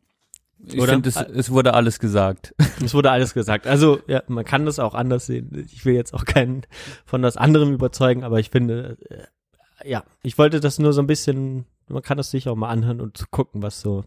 Ich 0.58 0.82
finde, 0.82 1.08
es, 1.08 1.16
es 1.16 1.50
wurde 1.50 1.74
alles 1.74 1.98
gesagt. 1.98 2.54
Es 2.84 2.92
wurde 2.92 3.10
alles 3.10 3.32
gesagt. 3.32 3.66
Also, 3.66 4.00
ja, 4.06 4.22
man 4.28 4.44
kann 4.44 4.66
das 4.66 4.78
auch 4.78 4.94
anders 4.94 5.24
sehen. 5.26 5.66
Ich 5.72 5.86
will 5.86 5.94
jetzt 5.94 6.12
auch 6.12 6.26
keinen 6.26 6.66
von 7.06 7.22
das 7.22 7.38
anderem 7.38 7.72
überzeugen, 7.72 8.22
aber 8.22 8.38
ich 8.38 8.50
finde, 8.50 8.98
äh, 9.08 9.88
ja, 9.88 10.04
ich 10.22 10.36
wollte 10.36 10.60
das 10.60 10.78
nur 10.78 10.92
so 10.92 11.00
ein 11.00 11.06
bisschen, 11.06 11.64
man 11.88 12.02
kann 12.02 12.18
das 12.18 12.30
sich 12.30 12.50
auch 12.50 12.54
mal 12.54 12.68
anhören 12.68 13.00
und 13.00 13.16
zu 13.16 13.24
gucken, 13.30 13.62
was 13.62 13.80
so, 13.80 14.04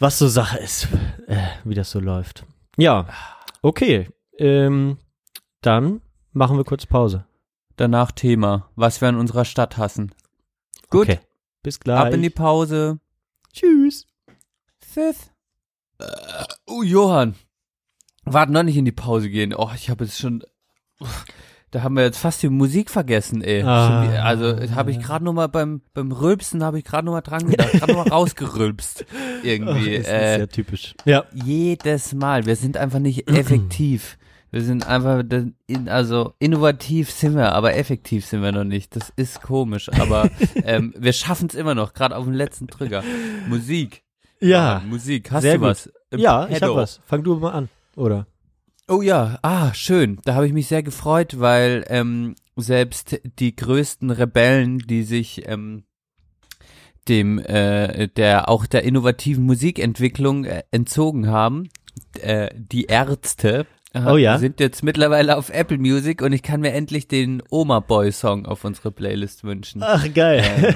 was 0.00 0.18
so 0.18 0.26
Sache 0.26 0.58
ist, 0.58 0.88
äh, 1.28 1.36
wie 1.62 1.74
das 1.74 1.92
so 1.92 2.00
läuft. 2.00 2.44
Ja, 2.76 3.06
okay. 3.62 4.08
Ähm, 4.36 4.98
dann 5.60 6.00
machen 6.32 6.56
wir 6.56 6.64
kurz 6.64 6.86
Pause. 6.86 7.24
Danach 7.76 8.10
Thema, 8.10 8.68
was 8.74 9.00
wir 9.00 9.08
an 9.08 9.16
unserer 9.16 9.44
Stadt 9.44 9.78
hassen. 9.78 10.12
Gut, 10.90 11.08
Okay. 11.08 11.20
Bis 11.64 11.80
gleich. 11.80 11.98
ab 11.98 12.12
in 12.12 12.22
die 12.22 12.30
Pause. 12.30 13.00
Tschüss. 13.52 14.06
Tschüss. 14.80 15.30
Äh, 15.98 16.04
oh, 16.66 16.82
Johann. 16.82 17.34
Warte, 18.24 18.52
noch 18.52 18.62
nicht 18.62 18.76
in 18.76 18.84
die 18.84 18.92
Pause 18.92 19.30
gehen. 19.30 19.54
Oh, 19.56 19.70
ich 19.74 19.90
habe 19.90 20.04
jetzt 20.04 20.18
schon. 20.18 20.44
Da 21.70 21.82
haben 21.82 21.96
wir 21.96 22.04
jetzt 22.04 22.18
fast 22.18 22.42
die 22.42 22.50
Musik 22.50 22.88
vergessen, 22.90 23.42
ey. 23.42 23.62
Ah. 23.62 24.22
Also 24.22 24.56
habe 24.76 24.92
ich 24.92 25.00
gerade 25.00 25.24
noch 25.24 25.32
mal 25.32 25.48
beim 25.48 25.80
beim 25.92 26.12
Rülpsen 26.12 26.62
habe 26.62 26.78
ich 26.78 26.84
gerade 26.84 27.06
noch 27.06 27.12
mal 27.12 27.20
dran 27.22 27.50
gedacht, 27.50 27.72
gerade 27.72 27.92
noch 27.92 28.04
mal 28.04 28.10
rausgerülpst 28.12 29.04
irgendwie. 29.42 29.96
das 29.96 30.06
ist 30.06 30.12
äh, 30.12 30.36
sehr 30.36 30.48
typisch. 30.48 30.94
Ja. 31.04 31.24
jedes 31.32 32.12
Mal. 32.14 32.46
Wir 32.46 32.54
sind 32.54 32.76
einfach 32.76 33.00
nicht 33.00 33.28
effektiv. 33.28 34.18
Wir 34.54 34.62
sind 34.62 34.86
einfach, 34.86 35.24
also 35.86 36.34
innovativ 36.38 37.10
sind 37.10 37.34
wir, 37.34 37.54
aber 37.54 37.74
effektiv 37.74 38.24
sind 38.24 38.40
wir 38.40 38.52
noch 38.52 38.62
nicht. 38.62 38.94
Das 38.94 39.12
ist 39.16 39.42
komisch, 39.42 39.90
aber 39.92 40.30
ähm, 40.62 40.94
wir 40.96 41.12
schaffen 41.12 41.48
es 41.48 41.56
immer 41.56 41.74
noch, 41.74 41.92
gerade 41.92 42.14
auf 42.16 42.22
dem 42.22 42.34
letzten 42.34 42.68
Trigger. 42.68 43.02
Musik. 43.48 44.04
Ja. 44.38 44.76
Ah, 44.76 44.82
Musik. 44.86 45.32
Hast 45.32 45.44
du 45.44 45.60
was? 45.60 45.92
Im 46.12 46.20
Ja, 46.20 46.44
ich 46.44 46.52
Petto? 46.52 46.66
habe 46.66 46.76
was. 46.82 47.00
Fang 47.04 47.24
du 47.24 47.34
mal 47.34 47.50
an, 47.50 47.68
oder? 47.96 48.28
Oh 48.86 49.02
ja, 49.02 49.40
ah, 49.42 49.74
schön. 49.74 50.20
Da 50.24 50.36
habe 50.36 50.46
ich 50.46 50.52
mich 50.52 50.68
sehr 50.68 50.84
gefreut, 50.84 51.40
weil 51.40 51.84
ähm, 51.88 52.36
selbst 52.54 53.20
die 53.40 53.56
größten 53.56 54.12
Rebellen, 54.12 54.78
die 54.78 55.02
sich 55.02 55.48
ähm, 55.48 55.82
dem 57.08 57.40
äh, 57.40 58.06
der 58.06 58.48
auch 58.48 58.66
der 58.66 58.84
innovativen 58.84 59.46
Musikentwicklung 59.46 60.44
äh, 60.44 60.62
entzogen 60.70 61.26
haben, 61.26 61.70
äh, 62.20 62.50
die 62.56 62.84
Ärzte 62.84 63.66
äh, 63.94 64.02
Oh 64.06 64.16
ja? 64.16 64.38
sind 64.38 64.60
jetzt 64.60 64.82
mittlerweile 64.82 65.36
auf 65.36 65.50
Apple 65.50 65.78
Music 65.78 66.20
und 66.22 66.32
ich 66.32 66.42
kann 66.42 66.60
mir 66.60 66.72
endlich 66.72 67.08
den 67.08 67.42
Oma 67.50 67.80
Boy 67.80 68.12
Song 68.12 68.44
auf 68.46 68.64
unsere 68.64 68.90
Playlist 68.92 69.44
wünschen. 69.44 69.82
Ach, 69.84 70.06
geil. 70.12 70.44
Ähm, 70.56 70.74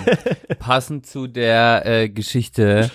passend 0.58 1.06
zu 1.06 1.26
der 1.26 1.82
äh, 1.84 2.08
Geschichte, 2.08 2.90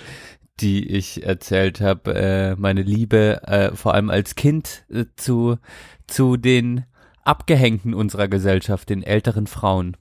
die 0.60 0.88
ich 0.88 1.26
erzählt 1.26 1.82
habe, 1.82 2.14
äh, 2.16 2.56
meine 2.56 2.82
Liebe 2.84 3.42
äh, 3.48 3.76
vor 3.76 3.94
allem 3.94 4.10
als 4.10 4.36
Kind 4.36 4.86
äh, 4.92 5.06
zu 5.16 5.58
zu 6.08 6.38
den 6.38 6.86
Abgehängten 7.24 7.94
unserer 7.94 8.28
Gesellschaft, 8.28 8.90
den 8.90 9.02
älteren 9.04 9.48
Frauen. 9.48 9.96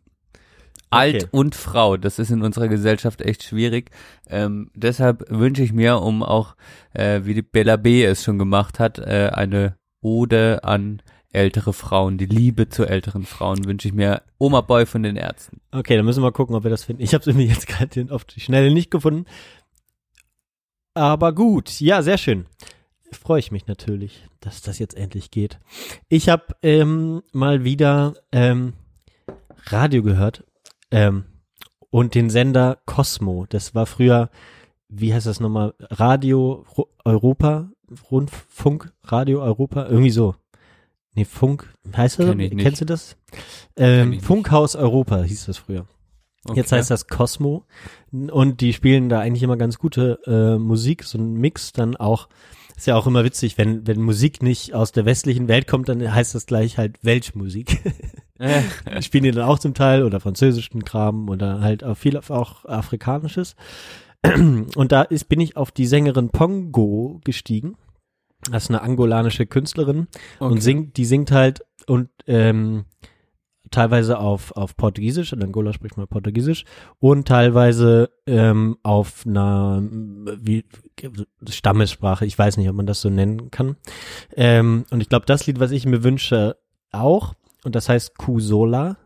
Alt 0.91 1.15
Okay. 1.23 1.27
und 1.31 1.55
Frau, 1.55 1.97
das 1.97 2.19
ist 2.19 2.31
in 2.31 2.43
unserer 2.43 2.69
Gesellschaft 2.69 3.23
echt 3.23 3.45
schwierig. 3.45 3.91
Ähm, 4.29 4.71
deshalb 4.75 5.25
wünsche 5.31 5.63
ich 5.63 5.73
mir, 5.73 6.01
um 6.03 6.23
auch, 6.23 6.55
äh, 6.93 7.21
wie 7.25 7.33
die 7.33 7.41
Bella 7.43 7.77
B. 7.77 8.05
es 8.05 8.23
schon 8.25 8.39
gemacht 8.39 8.79
hat, 8.79 8.99
äh, 8.99 9.31
eine 9.33 9.77
Ode 10.03 10.65
an 10.65 11.03
ältere 11.33 11.73
Frauen, 11.73 12.19
die 12.19 12.27
Liebe 12.27 12.69
zu 12.69 12.85
älteren 12.85 13.25
Frauen, 13.25 13.65
wünsche 13.65 13.89
ich 13.89 13.95
mir 13.95 14.23
Oma 14.39 14.61
Boy 14.61 14.85
von 14.87 15.03
den 15.03 15.17
Ärzten. 15.17 15.61
Okay, 15.71 15.97
dann 15.97 16.05
müssen 16.05 16.21
wir 16.21 16.27
mal 16.27 16.33
gucken, 16.33 16.55
ob 16.55 16.65
wir 16.65 16.71
das 16.71 16.85
finden. 16.85 17.03
Ich 17.03 17.15
habe 17.15 17.23
es 17.23 17.27
irgendwie 17.27 17.47
jetzt 17.47 17.67
gerade 17.67 18.13
auf 18.13 18.25
die 18.25 18.41
Schnelle 18.41 18.73
nicht 18.73 18.91
gefunden. 18.91 19.25
Aber 20.95 21.33
gut, 21.33 21.81
ja, 21.81 22.03
sehr 22.03 22.19
schön. 22.19 22.47
Freue 23.13 23.41
ich 23.41 23.51
mich 23.51 23.67
natürlich, 23.67 24.27
dass 24.41 24.63
das 24.63 24.79
jetzt 24.79 24.97
endlich 24.97 25.31
geht. 25.31 25.59
Ich 26.09 26.29
habe 26.29 26.55
ähm, 26.63 27.23
mal 27.33 27.65
wieder 27.65 28.15
ähm, 28.31 28.75
Radio 29.67 30.03
gehört 30.03 30.45
ähm, 30.91 31.25
und 31.91 32.15
den 32.15 32.31
Sender 32.31 32.79
Cosmo. 32.87 33.47
Das 33.49 33.75
war 33.75 33.87
früher, 33.87 34.31
wie 34.89 35.13
heißt 35.13 35.27
das 35.27 35.41
nochmal? 35.41 35.75
Radio 35.79 36.65
Europa, 37.05 37.71
Rundfunk, 38.11 38.93
Radio 39.05 39.43
Europa, 39.43 39.87
irgendwie 39.87 40.11
so. 40.11 40.35
Nee, 41.15 41.25
Funk, 41.27 41.73
heißt 41.95 42.19
das? 42.19 42.27
Kenn 42.27 42.41
ich 42.41 42.53
nicht. 42.53 42.63
Kennst 42.63 42.81
du 42.81 42.85
das? 42.87 43.17
Ähm, 43.77 44.13
ich 44.13 44.19
nicht. 44.19 44.27
Funkhaus 44.27 44.77
Europa 44.77 45.23
hieß 45.23 45.47
das 45.47 45.59
früher. 45.59 45.87
Jetzt 46.55 46.73
Okay. 46.73 46.79
heißt 46.79 46.91
das 46.91 47.07
Cosmo 47.07 47.67
und 48.11 48.61
die 48.61 48.73
spielen 48.73 49.09
da 49.09 49.21
eigentlich 49.21 49.43
immer 49.45 49.57
ganz 49.57 49.79
gute 49.79 50.19
äh, 50.27 50.59
Musik, 50.59 51.05
so 51.05 51.19
ein 51.19 51.35
Mix 51.35 51.73
dann 51.73 51.97
auch. 51.97 52.29
Ist 52.77 52.87
ja 52.87 52.97
auch 52.97 53.07
immer 53.07 53.23
witzig, 53.23 53.59
wenn 53.59 53.87
wenn 53.87 54.01
Musik 54.01 54.43
nicht 54.43 54.75
aus 54.75 54.91
der 54.91 55.05
westlichen 55.05 55.47
Welt 55.47 55.69
kommt, 55.69 55.89
dann 55.89 56.13
heißt 56.13 56.35
das 56.35 56.47
gleich 56.47 56.79
halt 56.79 56.99
Weltmusik. 57.05 57.81
Spielen 59.03 59.25
die 59.25 59.31
dann 59.31 59.45
auch 59.45 59.61
zum 59.61 59.75
Teil 59.75 60.03
oder 60.03 60.19
französischen 60.19 60.85
Kram 60.85 61.29
oder 61.29 61.61
halt 61.61 61.85
auch 61.85 61.97
viel 61.97 62.17
auch 62.17 62.65
afrikanisches. 62.65 63.55
Und 64.25 64.93
da 64.93 65.03
ist 65.03 65.29
bin 65.29 65.41
ich 65.41 65.57
auf 65.57 65.71
die 65.73 65.87
Sängerin 65.87 66.31
Pongo 66.31 67.21
gestiegen. 67.25 67.77
Das 68.51 68.65
ist 68.65 68.71
eine 68.71 68.83
angolanische 68.83 69.47
Künstlerin 69.47 70.09
Okay. 70.39 70.53
und 70.53 70.61
singt, 70.61 70.97
die 70.97 71.05
singt 71.05 71.31
halt 71.31 71.65
und 71.87 72.09
ähm, 72.27 72.85
teilweise 73.71 74.19
auf, 74.19 74.53
auf 74.53 74.77
Portugiesisch, 74.77 75.33
in 75.33 75.43
Angola 75.43 75.73
spricht 75.73 75.97
man 75.97 76.07
Portugiesisch, 76.07 76.65
und 76.99 77.27
teilweise 77.27 78.11
ähm, 78.27 78.77
auf 78.83 79.25
einer 79.27 79.83
wie, 79.83 80.65
Stammessprache, 81.49 82.27
ich 82.27 82.39
weiß 82.39 82.57
nicht, 82.59 82.69
ob 82.69 82.77
man 82.77 82.87
das 82.87 83.01
so 83.01 83.11
nennen 83.11 83.51
kann. 83.51 83.77
Ähm, 84.37 84.85
und 84.91 85.01
ich 85.01 85.09
glaube, 85.09 85.27
das 85.27 85.47
Lied, 85.47 85.59
was 85.59 85.71
ich 85.71 85.87
mir 85.87 86.05
wünsche, 86.05 86.57
auch, 86.93 87.35
und 87.65 87.75
das 87.75 87.89
heißt 87.89 88.17
Kusola. 88.19 88.97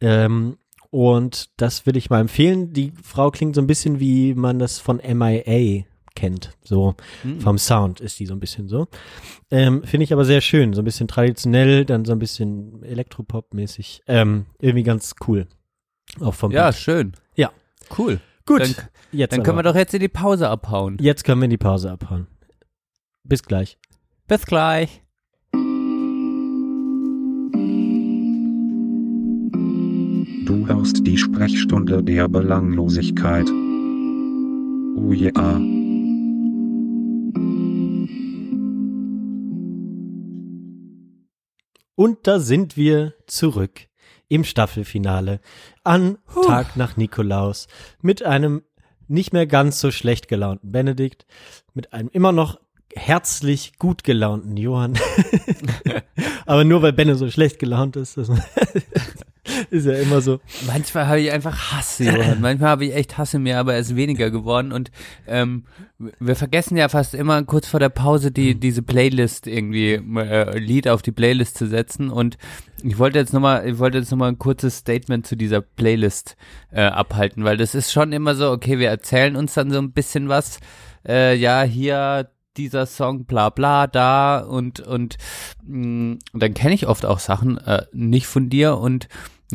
Ähm, 0.00 0.56
und 0.92 1.48
das 1.56 1.86
will 1.86 1.96
ich 1.96 2.10
mal 2.10 2.20
empfehlen. 2.20 2.74
Die 2.74 2.92
Frau 3.02 3.30
klingt 3.30 3.54
so 3.54 3.62
ein 3.62 3.66
bisschen 3.66 3.98
wie 3.98 4.34
man 4.34 4.58
das 4.58 4.78
von 4.78 4.98
MIA 4.98 5.84
kennt. 6.14 6.50
So 6.62 6.94
Hm. 7.22 7.40
vom 7.40 7.56
Sound 7.56 8.00
ist 8.00 8.20
die 8.20 8.26
so 8.26 8.34
ein 8.34 8.40
bisschen 8.40 8.68
so. 8.68 8.88
Ähm, 9.50 9.82
Finde 9.84 10.04
ich 10.04 10.12
aber 10.12 10.26
sehr 10.26 10.42
schön. 10.42 10.74
So 10.74 10.82
ein 10.82 10.84
bisschen 10.84 11.08
traditionell, 11.08 11.86
dann 11.86 12.04
so 12.04 12.12
ein 12.12 12.18
bisschen 12.18 12.82
Elektropop-mäßig. 12.84 14.02
Ähm, 14.06 14.44
irgendwie 14.60 14.82
ganz 14.82 15.14
cool. 15.26 15.46
Auch 16.20 16.34
vom 16.34 16.52
ja, 16.52 16.66
Beat. 16.66 16.74
schön. 16.76 17.12
Ja. 17.36 17.50
Cool. 17.96 18.20
Gut. 18.44 18.60
Dann, 18.60 18.74
jetzt 19.12 19.32
dann 19.32 19.42
können 19.44 19.56
wir 19.56 19.62
doch 19.62 19.74
jetzt 19.74 19.94
in 19.94 20.00
die 20.00 20.08
Pause 20.08 20.50
abhauen. 20.50 20.98
Jetzt 21.00 21.24
können 21.24 21.40
wir 21.40 21.44
in 21.46 21.50
die 21.50 21.56
Pause 21.58 21.90
abhauen. 21.90 22.26
Bis 23.24 23.42
gleich. 23.42 23.78
Bis 24.28 24.44
gleich. 24.44 25.01
Du 30.52 30.66
hörst 30.66 31.06
die 31.06 31.16
Sprechstunde 31.16 32.02
der 32.02 32.28
Belanglosigkeit. 32.28 33.48
Oh 34.96 35.10
ja. 35.10 35.56
Und 41.94 42.18
da 42.26 42.38
sind 42.38 42.76
wir 42.76 43.14
zurück 43.26 43.88
im 44.28 44.44
Staffelfinale 44.44 45.40
an 45.84 46.18
Tag 46.44 46.76
nach 46.76 46.98
Nikolaus 46.98 47.66
mit 48.02 48.22
einem 48.22 48.60
nicht 49.08 49.32
mehr 49.32 49.46
ganz 49.46 49.80
so 49.80 49.90
schlecht 49.90 50.28
gelaunten 50.28 50.70
Benedikt, 50.70 51.24
mit 51.72 51.94
einem 51.94 52.10
immer 52.12 52.32
noch 52.32 52.60
herzlich 52.94 53.78
gut 53.78 54.04
gelaunten 54.04 54.58
Johann. 54.58 54.98
Aber 56.44 56.64
nur 56.64 56.82
weil 56.82 56.92
Benne 56.92 57.14
so 57.14 57.30
schlecht 57.30 57.58
gelaunt 57.58 57.96
ist. 57.96 58.20
Ist 59.72 59.86
ja 59.86 59.94
immer 59.94 60.20
so. 60.20 60.38
Manchmal 60.66 61.06
habe 61.06 61.20
ich 61.20 61.32
einfach 61.32 61.72
Hass, 61.72 61.98
Johann. 61.98 62.42
Manchmal 62.42 62.68
habe 62.68 62.84
ich 62.84 62.94
echt 62.94 63.16
Hass 63.16 63.32
in 63.32 63.42
mir, 63.42 63.58
aber 63.58 63.72
er 63.72 63.80
ist 63.80 63.96
weniger 63.96 64.30
geworden. 64.30 64.70
Und 64.70 64.90
ähm, 65.26 65.64
wir 66.20 66.36
vergessen 66.36 66.76
ja 66.76 66.90
fast 66.90 67.14
immer 67.14 67.42
kurz 67.44 67.68
vor 67.68 67.80
der 67.80 67.88
Pause 67.88 68.32
die 68.32 68.54
diese 68.54 68.82
Playlist 68.82 69.46
irgendwie 69.46 69.94
äh, 69.94 70.58
Lied 70.58 70.88
auf 70.88 71.00
die 71.00 71.10
Playlist 71.10 71.56
zu 71.56 71.66
setzen. 71.66 72.10
Und 72.10 72.36
ich 72.82 72.98
wollte 72.98 73.18
jetzt 73.18 73.32
nochmal, 73.32 73.66
ich 73.66 73.78
wollte 73.78 73.96
jetzt 73.96 74.10
noch 74.10 74.18
mal 74.18 74.28
ein 74.28 74.38
kurzes 74.38 74.76
Statement 74.76 75.26
zu 75.26 75.38
dieser 75.38 75.62
Playlist 75.62 76.36
äh, 76.70 76.82
abhalten, 76.82 77.42
weil 77.44 77.56
das 77.56 77.74
ist 77.74 77.92
schon 77.92 78.12
immer 78.12 78.34
so, 78.34 78.50
okay, 78.50 78.78
wir 78.78 78.90
erzählen 78.90 79.36
uns 79.36 79.54
dann 79.54 79.70
so 79.70 79.78
ein 79.78 79.92
bisschen 79.92 80.28
was. 80.28 80.60
Äh, 81.08 81.34
ja, 81.36 81.62
hier 81.62 82.28
dieser 82.58 82.84
Song, 82.84 83.24
bla 83.24 83.48
bla, 83.48 83.86
da 83.86 84.40
und 84.40 84.80
und 84.80 85.16
mh, 85.64 86.18
dann 86.34 86.52
kenne 86.52 86.74
ich 86.74 86.86
oft 86.86 87.06
auch 87.06 87.20
Sachen 87.20 87.56
äh, 87.56 87.86
nicht 87.92 88.26
von 88.26 88.50
dir 88.50 88.76
und 88.76 89.08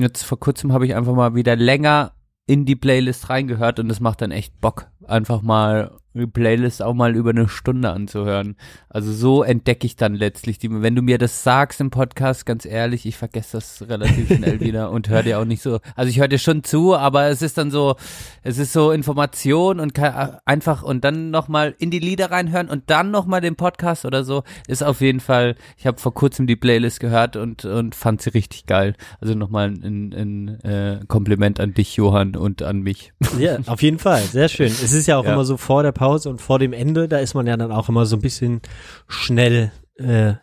jetzt 0.04 0.24
vor 0.24 0.39
kurzem 0.39 0.74
habe 0.74 0.86
ich 0.86 0.95
einfach 0.95 1.14
mal 1.14 1.36
wieder 1.36 1.56
länger 1.56 2.14
in 2.45 2.66
die 2.66 2.76
Playlist 2.76 3.30
reingehört 3.30 3.80
und 3.80 3.89
es 3.89 4.00
macht 4.00 4.22
dann 4.22 4.32
echt 4.32 4.60
Bock, 4.62 4.89
einfach 5.06 5.41
mal 5.41 5.98
Playlist 6.26 6.82
auch 6.82 6.93
mal 6.95 7.15
über 7.15 7.30
eine 7.30 7.47
Stunde 7.49 7.91
anzuhören. 7.91 8.55
Also 8.89 9.11
so 9.11 9.43
entdecke 9.43 9.86
ich 9.86 9.95
dann 9.97 10.15
letztlich 10.15 10.57
die, 10.57 10.70
wenn 10.82 10.95
du 10.95 11.01
mir 11.03 11.18
das 11.20 11.43
sagst 11.43 11.80
im 11.82 11.91
Podcast, 11.91 12.45
ganz 12.45 12.65
ehrlich, 12.65 13.05
ich 13.05 13.18
vergesse 13.18 13.57
das 13.57 13.88
relativ 13.88 14.36
schnell 14.36 14.59
wieder 14.61 14.89
und 14.89 15.09
höre 15.09 15.22
dir 15.24 15.38
auch 15.39 15.45
nicht 15.45 15.61
so, 15.61 15.80
also 15.95 16.09
ich 16.09 16.20
höre 16.20 16.30
dir 16.30 16.39
schon 16.39 16.63
zu, 16.63 16.95
aber 16.95 17.26
es 17.28 17.41
ist 17.41 17.57
dann 17.57 17.70
so, 17.70 17.95
es 18.41 18.57
ist 18.57 18.74
so 18.74 18.91
Information 18.91 19.80
und 19.80 19.93
kann 19.93 20.38
einfach 20.45 20.82
und 20.82 21.03
dann 21.03 21.30
nochmal 21.30 21.76
in 21.78 21.91
die 21.91 21.99
Lieder 21.99 22.32
reinhören 22.32 22.70
und 22.70 22.84
dann 22.89 23.11
nochmal 23.11 23.41
den 23.41 23.55
Podcast 23.57 24.05
oder 24.05 24.24
so, 24.24 24.43
ist 24.68 24.84
auf 24.84 25.01
jeden 25.01 25.20
Fall, 25.20 25.55
ich 25.78 25.86
habe 25.86 25.99
vor 25.99 26.13
kurzem 26.13 26.47
die 26.47 26.55
Playlist 26.55 26.99
gehört 27.01 27.36
und, 27.36 27.65
und 27.65 27.93
fand 27.93 28.22
sie 28.22 28.30
richtig 28.30 28.65
geil. 28.65 28.95
Also 29.20 29.36
nochmal 29.36 29.68
ein, 29.68 29.84
ein, 30.13 30.13
ein 30.13 30.63
äh, 30.63 30.99
Kompliment 31.07 31.59
an 31.59 31.74
dich, 31.74 31.95
Johann, 31.97 32.36
und 32.36 32.61
an 32.63 32.82
mich. 32.82 33.11
Ja, 33.38 33.57
auf 33.68 33.82
jeden 33.82 33.99
Fall, 33.99 34.22
sehr 34.24 34.47
schön. 34.47 34.68
Es 34.68 34.93
ist 34.93 35.05
ja 35.07 35.18
auch 35.18 35.26
Ja. 35.26 35.34
immer 35.34 35.43
so 35.43 35.57
vor 35.57 35.84
der 35.84 35.91
Pause 35.91 36.07
und 36.08 36.41
vor 36.41 36.60
dem 36.60 36.74
Ende, 36.74 37.08
da 37.08 37.18
ist 37.20 37.34
man 37.34 37.47
ja 37.47 37.58
dann 37.58 37.72
auch 37.72 37.89
immer 37.89 38.05
so 38.05 38.16
ein 38.16 38.22
bisschen 38.22 38.62
schnell 39.08 39.72
äh, 39.95 40.34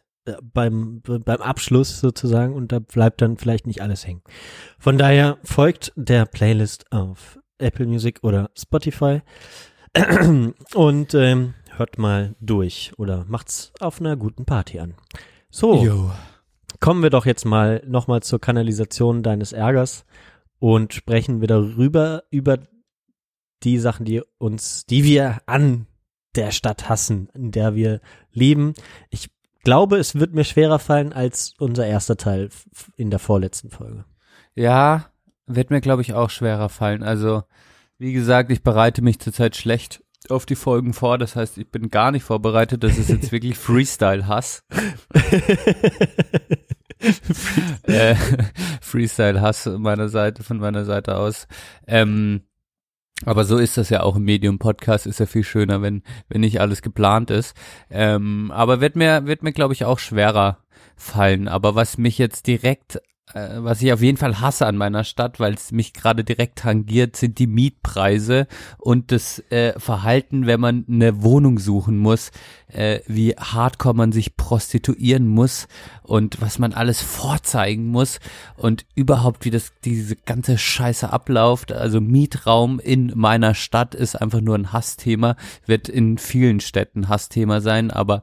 beim, 0.43 1.03
beim 1.03 1.43
Abschluss 1.43 2.01
sozusagen 2.01 2.55
und 2.55 2.73
da 2.73 2.79
bleibt 2.79 3.21
dann 3.21 3.37
vielleicht 3.37 3.67
nicht 3.67 3.83
alles 3.83 4.07
hängen. 4.07 4.23
Von 4.79 4.99
daher 4.99 5.39
folgt 5.43 5.93
der 5.97 6.25
Playlist 6.27 6.91
auf 6.93 7.39
Apple 7.59 7.87
Music 7.87 8.21
oder 8.23 8.51
Spotify 8.57 9.21
und 10.75 11.15
ähm, 11.15 11.55
hört 11.77 11.99
mal 11.99 12.35
durch 12.41 12.93
oder 12.97 13.25
macht's 13.29 13.73
auf 13.81 14.01
einer 14.01 14.17
guten 14.17 14.45
Party 14.45 14.81
an. 14.81 14.95
So, 15.51 15.85
Jo. 15.85 16.11
kommen 16.81 17.03
wir 17.03 17.11
doch 17.11 17.27
jetzt 17.27 17.45
mal 17.45 17.83
nochmal 17.87 18.23
zur 18.23 18.41
Kanalisation 18.41 19.23
deines 19.23 19.53
Ärgers 19.53 20.05
und 20.59 20.95
sprechen 20.95 21.41
wir 21.41 21.49
darüber, 21.49 22.25
über 22.31 22.59
die 23.65 23.79
Sachen, 23.79 24.05
die 24.05 24.23
uns, 24.39 24.87
die 24.87 25.05
wir 25.05 25.39
an 25.47 25.87
der 26.35 26.51
Stadt 26.51 26.89
hassen, 26.89 27.29
in 27.35 27.51
der 27.51 27.75
wir 27.75 28.01
leben. 28.33 28.75
Ich 29.11 29.31
glaube, 29.63 29.97
es 29.97 30.15
wird 30.17 30.35
mir 30.35 30.45
schwerer 30.45 30.79
fallen 30.79 31.13
als 31.13 31.55
unser 31.59 31.87
erster 31.87 32.17
Teil 32.17 32.51
in 32.97 33.11
der 33.11 33.19
vorletzten 33.19 33.71
Folge. 33.71 34.05
Ja, 34.55 35.07
wird 35.47 35.71
mir, 35.71 35.81
glaube 35.81 36.03
ich, 36.03 36.15
auch 36.15 36.31
schwerer 36.31 36.69
fallen. 36.69 37.03
Also, 37.03 37.43
wie 37.99 38.13
gesagt, 38.13 38.51
ich 38.51 38.63
bereite 38.63 39.03
mich 39.03 39.19
zurzeit 39.19 39.57
schlecht 39.57 40.03
auf 40.29 40.47
die 40.47 40.55
Folgen 40.57 40.93
vor. 40.93 41.19
Das 41.19 41.37
heißt, 41.37 41.59
ich 41.59 41.71
bin 41.71 41.91
gar 41.91 42.11
nicht 42.11 42.25
vorbereitet. 42.25 42.83
Das 42.83 42.99
ist 42.99 43.11
jetzt 43.11 43.33
wirklich 43.33 43.57
Freestyle-Hass. 43.59 44.65
äh, 47.83 48.15
Freestyle-Hass 48.81 49.67
meiner 49.79 50.09
Seite, 50.09 50.43
von 50.43 50.59
meiner 50.59 50.85
Seite 50.85 51.17
aus. 51.17 51.47
Ähm, 51.87 52.43
aber 53.25 53.45
so 53.45 53.59
ist 53.59 53.77
das 53.77 53.91
ja 53.91 54.03
auch 54.03 54.17
im 54.17 54.25
Medium-Podcast, 54.25 55.07
ist 55.07 55.21
ja 55.21 55.27
viel 55.27 55.45
schöner, 55.45 55.83
wenn, 55.83 56.03
wenn 56.29 56.41
nicht 56.41 56.61
alles 56.61 56.83
geplant 56.83 57.31
ist. 57.31 57.57
Ähm, 57.91 58.51
aber 58.51 58.81
wird 58.81 58.97
mir, 58.97 59.27
wird 59.27 59.43
mir, 59.43 59.53
glaube 59.53 59.73
ich, 59.73 59.85
auch 59.85 59.99
schwerer 59.99 60.59
fallen. 60.97 61.49
Aber 61.49 61.75
was 61.75 61.97
mich 61.97 62.19
jetzt 62.19 62.47
direkt, 62.47 63.01
äh, 63.33 63.49
was 63.57 63.81
ich 63.81 63.93
auf 63.93 64.03
jeden 64.03 64.19
Fall 64.19 64.41
hasse 64.41 64.67
an 64.67 64.77
meiner 64.77 65.03
Stadt, 65.03 65.41
weil 65.41 65.55
es 65.55 65.73
mich 65.73 65.95
gerade 65.95 66.25
direkt 66.25 66.59
tangiert, 66.59 67.17
sind 67.17 67.39
die 67.39 67.47
Mietpreise 67.47 68.47
und 68.77 69.13
das 69.13 69.39
äh, 69.51 69.79
Verhalten, 69.81 70.47
wenn 70.47 70.61
man 70.61 70.85
eine 70.89 71.23
Wohnung 71.23 71.59
suchen 71.59 71.97
muss, 71.97 72.33
äh, 72.69 73.01
wie 73.07 73.35
hardcore 73.37 73.95
man 73.95 74.13
sich 74.13 74.37
prostituieren 74.37 75.27
muss 75.27 75.69
und 76.03 76.43
was 76.43 76.59
man 76.59 76.75
alles 76.75 77.01
vorzeigen 77.01 77.87
muss 77.87 78.21
und 78.57 78.85
überhaupt 78.95 79.47
wie 79.47 79.51
das 79.51 79.73
diese 79.85 80.17
ganze 80.17 80.59
Scheiße 80.59 81.11
abläuft. 81.11 81.73
Also 81.73 82.01
Mietraum 82.01 82.79
in 82.79 83.13
meiner 83.15 83.55
Stadt 83.55 83.95
ist 83.95 84.21
einfach 84.21 84.43
nur 84.43 84.57
ein 84.57 84.73
Hassthema, 84.73 85.37
wird 85.65 85.89
in 85.89 86.19
vielen 86.19 86.61
Städten 86.61 87.09
Hassthema 87.09 87.63
sein, 87.63 87.91
aber 87.91 88.23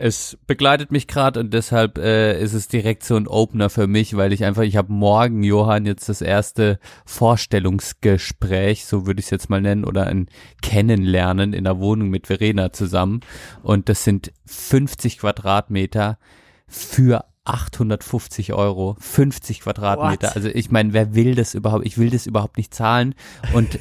es 0.00 0.38
begleitet 0.46 0.92
mich 0.92 1.08
gerade 1.08 1.40
und 1.40 1.52
deshalb 1.52 1.98
äh, 1.98 2.40
ist 2.40 2.54
es 2.54 2.68
direkt 2.68 3.02
so 3.02 3.16
ein 3.16 3.26
Opener 3.26 3.68
für 3.68 3.88
mich, 3.88 4.16
weil 4.16 4.32
ich 4.32 4.37
einfach, 4.44 4.62
ich 4.62 4.76
habe 4.76 4.92
morgen, 4.92 5.42
Johann, 5.42 5.86
jetzt 5.86 6.08
das 6.08 6.20
erste 6.20 6.78
Vorstellungsgespräch, 7.04 8.84
so 8.84 9.06
würde 9.06 9.20
ich 9.20 9.26
es 9.26 9.30
jetzt 9.30 9.50
mal 9.50 9.60
nennen, 9.60 9.84
oder 9.84 10.06
ein 10.06 10.28
Kennenlernen 10.62 11.52
in 11.52 11.64
der 11.64 11.78
Wohnung 11.78 12.08
mit 12.08 12.26
Verena 12.26 12.72
zusammen. 12.72 13.20
Und 13.62 13.88
das 13.88 14.04
sind 14.04 14.32
50 14.46 15.18
Quadratmeter 15.18 16.18
für 16.66 17.24
850 17.44 18.52
Euro, 18.52 18.96
50 19.00 19.60
Quadratmeter. 19.60 20.28
What? 20.28 20.36
Also 20.36 20.48
ich 20.48 20.70
meine, 20.70 20.92
wer 20.92 21.14
will 21.14 21.34
das 21.34 21.54
überhaupt? 21.54 21.86
Ich 21.86 21.98
will 21.98 22.10
das 22.10 22.26
überhaupt 22.26 22.58
nicht 22.58 22.74
zahlen. 22.74 23.14
Und 23.54 23.78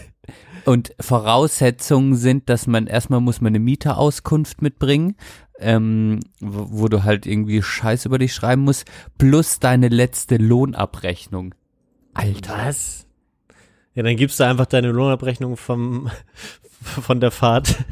und 0.68 0.93
Voraussetzungen 0.99 2.18
sind, 2.18 2.49
dass 2.49 2.68
man 2.68 2.88
erstmal 2.88 3.22
muss 3.22 3.39
man 3.39 3.51
eine 3.51 3.60
Mieterauskunft 3.60 4.62
mitbringen, 4.62 5.16
ähm, 5.60 6.20
wo, 6.39 6.82
wo 6.82 6.88
du 6.88 7.03
halt 7.03 7.26
irgendwie 7.26 7.62
Scheiß 7.62 8.05
über 8.05 8.18
dich 8.18 8.34
schreiben 8.34 8.64
musst, 8.64 8.86
plus 9.18 9.60
deine 9.60 9.88
letzte 9.89 10.38
Lohnabrechnung. 10.38 11.55
Alter. 12.14 12.58
Was? 12.58 13.08
Ja, 13.93 14.03
dann 14.03 14.16
gibst 14.16 14.39
du 14.39 14.43
einfach 14.45 14.68
deine 14.68 14.91
Lohnabrechnung 14.91 15.58
vom, 15.58 16.10
von 16.82 17.20
der 17.20 17.32
Fahrt. 17.32 17.76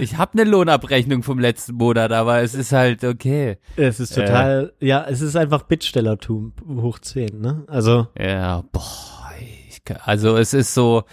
Ich 0.00 0.16
habe 0.16 0.32
eine 0.32 0.50
Lohnabrechnung 0.50 1.22
vom 1.22 1.38
letzten 1.38 1.74
Monat, 1.74 2.10
aber 2.10 2.40
es 2.40 2.52
ist 2.54 2.72
halt 2.72 3.04
okay. 3.04 3.58
Es 3.76 4.00
ist 4.00 4.12
total, 4.12 4.72
ja, 4.80 5.06
es 5.08 5.20
ist 5.20 5.36
einfach 5.36 5.62
Bittstellertum 5.62 6.52
hoch 6.68 6.98
10, 6.98 7.40
ne? 7.40 7.62
Also, 7.68 8.08
Ja, 8.18 8.64
boah, 8.72 9.30
ich, 9.40 9.80
also 10.02 10.36
es 10.36 10.52
ist 10.52 10.74
so, 10.74 11.04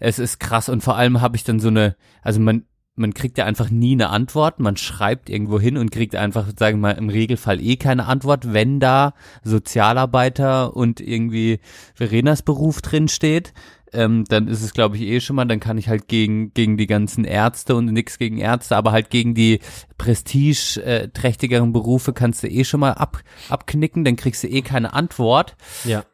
es 0.00 0.18
ist 0.18 0.40
krass 0.40 0.70
und 0.70 0.82
vor 0.82 0.96
allem 0.96 1.20
habe 1.20 1.36
ich 1.36 1.44
dann 1.44 1.60
so 1.60 1.68
eine, 1.68 1.96
also 2.22 2.40
man, 2.40 2.64
man 2.96 3.12
kriegt 3.12 3.38
ja 3.38 3.44
einfach 3.44 3.70
nie 3.70 3.92
eine 3.92 4.10
Antwort, 4.10 4.60
man 4.60 4.76
schreibt 4.76 5.28
irgendwo 5.28 5.58
hin 5.58 5.76
und 5.76 5.90
kriegt 5.90 6.14
einfach, 6.14 6.46
sagen 6.58 6.78
wir 6.78 6.88
mal, 6.88 6.98
im 6.98 7.08
Regelfall 7.08 7.60
eh 7.60 7.76
keine 7.76 8.06
Antwort, 8.06 8.52
wenn 8.52 8.78
da 8.80 9.14
Sozialarbeiter 9.42 10.76
und 10.76 11.00
irgendwie 11.00 11.60
Verenas 11.94 12.42
Beruf 12.42 12.82
drin 12.82 13.08
steht. 13.08 13.52
Ähm, 13.92 14.24
dann 14.24 14.48
ist 14.48 14.62
es, 14.62 14.74
glaube 14.74 14.96
ich, 14.96 15.02
eh 15.02 15.20
schon 15.20 15.36
mal, 15.36 15.44
dann 15.44 15.60
kann 15.60 15.78
ich 15.78 15.88
halt 15.88 16.08
gegen, 16.08 16.52
gegen 16.52 16.76
die 16.76 16.88
ganzen 16.88 17.24
Ärzte 17.24 17.76
und 17.76 17.86
nix 17.86 18.18
gegen 18.18 18.38
Ärzte, 18.38 18.76
aber 18.76 18.90
halt 18.90 19.10
gegen 19.10 19.34
die 19.34 19.60
prestigeträchtigeren 19.98 21.72
Berufe 21.72 22.12
kannst 22.12 22.42
du 22.42 22.48
eh 22.48 22.64
schon 22.64 22.80
mal 22.80 22.92
ab, 22.92 23.22
abknicken, 23.48 24.04
dann 24.04 24.16
kriegst 24.16 24.42
du 24.42 24.48
eh 24.48 24.62
keine 24.62 24.92
Antwort. 24.92 25.56
ja. 25.84 26.04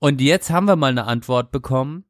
Und 0.00 0.20
jetzt 0.20 0.50
haben 0.50 0.66
wir 0.66 0.76
mal 0.76 0.90
eine 0.90 1.06
Antwort 1.06 1.50
bekommen. 1.50 2.04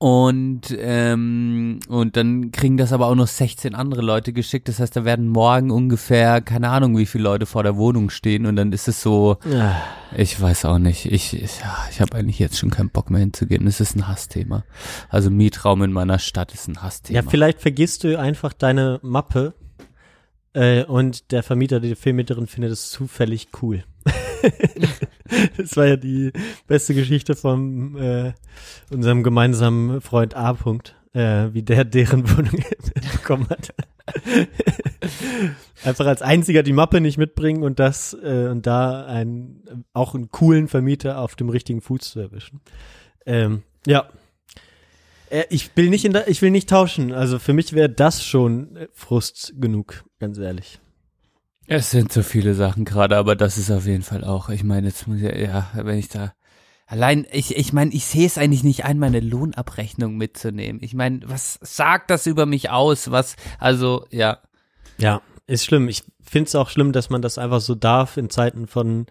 Und, 0.00 0.76
ähm, 0.78 1.80
und 1.88 2.16
dann 2.16 2.52
kriegen 2.52 2.76
das 2.76 2.92
aber 2.92 3.08
auch 3.08 3.16
noch 3.16 3.26
16 3.26 3.74
andere 3.74 4.00
Leute 4.00 4.32
geschickt. 4.32 4.68
Das 4.68 4.78
heißt, 4.78 4.94
da 4.94 5.04
werden 5.04 5.26
morgen 5.26 5.72
ungefähr, 5.72 6.40
keine 6.40 6.68
Ahnung, 6.68 6.96
wie 6.96 7.06
viele 7.06 7.24
Leute 7.24 7.46
vor 7.46 7.64
der 7.64 7.76
Wohnung 7.76 8.08
stehen. 8.08 8.46
Und 8.46 8.54
dann 8.54 8.70
ist 8.70 8.86
es 8.86 9.02
so, 9.02 9.38
Ah, 9.52 9.74
ich 10.16 10.40
weiß 10.40 10.66
auch 10.66 10.78
nicht. 10.78 11.06
Ich, 11.10 11.34
ich, 11.34 11.58
ja, 11.60 11.76
ich 11.90 12.00
habe 12.00 12.16
eigentlich 12.16 12.38
jetzt 12.38 12.58
schon 12.58 12.70
keinen 12.70 12.90
Bock 12.90 13.10
mehr 13.10 13.18
hinzugehen. 13.20 13.66
Es 13.66 13.80
ist 13.80 13.96
ein 13.96 14.06
Hassthema. 14.06 14.64
Also 15.08 15.30
Mietraum 15.30 15.82
in 15.82 15.92
meiner 15.92 16.20
Stadt 16.20 16.54
ist 16.54 16.68
ein 16.68 16.80
Hassthema. 16.80 17.20
Ja, 17.20 17.28
vielleicht 17.28 17.60
vergisst 17.60 18.04
du 18.04 18.16
einfach 18.18 18.52
deine 18.52 19.00
Mappe 19.02 19.54
Äh, 20.54 20.84
und 20.84 21.32
der 21.32 21.42
Vermieter, 21.42 21.80
die 21.80 21.94
Vermieterin 21.96 22.46
findet 22.46 22.70
es 22.70 22.90
zufällig 22.90 23.48
cool. 23.62 23.82
das 25.56 25.76
war 25.76 25.86
ja 25.86 25.96
die 25.96 26.32
beste 26.66 26.94
Geschichte 26.94 27.34
von 27.34 27.96
äh, 27.96 28.32
unserem 28.90 29.22
gemeinsamen 29.22 30.00
Freund 30.00 30.34
A. 30.36 30.52
-Punkt, 30.52 30.92
äh, 31.12 31.52
wie 31.52 31.62
der 31.62 31.84
deren 31.84 32.28
Wohnung 32.30 32.62
bekommen 33.12 33.48
hat. 33.48 33.74
Einfach 35.84 36.06
als 36.06 36.22
einziger 36.22 36.62
die 36.62 36.72
Mappe 36.72 37.00
nicht 37.00 37.18
mitbringen 37.18 37.62
und 37.62 37.78
das 37.78 38.16
äh, 38.22 38.48
und 38.50 38.66
da 38.66 39.04
einen 39.06 39.84
auch 39.92 40.14
einen 40.14 40.30
coolen 40.30 40.68
Vermieter 40.68 41.18
auf 41.18 41.36
dem 41.36 41.48
richtigen 41.48 41.80
Fuß 41.80 42.12
zu 42.12 42.20
erwischen. 42.20 42.60
Ähm, 43.26 43.62
ja. 43.86 44.08
Äh, 45.30 45.44
ich 45.50 45.76
will 45.76 45.90
nicht 45.90 46.04
in 46.04 46.12
der, 46.12 46.28
ich 46.28 46.42
will 46.42 46.50
nicht 46.50 46.68
tauschen. 46.68 47.12
Also 47.12 47.38
für 47.38 47.52
mich 47.52 47.72
wäre 47.72 47.90
das 47.90 48.24
schon 48.24 48.76
äh, 48.76 48.88
Frust 48.92 49.54
genug, 49.58 50.04
ganz 50.18 50.38
ehrlich. 50.38 50.80
Es 51.70 51.90
sind 51.90 52.10
so 52.10 52.22
viele 52.22 52.54
Sachen 52.54 52.86
gerade, 52.86 53.18
aber 53.18 53.36
das 53.36 53.58
ist 53.58 53.70
auf 53.70 53.84
jeden 53.84 54.02
Fall 54.02 54.24
auch. 54.24 54.48
Ich 54.48 54.64
meine, 54.64 54.86
jetzt 54.86 55.06
muss 55.06 55.20
ich, 55.20 55.30
ja, 55.38 55.70
wenn 55.74 55.98
ich 55.98 56.08
da 56.08 56.32
allein, 56.86 57.26
ich, 57.30 57.54
ich 57.54 57.74
meine, 57.74 57.92
ich 57.92 58.06
sehe 58.06 58.26
es 58.26 58.38
eigentlich 58.38 58.64
nicht 58.64 58.86
ein, 58.86 58.98
meine 58.98 59.20
Lohnabrechnung 59.20 60.16
mitzunehmen. 60.16 60.82
Ich 60.82 60.94
meine, 60.94 61.20
was 61.26 61.58
sagt 61.60 62.10
das 62.10 62.26
über 62.26 62.46
mich 62.46 62.70
aus? 62.70 63.10
Was, 63.10 63.36
also, 63.58 64.06
ja. 64.10 64.38
Ja, 64.96 65.20
ist 65.46 65.66
schlimm. 65.66 65.88
Ich 65.88 66.04
finde 66.22 66.48
es 66.48 66.54
auch 66.54 66.70
schlimm, 66.70 66.92
dass 66.92 67.10
man 67.10 67.20
das 67.20 67.36
einfach 67.36 67.60
so 67.60 67.74
darf 67.74 68.16
in 68.16 68.30
Zeiten 68.30 68.66
von, 68.66 69.04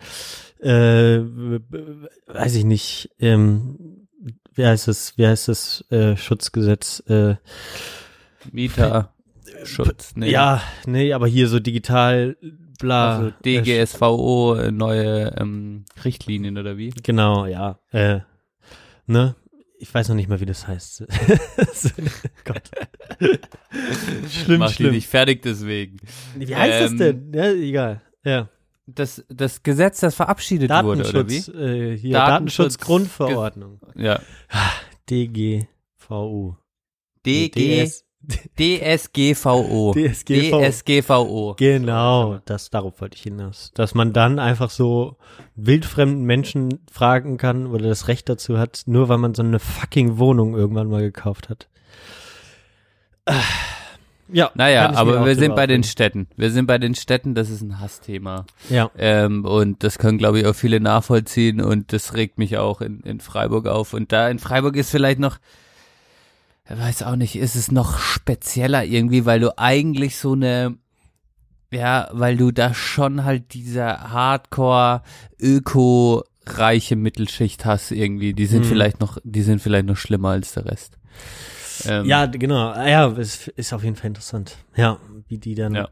äh, 0.60 1.20
weiß 1.20 2.56
ich 2.56 2.66
nicht, 2.66 3.12
ähm, 3.20 4.08
wie 4.56 4.66
heißt 4.66 4.88
es, 4.88 5.16
wie 5.16 5.28
heißt 5.28 5.48
das 5.48 5.86
äh, 5.92 6.18
Schutzgesetz? 6.18 7.04
Äh, 7.08 7.36
Mieterschutz, 9.68 10.16
nee. 10.16 10.30
Ja, 10.32 10.62
nee, 10.86 11.14
aber 11.14 11.28
hier 11.28 11.48
so 11.48 11.60
digital, 11.60 12.38
bla. 12.80 13.18
Also 13.18 13.32
DGSVO, 13.44 14.56
äh, 14.56 14.72
neue 14.72 15.36
ähm, 15.38 15.86
Richtlinien 16.04 16.58
oder 16.58 16.78
wie? 16.78 16.90
Genau, 17.04 17.46
ja. 17.46 17.80
Äh, 17.92 18.20
ne? 19.06 19.36
Ich 19.80 19.94
weiß 19.94 20.10
noch 20.10 20.16
nicht 20.16 20.28
mal, 20.28 20.40
wie 20.40 20.46
das 20.48 20.68
heißt. 20.68 21.06
Gott. 22.46 22.64
schlimm, 24.30 24.60
Mach 24.60 24.72
schlimm. 24.72 24.92
nicht 24.94 25.08
fertig 25.08 25.44
deswegen. 25.44 26.00
Wie 26.36 26.56
heißt 26.56 26.82
das 26.82 26.92
Ähm, 26.94 26.98
denn? 26.98 27.34
Ja, 27.34 27.52
egal. 27.52 28.02
Ja. 28.24 28.50
Das, 28.88 29.24
das 29.30 29.62
Gesetz, 29.64 30.00
das 30.00 30.16
verabschiedet 30.16 30.72
wurde, 30.72 31.08
oder 31.08 31.30
wie? 31.30 31.42
Datenschutz, 31.42 31.48
äh, 31.56 31.98
hier, 31.98 32.16
Datenschutz- 32.18 32.28
Datenschutzgrundverordnung. 32.78 33.80
Ja. 33.96 34.20
DGVU. 35.10 36.56
DG. 37.26 37.90
DSGVO. 38.60 39.94
DSGVO. 39.94 40.62
DSGVO. 40.62 41.56
Genau, 41.58 42.40
das 42.46 42.70
darauf 42.70 43.00
wollte 43.00 43.16
ich 43.16 43.24
hinaus. 43.24 43.72
Dass 43.74 43.96
man 43.96 44.14
dann 44.14 44.40
einfach 44.40 44.70
so 44.70 45.16
wildfremden 45.56 46.24
Menschen 46.26 46.80
fragen 46.92 47.38
kann 47.38 47.68
oder 47.68 47.88
das 47.88 48.08
Recht 48.08 48.28
dazu 48.28 48.58
hat, 48.58 48.84
nur 48.86 49.08
weil 49.10 49.18
man 49.18 49.34
so 49.34 49.44
eine 49.44 49.60
fucking 49.60 50.18
Wohnung 50.18 50.56
irgendwann 50.56 50.90
mal 50.90 51.02
gekauft 51.02 51.50
hat. 51.50 51.68
Ja, 54.30 54.52
Naja, 54.56 54.92
aber 54.94 55.26
wir 55.26 55.36
sind 55.36 55.56
bei 55.56 55.68
den. 55.68 55.84
Städten. 55.84 56.28
Wir 56.36 56.52
sind 56.52 56.66
bei 56.66 56.78
den 56.78 56.96
Städten, 56.96 57.34
das 57.34 57.50
ist 57.50 57.62
ein 57.62 57.80
Hassthema. 57.80 58.46
Ja. 58.70 58.92
Ähm, 58.98 59.46
und 59.46 59.84
das 59.84 60.00
können, 60.00 60.18
glaube 60.18 60.40
ich, 60.40 60.46
auch 60.46 60.56
viele 60.56 60.82
nachvollziehen 60.82 61.62
und 61.62 61.94
das 61.94 62.14
regt 62.14 62.38
mich 62.38 62.58
auch 62.58 62.82
in, 62.82 63.00
in 63.02 63.22
Freiburg 63.22 63.68
auf. 63.68 63.94
Und 63.94 64.12
da 64.12 64.30
in 64.30 64.40
Freiburg 64.40 64.76
ist 64.76 64.90
vielleicht 64.90 65.20
noch, 65.20 65.38
weiß 66.70 67.04
auch 67.04 67.16
nicht, 67.16 67.36
ist 67.36 67.56
es 67.56 67.72
noch 67.72 67.98
spezieller 68.00 68.84
irgendwie, 68.84 69.26
weil 69.26 69.40
du 69.40 69.58
eigentlich 69.58 70.18
so 70.18 70.34
eine, 70.34 70.78
ja, 71.72 72.10
weil 72.12 72.38
du 72.38 72.52
da 72.52 72.74
schon 72.74 73.24
halt 73.24 73.54
diese 73.54 73.86
Hardcore 73.86 75.02
Öko 75.40 76.24
reiche 76.46 76.96
Mittelschicht 76.96 77.66
hast 77.66 77.92
irgendwie. 77.92 78.34
Die 78.34 78.46
sind 78.46 78.62
Mhm. 78.66 78.70
vielleicht 78.70 79.00
noch, 79.00 79.18
die 79.24 79.42
sind 79.42 79.62
vielleicht 79.62 79.86
noch 79.86 79.98
schlimmer 79.98 80.30
als 80.30 80.54
der 80.54 80.66
Rest. 80.66 80.98
Ähm, 81.86 82.06
Ja, 82.06 82.26
genau. 82.26 82.74
Ja, 82.74 83.08
es 83.12 83.48
ist 83.50 83.74
auf 83.74 83.84
jeden 83.84 83.96
Fall 83.98 84.08
interessant. 84.08 84.56
Ja, 84.76 84.98
wie 85.28 85.38
die 85.38 85.56
dann. 85.56 85.76
Ja. 85.76 85.90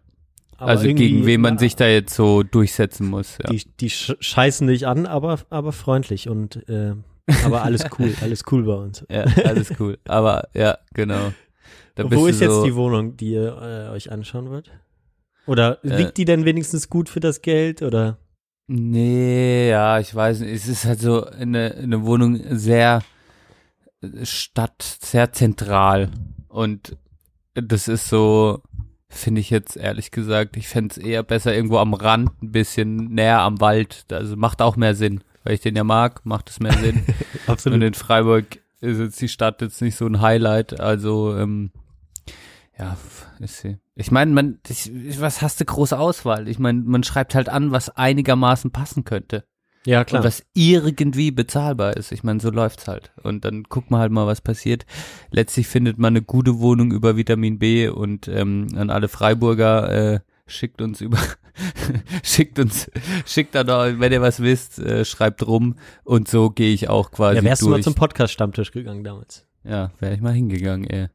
Also 0.58 0.88
gegen 0.94 1.26
wen 1.26 1.42
man 1.42 1.58
sich 1.58 1.76
da 1.76 1.86
jetzt 1.86 2.16
so 2.16 2.42
durchsetzen 2.42 3.08
muss. 3.10 3.38
Ja. 3.44 3.50
Die, 3.52 3.66
die 3.82 3.90
sch 3.90 4.14
scheißen 4.22 4.66
dich 4.68 4.88
an, 4.88 5.06
aber, 5.06 5.40
aber 5.50 5.74
freundlich 5.74 6.30
und 6.30 6.68
äh, 6.70 6.94
aber 7.44 7.64
alles 7.64 7.84
cool, 7.98 8.14
alles 8.22 8.44
cool 8.52 8.64
bei 8.64 8.74
uns. 8.76 9.06
Ja, 9.10 9.24
alles 9.46 9.74
cool. 9.80 9.98
Aber 10.08 10.48
ja, 10.54 10.78
genau. 10.94 11.34
Da 11.96 12.10
Wo 12.12 12.28
ist 12.28 12.42
jetzt 12.42 12.52
so- 12.54 12.64
die 12.66 12.76
Wohnung, 12.76 13.16
die 13.18 13.32
ihr 13.32 13.88
äh, 13.90 13.94
euch 13.94 14.12
anschauen 14.12 14.50
wollt? 14.50 14.72
Oder 15.48 15.84
Äh, 15.84 15.96
liegt 15.98 16.18
die 16.18 16.26
denn 16.26 16.44
wenigstens 16.46 16.90
gut 16.90 17.08
für 17.10 17.20
das 17.20 17.42
Geld? 17.42 17.82
Oder? 17.82 18.18
Nee, 18.68 19.70
ja, 19.70 20.00
ich 20.00 20.14
weiß 20.14 20.40
nicht. 20.42 20.52
Es 20.54 20.68
ist 20.68 20.86
halt 20.86 21.00
so 21.00 21.24
eine, 21.26 21.76
eine 21.76 22.04
Wohnung 22.06 22.42
sehr 22.58 23.02
Stadt, 24.24 24.82
sehr 25.02 25.32
zentral. 25.34 26.10
Und 26.48 26.98
das 27.54 27.88
ist 27.88 28.10
so, 28.10 28.62
finde 29.10 29.42
ich 29.42 29.50
jetzt 29.50 29.78
ehrlich 29.78 30.12
gesagt, 30.12 30.58
ich 30.58 30.68
fände 30.68 30.92
es 30.92 30.98
eher 30.98 31.24
besser 31.24 31.56
irgendwo 31.56 31.78
am 31.78 31.94
Rand, 31.94 32.30
ein 32.42 32.52
bisschen 32.52 32.96
näher 33.14 33.40
am 33.42 33.62
Wald. 33.62 34.06
Also 34.12 34.36
macht 34.36 34.62
auch 34.62 34.76
mehr 34.76 34.96
Sinn. 34.96 35.24
Weil 35.46 35.54
ich 35.54 35.62
den 35.62 35.76
ja 35.76 35.84
mag, 35.84 36.26
macht 36.26 36.50
es 36.50 36.60
mehr 36.60 36.74
Sinn. 36.74 37.06
Absolut. 37.48 37.76
Und 37.76 37.84
in 37.84 37.94
Freiburg 37.94 38.60
ist 38.82 39.00
jetzt 39.00 39.22
die 39.22 39.30
Stadt 39.30 39.62
jetzt 39.62 39.82
nicht 39.82 39.96
so 39.96 40.06
ein 40.08 40.20
Highlight. 40.20 40.80
Also, 40.80 41.38
ähm, 41.38 41.72
ja, 42.78 42.98
ist 43.40 43.60
sie. 43.60 43.78
Ich 43.94 44.12
meine, 44.12 44.32
man, 44.32 44.60
ich, 44.68 44.92
was 45.22 45.42
hast 45.42 45.62
du 45.62 45.66
große 45.66 45.98
Auswahl? 45.98 46.48
Ich 46.50 46.60
meine, 46.60 46.82
man 46.82 47.04
schreibt 47.04 47.36
halt 47.36 47.48
an, 47.48 47.72
was 47.72 47.90
einigermaßen 47.90 48.72
passen 48.72 49.06
könnte. 49.06 49.46
Ja, 49.86 50.04
klar. 50.04 50.22
Und 50.22 50.28
was 50.28 50.44
irgendwie 50.54 51.30
bezahlbar 51.30 51.96
ist. 51.96 52.12
Ich 52.12 52.24
meine, 52.24 52.40
so 52.40 52.50
läuft's 52.50 52.88
halt. 52.88 53.12
Und 53.22 53.46
dann 53.46 53.64
guckt 53.64 53.92
man 53.92 54.02
halt 54.02 54.12
mal, 54.12 54.26
was 54.26 54.42
passiert. 54.42 54.86
Letztlich 55.30 55.68
findet 55.68 56.00
man 56.00 56.14
eine 56.14 56.24
gute 56.24 56.60
Wohnung 56.60 56.92
über 56.92 57.18
Vitamin 57.18 57.60
B 57.60 57.88
und 57.88 58.28
ähm, 58.28 58.68
an 58.76 58.90
alle 58.90 59.08
Freiburger 59.08 60.16
äh, 60.16 60.20
schickt 60.48 60.82
uns 60.82 61.02
über 61.02 61.20
schickt 62.24 62.60
uns 62.60 62.90
schickt 63.26 63.56
dann 63.56 63.70
auch, 63.70 63.86
wenn 64.00 64.12
ihr 64.12 64.22
was 64.22 64.42
wisst, 64.42 64.80
äh, 64.80 65.06
schreibt 65.06 65.46
rum 65.46 65.76
und 66.04 66.28
so 66.28 66.50
gehe 66.50 66.74
ich 66.74 66.90
auch 66.90 67.12
quasi 67.12 67.38
ja, 67.38 67.44
wärst 67.44 67.62
du 67.62 67.68
mal 67.68 67.76
durch. 67.76 67.84
zum 67.84 67.96
Podcast-Stammtisch 67.96 68.72
gegangen 68.72 69.04
damals? 69.04 69.46
Ja, 69.64 69.92
wäre 70.00 70.14
ich 70.14 70.22
mal 70.22 70.34
hingegangen, 70.34 70.88
ey. 70.90 71.08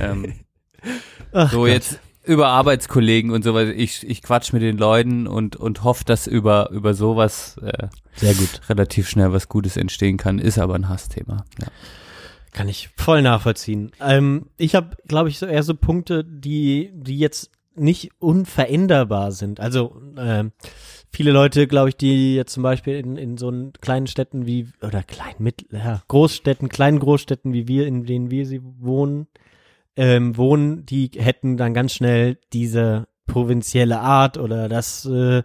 Ähm, 0.00 0.34
so 1.32 1.60
Gott. 1.60 1.68
jetzt 1.68 2.00
über 2.26 2.48
Arbeitskollegen 2.48 3.30
und 3.30 3.44
sowas. 3.44 3.68
Ich, 3.74 4.06
ich 4.06 4.22
quatsch 4.22 4.52
mit 4.52 4.62
den 4.62 4.76
Leuten 4.76 5.26
und, 5.26 5.56
und 5.56 5.84
hoffe, 5.84 6.04
dass 6.04 6.26
über, 6.26 6.70
über 6.70 6.92
sowas 6.94 7.56
äh, 7.62 7.88
Sehr 8.16 8.34
gut. 8.34 8.60
relativ 8.68 9.08
schnell 9.08 9.32
was 9.32 9.48
Gutes 9.48 9.76
entstehen 9.76 10.16
kann. 10.16 10.38
Ist 10.38 10.58
aber 10.58 10.74
ein 10.74 10.88
Hassthema. 10.88 11.44
Ja. 11.60 11.68
Kann 12.52 12.68
ich 12.68 12.90
voll 12.96 13.22
nachvollziehen. 13.22 13.92
Ähm, 14.00 14.46
ich 14.56 14.74
habe, 14.74 14.96
glaube 15.06 15.28
ich, 15.28 15.38
so 15.38 15.46
eher 15.46 15.62
so 15.62 15.74
Punkte, 15.74 16.24
die, 16.24 16.90
die 16.94 17.18
jetzt 17.18 17.50
nicht 17.76 18.10
unveränderbar 18.18 19.32
sind. 19.32 19.60
Also 19.60 20.00
ähm, 20.18 20.52
viele 21.10 21.32
Leute, 21.32 21.66
glaube 21.66 21.90
ich, 21.90 21.96
die 21.96 22.34
jetzt 22.34 22.52
zum 22.52 22.62
Beispiel 22.62 22.94
in, 22.94 23.16
in 23.16 23.36
so 23.36 23.48
einen 23.48 23.72
kleinen 23.74 24.06
Städten 24.06 24.46
wie, 24.46 24.68
oder 24.82 25.02
kleinen, 25.02 25.36
mit, 25.38 25.66
ja, 25.70 26.02
Großstädten, 26.08 26.68
kleinen 26.68 26.98
Großstädten 26.98 27.52
wie 27.52 27.68
wir, 27.68 27.86
in 27.86 28.04
denen 28.04 28.30
wir 28.30 28.46
sie 28.46 28.60
wohnen, 28.62 29.26
ähm, 29.96 30.36
wohnen, 30.36 30.84
die 30.84 31.10
hätten 31.16 31.56
dann 31.56 31.74
ganz 31.74 31.94
schnell 31.94 32.38
diese 32.52 33.08
provinzielle 33.26 33.98
Art 34.00 34.38
oder 34.38 34.68
das, 34.68 35.04
äh, 35.06 35.42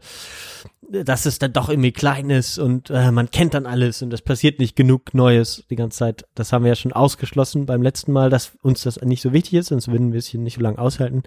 dass 0.89 1.25
es 1.25 1.39
dann 1.39 1.53
doch 1.53 1.69
irgendwie 1.69 1.91
klein 1.91 2.29
ist 2.29 2.59
und 2.59 2.89
äh, 2.89 3.11
man 3.11 3.31
kennt 3.31 3.53
dann 3.53 3.65
alles 3.65 4.01
und 4.01 4.13
es 4.13 4.21
passiert 4.21 4.59
nicht 4.59 4.75
genug 4.75 5.13
Neues 5.13 5.63
die 5.69 5.75
ganze 5.75 5.99
Zeit. 5.99 6.25
Das 6.35 6.51
haben 6.51 6.63
wir 6.63 6.69
ja 6.69 6.75
schon 6.75 6.93
ausgeschlossen 6.93 7.65
beim 7.65 7.81
letzten 7.81 8.11
Mal, 8.11 8.29
dass 8.29 8.53
uns 8.61 8.83
das 8.83 9.01
nicht 9.01 9.21
so 9.21 9.33
wichtig 9.33 9.55
ist, 9.55 9.67
sonst 9.67 9.87
würden 9.87 10.11
wir 10.11 10.19
es 10.19 10.27
hier 10.27 10.39
nicht 10.39 10.55
so 10.55 10.61
lange 10.61 10.79
aushalten. 10.79 11.23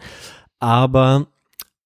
Aber 0.64 1.26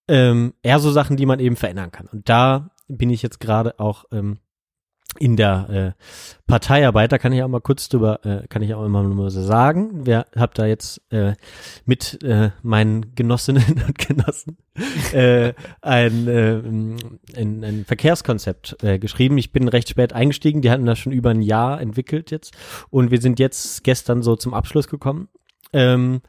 ähm, 0.07 0.55
eher 0.63 0.79
so 0.79 0.93
Sachen, 0.93 1.17
die 1.17 1.27
man 1.27 1.41
eben 1.41 1.57
verändern 1.57 1.91
kann. 1.91 2.07
Und 2.07 2.29
da 2.29 2.71
bin 2.87 3.11
ich 3.11 3.23
jetzt 3.23 3.41
gerade 3.41 3.81
auch 3.81 4.05
ähm, 4.13 4.39
in 5.19 5.37
der 5.37 5.95
äh, 5.99 6.03
Parteiarbeit, 6.47 7.11
da 7.11 7.19
kann 7.19 7.33
ich 7.33 7.43
auch 7.43 7.49
mal 7.49 7.61
kurz 7.61 7.89
drüber, 7.89 8.25
äh, 8.25 8.47
kann 8.47 8.63
ich 8.63 8.73
auch 8.75 8.85
immer 8.85 9.03
nur 9.03 9.33
so 9.33 9.43
sagen. 9.43 10.07
Wer 10.07 10.27
habt 10.37 10.61
da 10.61 10.67
jetzt 10.67 11.03
äh, 11.11 11.33
mit 11.87 12.23
äh, 12.23 12.51
meinen 12.63 13.17
Genossinnen 13.17 13.83
und 13.89 13.99
Genossen 13.99 14.59
äh, 15.13 15.55
ein, 15.83 16.29
äh, 16.29 16.59
ein, 16.59 17.65
ein 17.65 17.85
Verkehrskonzept 17.85 18.77
äh, 18.85 19.01
geschrieben. 19.01 19.39
Ich 19.39 19.51
bin 19.51 19.67
recht 19.67 19.89
spät 19.89 20.13
eingestiegen, 20.13 20.63
die 20.63 20.71
hatten 20.71 20.87
das 20.87 21.01
schon 21.01 21.13
über 21.13 21.31
ein 21.31 21.43
Jahr 21.43 21.81
entwickelt 21.81 22.31
jetzt 22.31 22.57
und 22.91 23.11
wir 23.11 23.21
sind 23.21 23.41
jetzt 23.41 23.83
gestern 23.83 24.23
so 24.23 24.37
zum 24.37 24.55
Abschluss 24.55 24.87
gekommen. 24.87 25.29
Ähm, 25.73 26.21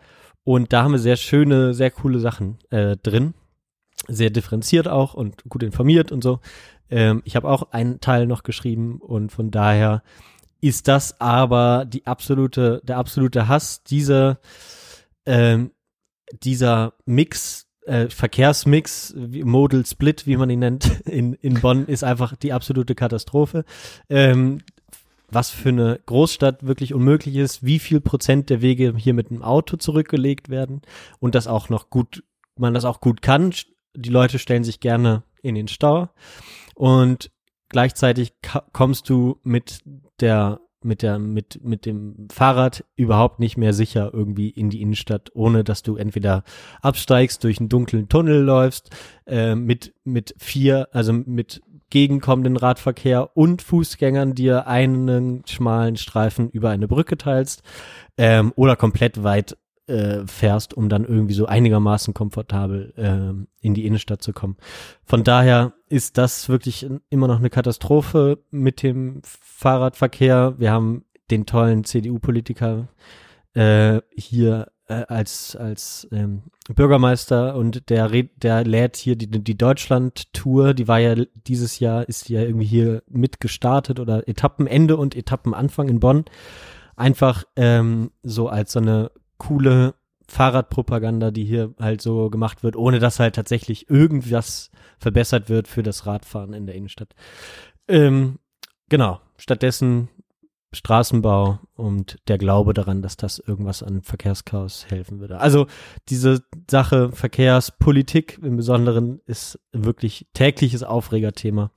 und 0.49 0.73
da 0.73 0.81
haben 0.81 0.93
wir 0.93 0.99
sehr 0.99 1.15
schöne, 1.15 1.76
sehr 1.76 1.91
coole 1.91 2.17
Sachen 2.17 2.57
äh, 2.71 2.97
drin. 2.97 3.35
Sehr 4.07 4.31
differenziert 4.31 4.88
auch 4.88 5.13
und 5.13 5.43
gut 5.47 5.61
informiert 5.61 6.11
und 6.11 6.23
so. 6.23 6.39
Ähm, 6.89 7.21
ich 7.23 7.35
habe 7.35 7.47
auch 7.47 7.71
einen 7.71 8.01
Teil 8.01 8.26
noch 8.26 8.41
geschrieben 8.41 8.97
und 8.99 9.31
von 9.31 9.51
daher 9.51 10.01
ist 10.59 10.88
das 10.88 11.21
aber 11.21 11.85
die 11.85 12.07
absolute, 12.07 12.81
der 12.84 12.97
absolute 12.97 13.47
Hass, 13.47 13.84
diese, 13.84 14.39
ähm, 15.27 15.69
dieser 16.41 16.93
Mix 17.05 17.67
äh, 17.85 18.09
Verkehrsmix, 18.09 19.13
Modal 19.15 19.85
Split, 19.85 20.26
wie 20.26 20.35
man 20.35 20.49
ihn 20.49 20.59
nennt, 20.61 21.01
in, 21.05 21.34
in 21.34 21.61
Bonn 21.61 21.85
ist 21.85 22.03
einfach 22.03 22.35
die 22.35 22.53
absolute 22.53 22.95
Katastrophe. 22.95 23.65
Ähm, 24.09 24.63
was 25.31 25.49
für 25.49 25.69
eine 25.69 25.99
Großstadt 26.06 26.65
wirklich 26.65 26.93
unmöglich 26.93 27.35
ist, 27.35 27.64
wie 27.64 27.80
viel 27.80 28.01
Prozent 28.01 28.49
der 28.49 28.61
Wege 28.61 28.93
hier 28.97 29.14
mit 29.14 29.30
dem 29.30 29.41
Auto 29.41 29.77
zurückgelegt 29.77 30.49
werden 30.49 30.81
und 31.19 31.35
das 31.35 31.47
auch 31.47 31.69
noch 31.69 31.89
gut, 31.89 32.23
man 32.57 32.73
das 32.73 32.85
auch 32.85 33.01
gut 33.01 33.22
kann. 33.22 33.53
Die 33.95 34.10
Leute 34.10 34.39
stellen 34.39 34.64
sich 34.64 34.80
gerne 34.80 35.23
in 35.41 35.56
den 35.56 35.68
Stau 35.68 36.10
und 36.76 37.31
gleichzeitig 37.69 38.34
kommst 38.73 39.10
du 39.10 39.39
mit 39.43 39.81
der 40.19 40.60
mit 40.81 41.01
der 41.01 41.19
mit 41.19 41.64
mit 41.64 41.85
dem 41.85 42.27
Fahrrad 42.31 42.85
überhaupt 42.95 43.39
nicht 43.39 43.57
mehr 43.57 43.73
sicher 43.73 44.11
irgendwie 44.14 44.49
in 44.49 44.69
die 44.69 44.81
Innenstadt, 44.81 45.30
ohne 45.34 45.64
dass 45.64 45.84
du 45.84 45.97
entweder 45.97 46.43
absteigst, 46.81 47.43
durch 47.43 47.60
einen 47.60 47.69
dunklen 47.69 48.07
Tunnel 48.07 48.41
läufst, 48.41 48.89
äh, 49.26 49.56
mit 49.56 49.93
mit 50.06 50.34
vier, 50.38 50.88
also 50.93 51.11
mit 51.11 51.61
gegenkommenden 51.90 52.57
Radverkehr 52.57 53.36
und 53.36 53.61
Fußgängern 53.61 54.36
dir 54.36 54.68
einen 54.68 55.44
schmalen 55.45 55.98
Streifen 55.98 56.49
über 56.49 56.70
eine 56.70 56.88
Brücke 56.88 57.18
teilst 57.18 57.64
ähm, 58.18 58.53
oder 58.56 58.76
komplett 58.76 59.24
weit 59.24 59.57
äh, 59.88 60.28
fährst, 60.28 60.76
um 60.76 60.88
dann 60.88 61.03
irgendwie 61.03 61.34
so 61.34 61.48
einigermaßen 61.48 62.14
komfortabel 62.14 62.94
ähm, 62.95 63.48
in 63.60 63.74
die 63.74 63.86
Innenstadt 63.86 64.22
zu 64.22 64.34
kommen. 64.34 64.57
Von 65.03 65.24
daher 65.24 65.74
ist 65.88 66.18
das 66.18 66.48
wirklich 66.48 66.88
immer 67.10 67.28
noch 67.28 67.40
eine 67.40 67.49
Katastrophe 67.49 68.38
mit 68.52 68.84
dem 68.84 69.22
Fahrradverkehr. 69.24 70.56
Wir 70.60 70.72
haben 70.72 71.06
den 71.32 71.45
tollen 71.45 71.84
CDU-Politiker 71.84 72.88
äh, 73.53 74.02
hier 74.16 74.72
äh, 74.90 75.06
als 75.07 75.56
als 75.56 76.07
ähm, 76.11 76.44
Bürgermeister 76.68 77.56
und 77.56 77.90
der 77.90 78.10
der 78.10 78.64
lädt 78.66 78.98
hier 78.98 79.16
die 79.16 79.28
die 79.30 79.57
Deutschland-Tour, 79.57 80.74
die 80.74 80.88
war 80.88 80.99
ja 80.99 81.16
dieses 81.48 81.80
Jahr 81.80 82.07
ist 82.10 82.30
ja 82.30 82.41
irgendwie 82.41 82.66
hier 82.66 83.03
mit 83.07 83.40
gestartet 83.40 83.99
oder 83.99 84.28
Etappenende 84.28 84.98
und 84.98 85.16
Etappenanfang 85.16 85.88
in 85.88 85.99
Bonn 85.99 86.26
einfach 86.95 87.45
ähm, 87.56 88.11
so 88.24 88.49
als 88.49 88.74
so 88.74 88.80
eine 88.80 89.11
coole 89.38 89.94
Fahrradpropaganda, 90.28 91.32
die 91.32 91.45
hier 91.45 91.74
halt 91.80 92.02
so 92.02 92.30
gemacht 92.30 92.61
wird, 92.61 92.76
ohne 92.76 92.99
dass 92.99 93.20
halt 93.20 93.36
tatsächlich 93.36 93.90
irgendwas 93.90 94.70
verbessert 94.99 95.49
wird 95.49 95.68
für 95.68 95.82
das 95.82 96.06
Radfahren 96.06 96.53
in 96.53 96.66
der 96.66 96.76
Innenstadt. 96.76 97.16
Ähm, 97.88 98.40
genau. 98.90 99.22
Stattdessen 99.38 100.10
Straßenbau 100.71 101.59
und 101.73 102.17
der 102.27 102.37
Glaube 102.37 102.73
daran, 102.73 103.01
dass 103.01 103.17
das 103.17 103.39
irgendwas 103.39 103.81
an 103.81 104.03
Verkehrschaos 104.03 104.85
helfen 104.89 105.19
würde. 105.19 105.39
Also 105.39 105.65
diese 106.09 106.43
Sache 106.69 107.11
Verkehrspolitik 107.11 108.39
im 108.43 108.55
Besonderen 108.57 109.19
ist 109.25 109.59
wirklich 109.71 110.27
tägliches 110.33 110.83
Aufregerthema. 110.83 111.71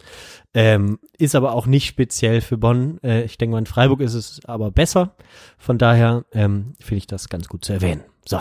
Ähm, 0.52 0.98
ist 1.16 1.34
aber 1.34 1.54
auch 1.54 1.66
nicht 1.66 1.86
speziell 1.86 2.42
für 2.42 2.58
Bonn. 2.58 2.98
Äh, 3.02 3.22
ich 3.24 3.38
denke 3.38 3.52
mal, 3.52 3.58
in 3.60 3.66
Freiburg 3.66 4.00
ist 4.00 4.14
es 4.14 4.44
aber 4.44 4.70
besser. 4.70 5.16
Von 5.56 5.78
daher 5.78 6.26
ähm, 6.32 6.74
finde 6.78 6.98
ich 6.98 7.06
das 7.06 7.30
ganz 7.30 7.48
gut 7.48 7.64
zu 7.64 7.72
erwähnen. 7.72 8.02
So. 8.26 8.40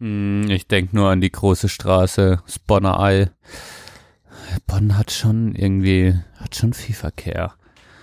Hm, 0.00 0.50
Ich 0.50 0.66
denke 0.66 0.96
nur 0.96 1.08
an 1.10 1.20
die 1.20 1.30
große 1.30 1.68
Straße, 1.68 2.40
das 2.44 2.58
Bonner 2.58 2.98
Ei. 2.98 3.30
Bonn 4.66 4.96
hat 4.96 5.10
schon 5.10 5.54
irgendwie, 5.54 6.14
hat 6.36 6.56
schon 6.56 6.72
viel 6.72 6.94
Verkehr. 6.94 7.54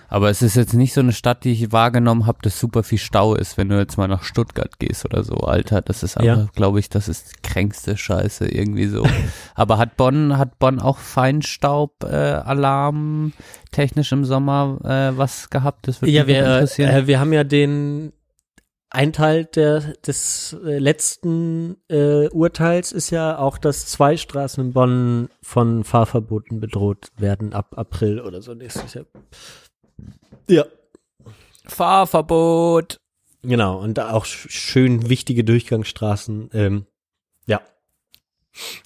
Aber 0.08 0.30
es 0.30 0.42
ist 0.42 0.56
jetzt 0.56 0.74
nicht 0.74 0.92
so 0.94 1.00
eine 1.00 1.12
Stadt, 1.12 1.44
die 1.44 1.52
ich 1.52 1.72
wahrgenommen 1.72 2.26
habe, 2.26 2.38
dass 2.42 2.58
super 2.60 2.82
viel 2.82 2.98
Stau 2.98 3.34
ist, 3.34 3.56
wenn 3.58 3.68
du 3.68 3.76
jetzt 3.78 3.96
mal 3.96 4.08
nach 4.08 4.22
Stuttgart 4.22 4.78
gehst 4.78 5.04
oder 5.04 5.24
so. 5.24 5.34
Alter, 5.36 5.82
das 5.82 6.02
ist 6.02 6.20
Ja. 6.20 6.34
einfach, 6.34 6.52
glaube 6.52 6.78
ich, 6.80 6.88
das 6.88 7.08
ist 7.08 7.32
die 7.32 7.42
kränkste 7.48 7.96
Scheiße 7.96 8.46
irgendwie 8.48 8.86
so. 8.86 9.04
Aber 9.54 9.78
hat 9.78 9.96
Bonn, 9.96 10.38
hat 10.38 10.58
Bonn 10.58 10.78
auch 10.80 10.98
Feinstaub-Alarm 10.98 12.12
äh, 12.12 12.48
Alarm 12.48 13.32
technisch 13.72 14.12
im 14.12 14.24
Sommer 14.24 14.78
äh, 14.84 15.16
was 15.18 15.50
gehabt? 15.50 15.88
Das 15.88 16.00
würde 16.02 16.12
Ja, 16.12 16.22
mich 16.24 16.34
wir, 16.34 16.38
interessieren. 16.40 16.90
äh, 16.90 17.06
wir 17.06 17.20
haben 17.20 17.32
ja 17.32 17.44
den 17.44 18.12
ein 18.88 19.12
Teil 19.12 19.44
der, 19.46 19.80
des 20.06 20.56
äh, 20.64 20.78
letzten 20.78 21.76
äh, 21.88 22.28
Urteils 22.28 22.92
ist 22.92 23.10
ja 23.10 23.36
auch, 23.36 23.58
dass 23.58 23.86
zwei 23.86 24.16
Straßen 24.16 24.64
in 24.64 24.72
Bonn 24.72 25.28
von 25.42 25.82
Fahrverboten 25.84 26.60
bedroht 26.60 27.08
werden 27.18 27.52
ab 27.52 27.74
April 27.76 28.20
oder 28.20 28.40
so 28.42 28.54
nächstes 28.54 28.94
Jahr. 28.94 29.04
Ja. 30.48 30.64
Fahrverbot. 31.66 32.98
Genau, 33.42 33.80
und 33.80 33.98
auch 34.00 34.24
sch- 34.24 34.50
schön 34.50 35.08
wichtige 35.08 35.44
Durchgangsstraßen. 35.44 36.50
Ähm, 36.52 36.86
ja. 37.46 37.60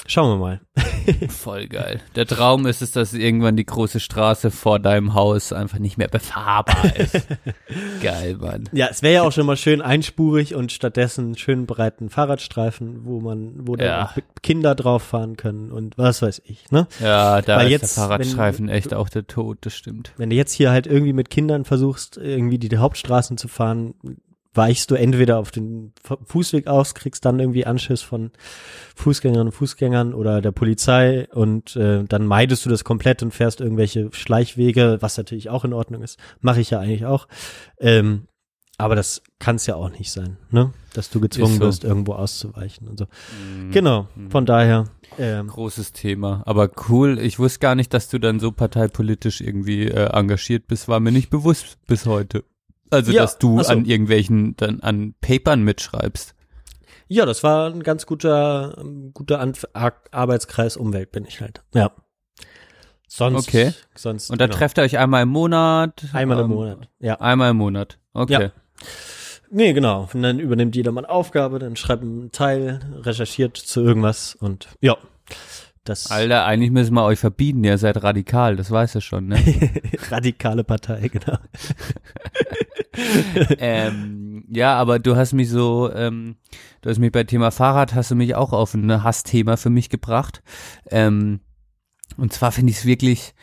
Schauen 0.07 0.31
wir 0.33 0.37
mal. 0.39 0.61
Voll 1.29 1.69
geil. 1.69 2.01
Der 2.17 2.27
Traum 2.27 2.67
ist 2.67 2.83
es, 2.83 2.91
dass 2.93 3.15
irgendwann 3.15 3.57
die 3.57 3.65
große 3.67 4.01
Straße 4.01 4.51
vor 4.51 4.79
deinem 4.81 5.15
Haus 5.15 5.53
einfach 5.53 5.79
nicht 5.79 5.97
mehr 5.99 6.09
befahrbar 6.09 6.97
ist. 6.97 7.27
geil, 8.03 8.37
Mann. 8.41 8.69
Ja, 8.73 8.89
es 8.91 9.03
wäre 9.03 9.15
ja 9.15 9.23
auch 9.23 9.33
schon 9.33 9.47
mal 9.47 9.57
schön 9.57 9.81
einspurig 9.81 10.55
und 10.55 10.73
stattdessen 10.73 11.27
einen 11.27 11.37
schönen 11.39 11.67
breiten 11.67 12.11
Fahrradstreifen, 12.11 13.05
wo 13.05 13.21
man, 13.21 13.67
wo 13.69 13.77
dann 13.77 13.87
Ja. 13.87 14.05
auch 14.07 14.19
Kinder 14.43 14.75
drauf 14.75 15.03
fahren 15.03 15.37
können 15.37 15.71
und 15.71 15.97
was 15.99 16.23
weiß 16.23 16.43
ich, 16.45 16.71
ne? 16.71 16.87
Ja, 17.01 17.41
da 17.43 17.59
Weil 17.59 17.67
ist 17.67 17.71
jetzt, 17.73 17.97
der 17.97 18.03
Fahrradstreifen 18.05 18.67
wenn- 18.69 18.75
echt 18.75 18.93
auch 18.95 19.09
der 19.09 19.27
Tod, 19.27 19.59
das 19.63 19.75
stimmt. 19.77 20.13
Wenn 20.17 20.31
du 20.31 20.37
jetzt 20.37 20.53
hier 20.53 20.71
halt 20.71 20.87
irgendwie 20.87 21.13
mit 21.13 21.31
Kindern 21.31 21.65
versuchst, 21.65 22.17
irgendwie 22.17 22.59
die 22.59 22.77
Hauptstraßen 22.77 23.37
zu 23.39 23.49
fahren, 23.49 23.95
weichst 24.53 24.91
du 24.91 24.97
entweder 24.97 25.39
auf 25.39 25.51
den 25.51 25.93
Fu- 26.03 26.17
Fußweg 26.25 26.67
aus, 26.67 26.95
kriegst 26.95 27.25
dann 27.25 27.39
irgendwie 27.39 27.67
Anschiss 27.67 28.03
von 28.03 28.33
Fußgängerinnen 28.97 29.49
und 29.49 29.53
Fußgängern 29.55 30.13
oder 30.15 30.41
der 30.41 30.53
Polizei 30.53 31.29
und 31.33 31.77
äh, 31.77 32.05
dann 32.05 32.27
meidest 32.27 32.67
du 32.67 32.71
das 32.71 32.83
komplett 32.85 33.23
und 33.23 33.33
fährst 33.33 33.61
irgendwelche 33.61 34.11
Schleichwege, 34.13 34.99
was 35.01 35.17
natürlich 35.17 35.51
auch 35.51 35.65
in 35.65 35.73
Ordnung 35.73 36.03
ist. 36.03 36.19
Mache 36.41 36.61
ich 36.61 36.71
ja 36.71 36.81
eigentlich 36.81 37.07
auch. 37.07 37.29
Ähm, 37.79 38.27
aber 38.77 38.97
das 38.97 39.23
kann 39.39 39.57
es 39.57 39.67
ja 39.67 39.75
auch 39.75 39.91
nicht 39.91 40.11
sein, 40.11 40.39
ne? 40.51 40.73
Dass 40.95 41.11
du 41.11 41.21
gezwungen 41.21 41.57
so. 41.57 41.61
wirst, 41.61 41.85
irgendwo 41.85 42.15
auszuweichen 42.15 42.89
und 42.89 42.99
so. 42.99 43.05
Mhm. 43.45 43.71
Genau, 43.73 44.09
von 44.31 44.47
daher. 44.47 44.87
Ähm, 45.19 45.49
Großes 45.49 45.93
Thema. 45.93 46.43
Aber 46.47 46.71
cool, 46.89 47.19
ich 47.19 47.39
wusste 47.39 47.59
gar 47.59 47.75
nicht, 47.75 47.93
dass 47.93 48.09
du 48.09 48.19
dann 48.19 48.41
so 48.41 48.53
parteipolitisch 48.53 49.43
irgendwie 49.43 49.85
äh, 49.85 50.07
engagiert 50.13 50.67
bist, 50.67 50.89
war 50.89 50.99
mir 50.99 51.13
nicht 51.13 51.29
bewusst 51.29 51.77
bis 51.87 52.07
heute. 52.07 52.43
Also, 52.91 53.13
Ja, 53.13 53.23
dass 53.23 53.39
du 53.39 53.63
so. 53.63 53.71
an 53.73 53.85
irgendwelchen, 53.85 54.57
dann 54.57 54.81
an 54.81 55.15
Papern 55.21 55.63
mitschreibst. 55.63 56.35
Ja, 57.09 57.27
das 57.27 57.43
war 57.43 57.67
ein 57.71 57.83
ganz 57.83 58.07
guter, 58.07 58.77
ähm, 58.81 59.13
guter 59.15 59.41
Anf 59.41 59.67
Arbeitskreis 59.73 60.77
Umwelt 60.77 61.11
bin 61.13 61.25
ich 61.25 61.41
halt. 61.41 61.63
Ja. 61.75 61.91
Sonst, 63.09 63.49
Okay. 63.49 63.73
sonst. 63.97 64.31
Und 64.31 64.41
da 64.41 64.47
genau. 64.47 64.57
trefft 64.59 64.79
ihr 64.79 64.83
euch 64.83 64.97
einmal 64.99 65.25
im 65.25 65.31
Monat? 65.31 66.05
Einmal 66.13 66.39
im 66.39 66.45
Ähm, 66.45 66.51
Monat. 66.51 66.89
Ja. 67.01 67.15
Einmal 67.21 67.51
im 67.51 67.57
Monat. 67.57 67.99
Okay. 68.13 68.33
Ja. 68.45 68.51
Nee, 69.51 69.73
genau. 69.73 70.09
Und 70.15 70.23
dann 70.23 70.39
übernimmt 70.39 70.77
jeder 70.77 70.93
mal 70.93 71.05
eine 71.05 71.13
Aufgabe, 71.13 71.59
dann 71.59 71.75
schreibt 71.75 72.03
einen 72.05 72.31
Teil, 72.31 72.79
recherchiert 73.03 73.57
zu 73.57 73.81
irgendwas 73.81 74.37
und 74.37 74.69
ja. 74.81 74.97
Das 75.85 76.11
Alter, 76.11 76.45
eigentlich 76.45 76.71
müssen 76.71 76.95
wir 76.95 77.05
euch 77.05 77.19
verbieten, 77.19 77.65
ihr 77.65 77.79
seid 77.79 78.03
radikal, 78.03 78.57
das 78.57 78.71
weißt 78.71 78.97
du 78.97 79.01
schon, 79.01 79.29
ne? 79.29 79.39
radikale 80.11 80.63
Partei, 80.63 81.09
genau. 81.09 81.39
ähm, 83.59 84.45
ja, 84.51 84.75
aber 84.75 84.99
du 84.99 85.17
hast 85.17 85.33
mich 85.33 85.49
so, 85.49 85.91
ähm, 85.93 86.37
du 86.83 86.91
hast 86.91 86.99
mich 86.99 87.13
bei 87.13 87.25
Thema 87.25 87.51
Fahrrad, 87.51 87.95
hast 87.95 88.11
du 88.11 88.15
mich 88.15 88.35
auch 88.35 88.53
auf 88.53 88.75
ein 88.75 89.03
Hassthema 89.03 89.57
für 89.57 89.71
mich 89.71 89.89
gebracht. 89.89 90.43
Ähm, 90.91 91.41
und 92.19 92.33
zwar 92.33 92.53
finde 92.53 92.73
ich 92.73 92.79
es 92.79 92.85
wirklich, 92.85 93.35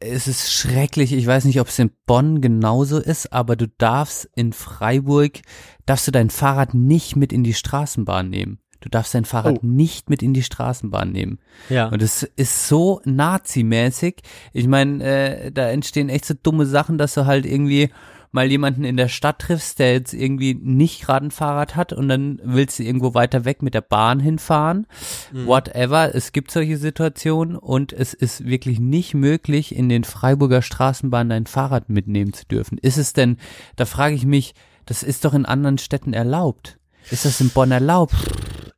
es 0.00 0.26
ist 0.26 0.52
schrecklich. 0.52 1.12
Ich 1.12 1.26
weiß 1.26 1.44
nicht, 1.44 1.60
ob 1.60 1.68
es 1.68 1.78
in 1.78 1.90
Bonn 2.06 2.40
genauso 2.40 2.98
ist, 2.98 3.32
aber 3.32 3.56
du 3.56 3.68
darfst 3.68 4.30
in 4.34 4.52
Freiburg, 4.52 5.40
darfst 5.86 6.06
du 6.06 6.10
dein 6.10 6.30
Fahrrad 6.30 6.74
nicht 6.74 7.16
mit 7.16 7.32
in 7.32 7.44
die 7.44 7.54
Straßenbahn 7.54 8.30
nehmen. 8.30 8.60
Du 8.80 8.88
darfst 8.88 9.14
dein 9.14 9.24
Fahrrad 9.24 9.58
Oh. 9.62 9.66
nicht 9.66 10.08
mit 10.10 10.22
in 10.22 10.32
die 10.34 10.42
Straßenbahn 10.42 11.12
nehmen. 11.12 11.38
Ja. 11.68 11.88
Und 11.88 12.02
es 12.02 12.22
ist 12.22 12.68
so 12.68 13.00
nazimäßig. 13.04 14.16
Ich 14.52 14.66
meine, 14.66 15.04
äh, 15.04 15.52
da 15.52 15.68
entstehen 15.70 16.08
echt 16.08 16.24
so 16.24 16.34
dumme 16.40 16.66
Sachen, 16.66 16.98
dass 16.98 17.14
du 17.14 17.26
halt 17.26 17.46
irgendwie 17.46 17.90
mal 18.32 18.48
jemanden 18.48 18.84
in 18.84 18.96
der 18.96 19.08
Stadt 19.08 19.40
triffst, 19.40 19.80
der 19.80 19.92
jetzt 19.92 20.14
irgendwie 20.14 20.54
nicht 20.54 21.02
gerade 21.02 21.26
ein 21.26 21.30
Fahrrad 21.32 21.74
hat 21.74 21.92
und 21.92 22.08
dann 22.08 22.40
willst 22.44 22.78
du 22.78 22.84
irgendwo 22.84 23.12
weiter 23.12 23.44
weg 23.44 23.60
mit 23.60 23.74
der 23.74 23.80
Bahn 23.80 24.20
hinfahren. 24.20 24.86
Mhm. 25.32 25.46
Whatever. 25.46 26.14
Es 26.14 26.30
gibt 26.30 26.52
solche 26.52 26.76
Situationen 26.76 27.56
und 27.56 27.92
es 27.92 28.14
ist 28.14 28.46
wirklich 28.46 28.78
nicht 28.78 29.14
möglich, 29.14 29.74
in 29.74 29.88
den 29.88 30.04
Freiburger 30.04 30.62
Straßenbahnen 30.62 31.28
dein 31.30 31.46
Fahrrad 31.46 31.88
mitnehmen 31.88 32.32
zu 32.32 32.44
dürfen. 32.46 32.78
Ist 32.78 32.98
es 32.98 33.12
denn, 33.14 33.36
da 33.74 33.84
frage 33.84 34.14
ich 34.14 34.24
mich, 34.24 34.54
das 34.86 35.02
ist 35.02 35.24
doch 35.24 35.34
in 35.34 35.44
anderen 35.44 35.78
Städten 35.78 36.12
erlaubt. 36.12 36.78
Ist 37.10 37.24
das 37.24 37.40
in 37.40 37.50
Bonn 37.50 37.72
erlaubt? 37.72 38.14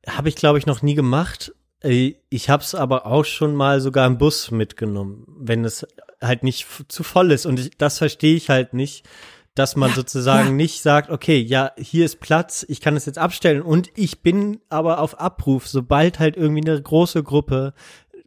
Habe 0.09 0.29
ich, 0.29 0.35
glaube 0.37 0.59
ich, 0.59 0.67
noch 0.67 0.83
nie 0.83 0.95
gemacht. 0.95 1.53
Äh, 1.83 2.15
Ich 2.31 2.49
habe 2.51 2.63
es 2.63 2.75
aber 2.75 3.07
auch 3.07 3.25
schon 3.25 3.55
mal 3.55 3.81
sogar 3.81 4.07
im 4.07 4.19
Bus 4.19 4.51
mitgenommen, 4.51 5.25
wenn 5.39 5.65
es 5.65 5.87
halt 6.21 6.43
nicht 6.43 6.67
zu 6.89 7.03
voll 7.03 7.33
ist. 7.33 7.47
Und 7.47 7.59
ich, 7.61 7.77
das 7.79 7.99
verstehe 7.99 8.37
ich 8.37 8.49
halt 8.51 8.75
nicht, 8.75 9.07
dass 9.55 9.77
man 9.77 9.93
sozusagen 9.93 10.57
nicht 10.57 10.81
sagt, 10.83 11.11
okay, 11.11 11.39
ja, 11.39 11.73
hier 11.77 12.05
ist 12.07 12.21
Platz, 12.21 12.65
ich 12.69 12.81
kann 12.81 12.97
es 12.97 13.05
jetzt 13.07 13.19
abstellen 13.19 13.61
und 13.63 13.91
ich 13.97 14.23
bin 14.23 14.61
aber 14.71 14.99
auf 15.01 15.21
Abruf, 15.21 15.69
sobald 15.69 16.19
halt 16.19 16.37
irgendwie 16.39 16.69
eine 16.69 16.81
große 16.81 17.23
Gruppe 17.23 17.75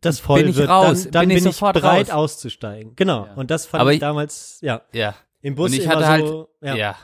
das 0.02 0.20
voll 0.20 0.42
Bin 0.42 0.50
ich 0.52 0.56
wird, 0.58 0.70
raus, 0.70 1.04
dann, 1.06 1.12
dann 1.14 1.22
bin 1.22 1.30
bin, 1.30 1.38
ich 1.38 1.46
ich, 1.46 1.56
sofort 1.56 1.74
bereit 1.74 2.10
raus. 2.10 2.36
auszusteigen. 2.36 2.96
Genau. 2.96 3.28
Und 3.36 3.50
das 3.50 3.66
fand 3.66 3.82
Aber 3.82 3.90
ich 3.92 3.96
ich- 3.96 4.02
damals, 4.02 4.60
ja. 4.62 4.82
Ja. 4.94 5.16
Im 5.42 5.56
Bus 5.56 5.72
und 5.72 5.78
ich 5.78 5.86
immer 5.86 5.96
hatte 5.96 6.08
halt, 6.08 6.28
so, 6.28 6.50
ja. 6.62 6.76
ja. 6.76 6.96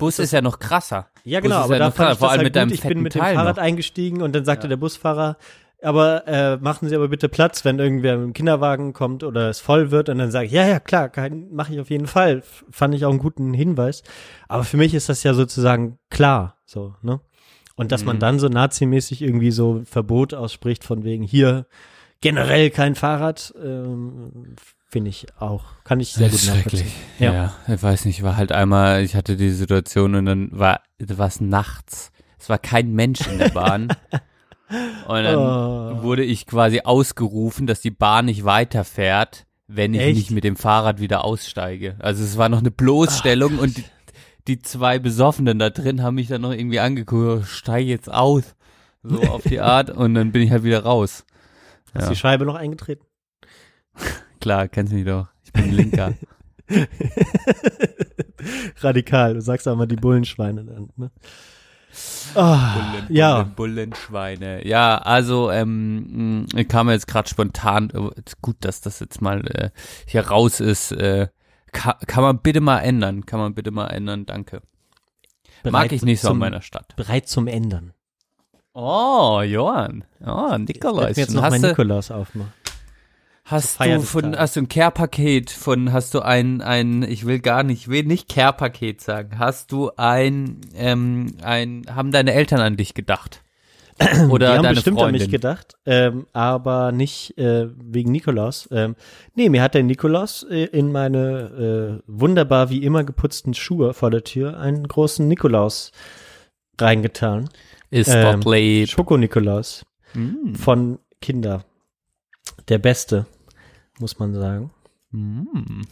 Bus 0.00 0.18
ist 0.18 0.32
ja 0.32 0.42
noch 0.42 0.58
krasser. 0.58 1.08
Ja, 1.24 1.38
Bus 1.40 1.44
genau, 1.48 1.58
ist 1.60 1.64
aber 1.66 1.74
ja 1.74 1.78
da 1.78 1.90
fand 1.92 2.12
ich 2.12 2.18
vor 2.18 2.26
das 2.28 2.32
allem 2.32 2.38
halt 2.38 2.44
mit 2.46 2.56
deinem 2.56 2.68
gut. 2.70 2.74
Ich 2.78 2.82
bin 2.82 3.02
mit 3.02 3.14
dem 3.14 3.20
Teil 3.22 3.34
Fahrrad 3.36 3.56
noch. 3.56 3.62
eingestiegen 3.62 4.20
und 4.22 4.34
dann 4.34 4.44
sagte 4.44 4.66
der 4.68 4.76
Busfahrer, 4.76 5.36
aber 5.82 6.26
äh, 6.28 6.56
machen 6.58 6.88
Sie 6.88 6.94
aber 6.96 7.08
bitte 7.08 7.28
Platz, 7.30 7.64
wenn 7.64 7.78
irgendwer 7.78 8.16
mit 8.18 8.24
dem 8.26 8.32
Kinderwagen 8.34 8.92
kommt 8.92 9.22
oder 9.24 9.48
es 9.48 9.60
voll 9.60 9.90
wird 9.90 10.08
und 10.10 10.18
dann 10.18 10.30
sage 10.30 10.46
ich, 10.46 10.52
ja, 10.52 10.66
ja, 10.66 10.78
klar, 10.78 11.10
mache 11.50 11.72
ich 11.72 11.80
auf 11.80 11.88
jeden 11.88 12.06
Fall. 12.06 12.38
F- 12.40 12.64
Fand 12.70 12.94
ich 12.94 13.04
auch 13.06 13.10
einen 13.10 13.18
guten 13.18 13.54
Hinweis. 13.54 14.02
Aber 14.48 14.64
für 14.64 14.76
mich 14.76 14.92
ist 14.92 15.08
das 15.08 15.22
ja 15.22 15.32
sozusagen 15.32 15.98
klar, 16.10 16.56
so, 16.66 16.94
ne? 17.00 17.20
Und 17.76 17.92
dass 17.92 18.04
man 18.04 18.16
Mhm. 18.16 18.20
dann 18.20 18.38
so 18.38 18.48
nazimäßig 18.48 19.22
irgendwie 19.22 19.52
so 19.52 19.80
Verbot 19.86 20.34
ausspricht 20.34 20.84
von 20.84 21.02
wegen 21.02 21.22
hier 21.22 21.64
generell 22.20 22.68
kein 22.68 22.94
Fahrrad, 22.94 23.54
ähm, 23.64 24.56
finde 24.90 25.10
ich 25.10 25.26
auch, 25.38 25.64
kann 25.84 26.00
ich 26.00 26.12
sehr 26.12 26.28
Das 26.28 26.32
gut 26.32 26.40
ist 26.40 26.46
schrecklich. 26.54 26.84
nachvollziehen. 26.84 27.32
Ja. 27.32 27.54
ich 27.74 27.82
weiß 27.82 28.04
nicht, 28.06 28.22
war 28.22 28.36
halt 28.36 28.52
einmal, 28.52 29.02
ich 29.02 29.14
hatte 29.14 29.36
die 29.36 29.50
Situation 29.50 30.14
und 30.16 30.26
dann 30.26 30.48
war, 30.52 30.80
es 30.98 31.40
nachts. 31.40 32.10
Es 32.38 32.48
war 32.48 32.58
kein 32.58 32.92
Mensch 32.92 33.20
in 33.26 33.38
der 33.38 33.50
Bahn. 33.50 33.88
und 35.06 35.22
dann 35.24 35.36
Oh. 35.36 36.02
wurde 36.02 36.24
ich 36.24 36.46
quasi 36.46 36.80
ausgerufen, 36.84 37.66
dass 37.66 37.80
die 37.80 37.90
Bahn 37.90 38.24
nicht 38.26 38.44
weiterfährt, 38.44 39.46
wenn 39.68 39.94
ich 39.94 40.00
Echt? 40.00 40.16
nicht 40.16 40.30
mit 40.32 40.44
dem 40.44 40.56
Fahrrad 40.56 41.00
wieder 41.00 41.24
aussteige. 41.24 41.96
Also 42.00 42.24
es 42.24 42.36
war 42.36 42.48
noch 42.48 42.58
eine 42.60 42.70
Bloßstellung 42.72 43.58
und 43.58 43.76
die, 43.78 43.84
die 44.48 44.62
zwei 44.62 44.98
Besoffenen 44.98 45.58
da 45.58 45.70
drin 45.70 46.02
haben 46.02 46.16
mich 46.16 46.28
dann 46.28 46.40
noch 46.40 46.52
irgendwie 46.52 46.80
angeguckt, 46.80 47.46
steig 47.46 47.84
jetzt 47.86 48.10
aus. 48.12 48.56
So 49.02 49.20
auf 49.22 49.42
die 49.44 49.60
Art 49.60 49.90
und 49.90 50.14
dann 50.14 50.32
bin 50.32 50.42
ich 50.42 50.50
halt 50.50 50.64
wieder 50.64 50.82
raus. 50.82 51.24
Hast 51.94 52.04
Ja. 52.04 52.08
die 52.10 52.16
Scheibe 52.16 52.44
noch 52.44 52.54
eingetreten? 52.56 53.04
Klar, 54.40 54.68
kennst 54.68 54.92
mich 54.92 55.04
doch. 55.04 55.28
Ich 55.44 55.52
bin 55.52 55.72
Linker. 55.72 56.14
Radikal, 58.80 59.34
du 59.34 59.40
sagst 59.40 59.68
auch 59.68 59.76
mal 59.76 59.86
die 59.86 59.96
Bullenschweine 59.96 60.64
dann, 60.64 60.88
ne? 60.96 61.10
Ah, 62.34 62.74
Bullen, 62.74 63.06
ja. 63.08 63.42
Bullen, 63.42 63.54
Bullenschweine. 63.54 64.66
Ja, 64.66 64.98
also 64.98 65.50
ähm, 65.50 66.46
kam 66.68 66.88
jetzt 66.88 67.08
gerade 67.08 67.28
spontan, 67.28 67.90
äh, 67.90 68.22
gut, 68.40 68.56
dass 68.60 68.80
das 68.80 69.00
jetzt 69.00 69.20
mal 69.20 69.44
äh, 69.48 69.70
hier 70.06 70.28
raus 70.28 70.60
ist. 70.60 70.92
Äh, 70.92 71.28
kann, 71.72 71.94
kann 72.06 72.22
man 72.22 72.38
bitte 72.38 72.60
mal 72.60 72.78
ändern, 72.78 73.26
kann 73.26 73.40
man 73.40 73.54
bitte 73.54 73.70
mal 73.72 73.88
ändern, 73.88 74.26
danke. 74.26 74.62
Mag 75.64 75.72
Bereit 75.72 75.92
ich 75.92 76.02
nicht 76.02 76.20
so 76.20 76.30
in 76.30 76.38
meiner 76.38 76.62
Stadt. 76.62 76.94
Bereit 76.96 77.28
zum 77.28 77.46
Ändern. 77.46 77.92
Oh, 78.72 79.42
Johann. 79.42 80.04
Oh, 80.24 80.56
Nikolaus. 80.56 81.10
Ich 81.10 81.16
jetzt 81.16 81.34
noch 81.34 81.50
mein 81.50 81.60
Nikolaus 81.60 82.10
aufmachen. 82.10 82.52
Hast 83.50 83.80
du 83.80 84.00
von, 84.00 84.36
hast 84.36 84.56
du 84.56 84.60
ein 84.60 84.68
Care-Paket 84.68 85.50
von, 85.50 85.92
hast 85.92 86.14
du 86.14 86.20
ein, 86.20 86.60
ein, 86.60 87.02
ich 87.02 87.26
will 87.26 87.40
gar 87.40 87.62
nicht, 87.62 87.82
ich 87.82 87.88
will 87.88 88.04
nicht 88.04 88.28
Care-Paket 88.28 89.00
sagen. 89.00 89.38
Hast 89.38 89.72
du 89.72 89.90
ein, 89.96 90.60
ähm, 90.74 91.34
ein, 91.42 91.84
haben 91.94 92.12
deine 92.12 92.32
Eltern 92.32 92.60
an 92.60 92.76
dich 92.76 92.94
gedacht? 92.94 93.42
Oder 94.30 94.52
die 94.58 94.66
haben 94.66 94.74
bestimmt 94.74 94.98
Freundin? 94.98 95.20
an 95.20 95.26
mich 95.26 95.30
gedacht, 95.30 95.74
ähm, 95.84 96.26
aber 96.32 96.90
nicht 96.90 97.36
äh, 97.36 97.68
wegen 97.76 98.10
Nikolaus. 98.12 98.66
Ähm, 98.72 98.96
nee, 99.34 99.50
mir 99.50 99.62
hat 99.62 99.74
der 99.74 99.82
Nikolaus 99.82 100.42
äh, 100.44 100.64
in 100.64 100.90
meine 100.90 102.00
äh, 102.00 102.02
wunderbar 102.06 102.70
wie 102.70 102.82
immer 102.82 103.04
geputzten 103.04 103.52
Schuhe 103.52 103.92
vor 103.92 104.10
der 104.10 104.24
Tür 104.24 104.58
einen 104.58 104.88
großen 104.88 105.28
Nikolaus 105.28 105.92
reingetan. 106.80 107.50
Ist 107.90 108.08
ähm. 108.14 108.42
Schoko-Nikolaus 108.86 109.84
Mm. 110.14 110.54
von 110.54 110.98
Kinder. 111.20 111.64
Der 112.68 112.78
beste, 112.78 113.26
muss 114.00 114.18
man 114.18 114.34
sagen. 114.34 114.70
Mm. 115.12 115.82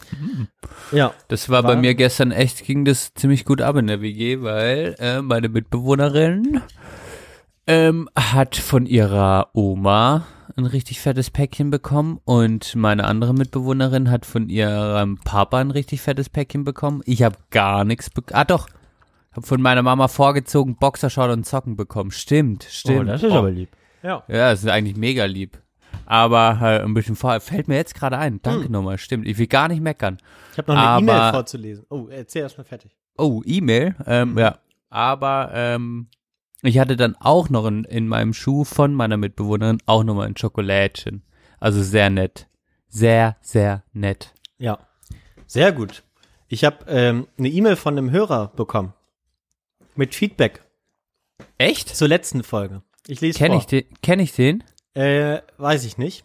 Ja. 0.93 1.12
Das 1.28 1.48
war, 1.48 1.62
bei 1.62 1.76
mir 1.76 1.94
gestern 1.94 2.30
echt, 2.30 2.64
ging 2.64 2.85
das 2.85 3.14
ziemlich 3.14 3.44
gut 3.44 3.60
ab 3.60 3.76
in 3.76 3.89
der 3.89 4.01
WG, 4.01 4.43
weil 4.43 4.94
äh, 4.98 5.22
meine 5.22 5.48
Mitbewohnerin 5.48 6.60
ähm, 7.66 8.09
hat 8.16 8.56
von 8.56 8.86
ihrer 8.86 9.51
Oma 9.55 10.26
ein 10.56 10.66
richtig 10.66 11.01
fettes 11.01 11.30
Päckchen 11.30 11.70
bekommen 11.70 12.20
und 12.24 12.74
meine 12.74 13.05
andere 13.05 13.35
Mitbewohnerin 13.35 14.10
hat 14.10 14.26
von 14.26 14.48
ihrem 14.48 15.18
Papa 15.18 15.59
ein 15.59 15.70
richtig 15.70 16.01
fettes 16.01 16.28
Päckchen 16.28 16.64
bekommen. 16.64 17.02
Ich 17.05 17.22
habe 17.22 17.36
gar 17.51 17.85
nichts 17.85 18.10
bekommen. 18.10 18.40
Ah 18.40 18.44
doch, 18.44 18.68
habe 19.32 19.47
von 19.47 19.60
meiner 19.60 19.82
Mama 19.82 20.09
vorgezogen 20.09 20.76
Boxershort 20.76 21.30
und 21.30 21.47
Socken 21.47 21.76
bekommen. 21.76 22.10
Stimmt, 22.10 22.64
stimmt. 22.64 23.01
Oh, 23.01 23.05
das 23.05 23.22
ist 23.22 23.32
aber 23.32 23.51
lieb. 23.51 23.70
Ja. 24.02 24.24
Ja, 24.28 24.51
das 24.51 24.64
ist 24.64 24.70
eigentlich 24.70 24.97
mega 24.97 25.24
lieb. 25.24 25.59
Aber 26.10 26.59
äh, 26.62 26.82
ein 26.82 26.94
bisschen 26.94 27.16
vor, 27.16 27.39
fällt 27.40 27.68
mir 27.68 27.76
jetzt 27.76 27.94
gerade 27.94 28.16
ein. 28.16 28.40
Danke 28.40 28.64
Hm. 28.64 28.72
nochmal, 28.72 28.97
stimmt. 28.97 29.26
Ich 29.28 29.36
will 29.36 29.47
gar 29.47 29.68
nicht 29.68 29.82
meckern. 29.82 30.16
Ich 30.52 30.59
habe 30.59 30.72
noch 30.72 30.80
eine 30.82 31.01
E-Mail 31.02 31.32
vorzulesen. 31.32 31.85
Oh, 31.90 32.06
erzähl 32.09 32.40
erst 32.43 32.56
mal 32.56 32.64
fertig. 32.64 32.97
Oh, 33.18 33.43
E-Mail, 33.44 33.94
ähm, 34.06 34.32
Mhm. 34.32 34.39
ja. 34.39 34.59
Aber 34.89 35.51
ähm, 35.52 36.06
ich 36.62 36.78
hatte 36.78 36.97
dann 36.97 37.14
auch 37.20 37.51
noch 37.51 37.66
in, 37.66 37.85
in 37.85 38.09
meinem 38.09 38.32
Schuh 38.32 38.64
von 38.64 38.94
meiner 38.94 39.18
Mitbewohnerin 39.18 39.82
auch 39.85 40.02
nochmal 40.02 40.28
ein 40.28 40.36
Schokolädchen. 40.36 41.22
Also 41.60 41.82
sehr 41.82 42.09
nett. 42.09 42.48
Sehr, 42.89 43.36
sehr 43.43 43.82
nett. 43.93 44.32
Ja, 44.56 44.78
sehr 45.47 45.72
gut. 45.72 46.05
Ich 46.48 46.64
habe 46.64 46.86
ähm, 46.89 47.26
eine 47.39 47.48
E-Mail 47.48 47.76
von 47.76 47.98
einem 47.98 48.10
Hörer 48.10 48.48
bekommen 48.56 48.94
mit 49.94 50.14
Feedback 50.14 50.62
Echt? 51.59 51.94
zur 51.94 52.09
letzten 52.09 52.43
Folge. 52.43 52.80
Ich 53.06 53.20
lese 53.20 53.36
Kenn 53.39 53.52
vor. 53.52 53.59
ich 53.60 53.66
den? 53.66 53.85
Kenn 54.02 54.20
ich 54.20 54.32
den? 54.32 54.64
Äh, 54.99 55.43
weiß 55.59 55.85
ich 55.85 55.99
nicht. 55.99 56.25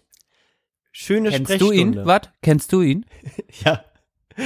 Schöne 0.91 1.30
Kennst 1.30 1.50
du 1.52 1.56
Sprechstunde. 1.68 2.02
ihn? 2.02 2.06
Was? 2.06 2.22
Kennst 2.41 2.72
du 2.74 2.82
ihn? 2.82 3.06
Ja. 3.64 3.84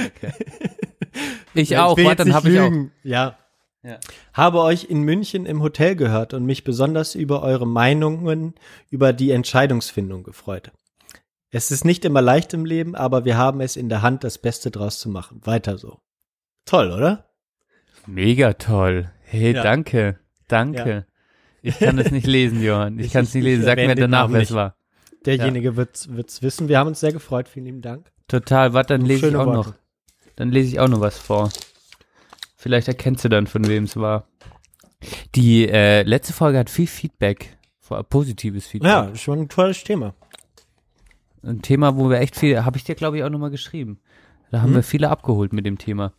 Ich 1.54 1.70
Ja, 1.70 1.86
auch. 1.86 1.98
jetzt 1.98 2.18
dann 2.20 2.32
habe 2.34 2.50
ich 2.50 2.60
auch. 2.60 2.72
Ja. 3.02 3.38
Ja. 3.82 3.98
Habe 4.34 4.60
euch 4.60 4.84
in 4.84 5.02
München 5.02 5.46
im 5.46 5.62
Hotel 5.62 5.96
gehört 5.96 6.34
und 6.34 6.44
mich 6.44 6.62
besonders 6.64 7.14
über 7.14 7.42
eure 7.42 7.66
Meinungen 7.66 8.54
über 8.90 9.12
die 9.12 9.30
Entscheidungsfindung 9.30 10.22
gefreut. 10.24 10.70
Es 11.50 11.70
ist 11.70 11.84
nicht 11.84 12.04
immer 12.04 12.20
leicht 12.20 12.52
im 12.54 12.64
Leben, 12.64 12.94
aber 12.94 13.24
wir 13.24 13.36
haben 13.38 13.60
es 13.60 13.76
in 13.76 13.88
der 13.88 14.02
Hand, 14.02 14.22
das 14.24 14.38
Beste 14.38 14.70
draus 14.70 14.98
zu 14.98 15.08
machen. 15.08 15.40
Weiter 15.44 15.78
so. 15.78 16.00
Toll, 16.66 16.92
oder? 16.92 17.30
Mega 18.06 18.52
toll. 18.54 19.10
Hey, 19.22 19.54
Ja. 19.54 19.62
danke. 19.62 20.18
Danke. 20.48 21.06
Ich 21.62 21.78
kann 21.78 21.98
es 21.98 22.10
nicht 22.10 22.26
lesen, 22.26 22.62
Johann. 22.62 22.98
Ich, 22.98 23.12
kann 23.12 23.24
es 23.24 23.34
nicht 23.34 23.42
ich 23.42 23.50
lesen. 23.50 23.64
Sag 23.64 23.76
mir 23.78 23.94
danach, 23.94 24.30
wer 24.30 24.42
es 24.42 24.52
war. 24.54 24.76
Derjenige 25.26 25.76
wird's, 25.76 26.08
wird's 26.10 26.42
wissen. 26.42 26.68
Wir 26.68 26.78
haben 26.78 26.86
uns 26.88 27.00
sehr 27.00 27.12
gefreut. 27.12 27.48
Vielen 27.48 27.66
lieben 27.66 27.82
Dank. 27.82 28.10
Total. 28.28 28.72
Warte, 28.74 28.96
dann 28.96 29.04
lese 29.06 29.28
ich 29.28 29.36
auch 29.36 29.46
Worte. 29.46 29.70
noch. 29.70 29.74
Dann 30.36 30.50
lese 30.52 30.68
ich 30.68 30.80
auch 30.80 30.88
noch 30.88 31.00
was 31.00 31.18
vor. 31.18 31.50
Vielleicht 32.56 32.88
erkennst 32.88 33.24
du 33.24 33.28
dann, 33.28 33.46
von 33.46 33.66
wem 33.66 33.84
es 33.84 33.96
war. 33.96 34.28
Die 35.34 35.68
äh, 35.68 36.02
letzte 36.02 36.32
Folge 36.32 36.58
hat 36.58 36.70
viel 36.70 36.86
Feedback, 36.86 37.56
positives 38.10 38.66
Feedback. 38.66 38.90
Ja, 38.90 39.14
schon 39.16 39.40
ein 39.40 39.48
tolles 39.48 39.82
Thema. 39.84 40.14
Ein 41.42 41.62
Thema, 41.62 41.96
wo 41.96 42.10
wir 42.10 42.18
echt 42.18 42.36
viel, 42.36 42.64
habe 42.64 42.76
ich 42.76 42.84
dir 42.84 42.94
glaube 42.96 43.16
ich 43.18 43.24
auch 43.24 43.30
nochmal 43.30 43.50
geschrieben. 43.50 44.00
Da 44.50 44.60
haben 44.60 44.70
Hm. 44.70 44.76
wir 44.76 44.82
viele 44.82 45.08
abgeholt 45.10 45.52
mit 45.52 45.66
dem 45.66 45.78
Thema. 45.78 46.12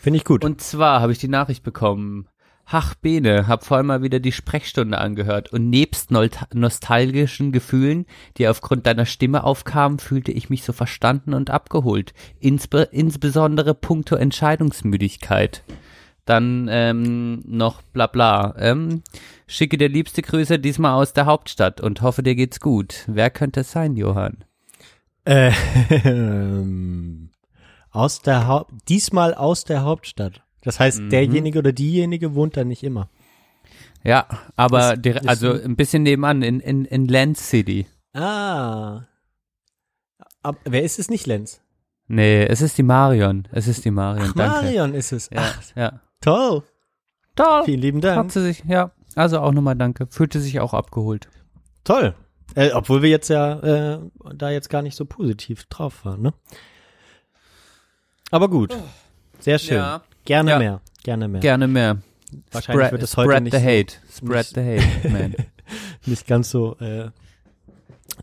Finde 0.00 0.16
ich 0.18 0.24
gut. 0.24 0.44
Und 0.44 0.60
zwar 0.60 1.00
habe 1.00 1.12
ich 1.12 1.18
die 1.18 1.28
Nachricht 1.28 1.62
bekommen. 1.62 2.28
Hach 2.70 2.94
Bene, 2.94 3.48
hab 3.48 3.64
vorhin 3.64 3.86
mal 3.86 4.02
wieder 4.02 4.20
die 4.20 4.30
Sprechstunde 4.30 4.98
angehört 4.98 5.54
und 5.54 5.70
nebst 5.70 6.10
nostalgischen 6.10 7.50
Gefühlen, 7.50 8.04
die 8.36 8.46
aufgrund 8.46 8.86
deiner 8.86 9.06
Stimme 9.06 9.44
aufkamen, 9.44 9.98
fühlte 9.98 10.32
ich 10.32 10.50
mich 10.50 10.64
so 10.64 10.74
verstanden 10.74 11.32
und 11.32 11.48
abgeholt. 11.48 12.12
Insbe 12.40 12.86
insbesondere 12.92 13.72
puncto 13.72 14.16
Entscheidungsmüdigkeit. 14.16 15.64
Dann 16.26 16.68
ähm, 16.70 17.42
noch 17.46 17.80
bla 17.80 18.06
bla. 18.06 18.54
Ähm, 18.58 19.02
schicke 19.46 19.78
dir 19.78 19.88
liebste 19.88 20.20
Grüße 20.20 20.58
diesmal 20.58 20.92
aus 20.92 21.14
der 21.14 21.24
Hauptstadt 21.24 21.80
und 21.80 22.02
hoffe 22.02 22.22
dir 22.22 22.34
geht's 22.34 22.60
gut. 22.60 23.04
Wer 23.06 23.30
könnte 23.30 23.60
es 23.60 23.72
sein, 23.72 23.96
Johann? 23.96 24.44
Äh, 25.24 25.52
ähm, 26.04 27.30
aus 27.90 28.20
der 28.20 28.46
Haupt, 28.46 28.72
diesmal 28.90 29.32
aus 29.32 29.64
der 29.64 29.84
Hauptstadt. 29.84 30.42
Das 30.62 30.80
heißt, 30.80 31.00
Mhm. 31.00 31.10
derjenige 31.10 31.58
oder 31.60 31.72
diejenige 31.72 32.34
wohnt 32.34 32.56
da 32.56 32.64
nicht 32.64 32.82
immer. 32.82 33.08
Ja, 34.04 34.26
aber 34.56 34.94
Ist- 34.94 35.02
der, 35.04 35.28
also 35.28 35.52
ein- 35.52 35.76
bisschen 35.76 36.02
nebenan 36.02 36.42
in, 36.42 36.60
in, 36.60 36.84
in 36.84 37.06
Land 37.08 37.36
City. 37.38 37.86
Ah. 38.14 39.02
Ab, 40.42 40.56
wer 40.64 40.82
ist 40.82 40.98
es 40.98 41.10
nicht, 41.10 41.26
Lenz? 41.26 41.60
Nee, 42.06 42.44
es 42.44 42.60
ist 42.62 42.78
die 42.78 42.82
Marion. 42.82 43.46
Es 43.52 43.68
ist 43.68 43.84
die 43.84 43.90
Marion. 43.90 44.28
Ach, 44.30 44.32
danke. 44.34 44.64
Marion 44.66 44.94
ist 44.94 45.12
es. 45.12 45.28
Ja, 45.30 45.40
Ach, 45.42 45.62
ja. 45.76 46.00
toll. 46.20 46.62
Toll. 47.36 47.64
Vielen 47.64 47.80
lieben 47.80 48.00
Dank. 48.00 48.16
Hat 48.18 48.32
sie 48.32 48.42
sich, 48.42 48.64
ja. 48.66 48.92
Also 49.14 49.40
auch 49.40 49.52
nochmal 49.52 49.76
danke. 49.76 50.06
Fühlte 50.10 50.40
sich 50.40 50.58
auch 50.60 50.74
abgeholt. 50.74 51.28
Toll. 51.84 52.14
Äh, 52.54 52.70
obwohl 52.72 53.02
wir 53.02 53.10
jetzt 53.10 53.28
ja 53.28 53.58
äh, 53.60 54.00
da 54.34 54.50
jetzt 54.50 54.70
gar 54.70 54.80
nicht 54.82 54.96
so 54.96 55.04
positiv 55.04 55.66
drauf 55.66 56.04
waren, 56.04 56.22
ne? 56.22 56.32
Aber 58.30 58.48
gut. 58.48 58.76
Sehr 59.38 59.58
schön. 59.58 59.76
Ja. 59.78 60.02
Gerne 60.28 60.50
Ja. 60.50 60.58
mehr. 60.58 60.80
Gerne 61.02 61.26
mehr. 61.26 61.40
Gerne 61.40 61.66
mehr. 61.68 61.96
Wahrscheinlich 62.52 62.86
Spread- 62.86 62.92
wird 62.92 63.02
es 63.02 63.16
heute 63.16 63.30
spread 63.30 63.42
nicht 63.44 63.56
the 63.56 63.62
hate. 63.62 63.94
Spread 64.14 64.36
nicht- 64.36 64.54
the 64.54 64.60
hate, 64.60 65.08
man. 65.08 65.34
nicht 66.04 66.26
ganz 66.26 66.50
so 66.50 66.76
äh, 66.80 67.08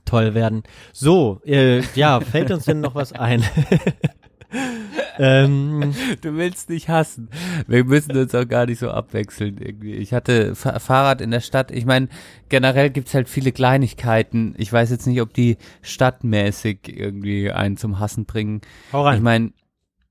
toll 0.06 0.36
werden. 0.36 0.62
So, 0.94 1.42
äh, 1.46 1.82
ja, 1.96 2.20
fällt 2.22 2.52
uns 2.52 2.66
denn 2.66 2.82
noch 2.82 2.94
was 2.94 3.12
ein? 3.14 3.44
ähm, 5.18 5.94
Du 6.22 6.36
willst 6.36 6.70
nicht 6.70 6.90
hassen. 6.90 7.30
Wir 7.68 7.84
müssen 7.84 8.16
uns 8.16 8.36
auch 8.36 8.48
gar 8.48 8.66
nicht 8.68 8.80
so 8.80 8.92
abwechseln 8.92 9.58
irgendwie. 9.58 9.96
Ich 9.96 10.14
hatte 10.14 10.54
Fa 10.56 10.78
Fahrrad 10.80 11.22
in 11.22 11.32
der 11.32 11.40
Stadt. 11.42 11.72
Ich 11.72 11.86
meine, 11.86 12.10
generell 12.50 12.90
gibt's 12.92 13.14
halt 13.16 13.30
viele 13.30 13.52
Kleinigkeiten. 13.52 14.54
Ich 14.58 14.72
weiß 14.72 14.92
jetzt 14.92 15.08
nicht, 15.08 15.22
ob 15.22 15.34
die 15.34 15.58
stadtmäßig 15.82 16.82
irgendwie 16.86 17.52
einen 17.52 17.78
zum 17.78 18.00
Hassen 18.00 18.26
bringen. 18.26 18.62
Ich 18.92 19.22
meine, 19.22 19.52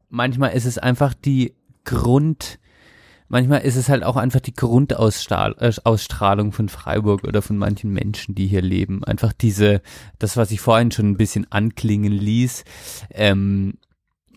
manchmal 0.08 0.52
ist 0.54 0.64
es 0.64 0.78
einfach 0.78 1.14
die 1.14 1.54
Grund, 1.84 2.58
manchmal 3.28 3.62
ist 3.62 3.76
es 3.76 3.88
halt 3.88 4.04
auch 4.04 4.16
einfach 4.16 4.40
die 4.40 4.54
Grundausstrahlung 4.54 6.48
äh, 6.48 6.52
von 6.52 6.68
Freiburg 6.68 7.24
oder 7.24 7.42
von 7.42 7.56
manchen 7.56 7.92
Menschen, 7.92 8.34
die 8.34 8.46
hier 8.46 8.62
leben. 8.62 9.04
Einfach 9.04 9.32
diese, 9.32 9.82
das, 10.18 10.36
was 10.36 10.50
ich 10.50 10.60
vorhin 10.60 10.90
schon 10.90 11.10
ein 11.10 11.16
bisschen 11.16 11.50
anklingen 11.50 12.12
ließ. 12.12 12.64
Ähm, 13.10 13.74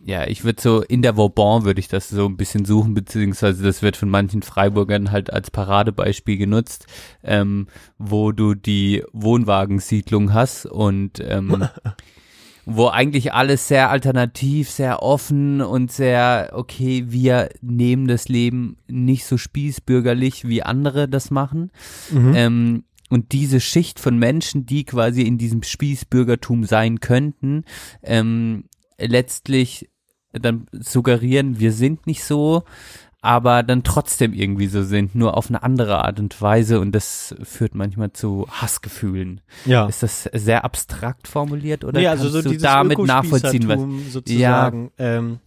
ja, 0.07 0.25
ich 0.25 0.45
würde 0.45 0.61
so 0.61 0.81
in 0.83 1.01
der 1.01 1.17
Vauban 1.17 1.65
würde 1.65 1.81
ich 1.81 1.89
das 1.89 2.07
so 2.07 2.27
ein 2.27 2.37
bisschen 2.37 2.63
suchen, 2.63 2.93
beziehungsweise 2.93 3.61
das 3.61 3.81
wird 3.81 3.97
von 3.97 4.09
manchen 4.09 4.41
Freiburgern 4.41 5.11
halt 5.11 5.33
als 5.33 5.51
Paradebeispiel 5.51 6.37
genutzt, 6.37 6.87
ähm, 7.23 7.67
wo 7.97 8.31
du 8.31 8.55
die 8.55 9.03
Wohnwagensiedlung 9.11 10.33
hast 10.33 10.65
und 10.65 11.19
ähm, 11.19 11.67
wo 12.69 12.89
eigentlich 12.89 13.33
alles 13.33 13.69
sehr 13.69 13.89
alternativ, 13.89 14.69
sehr 14.69 15.01
offen 15.01 15.61
und 15.61 15.89
sehr, 15.89 16.49
okay, 16.51 17.05
wir 17.07 17.47
nehmen 17.61 18.09
das 18.09 18.27
Leben 18.27 18.75
nicht 18.89 19.25
so 19.25 19.37
spießbürgerlich, 19.37 20.45
wie 20.49 20.63
andere 20.63 21.07
das 21.07 21.31
machen. 21.31 21.71
Mhm. 22.11 22.33
Ähm, 22.35 22.83
und 23.09 23.31
diese 23.31 23.61
Schicht 23.61 24.01
von 24.01 24.19
Menschen, 24.19 24.65
die 24.65 24.83
quasi 24.83 25.21
in 25.21 25.37
diesem 25.37 25.63
Spießbürgertum 25.63 26.65
sein 26.65 26.99
könnten, 26.99 27.63
ähm, 28.03 28.65
letztlich 28.97 29.89
dann 30.33 30.67
suggerieren, 30.73 31.61
wir 31.61 31.71
sind 31.71 32.05
nicht 32.05 32.25
so, 32.25 32.63
aber 33.21 33.63
dann 33.63 33.83
trotzdem 33.83 34.33
irgendwie 34.33 34.67
so 34.67 34.83
sind, 34.83 35.15
nur 35.15 35.35
auf 35.35 35.49
eine 35.49 35.63
andere 35.63 36.03
Art 36.05 36.19
und 36.19 36.39
Weise 36.41 36.79
und 36.79 36.91
das 36.93 37.35
führt 37.43 37.75
manchmal 37.75 38.13
zu 38.13 38.47
Hassgefühlen. 38.49 39.41
Ja. 39.65 39.87
Ist 39.87 40.03
das 40.03 40.29
sehr 40.33 40.63
abstrakt 40.63 41.27
formuliert 41.27 41.83
oder 41.83 41.99
nee, 41.99 42.07
also 42.07 42.31
kannst 42.31 42.43
so 42.43 42.49
du 42.51 42.57
damit 42.57 42.99
nachvollziehen, 42.99 43.67
was 43.67 44.13
sozusagen. 44.13 44.91
Ähm, 44.97 45.39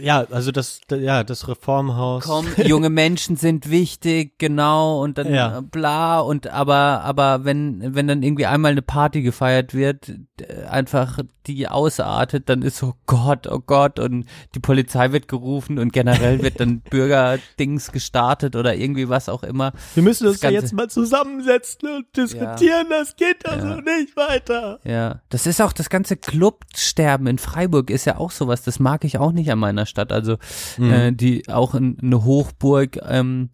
ja, 0.00 0.26
also 0.30 0.50
das, 0.52 0.80
ja, 0.90 1.22
das 1.24 1.46
Reformhaus. 1.48 2.24
Komm, 2.24 2.46
junge 2.64 2.90
Menschen 2.90 3.36
sind 3.36 3.70
wichtig, 3.70 4.38
genau, 4.38 5.02
und 5.02 5.18
dann 5.18 5.32
Ja. 5.32 5.58
äh, 5.58 5.62
bla, 5.62 6.20
und 6.20 6.48
aber, 6.48 7.02
aber 7.04 7.44
wenn, 7.44 7.94
wenn 7.94 8.08
dann 8.08 8.22
irgendwie 8.22 8.46
einmal 8.46 8.72
eine 8.72 8.82
Party 8.82 9.22
gefeiert 9.22 9.74
wird, 9.74 10.12
einfach 10.68 11.20
die 11.46 11.68
ausartet, 11.68 12.48
dann 12.48 12.62
ist 12.62 12.78
so 12.78 12.94
Gott, 13.06 13.46
oh 13.46 13.60
Gott, 13.60 14.00
und 14.00 14.26
die 14.56 14.58
Polizei 14.60 15.12
wird 15.12 15.28
gerufen 15.28 15.78
und 15.78 15.92
generell 15.92 16.42
wird 16.42 16.58
dann 16.58 16.80
Bürgerdings 16.90 17.92
gestartet 17.92 18.56
oder 18.56 18.74
irgendwie 18.74 19.08
was 19.08 19.28
auch 19.28 19.44
immer. 19.44 19.72
Wir 19.94 20.02
müssen 20.02 20.24
Das 20.24 20.32
uns 20.34 20.40
Ganze- 20.40 20.54
jetzt 20.60 20.72
mal 20.72 20.90
zusammensetzen 20.90 21.88
und 21.88 22.16
diskutieren, 22.16 22.86
das 22.90 23.14
geht 23.14 23.46
also 23.48 23.68
Ja. 23.68 23.76
nicht 23.76 24.16
weiter. 24.16 24.80
Ja, 24.84 25.20
das 25.28 25.46
ist 25.46 25.60
auch 25.62 25.72
das 25.72 25.88
ganze 25.88 26.16
Clubsterben 26.16 27.28
in 27.28 27.38
Freiburg 27.38 27.90
ist 27.90 28.04
ja 28.06 28.16
auch 28.18 28.32
sowas, 28.32 28.62
das 28.62 28.80
mag 28.80 29.04
ich 29.04 29.18
auch 29.18 29.30
nicht 29.32 29.50
an 29.52 29.58
meiner 29.76 29.86
Stadt. 29.86 30.12
Also 30.12 30.36
Mhm. 30.78 30.90
äh, 30.90 31.12
die 31.12 31.48
auch 31.48 31.74
in, 31.74 31.98
eine 32.00 32.24
Hochburg 32.24 32.98
ähm, 33.06 33.50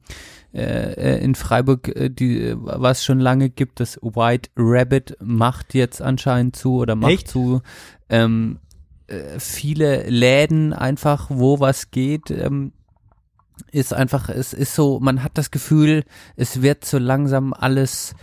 äh, 0.54 0.92
äh, 1.16 1.24
in 1.24 1.34
Freiburg, 1.34 1.88
äh, 1.88 2.10
die 2.10 2.40
äh, 2.40 2.56
was 2.58 3.04
schon 3.04 3.20
lange 3.20 3.50
gibt, 3.50 3.80
das 3.80 3.98
White 4.02 4.50
Rabbit 4.56 5.16
macht 5.20 5.74
jetzt 5.74 6.00
anscheinend 6.02 6.56
zu 6.56 6.76
oder 6.76 6.94
macht 6.94 7.12
Echt? 7.12 7.28
zu. 7.28 7.62
Ähm, 8.08 8.58
äh, 9.06 9.38
viele 9.38 10.08
Läden 10.08 10.72
einfach, 10.72 11.28
wo 11.30 11.60
was 11.60 11.90
geht. 11.90 12.30
Ähm, 12.30 12.72
ist 13.70 13.94
einfach, 13.94 14.28
es 14.28 14.52
ist 14.52 14.74
so, 14.74 15.00
man 15.00 15.22
hat 15.22 15.38
das 15.38 15.50
Gefühl, 15.50 16.04
es 16.36 16.62
wird 16.62 16.84
so 16.84 16.98
langsam 16.98 17.52
alles 17.54 18.14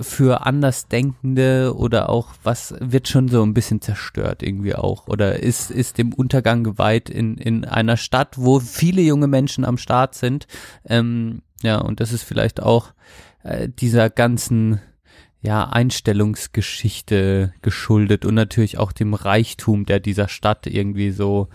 für 0.00 0.46
Andersdenkende 0.46 1.74
oder 1.76 2.08
auch 2.08 2.34
was 2.42 2.74
wird 2.80 3.08
schon 3.08 3.28
so 3.28 3.42
ein 3.42 3.54
bisschen 3.54 3.80
zerstört 3.80 4.42
irgendwie 4.42 4.74
auch 4.74 5.08
oder 5.08 5.40
ist 5.40 5.70
ist 5.70 5.98
dem 5.98 6.12
Untergang 6.12 6.64
geweiht 6.64 7.10
in 7.10 7.36
in 7.36 7.64
einer 7.64 7.96
Stadt, 7.96 8.36
wo 8.38 8.60
viele 8.60 9.02
junge 9.02 9.26
Menschen 9.26 9.64
am 9.64 9.78
Start 9.78 10.14
sind. 10.14 10.46
Ähm, 10.86 11.42
ja 11.62 11.78
und 11.78 12.00
das 12.00 12.12
ist 12.12 12.22
vielleicht 12.22 12.62
auch 12.62 12.92
äh, 13.42 13.68
dieser 13.68 14.10
ganzen 14.10 14.80
ja 15.42 15.68
Einstellungsgeschichte 15.68 17.52
geschuldet 17.60 18.24
und 18.24 18.34
natürlich 18.34 18.78
auch 18.78 18.92
dem 18.92 19.14
Reichtum, 19.14 19.84
der 19.84 20.00
dieser 20.00 20.28
Stadt 20.28 20.66
irgendwie 20.66 21.10
so 21.10 21.48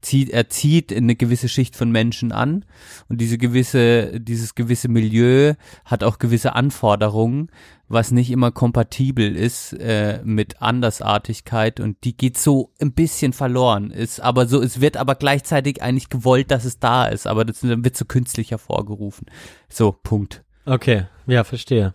zieht, 0.00 0.30
er 0.30 0.48
zieht 0.48 0.92
eine 0.92 1.16
gewisse 1.16 1.48
Schicht 1.48 1.76
von 1.76 1.90
Menschen 1.90 2.32
an 2.32 2.64
und 3.08 3.20
diese 3.20 3.38
gewisse, 3.38 4.20
dieses 4.20 4.54
gewisse 4.54 4.88
Milieu 4.88 5.54
hat 5.84 6.04
auch 6.04 6.18
gewisse 6.18 6.54
Anforderungen, 6.54 7.50
was 7.88 8.10
nicht 8.10 8.30
immer 8.30 8.52
kompatibel 8.52 9.34
ist 9.34 9.72
äh, 9.72 10.20
mit 10.24 10.60
Andersartigkeit 10.60 11.80
und 11.80 11.96
die 12.04 12.16
geht 12.16 12.38
so 12.38 12.72
ein 12.80 12.92
bisschen 12.92 13.32
verloren. 13.32 13.90
Ist 13.90 14.20
aber 14.20 14.46
so, 14.46 14.62
es 14.62 14.80
wird 14.80 14.96
aber 14.96 15.14
gleichzeitig 15.14 15.82
eigentlich 15.82 16.08
gewollt, 16.08 16.50
dass 16.50 16.64
es 16.64 16.78
da 16.78 17.06
ist, 17.06 17.26
aber 17.26 17.44
das 17.44 17.62
wird 17.62 17.96
so 17.96 18.04
künstlich 18.04 18.50
hervorgerufen. 18.50 19.26
So, 19.68 19.92
Punkt. 19.92 20.44
Okay, 20.66 21.06
ja, 21.26 21.44
verstehe. 21.44 21.94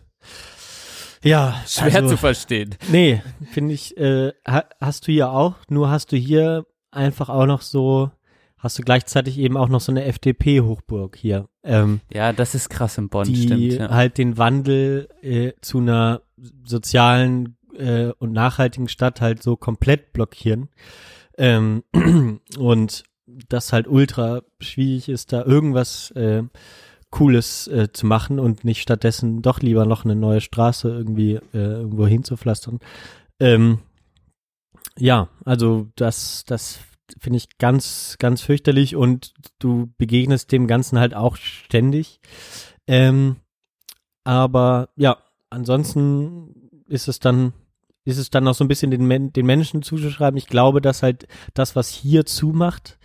Ja, 1.23 1.55
Schwer 1.65 1.95
also, 1.95 2.09
zu 2.09 2.17
verstehen. 2.17 2.75
Nee, 2.91 3.21
finde 3.51 3.73
ich, 3.73 3.95
äh, 3.97 4.33
ha, 4.45 4.65
hast 4.81 5.07
du 5.07 5.11
hier 5.11 5.29
auch, 5.29 5.55
nur 5.69 5.89
hast 5.89 6.11
du 6.11 6.17
hier 6.17 6.65
einfach 6.95 7.29
auch 7.29 7.45
noch 7.45 7.61
so, 7.61 8.11
hast 8.57 8.79
du 8.79 8.83
gleichzeitig 8.83 9.37
eben 9.37 9.57
auch 9.57 9.69
noch 9.69 9.81
so 9.81 9.91
eine 9.91 10.05
FDP-Hochburg 10.05 11.15
hier. 11.15 11.47
Ähm, 11.63 12.01
Ja, 12.11 12.33
das 12.33 12.55
ist 12.55 12.69
krass 12.69 12.97
in 12.97 13.09
Bonn, 13.09 13.27
die 13.27 13.43
stimmt. 13.43 13.73
Ja. 13.73 13.89
halt 13.89 14.17
den 14.17 14.37
Wandel 14.37 15.09
äh, 15.21 15.53
zu 15.61 15.79
einer 15.79 16.21
sozialen 16.63 17.57
äh, 17.77 18.11
und 18.19 18.31
nachhaltigen 18.31 18.87
Stadt 18.87 19.21
halt 19.21 19.43
so 19.43 19.55
komplett 19.55 20.13
blockieren. 20.13 20.69
Ähm, 21.37 21.83
und 22.57 23.03
das 23.49 23.73
halt 23.73 23.87
ultra 23.87 24.41
schwierig 24.59 25.09
ist, 25.09 25.33
da 25.33 25.43
irgendwas 25.43 26.11
äh, 26.11 26.43
Cooles 27.09 27.67
äh, 27.67 27.91
zu 27.93 28.05
machen 28.07 28.39
und 28.39 28.63
nicht 28.63 28.81
stattdessen 28.81 29.41
doch 29.41 29.59
lieber 29.59 29.85
noch 29.85 30.03
eine 30.03 30.15
neue 30.15 30.41
Straße 30.41 30.89
irgendwie 30.89 31.35
äh, 31.53 31.57
irgendwo 31.57 32.07
hinzupflastern. 32.07 32.79
Ähm, 33.39 33.79
ja, 34.97 35.29
also 35.45 35.87
das, 35.95 36.43
das 36.45 36.79
finde 37.19 37.37
ich 37.37 37.57
ganz, 37.57 38.15
ganz 38.19 38.41
fürchterlich 38.41 38.95
und 38.95 39.33
du 39.59 39.91
begegnest 39.97 40.51
dem 40.51 40.67
Ganzen 40.67 40.99
halt 40.99 41.13
auch 41.13 41.35
ständig. 41.35 42.19
Ähm, 42.87 43.37
aber 44.23 44.89
ja, 44.95 45.17
ansonsten 45.49 46.69
ist 46.87 47.07
es 47.07 47.19
dann, 47.19 47.53
ist 48.05 48.17
es 48.17 48.29
dann 48.29 48.43
noch 48.43 48.55
so 48.55 48.63
ein 48.63 48.67
bisschen 48.67 48.91
den, 48.91 49.31
den 49.31 49.45
Menschen 49.45 49.81
zuzuschreiben. 49.81 50.37
Ich 50.37 50.47
glaube, 50.47 50.81
dass 50.81 51.03
halt 51.03 51.27
das, 51.53 51.75
was 51.75 51.89
hier 51.89 52.25
zumacht, 52.25 52.97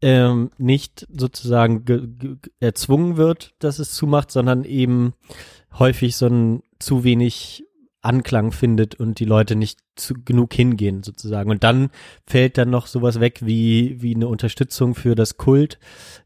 ähm, 0.00 0.50
nicht 0.58 1.06
sozusagen 1.10 1.84
ge 1.84 2.06
ge 2.06 2.36
erzwungen 2.58 3.16
wird, 3.16 3.54
dass 3.60 3.78
es 3.78 3.92
zumacht, 3.92 4.30
sondern 4.30 4.64
eben 4.64 5.14
häufig 5.78 6.16
so 6.16 6.26
ein 6.26 6.62
zu 6.78 7.04
wenig 7.04 7.64
Anklang 8.02 8.50
findet 8.52 8.96
und 8.96 9.20
die 9.20 9.24
Leute 9.24 9.54
nicht 9.54 9.78
zu 9.94 10.14
genug 10.24 10.52
hingehen 10.54 11.02
sozusagen. 11.04 11.50
Und 11.50 11.62
dann 11.64 11.90
fällt 12.26 12.58
dann 12.58 12.68
noch 12.70 12.86
sowas 12.88 13.20
weg 13.20 13.40
wie 13.42 14.02
wie 14.02 14.14
eine 14.14 14.26
Unterstützung 14.28 14.94
für 14.94 15.14
das 15.14 15.36
Kult, 15.36 15.78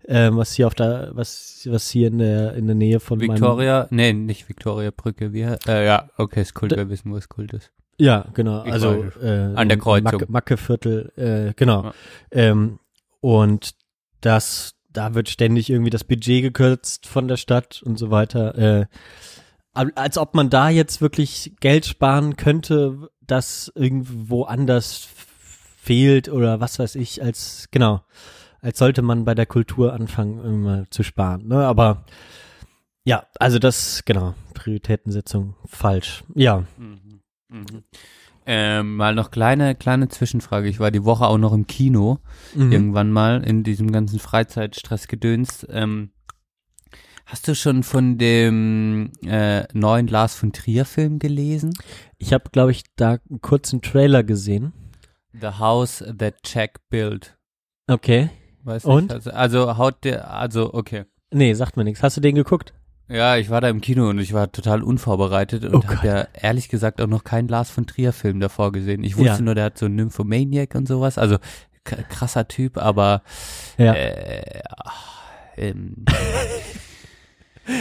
ähm, 0.08 0.36
was 0.38 0.52
hier 0.54 0.66
auf 0.66 0.74
der 0.74 1.10
was 1.12 1.66
was 1.70 1.88
hier 1.90 2.08
in 2.08 2.18
der 2.18 2.54
in 2.54 2.66
der 2.66 2.74
Nähe 2.76 2.98
von 2.98 3.20
Victoria, 3.20 3.86
nee, 3.90 4.12
nicht 4.12 4.48
Victoria 4.48 4.90
Brücke, 4.90 5.32
wie, 5.32 5.42
äh, 5.42 5.86
ja, 5.86 6.08
okay, 6.16 6.40
ist 6.42 6.54
Kult, 6.54 6.72
D- 6.72 6.76
wir 6.76 6.88
wissen, 6.88 7.12
wo 7.12 7.16
es 7.16 7.28
Kult 7.28 7.52
ist. 7.52 7.70
ja 7.98 8.24
genau 8.34 8.64
Ich 8.64 8.72
also 8.72 9.04
äh, 9.22 9.52
An 9.54 9.68
der 9.68 9.78
Kreuzung. 9.78 10.04
Macke, 10.04 10.26
Mackeviertel 10.28 11.12
äh, 11.16 11.52
genau 11.56 11.84
Ja. 11.84 11.92
ähm, 12.30 12.78
und 13.20 13.72
das 14.22 14.72
da 14.92 15.14
wird 15.14 15.28
ständig 15.28 15.68
irgendwie 15.68 15.90
das 15.90 16.04
Budget 16.04 16.42
gekürzt 16.42 17.06
von 17.06 17.28
der 17.28 17.36
Stadt 17.36 17.82
und 17.84 17.98
so 17.98 18.10
weiter. 18.10 18.56
Äh, 18.56 18.86
als 19.76 20.18
ob 20.18 20.34
man 20.34 20.50
da 20.50 20.68
jetzt 20.68 21.00
wirklich 21.00 21.54
Geld 21.60 21.86
sparen 21.86 22.36
könnte, 22.36 23.08
das 23.20 23.70
irgendwo 23.74 24.44
anders 24.44 25.08
fehlt 25.78 26.28
oder 26.28 26.60
was 26.60 26.78
weiß 26.78 26.94
ich, 26.96 27.22
als 27.22 27.68
genau, 27.70 28.02
als 28.60 28.78
sollte 28.78 29.02
man 29.02 29.24
bei 29.24 29.34
der 29.34 29.46
Kultur 29.46 29.92
anfangen, 29.92 30.62
mal 30.62 30.86
zu 30.90 31.02
sparen. 31.02 31.46
Ne? 31.46 31.64
Aber 31.66 32.04
ja, 33.04 33.24
also 33.38 33.58
das, 33.58 34.02
genau, 34.04 34.34
Prioritätensetzung 34.54 35.54
falsch. 35.66 36.24
Ja. 36.34 36.64
Mhm. 36.76 37.20
Mhm. 37.48 37.84
Ähm, 38.48 38.96
mal 38.96 39.14
noch 39.14 39.30
kleine, 39.32 39.74
kleine 39.74 40.08
Zwischenfrage. 40.08 40.68
Ich 40.68 40.78
war 40.80 40.90
die 40.92 41.04
Woche 41.04 41.26
auch 41.26 41.38
noch 41.38 41.52
im 41.52 41.66
Kino, 41.66 42.18
Mhm. 42.54 42.72
irgendwann 42.72 43.10
mal 43.12 43.42
in 43.44 43.64
diesem 43.64 43.90
ganzen 43.92 44.18
Freizeitstressgedöns. 44.20 45.66
Ähm, 45.70 46.10
hast 47.26 47.46
du 47.48 47.54
schon 47.54 47.82
von 47.82 48.16
dem 48.18 49.10
äh, 49.26 49.64
neuen 49.74 50.06
Lars 50.06 50.34
von 50.34 50.52
Trier 50.52 50.84
Film 50.84 51.18
gelesen? 51.18 51.74
Ich 52.18 52.32
habe, 52.32 52.44
glaube 52.50 52.70
ich, 52.70 52.84
da 52.96 53.18
einen 53.28 53.40
kurzen 53.42 53.82
Trailer 53.82 54.22
gesehen. 54.22 54.72
The 55.38 55.48
House 55.58 56.02
That 56.18 56.36
Jack 56.44 56.80
Built. 56.88 57.36
Okay. 57.88 58.30
Weiß 58.64 58.84
Und? 58.84 59.04
Nicht, 59.04 59.12
also, 59.12 59.30
also 59.32 59.76
haut 59.76 60.02
der, 60.04 60.30
also 60.30 60.72
okay. 60.72 61.04
Nee, 61.32 61.52
sagt 61.54 61.76
mir 61.76 61.84
nichts. 61.84 62.02
Hast 62.02 62.16
du 62.16 62.20
den 62.20 62.34
geguckt? 62.34 62.72
Ja, 63.08 63.36
ich 63.36 63.50
war 63.50 63.60
da 63.60 63.68
im 63.68 63.80
Kino 63.80 64.08
und 64.08 64.18
ich 64.18 64.32
war 64.32 64.50
total 64.50 64.82
unvorbereitet 64.82 65.64
und 65.64 65.74
Oh 65.76 65.82
hab 65.84 65.96
Gott. 65.96 66.04
ja 66.04 66.26
ehrlich 66.32 66.68
gesagt 66.68 67.00
auch 67.00 67.06
noch 67.06 67.22
keinen 67.22 67.46
Lars 67.46 67.70
von 67.70 67.86
Trier 67.86 68.12
Film 68.12 68.40
davor 68.40 68.72
gesehen. 68.72 69.04
Ich 69.04 69.16
wusste 69.16 69.34
Ja. 69.36 69.40
nur, 69.42 69.54
der 69.54 69.64
hat 69.66 69.78
so 69.78 69.86
einen 69.86 69.94
Nymphomaniac 69.96 70.74
und 70.74 70.88
sowas, 70.88 71.16
also 71.18 71.36
krasser 71.84 72.48
Typ, 72.48 72.78
aber 72.78 73.22
Ja. 73.78 73.94
äh, 73.94 74.60
ach, 74.76 75.20
ähm, 75.56 76.04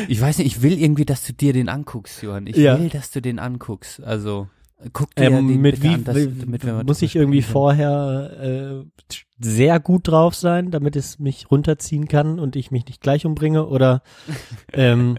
ich 0.07 0.19
weiß 0.21 0.37
nicht, 0.39 0.47
ich 0.47 0.61
will 0.61 0.79
irgendwie, 0.81 1.05
dass 1.05 1.25
du 1.25 1.33
dir 1.33 1.53
den 1.53 1.69
anguckst, 1.69 2.21
Johann. 2.23 2.47
Ich 2.47 2.55
Ja. 2.57 2.79
will, 2.79 2.89
dass 2.89 3.11
du 3.11 3.21
den 3.21 3.39
anguckst. 3.39 4.03
Also 4.03 4.47
guck 4.93 5.15
dir 5.15 5.25
Ähm, 5.31 5.47
den 5.47 5.61
mit 5.61 5.81
wie, 5.83 5.87
an, 5.89 6.03
dass, 6.03 6.15
damit 6.15 6.65
wir 6.65 6.83
muss 6.83 7.01
ich 7.01 7.15
irgendwie 7.15 7.41
können. 7.41 7.51
vorher 7.53 8.83
äh, 8.83 9.13
sehr 9.39 9.79
gut 9.79 10.07
drauf 10.07 10.35
sein, 10.35 10.71
damit 10.71 10.95
es 10.95 11.19
mich 11.19 11.49
runterziehen 11.49 12.07
kann 12.07 12.39
und 12.39 12.55
ich 12.55 12.71
mich 12.71 12.85
nicht 12.85 13.01
gleich 13.01 13.25
umbringe? 13.25 13.65
Oder 13.67 14.01
ähm, 14.73 15.17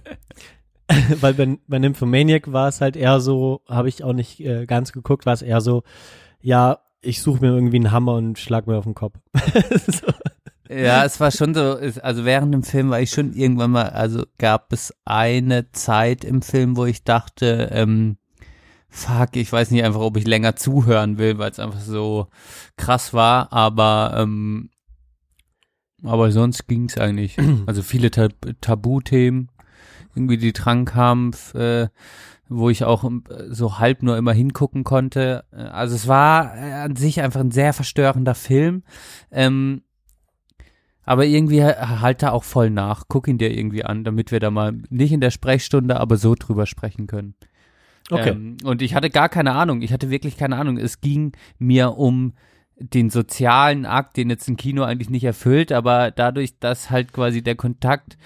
weil 1.21 1.35
bei, 1.35 1.59
bei 1.67 1.79
Nymphomaniac 1.79 2.53
war 2.53 2.69
es 2.69 2.81
halt 2.81 2.97
eher 2.97 3.21
so, 3.21 3.63
habe 3.69 3.89
ich 3.89 4.05
auch 4.05 4.13
nicht 4.13 4.41
äh, 4.41 4.67
ganz 4.67 4.93
geguckt, 4.93 5.27
war 5.27 5.33
es 5.35 5.43
eher 5.43 5.61
so, 5.61 5.83
ja, 6.41 6.79
ich 7.03 7.23
suche 7.23 7.41
mir 7.41 7.53
irgendwie 7.55 7.77
einen 7.77 7.91
Hammer 7.93 8.15
und 8.15 8.39
schlag 8.39 8.67
mir 8.67 8.77
auf 8.77 8.85
den 8.85 8.95
Kopf. 8.95 9.15
so. 9.87 10.07
Ja, 10.71 11.05
es 11.05 11.21
war 11.21 11.31
schon 11.31 11.55
so, 11.55 11.79
es- 11.79 11.99
also 11.99 12.25
während 12.25 12.53
dem 12.55 12.63
Film 12.63 12.91
war 12.91 13.01
ich 13.01 13.11
schon 13.11 13.33
irgendwann 13.33 13.71
mal, 13.73 13.91
also 13.91 14.25
gab 14.39 14.73
es 14.73 14.95
eine 15.05 15.71
Zeit 15.73 16.25
im 16.25 16.43
Film, 16.43 16.77
wo 16.77 16.85
ich 16.87 17.05
dachte, 17.05 17.69
ähm, 17.73 18.17
fuck, 18.89 19.37
ich 19.37 19.53
weiß 19.53 19.71
nicht 19.71 19.85
einfach, 19.85 20.01
ob 20.01 20.17
ich 20.17 20.27
länger 20.27 20.57
zuhören 20.57 21.19
will, 21.19 21.39
weil 21.39 21.51
es 21.51 21.59
einfach 21.61 21.81
so 21.81 22.29
krass 22.77 23.13
war, 23.15 23.53
aber 23.53 24.15
ähm, 24.17 24.71
aber 26.03 26.31
sonst 26.31 26.67
ging's 26.69 26.99
eigentlich. 26.99 27.37
Also 27.67 27.83
viele 27.83 28.11
Tab 28.11 28.33
Tabuthemen, 28.61 29.51
irgendwie 30.15 30.37
die 30.39 30.53
drankamen, 30.53 31.35
äh, 31.55 31.89
wo 32.49 32.71
ich 32.71 32.85
auch 32.85 33.03
ähm, 33.05 33.25
so 33.49 33.79
halb 33.79 34.03
nur 34.03 34.17
immer 34.17 34.33
hingucken 34.33 34.85
konnte. 34.85 35.45
Äh, 35.53 35.63
Also 35.63 35.97
es 35.97 36.07
war 36.07 36.57
äh, 36.57 36.73
an 36.73 36.97
sich 36.97 37.21
einfach 37.21 37.41
ein 37.41 37.51
sehr 37.51 37.73
verstörender 37.73 38.35
Film. 38.35 38.83
Ähm, 39.31 39.83
aber 41.07 41.25
irgendwie 41.25 41.65
ha- 41.65 42.01
halt 42.01 42.23
da 42.23 42.33
auch 42.33 42.45
voll 42.45 42.69
nach. 42.69 43.05
Guck 43.09 43.29
ihn 43.29 43.39
dir 43.39 43.57
irgendwie 43.57 43.85
an, 43.85 44.05
damit 44.05 44.31
wir 44.33 44.41
da 44.41 44.51
mal 44.51 44.73
nicht 44.91 45.13
in 45.13 45.21
der 45.23 45.31
Sprechstunde, 45.31 45.99
aber 45.99 46.17
so 46.19 46.35
drüber 46.35 46.67
sprechen 46.67 47.07
können. 47.07 47.35
Okay. 48.11 48.31
Ähm, 48.31 48.57
und 48.65 48.83
ich 48.83 48.95
hatte 48.95 49.09
gar 49.09 49.29
keine 49.31 49.53
Ahnung. 49.53 49.81
Ich 49.83 49.93
hatte 49.93 50.11
wirklich 50.11 50.37
keine 50.37 50.57
Ahnung. 50.57 50.77
Es 50.77 51.01
ging 51.01 51.33
mir 51.59 51.97
um 51.97 52.35
den 52.79 53.09
sozialen 53.09 53.87
Akt, 53.87 54.17
den 54.19 54.29
jetzt 54.29 54.49
ein 54.49 54.57
Kino 54.59 54.83
eigentlich 54.83 55.09
nicht 55.09 55.25
erfüllt, 55.25 55.73
aber 55.73 56.11
dadurch, 56.11 56.59
dass 56.59 56.91
halt 56.91 57.13
quasi 57.13 57.43
der 57.43 57.55
Kontakt 57.55 58.19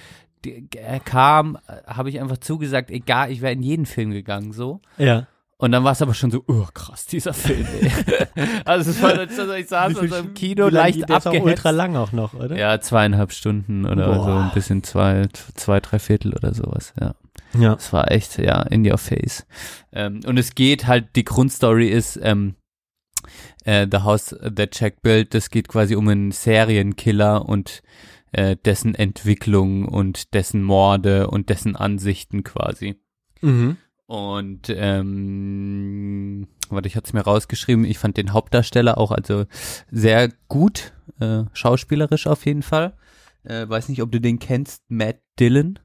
äh, 0.44 0.98
kam, 1.04 1.56
äh, 1.68 1.82
habe 1.86 2.08
ich 2.10 2.20
einfach 2.20 2.38
zugesagt, 2.38 2.90
egal, 2.90 3.30
ich 3.30 3.42
wäre 3.42 3.52
in 3.52 3.62
jeden 3.62 3.86
Film 3.86 4.10
gegangen, 4.10 4.52
so. 4.52 4.80
Ja. 4.98 5.28
Und 5.60 5.72
dann 5.72 5.84
war 5.84 5.92
es 5.92 6.00
aber 6.02 6.14
schon 6.14 6.30
so, 6.30 6.42
oh 6.48 6.66
krass, 6.72 7.06
dieser 7.06 7.34
Film. 7.34 7.66
Ey. 7.80 8.48
also 8.64 8.90
es 8.90 9.02
war 9.02 9.14
dann 9.14 9.28
so, 9.28 9.52
ich 9.52 9.68
saß 9.68 9.92
viel- 9.92 10.00
also 10.12 10.16
im 10.16 10.34
Kino 10.34 10.68
leicht 10.68 11.00
der 11.08 11.18
ist 11.18 11.26
auch 11.26 11.26
abgehetzt. 11.26 11.46
ultra 11.46 11.70
lang 11.70 11.96
auch 11.96 12.12
noch, 12.12 12.34
oder? 12.34 12.56
Ja, 12.56 12.80
zweieinhalb 12.80 13.32
Stunden 13.32 13.84
oder 13.86 14.06
Boah. 14.14 14.24
so, 14.24 14.30
ein 14.32 14.50
bisschen 14.54 14.82
zwei, 14.82 15.26
zwei, 15.54 15.80
drei 15.80 15.98
Viertel 15.98 16.32
oder 16.34 16.54
sowas, 16.54 16.94
ja. 17.00 17.14
Ja. 17.58 17.74
Es 17.74 17.92
war 17.92 18.10
echt, 18.10 18.38
ja, 18.38 18.62
in 18.62 18.88
your 18.90 18.98
face. 18.98 19.46
Ähm, 19.92 20.20
und 20.26 20.38
es 20.38 20.54
geht 20.54 20.86
halt, 20.86 21.14
die 21.16 21.24
Grundstory 21.24 21.88
ist, 21.88 22.18
ähm, 22.22 22.54
äh, 23.64 23.86
The 23.90 23.98
House 23.98 24.34
That 24.54 24.78
Jack 24.80 25.02
Built, 25.02 25.34
das 25.34 25.50
geht 25.50 25.68
quasi 25.68 25.94
um 25.94 26.08
einen 26.08 26.32
Serienkiller 26.32 27.46
und 27.48 27.82
äh, 28.32 28.56
dessen 28.64 28.94
Entwicklung 28.94 29.84
und 29.86 30.32
dessen 30.34 30.62
Morde 30.62 31.28
und 31.28 31.48
dessen 31.50 31.76
Ansichten 31.76 32.44
quasi. 32.44 32.96
Mhm. 33.42 33.76
Und 34.10 34.62
ähm, 34.70 36.48
warte, 36.68 36.88
ich 36.88 36.96
hatte 36.96 37.06
es 37.06 37.12
mir 37.12 37.20
rausgeschrieben, 37.20 37.84
ich 37.84 37.98
fand 37.98 38.16
den 38.16 38.32
Hauptdarsteller 38.32 38.98
auch 38.98 39.12
also 39.12 39.44
sehr 39.88 40.32
gut, 40.48 40.94
äh, 41.20 41.44
schauspielerisch 41.52 42.26
auf 42.26 42.44
jeden 42.44 42.62
Fall. 42.62 42.94
Äh, 43.44 43.68
weiß 43.68 43.88
nicht, 43.88 44.02
ob 44.02 44.10
du 44.10 44.20
den 44.20 44.40
kennst, 44.40 44.82
Matt 44.88 45.20
Dillon. 45.38 45.78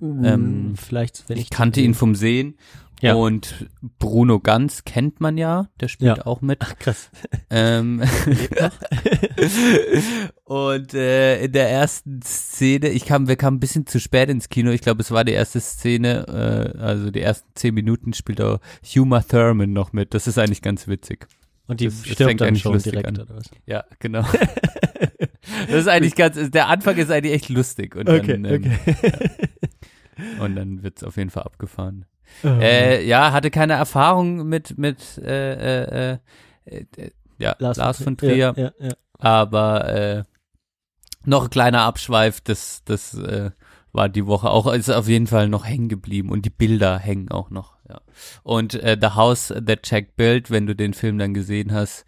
Ähm, 0.00 0.76
Vielleicht, 0.78 1.28
wenn 1.28 1.36
ich 1.36 1.44
ich 1.44 1.50
kannte 1.50 1.82
ihn 1.82 1.92
vom 1.92 2.14
Sehen. 2.14 2.56
Ja. 3.00 3.14
Und 3.14 3.68
Bruno 3.98 4.40
Ganz 4.40 4.84
kennt 4.84 5.20
man 5.20 5.36
ja, 5.36 5.68
der 5.80 5.88
spielt 5.88 6.18
Ja. 6.18 6.26
auch 6.26 6.40
mit. 6.40 6.58
Ach, 6.62 6.78
krass. 6.78 7.10
Ähm, 7.50 8.00
und 10.44 10.94
äh, 10.94 11.44
in 11.44 11.52
der 11.52 11.68
ersten 11.70 12.22
Szene, 12.22 12.88
ich 12.88 13.04
kam, 13.04 13.28
wir 13.28 13.36
kamen 13.36 13.56
ein 13.56 13.60
bisschen 13.60 13.86
zu 13.86 14.00
spät 14.00 14.30
ins 14.30 14.48
Kino. 14.48 14.70
Ich 14.70 14.80
glaube, 14.80 15.02
es 15.02 15.10
war 15.10 15.24
die 15.24 15.32
erste 15.32 15.60
Szene, 15.60 16.72
äh, 16.76 16.78
also 16.78 17.10
die 17.10 17.20
ersten 17.20 17.48
zehn 17.54 17.74
Minuten 17.74 18.12
spielt 18.14 18.40
auch 18.40 18.58
Huma 18.82 19.20
Thurman 19.20 19.72
noch 19.72 19.92
mit. 19.92 20.14
Das 20.14 20.26
ist 20.26 20.38
eigentlich 20.38 20.62
ganz 20.62 20.88
witzig. 20.88 21.26
Und 21.66 21.80
die 21.80 21.86
Das- 21.86 22.02
das 22.02 22.12
stirbt 22.12 22.28
fängt 22.30 22.40
dann 22.42 22.56
schon 22.56 22.78
direkt, 22.78 23.06
an. 23.06 23.20
oder 23.20 23.36
was? 23.36 23.50
Ja, 23.66 23.84
genau. 23.98 24.22
das 25.66 25.74
ist 25.74 25.88
eigentlich 25.88 26.14
ganz, 26.14 26.50
der 26.50 26.68
Anfang 26.68 26.96
ist 26.96 27.10
eigentlich 27.10 27.34
echt 27.34 27.48
lustig. 27.48 27.96
Und 27.96 28.08
Okay, 28.08 28.38
dann, 28.40 28.44
ähm, 28.44 28.64
okay. 28.64 28.96
ja. 29.02 30.44
Und 30.44 30.56
dann 30.56 30.82
wird's 30.82 31.02
auf 31.02 31.16
jeden 31.16 31.30
Fall 31.30 31.42
abgefahren. 31.44 32.04
Oh. 32.42 32.48
Äh, 32.60 33.04
ja, 33.06 33.32
hatte 33.32 33.50
keine 33.50 33.74
Erfahrung 33.74 34.48
mit, 34.48 34.78
mit 34.78 35.18
äh, 35.18 36.12
äh, 36.12 36.18
äh, 36.64 36.86
äh, 36.96 37.10
ja, 37.38 37.56
Lars 37.58 37.76
Lars, 37.76 38.02
von 38.02 38.16
Trier, 38.16 38.54
ja, 38.56 38.72
ja. 38.78 38.92
Aber 39.18 39.88
äh, 39.88 40.24
noch 41.24 41.44
ein 41.44 41.50
kleiner 41.50 41.82
Abschweif, 41.82 42.40
das, 42.40 42.82
das 42.84 43.16
war 43.92 44.08
die 44.08 44.26
Woche 44.26 44.50
auch, 44.50 44.72
ist 44.72 44.90
auf 44.90 45.08
jeden 45.08 45.26
Fall 45.26 45.48
noch 45.48 45.64
hängen 45.64 45.88
geblieben 45.88 46.30
und 46.30 46.44
die 46.44 46.50
Bilder 46.50 46.98
hängen 46.98 47.30
auch 47.30 47.50
noch, 47.50 47.76
ja. 47.88 48.00
Und 48.42 48.72
The 48.72 49.08
House 49.14 49.48
That 49.48 49.80
Jack 49.84 50.16
Built, 50.16 50.50
wenn 50.50 50.66
du 50.66 50.74
den 50.74 50.94
Film 50.94 51.18
dann 51.18 51.34
gesehen 51.34 51.72
hast, 51.72 52.04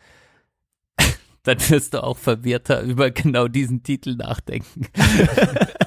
dann 1.45 1.59
wirst 1.71 1.95
du 1.95 2.03
auch 2.03 2.19
verwirrter 2.19 2.83
über 2.83 3.11
genau 3.11 3.49
diesen 3.49 3.83
Titel 3.83 4.17
nachdenken. 4.17 4.89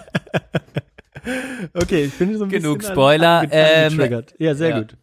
Okay, 1.74 2.06
ich 2.06 2.14
bin 2.18 2.38
so 2.38 2.46
ein 2.46 2.50
Genug 2.50 2.80
bisschen 2.80 2.94
Spoiler. 2.94 3.46
ähm, 3.52 4.24
ja, 4.38 4.56
sehr 4.56 4.70
ja. 4.70 4.80
gut. 4.80 4.98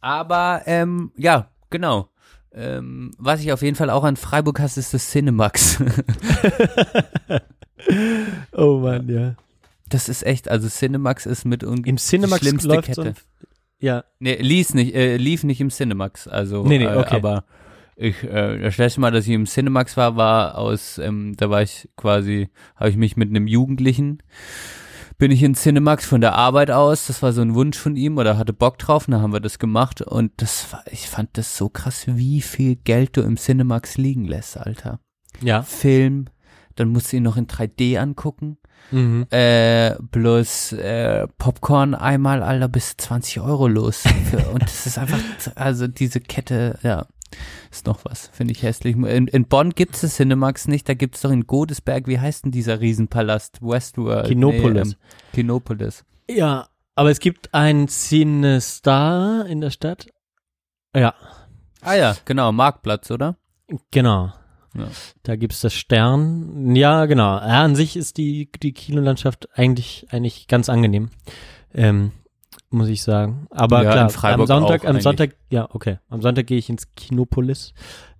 Aber 0.00 0.62
ähm, 0.66 1.12
ja, 1.16 1.48
genau. 1.70 2.08
Ähm, 2.54 3.12
was 3.18 3.40
ich 3.40 3.52
auf 3.52 3.62
jeden 3.62 3.76
Fall 3.76 3.88
auch 3.88 4.04
an 4.04 4.16
Freiburg 4.16 4.60
hast, 4.60 4.76
ist 4.76 4.92
das 4.94 5.10
Cinemax. 5.10 5.82
Oh 8.52 8.78
Mann, 8.78 9.08
ja. 9.08 9.34
Das 9.88 10.08
ist 10.08 10.24
echt, 10.24 10.48
also 10.48 10.68
Cinemax 10.68 11.26
ist 11.26 11.44
mit 11.44 11.64
und 11.64 11.86
Im 11.86 11.98
Cinemax 11.98 12.40
die 12.40 12.46
schlimmste 12.46 12.68
läuft 12.68 12.86
Kette. 12.86 12.94
so 12.94 13.02
ein, 13.08 13.14
ja, 13.80 14.04
Nee, 14.20 14.36
lief 14.36 14.72
nicht, 14.74 14.94
äh, 14.94 15.16
lief 15.16 15.44
nicht 15.44 15.60
im 15.60 15.70
Cinemax, 15.70 16.28
also 16.28 16.62
Nee, 16.64 16.78
nee, 16.78 16.84
äh, 16.84 16.96
okay. 16.96 17.16
aber 17.16 17.44
ich, 17.96 18.22
äh, 18.24 18.58
das 18.58 18.78
letzte 18.78 19.00
Mal, 19.00 19.10
dass 19.10 19.26
ich 19.26 19.32
im 19.32 19.46
Cinemax 19.46 19.96
war, 19.96 20.16
war 20.16 20.56
aus, 20.56 20.98
ähm, 20.98 21.34
da 21.36 21.50
war 21.50 21.62
ich 21.62 21.88
quasi, 21.96 22.48
habe 22.76 22.90
ich 22.90 22.96
mich 22.96 23.16
mit 23.16 23.28
einem 23.28 23.46
Jugendlichen, 23.46 24.22
bin 25.22 25.30
ich 25.30 25.44
in 25.44 25.54
Cinemax 25.54 26.04
von 26.04 26.20
der 26.20 26.34
Arbeit 26.34 26.72
aus, 26.72 27.06
das 27.06 27.22
war 27.22 27.32
so 27.32 27.42
ein 27.42 27.54
Wunsch 27.54 27.78
von 27.78 27.94
ihm 27.94 28.18
oder 28.18 28.36
hatte 28.38 28.52
Bock 28.52 28.76
drauf, 28.78 29.06
und 29.06 29.12
dann 29.12 29.22
haben 29.22 29.32
wir 29.32 29.38
das 29.38 29.60
gemacht 29.60 30.02
und 30.02 30.32
das 30.38 30.72
war, 30.72 30.82
ich 30.90 31.08
fand 31.08 31.38
das 31.38 31.56
so 31.56 31.68
krass, 31.68 32.06
wie 32.08 32.40
viel 32.40 32.74
Geld 32.74 33.16
du 33.16 33.20
im 33.20 33.36
Cinemax 33.36 33.98
liegen 33.98 34.24
lässt, 34.24 34.56
Alter. 34.56 34.98
ja. 35.40 35.62
Film, 35.62 36.24
dann 36.74 36.88
musst 36.88 37.12
du 37.12 37.18
ihn 37.18 37.22
noch 37.22 37.36
in 37.36 37.46
3D 37.46 37.98
angucken. 37.98 38.58
Mhm. 38.90 39.28
Äh, 39.30 39.94
plus 40.10 40.72
äh, 40.72 41.28
Popcorn 41.38 41.94
einmal, 41.94 42.42
Alter, 42.42 42.66
bis 42.66 42.96
20 42.96 43.42
Euro 43.42 43.68
los. 43.68 44.02
Und 44.52 44.64
das 44.64 44.86
ist 44.86 44.98
einfach, 44.98 45.20
also 45.54 45.86
diese 45.86 46.18
Kette, 46.18 46.80
ja, 46.82 47.06
ist 47.70 47.86
noch 47.86 48.04
was, 48.04 48.28
finde 48.28 48.52
ich 48.52 48.62
hässlich. 48.62 48.96
In, 48.96 49.26
in 49.28 49.44
Bonn 49.46 49.70
gibt 49.70 49.94
es 49.94 50.02
das 50.02 50.16
Cinemax 50.16 50.68
nicht, 50.68 50.88
da 50.88 50.94
gibt 50.94 51.16
es 51.16 51.22
doch 51.22 51.30
in 51.30 51.46
Godesberg, 51.46 52.06
wie 52.06 52.20
heißt 52.20 52.44
denn 52.44 52.52
dieser 52.52 52.80
Riesenpalast? 52.80 53.60
Westworld? 53.62 54.28
Kinopolis. 54.28 54.88
Nee, 54.88 54.94
ähm, 54.94 55.32
Kinopolis. 55.34 56.04
Ja, 56.30 56.68
aber 56.94 57.10
es 57.10 57.20
gibt 57.20 57.52
ein 57.54 57.88
Cinestar 57.88 59.46
in 59.46 59.60
der 59.60 59.70
Stadt. 59.70 60.06
Ja, 60.94 61.14
Ah 61.82 61.94
ja, 61.94 62.16
genau, 62.24 62.52
Marktplatz, 62.52 63.10
oder? 63.10 63.36
genau. 63.90 64.32
Ja. 64.74 64.88
Da 65.24 65.36
gibt's 65.36 65.60
das 65.60 65.74
Stern. 65.74 66.74
Ja, 66.74 67.04
genau. 67.06 67.36
Ja, 67.36 67.64
an 67.64 67.74
sich 67.74 67.96
ist 67.96 68.16
die, 68.16 68.48
die 68.62 68.72
Kinolandschaft 68.72 69.48
eigentlich, 69.52 70.06
eigentlich 70.10 70.46
ganz 70.46 70.68
angenehm. 70.70 71.10
Ähm, 71.74 72.12
muss 72.72 72.88
ich 72.88 73.02
sagen. 73.02 73.46
Aber 73.50 73.82
Ja, 73.84 74.08
klar, 74.08 74.32
am 74.34 74.46
Sonntag, 74.46 74.84
am. 74.86 75.00
Sonntag, 75.00 75.36
ja, 75.50 75.68
okay. 75.72 75.98
Am 76.08 76.22
Sonntag 76.22 76.46
gehe 76.46 76.58
ich 76.58 76.68
ins 76.70 76.92
Kinopolis 76.94 77.74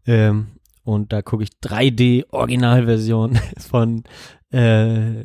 ähm, 0.06 0.48
und 0.84 1.12
da 1.12 1.22
gucke 1.22 1.42
ich 1.44 1.50
3D-Originalversion 1.62 3.38
von 3.58 4.04
äh, 4.50 5.24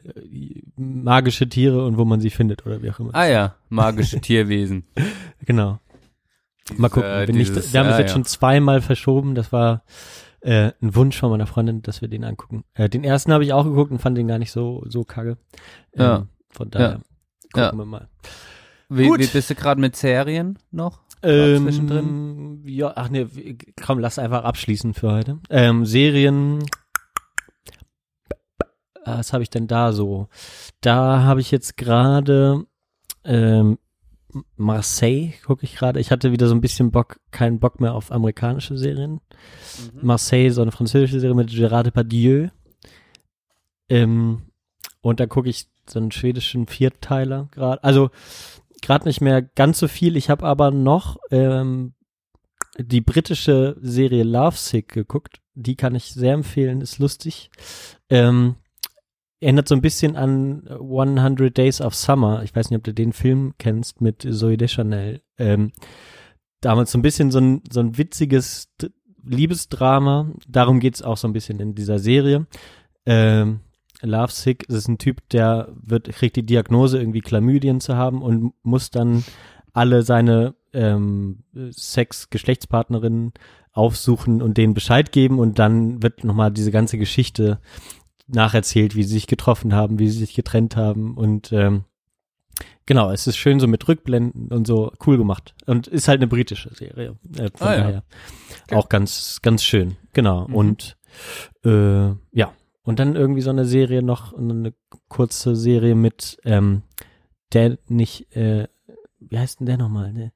magische 0.78 1.50
Tiere 1.50 1.86
und 1.86 1.98
wo 1.98 2.06
man 2.06 2.20
sie 2.22 2.30
findet 2.30 2.66
oder 2.66 2.82
wie 2.82 2.90
auch 2.92 3.00
immer. 3.00 3.14
Ah 3.14 3.28
ja, 3.28 3.56
magische 3.70 4.20
Tierwesen. 4.22 4.84
Genau. 5.46 5.80
Mal 6.76 6.90
gucken. 6.90 7.10
äh, 7.10 7.26
Bin 7.26 7.38
nicht, 7.38 7.50
dieses- 7.56 7.72
wir 7.72 7.80
haben 7.80 7.88
es 7.88 7.96
ah, 7.96 8.00
jetzt 8.00 8.10
ja. 8.10 8.14
schon 8.16 8.26
zweimal 8.26 8.82
verschoben. 8.82 9.34
Das 9.36 9.54
war 9.54 9.84
äh, 10.42 10.72
ein 10.82 10.94
Wunsch 10.96 11.18
von 11.18 11.30
meiner 11.30 11.48
Freundin, 11.48 11.82
dass 11.84 12.02
wir 12.02 12.10
den 12.10 12.26
angucken. 12.26 12.66
Äh, 12.74 12.90
den 12.90 13.06
ersten 13.06 13.32
habe 13.32 13.46
ich 13.46 13.54
auch 13.54 13.64
geguckt 13.64 13.92
und 13.92 14.00
fand 14.00 14.18
den 14.18 14.28
gar 14.28 14.40
nicht 14.40 14.52
so 14.52 14.84
so 14.88 15.04
kacke. 15.06 15.38
Ähm, 15.94 16.02
Ja. 16.02 16.28
Von 16.50 16.70
daher 16.70 17.00
Ja. 17.56 17.64
gucken 17.70 17.80
wir 17.80 17.86
mal. 17.86 18.10
Wie, 18.90 19.08
Gut. 19.08 19.20
wie 19.20 19.28
bist 19.28 19.50
du 19.50 19.56
gerade 19.56 19.82
mit 19.82 19.96
Serien 19.96 20.58
noch? 20.72 21.02
Grad 21.22 21.58
zwischendrin? 21.62 22.06
Ähm, 22.08 22.62
ja, 22.68 22.94
ach 22.96 23.10
nee, 23.10 23.26
w- 23.30 23.58
komm, 23.82 24.00
lass 24.00 24.20
einfach 24.20 24.44
abschließen 24.44 24.94
für 24.94 25.12
heute. 25.12 25.40
Ähm, 25.50 25.86
Serien. 25.86 26.64
Was 29.06 29.34
habe 29.34 29.44
ich 29.44 29.50
denn 29.50 29.68
da 29.68 29.94
so? 29.94 30.28
Da 30.82 31.24
habe 31.24 31.40
ich 31.42 31.50
jetzt 31.52 31.78
gerade 31.78 32.66
ähm, 33.24 33.78
Marseille 34.58 35.32
gucke 35.46 35.64
ich 35.64 35.76
gerade. 35.76 36.00
Ich 36.00 36.12
hatte 36.12 36.32
wieder 36.32 36.48
so 36.48 36.56
ein 36.56 36.62
bisschen 36.62 36.92
Bock, 36.92 37.20
keinen 37.32 37.60
Bock 37.60 37.80
mehr 37.80 37.94
auf 37.94 38.12
amerikanische 38.12 38.78
Serien. 38.78 39.22
Marseille, 40.02 40.52
so 40.52 40.62
eine 40.62 40.72
französische 40.72 41.20
Serie 41.20 41.36
mit 41.36 41.50
Gerard 41.50 41.88
Depardieu. 41.88 42.50
Ähm, 43.90 44.42
und 45.02 45.20
da 45.20 45.26
gucke 45.26 45.50
ich 45.50 45.68
so 45.90 46.00
einen 46.00 46.12
schwedischen 46.12 46.68
Vierteiler 46.68 47.48
gerade. 47.52 47.84
Also 47.84 48.10
gerade 48.82 49.08
nicht 49.08 49.22
mehr 49.22 49.42
ganz 49.42 49.80
so 49.80 49.88
viel. 49.88 50.16
Ich 50.16 50.30
habe 50.30 50.46
aber 50.46 50.72
noch 50.72 51.18
ähm, 51.32 51.94
die 52.78 53.02
britische 53.02 53.76
Serie 53.82 54.24
Lovesick 54.24 54.90
geguckt. 54.90 55.42
Die 55.56 55.76
kann 55.76 55.96
ich 55.96 56.14
sehr 56.14 56.34
empfehlen, 56.34 56.82
ist 56.82 57.00
lustig. 57.00 57.50
Ähm, 58.10 58.56
erinnert 59.40 59.68
so 59.68 59.76
ein 59.76 59.82
bisschen 59.82 60.16
an 60.16 60.68
100 60.68 61.56
Days 61.56 61.82
of 61.82 61.96
Summer. 61.96 62.44
Ich 62.44 62.56
weiß 62.56 62.70
nicht, 62.70 62.78
ob 62.78 62.84
du 62.84 62.94
den 62.94 63.14
Film 63.14 63.54
kennst 63.58 64.02
mit 64.02 64.28
Zoe 64.30 64.58
Deschanel. 64.58 65.22
Ähm, 65.38 65.72
damals 66.62 66.92
so 66.92 66.98
ein 66.98 67.04
bisschen 67.04 67.32
so 67.32 67.40
ein, 67.40 67.62
so 67.72 67.80
ein 67.80 67.98
witziges 67.98 68.70
Liebesdrama. 69.24 70.32
Darum 70.48 70.80
geht's 70.80 71.02
auch 71.02 71.18
so 71.18 71.28
ein 71.28 71.34
bisschen 71.34 71.60
in 71.60 71.76
dieser 71.76 72.00
Serie. 72.00 72.48
Ähm, 73.06 73.62
Lovesick 74.08 74.66
das 74.68 74.78
ist 74.78 74.88
ein 74.88 74.98
Typ, 74.98 75.28
der 75.30 75.70
wird, 75.76 76.10
kriegt 76.10 76.36
die 76.36 76.46
Diagnose, 76.46 76.98
irgendwie 77.00 77.22
Chlamydien 77.22 77.80
zu 77.82 77.96
haben 77.96 78.22
und 78.22 78.54
muss 78.64 78.90
dann 78.90 79.24
alle 79.74 80.02
seine 80.02 80.56
ähm, 80.74 81.44
Sex-Geschlechtspartnerinnen 81.72 83.34
aufsuchen 83.72 84.42
und 84.42 84.58
denen 84.58 84.74
Bescheid 84.74 85.12
geben 85.12 85.40
und 85.40 85.60
dann 85.60 86.02
wird 86.02 86.24
nochmal 86.24 86.52
diese 86.52 86.72
ganze 86.72 86.98
Geschichte 86.98 87.60
nacherzählt, 88.28 88.96
wie 88.96 89.04
sie 89.04 89.14
sich 89.14 89.28
getroffen 89.28 89.74
haben, 89.74 90.00
wie 90.00 90.10
sie 90.10 90.20
sich 90.20 90.34
getrennt 90.34 90.76
haben 90.76 91.16
und 91.16 91.52
ähm, 91.52 91.84
genau, 92.86 93.12
es 93.12 93.28
ist 93.28 93.38
schön 93.38 93.60
so 93.60 93.68
mit 93.68 93.88
Rückblenden 93.88 94.48
und 94.50 94.66
so 94.68 94.92
cool 95.06 95.18
gemacht 95.18 95.54
und 95.68 95.88
ist 95.88 96.08
halt 96.08 96.20
eine 96.20 96.28
britische 96.28 96.74
Serie, 96.74 97.16
äh, 97.38 97.50
von 97.56 97.68
Ah, 97.68 97.76
ja. 97.76 97.82
daher 97.84 98.04
auch 98.74 98.90
ganz, 98.90 99.40
ganz 99.44 99.64
schön, 99.64 99.96
genau 100.14 100.48
Mhm. 100.48 100.56
und 100.56 100.98
äh, 101.64 102.08
ja, 102.34 102.52
und 102.88 103.00
dann 103.00 103.18
irgendwie 103.18 103.42
so 103.42 103.50
eine 103.50 103.66
Serie 103.66 104.02
noch, 104.02 104.34
eine 104.34 104.74
kurze 105.10 105.58
Serie 105.58 105.94
mit, 105.94 106.40
ähm, 106.46 106.84
der 107.52 107.78
nicht, 107.90 108.34
äh, 108.34 108.70
wie 109.20 109.38
heißt 109.38 109.60
denn 109.60 109.68
der 109.68 109.78
nochmal, 109.78 110.14
ne? 110.14 110.32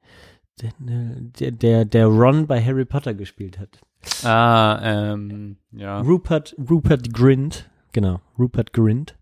Der, 0.79 1.51
der, 1.51 1.85
der 1.85 2.05
Ron 2.07 2.47
bei 2.47 2.63
Harry 2.63 2.83
Potter 2.83 3.13
gespielt 3.13 3.57
hat. 3.57 3.79
Ah, 4.25 4.79
ähm, 4.83 5.57
ja. 5.71 6.01
Rupert, 6.01 6.53
Rupert 6.69 7.13
Grint, 7.13 7.69
genau, 7.93 8.19
Rupert 8.37 8.73
Grint. 8.73 9.17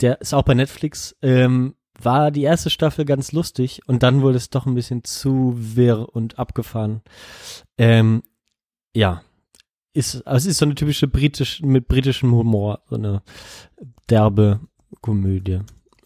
Der 0.00 0.20
ist 0.20 0.34
auch 0.34 0.44
bei 0.44 0.54
Netflix. 0.54 1.16
Ähm, 1.20 1.74
war 2.00 2.30
die 2.30 2.42
erste 2.42 2.70
Staffel 2.70 3.04
ganz 3.04 3.32
lustig 3.32 3.82
und 3.86 4.04
dann 4.04 4.22
wurde 4.22 4.36
es 4.36 4.50
doch 4.50 4.66
ein 4.66 4.74
bisschen 4.74 5.02
zu 5.02 5.54
wirr 5.56 6.08
und 6.14 6.38
abgefahren. 6.38 7.02
Ähm, 7.76 8.22
ja, 8.94 9.22
ist, 9.94 10.26
also 10.26 10.44
es 10.44 10.52
ist 10.52 10.58
so 10.58 10.66
eine 10.66 10.74
typische 10.74 11.08
britisch, 11.08 11.62
mit 11.62 11.88
britischem 11.88 12.32
Humor, 12.32 12.80
so 12.88 12.96
eine 12.96 13.22
derbe 14.10 14.60
Komödie, 15.00 15.60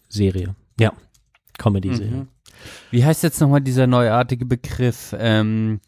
Serie. 0.07 0.55
Ja, 0.79 0.93
Comedy-Serie. 1.57 2.11
Mhm. 2.11 2.27
Wie 2.91 3.03
heißt 3.05 3.23
jetzt 3.23 3.39
nochmal 3.41 3.61
dieser 3.61 3.87
neuartige 3.87 4.45
Begriff, 4.45 5.15
ähm, 5.17 5.79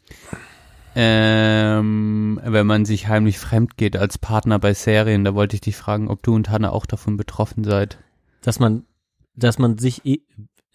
ähm, 0.94 2.40
wenn 2.44 2.66
man 2.66 2.84
sich 2.84 3.08
heimlich 3.08 3.38
fremd 3.38 3.76
geht 3.76 3.96
als 3.96 4.18
Partner 4.18 4.58
bei 4.58 4.74
Serien? 4.74 5.24
Da 5.24 5.34
wollte 5.34 5.56
ich 5.56 5.60
dich 5.62 5.76
fragen, 5.76 6.08
ob 6.08 6.22
du 6.22 6.34
und 6.34 6.50
Hanna 6.50 6.70
auch 6.70 6.86
davon 6.86 7.16
betroffen 7.16 7.64
seid. 7.64 7.98
Dass 8.42 8.58
man, 8.58 8.84
dass 9.34 9.58
man 9.58 9.78
sich, 9.78 10.04
eh- 10.04 10.22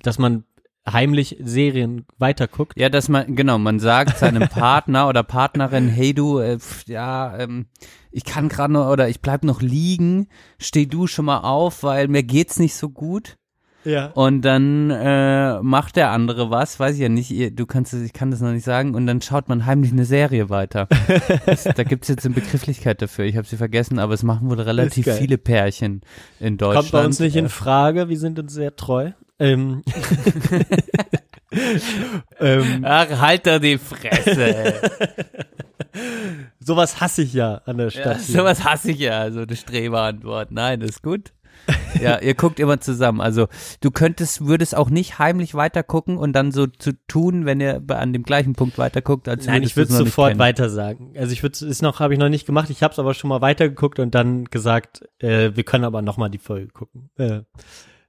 dass 0.02 0.18
man 0.18 0.44
heimlich 0.92 1.38
Serien 1.42 2.06
weiterguckt. 2.18 2.74
Ja, 2.78 2.90
dass 2.90 3.10
man, 3.10 3.36
genau, 3.36 3.58
man 3.58 3.80
sagt 3.80 4.18
seinem 4.18 4.48
Partner 4.50 5.08
oder 5.08 5.24
Partnerin, 5.24 5.88
hey 5.88 6.14
du, 6.14 6.40
äh, 6.40 6.60
pf, 6.60 6.88
ja, 6.88 7.38
ähm, 7.38 7.68
ich 8.12 8.24
kann 8.24 8.50
gerade 8.50 8.74
noch 8.74 8.90
oder 8.90 9.10
ich 9.10 9.22
bleib 9.22 9.44
noch 9.44 9.62
liegen, 9.62 10.28
steh 10.58 10.86
du 10.86 11.08
schon 11.08 11.26
mal 11.26 11.40
auf, 11.40 11.84
weil 11.84 12.08
mir 12.08 12.24
geht's 12.24 12.60
nicht 12.60 12.76
so 12.76 12.90
gut. 12.90 13.38
Ja. 13.84 14.08
Und 14.08 14.42
dann 14.42 14.90
äh, 14.92 15.62
macht 15.62 15.96
der 15.96 16.12
andere 16.12 16.50
was, 16.50 16.78
weiß 16.78 16.96
ich 16.96 17.02
ja 17.02 17.10
nicht, 17.10 17.32
ihr, 17.32 17.52
du 17.52 17.66
kannst 17.66 17.94
es, 17.94 18.02
ich 18.02 18.12
kann 18.12 18.32
das 18.32 18.42
noch 18.42 18.52
nicht 18.52 18.66
sagen, 18.66 18.96
und 18.96 19.08
dann 19.08 19.22
schaut 19.22 19.48
man 19.48 19.66
heimlich 19.66 19.94
eine 19.94 20.04
Serie 20.04 20.50
weiter. 20.50 20.90
das, 21.46 21.64
da 21.64 21.84
gibt's 21.84 22.10
jetzt 22.10 22.26
eine 22.26 22.36
Begrifflichkeit 22.36 23.02
dafür, 23.02 23.24
ich 23.26 23.38
habe 23.38 23.48
sie 23.48 23.56
vergessen, 23.56 23.98
aber 24.00 24.14
es 24.14 24.24
machen 24.24 24.50
wohl 24.50 24.60
relativ 24.60 25.08
viele 25.14 25.38
Pärchen 25.38 26.02
in 26.42 26.58
Deutschland. 26.58 26.92
Kommt 26.92 26.92
bei 26.92 27.06
uns 27.06 27.20
nicht 27.20 27.38
in 27.38 27.46
Äh, 27.46 27.50
Frage, 27.50 28.10
wir 28.10 28.20
sind 28.20 28.40
uns 28.40 28.54
sehr 28.54 28.76
treu. 28.76 29.12
Ähm, 29.40 29.84
ähm, 32.40 32.84
Ach, 32.84 33.22
halt 33.22 33.46
doch 33.46 33.60
die 33.60 33.78
Fresse. 33.78 34.74
sowas 36.60 37.00
hasse 37.00 37.22
ich 37.22 37.34
ja 37.34 37.62
an 37.66 37.78
der 37.78 37.88
ja, 37.88 37.92
Stadt. 37.92 38.22
hier. 38.22 38.36
sowas 38.38 38.64
hasse 38.64 38.92
ich 38.92 39.00
ja, 39.00 39.32
so 39.32 39.42
eine 39.42 39.56
Streberantwort. 39.56 40.52
Nein, 40.52 40.80
das 40.80 40.92
ist 40.92 41.04
gut. 41.04 41.34
Ja, 42.02 42.20
ihr 42.20 42.34
guckt 42.34 42.60
immer 42.60 42.80
zusammen. 42.80 43.20
Also 43.20 43.48
du 43.82 43.92
könntest, 43.92 44.46
würdest 44.46 44.76
auch 44.76 44.90
nicht 44.90 45.20
heimlich 45.20 45.54
weitergucken 45.54 46.18
und 46.18 46.34
dann 46.34 46.52
so 46.52 46.68
zu 46.68 46.94
tun, 47.08 47.46
wenn 47.46 47.60
ihr 47.60 47.82
an 47.90 48.14
dem 48.14 48.24
gleichen 48.24 48.54
Punkt 48.54 48.78
weiterguckt, 48.78 49.28
als 49.28 49.48
Nein, 49.48 49.64
ich 49.64 49.76
würde 49.76 49.92
sofort 49.92 50.38
weiter 50.38 50.70
sagen. 50.70 51.14
Also 51.18 51.34
ich 51.34 51.44
würde 51.44 51.66
ist 51.66 51.82
noch 51.82 52.00
habe 52.00 52.14
ich 52.14 52.20
noch 52.20 52.30
nicht 52.30 52.46
gemacht. 52.46 52.70
Ich 52.70 52.84
habe 52.84 52.94
es 52.94 53.00
aber 53.00 53.14
schon 53.14 53.30
mal 53.30 53.42
weitergeguckt 53.42 54.00
und 54.00 54.16
dann 54.16 54.46
gesagt, 54.46 55.08
äh, 55.20 55.52
wir 55.56 55.64
können 55.64 55.84
aber 55.84 56.02
noch 56.02 56.18
mal 56.18 56.30
die 56.30 56.38
Folge 56.38 56.68
gucken. 56.68 57.10
Äh, 57.18 57.42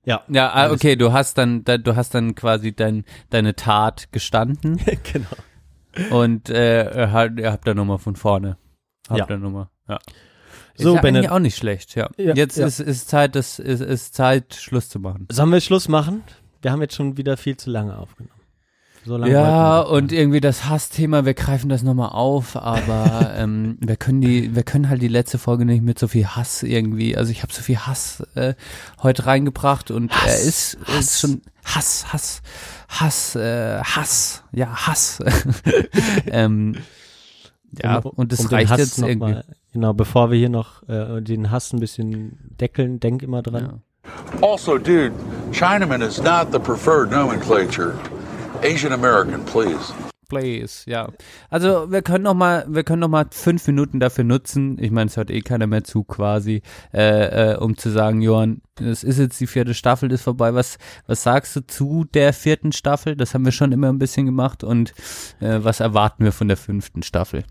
ja, 0.09 0.23
Ja, 0.29 0.51
ah, 0.53 0.71
okay, 0.73 0.97
du 0.97 1.13
hast 1.13 1.37
dann, 1.39 1.65
da, 1.65 1.77
du 1.79 1.95
hast 1.97 2.15
dann 2.15 2.35
quasi 2.35 2.75
dein, 2.75 3.05
deine 3.31 3.55
Tat 3.55 4.09
gestanden 4.11 4.81
genau. 5.13 6.17
und 6.17 6.49
äh, 6.51 7.09
halt, 7.13 7.39
ihr 7.39 7.53
habt 7.53 7.67
dann 7.69 7.77
nochmal 7.77 7.99
von 7.99 8.17
vorne. 8.17 8.57
Habt 9.09 9.19
Ja. 9.21 9.27
dann 9.27 9.41
nochmal, 9.43 9.69
ja. 9.89 9.99
So, 10.77 10.91
ist 10.91 10.95
ja 10.97 11.01
Bennett. 11.03 11.31
auch 11.31 11.41
nicht 11.41 11.57
schlecht, 11.57 11.95
ja. 11.97 12.09
Ja, 12.17 12.35
Jetzt 12.35 12.57
ja. 12.57 12.67
Ist, 12.67 12.79
ist 12.79 13.09
Zeit, 13.09 13.35
das 13.35 13.59
ist, 13.59 13.81
ist 13.81 14.15
Zeit, 14.15 14.55
Schluss 14.55 14.89
zu 14.89 15.01
machen. 15.01 15.27
Sollen 15.31 15.51
wir 15.51 15.61
Schluss 15.61 15.89
machen? 15.89 16.23
Wir 16.63 16.71
haben 16.73 16.81
jetzt 16.83 16.95
schon 16.95 17.17
wieder 17.17 17.37
viel 17.37 17.57
zu 17.57 17.71
lange 17.71 17.99
aufgenommen. 17.99 18.38
So 19.09 19.17
lange 19.17 19.33
Ja, 19.33 19.81
und 19.81 20.13
irgendwie 20.13 20.41
das 20.41 20.67
Hassthema, 20.67 21.25
wir 21.25 21.33
greifen 21.33 21.71
das 21.71 21.83
nochmal 21.83 22.11
auf, 22.11 22.57
aber 22.57 23.33
ähm, 23.39 23.79
wir 23.81 23.97
können 23.97 24.21
die, 24.21 24.55
wir 24.55 24.65
können 24.65 24.91
halt 24.91 25.01
die 25.01 25.09
letzte 25.09 25.39
Folge 25.39 25.65
nicht 25.65 25.83
mit 25.83 25.99
so 25.99 26.09
viel 26.09 26.27
Hass 26.27 26.63
irgendwie, 26.63 27.17
also 27.17 27.33
ich 27.33 27.43
habe 27.43 27.51
so 27.51 27.63
viel 27.63 27.79
Hass 27.79 28.23
äh, 28.35 28.53
heute 29.03 29.25
reingebracht 29.25 29.91
und 29.91 30.13
er 30.27 30.39
ist, 30.39 30.77
ist 30.99 31.21
schon 31.21 31.41
Hass, 31.65 32.13
Hass, 32.13 32.43
Hass, 32.91 33.35
äh, 33.35 33.81
Hass, 33.81 34.45
ja, 34.53 34.87
Hass. 34.87 35.21
ähm, 36.27 36.77
ja, 37.83 38.01
Um- 38.01 38.13
und 38.15 38.33
das 38.33 38.41
um 38.41 38.47
reicht 38.49 38.71
Hass 38.71 38.79
jetzt 38.79 38.99
noch 38.99 39.09
irgendwie. 39.09 39.33
Mal, 39.33 39.45
genau, 39.73 39.95
bevor 39.95 40.31
wir 40.31 40.39
hier 40.39 40.51
noch 40.51 40.87
äh, 40.87 41.23
den 41.23 41.51
Hass 41.51 41.73
ein 41.73 41.81
bisschen 41.81 42.39
deckeln, 42.61 43.01
denk 43.01 43.23
immer 43.23 43.41
dran. 43.41 43.81
Also, 44.43 44.77
dude, 44.77 45.13
Chinaman 45.53 46.03
is 46.03 46.23
not 46.23 46.53
the 46.53 46.59
preferred 46.59 47.11
nomenclature. 47.11 47.99
Asian 48.63 48.93
American, 48.93 49.45
please. 49.45 49.93
Please, 50.29 50.83
ja. 50.91 51.09
Also 51.49 51.91
wir 51.91 52.03
können 52.03 52.25
noch 52.25 52.35
mal, 52.35 52.67
wir 52.69 52.85
können 52.85 53.01
noch 53.01 53.09
mal 53.09 53.27
fünf 53.31 53.67
Minuten 53.67 53.99
dafür 53.99 54.25
nutzen. 54.25 54.77
Ich 54.79 54.91
meine, 54.91 55.09
es 55.09 55.17
hört 55.17 55.31
eh 55.31 55.41
keiner 55.41 55.67
mehr 55.67 55.85
zu, 55.85 56.05
quasi, 56.05 56.61
äh, 56.93 57.53
äh, 57.53 57.57
um 57.57 57.79
zu 57.79 57.89
sagen, 57.89 58.21
Johann, 58.21 58.61
es 58.79 59.05
ist 59.05 59.19
jetzt 59.19 59.41
die 59.41 59.47
vierte 59.47 59.73
Staffel, 59.73 60.13
ist 60.13 60.23
vorbei. 60.23 60.53
Was, 60.53 60.77
was 61.07 61.23
sagst 61.23 61.57
du 61.57 61.67
zu 61.67 62.05
der 62.13 62.35
vierten 62.35 62.73
Staffel? 62.73 63.17
Das 63.17 63.33
haben 63.33 63.47
wir 63.47 63.53
schon 63.53 63.73
immer 63.73 63.89
ein 63.89 63.99
bisschen 63.99 64.27
gemacht. 64.27 64.65
Und 64.65 64.93
äh, 65.41 65.61
was 65.63 65.81
erwarten 65.81 66.25
wir 66.25 66.33
von 66.33 66.49
der 66.49 66.59
fünften 66.59 67.03
Staffel? 67.03 67.45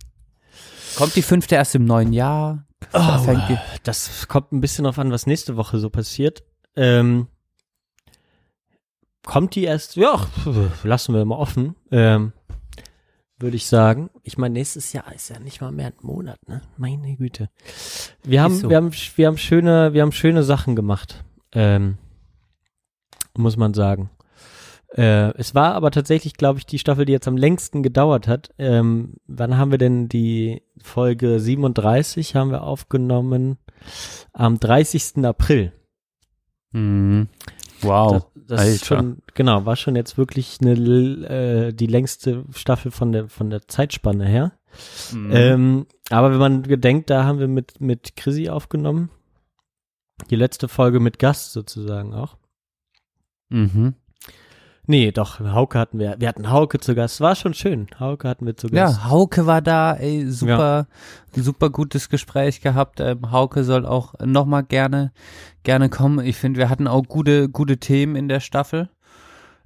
Kommt 0.98 1.16
die 1.16 1.24
fünfte 1.24 1.56
erst 1.56 1.74
im 1.74 1.86
neuen 1.86 2.14
Jahr? 2.14 2.64
Oh, 2.94 3.36
das 3.84 4.28
kommt 4.28 4.52
ein 4.52 4.62
bisschen 4.62 4.84
drauf 4.84 5.00
an, 5.00 5.12
was 5.12 5.26
nächste 5.26 5.58
Woche 5.58 5.80
so 5.80 5.90
passiert. 5.90 6.44
Ähm, 6.76 7.28
kommt 9.28 9.56
die 9.56 9.66
erst, 9.66 9.98
ja, 9.98 10.26
lassen 10.84 11.14
wir 11.14 11.26
mal 11.26 11.36
offen, 11.36 11.76
ähm, 11.92 12.32
würde 13.38 13.58
ich 13.58 13.68
sagen. 13.68 14.10
Ich 14.24 14.38
meine, 14.38 14.54
nächstes 14.54 14.94
Jahr 14.94 15.14
ist 15.14 15.30
ja 15.30 15.38
nicht 15.40 15.62
mal 15.62 15.72
mehr 15.72 15.88
ein 15.88 15.94
Monat, 16.02 16.40
ne? 16.48 16.62
Meine 16.78 17.16
Güte. 17.18 17.50
Wir 18.24 18.42
haben, 18.42 18.56
so. 18.56 18.70
wir 18.70 18.78
haben, 18.78 18.92
wir 18.92 19.28
haben 19.28 19.38
schöne, 19.38 19.94
wir 19.94 20.02
haben 20.02 20.14
schöne 20.14 20.44
Sachen 20.44 20.76
gemacht, 20.76 21.26
ähm, 21.52 21.98
muss 23.38 23.58
man 23.58 23.74
sagen. 23.74 24.10
Äh, 24.96 25.38
es 25.38 25.54
war 25.54 25.74
aber 25.74 25.92
tatsächlich, 25.92 26.36
glaube 26.36 26.60
ich, 26.60 26.66
die 26.66 26.80
Staffel, 26.80 27.04
die 27.04 27.12
jetzt 27.12 27.28
am 27.28 27.38
längsten 27.38 27.84
gedauert 27.84 28.30
hat. 28.30 28.52
Ähm, 28.58 29.16
wann 29.28 29.58
haben 29.58 29.72
wir 29.72 29.78
denn 29.78 30.08
die 30.08 30.64
Folge 30.82 31.42
37 31.42 32.34
haben 32.36 32.52
wir 32.52 32.64
aufgenommen? 32.64 33.58
Am 34.32 34.58
30. 34.58 35.26
April. 35.26 35.74
Mhm. 36.72 37.28
Wow. 37.82 38.28
Das, 38.36 38.60
das 38.60 38.68
ist 38.68 38.86
schon, 38.86 39.18
genau, 39.34 39.66
war 39.66 39.76
schon 39.76 39.96
jetzt 39.96 40.18
wirklich 40.18 40.58
eine, 40.62 40.74
äh, 40.74 41.74
die 41.74 41.88
längste 41.88 42.46
Staffel 42.56 42.92
von 42.92 43.12
der, 43.12 43.30
von 43.30 43.50
der 43.50 43.68
Zeitspanne 43.68 44.26
her. 44.26 44.54
Mhm. 45.14 45.32
Ähm, 45.34 45.88
aber 46.10 46.32
wenn 46.32 46.40
man 46.40 46.64
gedenkt, 46.64 47.10
da 47.10 47.24
haben 47.24 47.40
wir 47.40 47.48
mit, 47.48 47.82
mit 47.82 48.16
Chrissy 48.16 48.50
aufgenommen. 48.50 49.10
Die 50.30 50.36
letzte 50.36 50.68
Folge 50.68 51.00
mit 51.00 51.20
Gast 51.20 51.54
sozusagen 51.54 52.14
auch. 52.14 52.38
Mhm. 53.50 53.96
Nee, 54.90 55.12
doch, 55.12 55.42
Hauke 55.42 55.78
hatten 55.78 56.00
wir, 56.00 56.16
wir 56.18 56.30
hatten 56.30 56.50
Hauke 56.50 56.80
zu 56.80 56.96
Gast, 56.96 57.20
war 57.20 57.36
schon 57.36 57.54
schön. 57.54 57.88
Hauke 58.00 58.30
hatten 58.30 58.46
wir 58.46 58.56
zu 58.56 58.70
Gast. 58.70 58.98
Ja, 58.98 59.10
Hauke 59.10 59.46
war 59.46 59.62
da, 59.62 59.94
ey, 59.94 60.26
super, 60.32 60.88
super 61.36 61.70
gutes 61.70 62.08
Gespräch 62.08 62.62
gehabt. 62.62 63.02
Ähm, 63.02 63.32
Hauke 63.32 63.66
soll 63.66 63.86
auch 63.86 64.14
nochmal 64.24 64.64
gerne, 64.64 65.12
gerne 65.64 65.90
kommen. 65.90 66.26
Ich 66.26 66.38
finde, 66.38 66.60
wir 66.60 66.70
hatten 66.70 66.88
auch 66.88 67.04
gute, 67.04 67.50
gute 67.50 67.80
Themen 67.80 68.16
in 68.16 68.30
der 68.30 68.40
Staffel. 68.40 68.90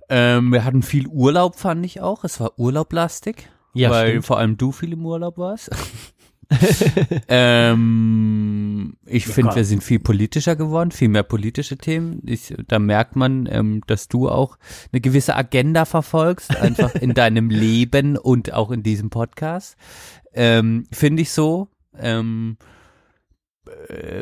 Ähm, 0.10 0.52
wir 0.52 0.66
hatten 0.66 0.82
viel 0.82 1.06
Urlaub, 1.08 1.56
fand 1.56 1.86
ich 1.86 2.02
auch. 2.02 2.24
Es 2.24 2.40
war 2.40 2.58
urlaublastig. 2.58 3.48
Ja, 3.74 3.92
weil 3.92 4.10
stimmt. 4.10 4.26
vor 4.26 4.40
allem 4.40 4.58
du 4.58 4.72
viel 4.72 4.94
im 4.94 5.06
Urlaub 5.06 5.38
warst. 5.38 5.70
ähm, 7.28 8.94
ich 9.06 9.28
Ja, 9.28 9.34
finde, 9.34 9.56
wir 9.56 9.66
sind 9.66 9.84
viel 9.84 10.00
politischer 10.00 10.56
geworden, 10.56 10.92
viel 10.92 11.10
mehr 11.10 11.24
politische 11.24 11.78
Themen. 11.78 12.22
Ich, 12.26 12.54
da 12.68 12.80
merkt 12.80 13.16
man, 13.16 13.48
ähm, 13.52 13.82
dass 13.88 14.08
du 14.08 14.30
auch 14.30 14.58
eine 14.92 15.02
gewisse 15.02 15.36
Agenda 15.36 15.86
verfolgst, 15.86 16.56
einfach 16.58 16.96
in 16.96 17.14
deinem 17.16 17.50
Leben 17.50 18.18
und 18.18 18.54
auch 18.54 18.72
in 18.72 18.84
diesem 18.84 19.10
Podcast. 19.10 19.78
Ähm, 20.34 20.86
finde 20.92 21.22
ich 21.22 21.32
so. 21.32 21.68
Ähm, 21.98 22.58
äh, 22.60 22.66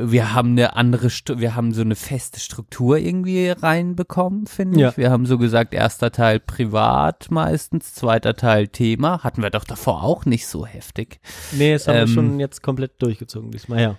wir 0.02 0.34
haben 0.34 0.52
eine 0.52 0.76
andere, 0.76 1.10
wir 1.36 1.56
haben 1.56 1.73
so 1.73 1.81
eine 1.81 1.95
feste 1.95 2.40
Struktur 2.40 2.98
irgendwie 2.98 3.49
reinbekommen, 3.49 4.48
finde 4.48 4.80
Ja. 4.80 4.90
ich. 4.90 4.98
Wir 4.98 5.11
haben 5.11 5.26
so 5.26 5.38
gesagt, 5.38 5.73
erster 5.73 6.11
Teil 6.11 6.40
privat 6.40 7.30
meistens, 7.31 7.94
zweiter 7.94 8.36
Teil 8.36 8.68
Thema. 8.68 9.23
Hatten 9.23 9.41
wir 9.41 9.49
doch 9.49 9.64
davor 9.65 10.03
auch 10.03 10.26
nicht 10.26 10.48
so 10.48 10.65
heftig. 10.65 11.19
Nee, 11.52 11.73
das 11.73 11.88
haben 11.88 11.95
wir 11.95 12.02
Ähm, 12.03 12.07
schon 12.07 12.40
jetzt 12.40 12.61
komplett 12.64 13.02
durchgezogen 13.02 13.52
diesmal, 13.52 13.81
ja. 13.81 13.95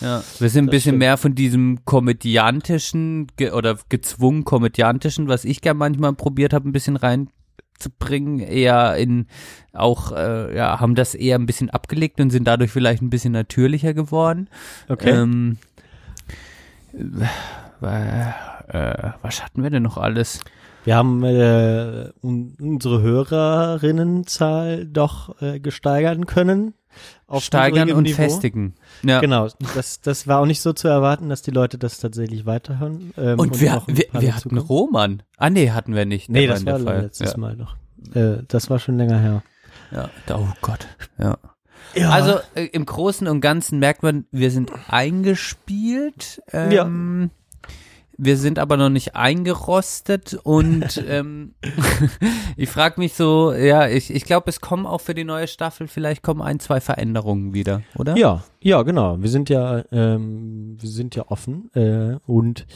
Ja, 0.00 0.24
wir 0.40 0.48
sind 0.50 0.64
ein 0.64 0.70
bisschen 0.70 0.80
stimmt. 0.90 0.98
mehr 0.98 1.16
von 1.16 1.36
diesem 1.36 1.84
komödiantischen 1.84 3.28
ge 3.36 3.52
oder 3.52 3.78
gezwungen 3.88 4.44
komödiantischen, 4.44 5.28
was 5.28 5.44
ich 5.44 5.60
gerne 5.60 5.78
manchmal 5.78 6.12
probiert 6.14 6.52
habe, 6.52 6.68
ein 6.68 6.72
bisschen 6.72 6.96
reinzubringen, 7.74 8.40
eher 8.40 8.96
in 8.96 9.26
auch, 9.72 10.12
äh, 10.12 10.56
ja, 10.56 10.80
haben 10.80 10.94
das 10.94 11.14
eher 11.14 11.38
ein 11.38 11.46
bisschen 11.46 11.70
abgelegt 11.70 12.20
und 12.20 12.30
sind 12.30 12.46
dadurch 12.46 12.70
vielleicht 12.70 13.02
ein 13.02 13.10
bisschen 13.10 13.32
natürlicher 13.32 13.94
geworden. 13.94 14.48
Okay. 14.88 15.10
Ähm, 15.10 15.58
äh, 17.82 18.28
äh, 18.68 19.10
was 19.22 19.42
hatten 19.42 19.62
wir 19.62 19.70
denn 19.70 19.82
noch 19.82 19.98
alles? 19.98 20.40
Wir 20.84 20.96
haben 20.96 21.24
äh, 21.24 22.10
un 22.22 22.56
unsere 22.60 23.00
Hörerinnenzahl 23.00 24.86
doch 24.86 25.40
äh, 25.40 25.58
gesteigern 25.58 26.26
können. 26.26 26.74
Auf 27.26 27.42
Steigern 27.44 27.90
und 27.92 28.04
Niveau. 28.04 28.16
festigen. 28.16 28.74
Ja. 29.02 29.20
Genau, 29.20 29.48
das, 29.74 30.00
das 30.00 30.26
war 30.26 30.40
auch 30.40 30.46
nicht 30.46 30.60
so 30.60 30.72
zu 30.72 30.88
erwarten, 30.88 31.28
dass 31.28 31.42
die 31.42 31.50
Leute 31.50 31.78
das 31.78 31.98
tatsächlich 31.98 32.46
weiterhören. 32.46 33.12
Ähm, 33.16 33.38
Und, 33.38 33.60
wir, 33.60 33.76
auch 33.76 33.88
ein 33.88 33.96
wir, 33.96 34.06
wir 34.12 34.20
dazu 34.20 34.34
hatten 34.36 34.48
kommen. 34.50 34.60
Roman. 34.60 35.22
Ah, 35.38 35.50
nee, 35.50 35.70
hatten 35.70 35.94
wir 35.94 36.04
nicht. 36.04 36.28
Der 36.28 36.34
Nee, 36.34 36.46
das 36.46 36.64
war 36.66 36.78
der 36.78 36.86
Fall. 36.86 37.02
letztes 37.02 37.32
ja. 37.32 37.38
Mal 37.38 37.56
noch. 37.56 37.76
Äh, 38.14 38.42
das 38.48 38.70
war 38.70 38.78
schon 38.78 38.98
länger 38.98 39.18
her. 39.18 39.42
Ja, 39.90 40.10
oh 40.32 40.48
Gott. 40.60 40.86
Ja. 41.18 41.38
Ja. 41.94 42.10
Also 42.10 42.38
äh, 42.54 42.64
im 42.66 42.86
Großen 42.86 43.26
und 43.28 43.40
Ganzen 43.40 43.78
merkt 43.78 44.02
man, 44.02 44.26
wir 44.32 44.50
sind 44.50 44.72
eingespielt. 44.88 46.42
Ähm, 46.52 47.30
Wir 48.16 48.36
sind 48.36 48.58
aber 48.58 48.76
noch 48.76 48.90
nicht 48.90 49.16
eingerostet 49.16 50.38
und 50.42 51.02
ähm, 51.08 51.54
ich 52.56 52.68
frage 52.68 53.00
mich 53.00 53.14
so, 53.14 53.52
ja, 53.52 53.88
ich, 53.88 54.12
ich 54.12 54.24
glaube, 54.24 54.50
es 54.50 54.60
kommen 54.60 54.86
auch 54.86 55.00
für 55.00 55.14
die 55.14 55.24
neue 55.24 55.48
Staffel, 55.48 55.88
vielleicht 55.88 56.22
kommen 56.22 56.42
ein, 56.42 56.60
zwei 56.60 56.80
Veränderungen 56.80 57.54
wieder, 57.54 57.82
oder? 57.96 58.16
Ja, 58.16 58.44
ja, 58.60 58.82
genau. 58.82 59.20
Wir 59.20 59.28
sind 59.28 59.48
ja, 59.48 59.84
ähm, 59.90 60.76
wir 60.80 60.88
sind 60.88 61.14
ja 61.16 61.24
offen 61.28 61.70
äh, 61.74 62.16
und 62.26 62.66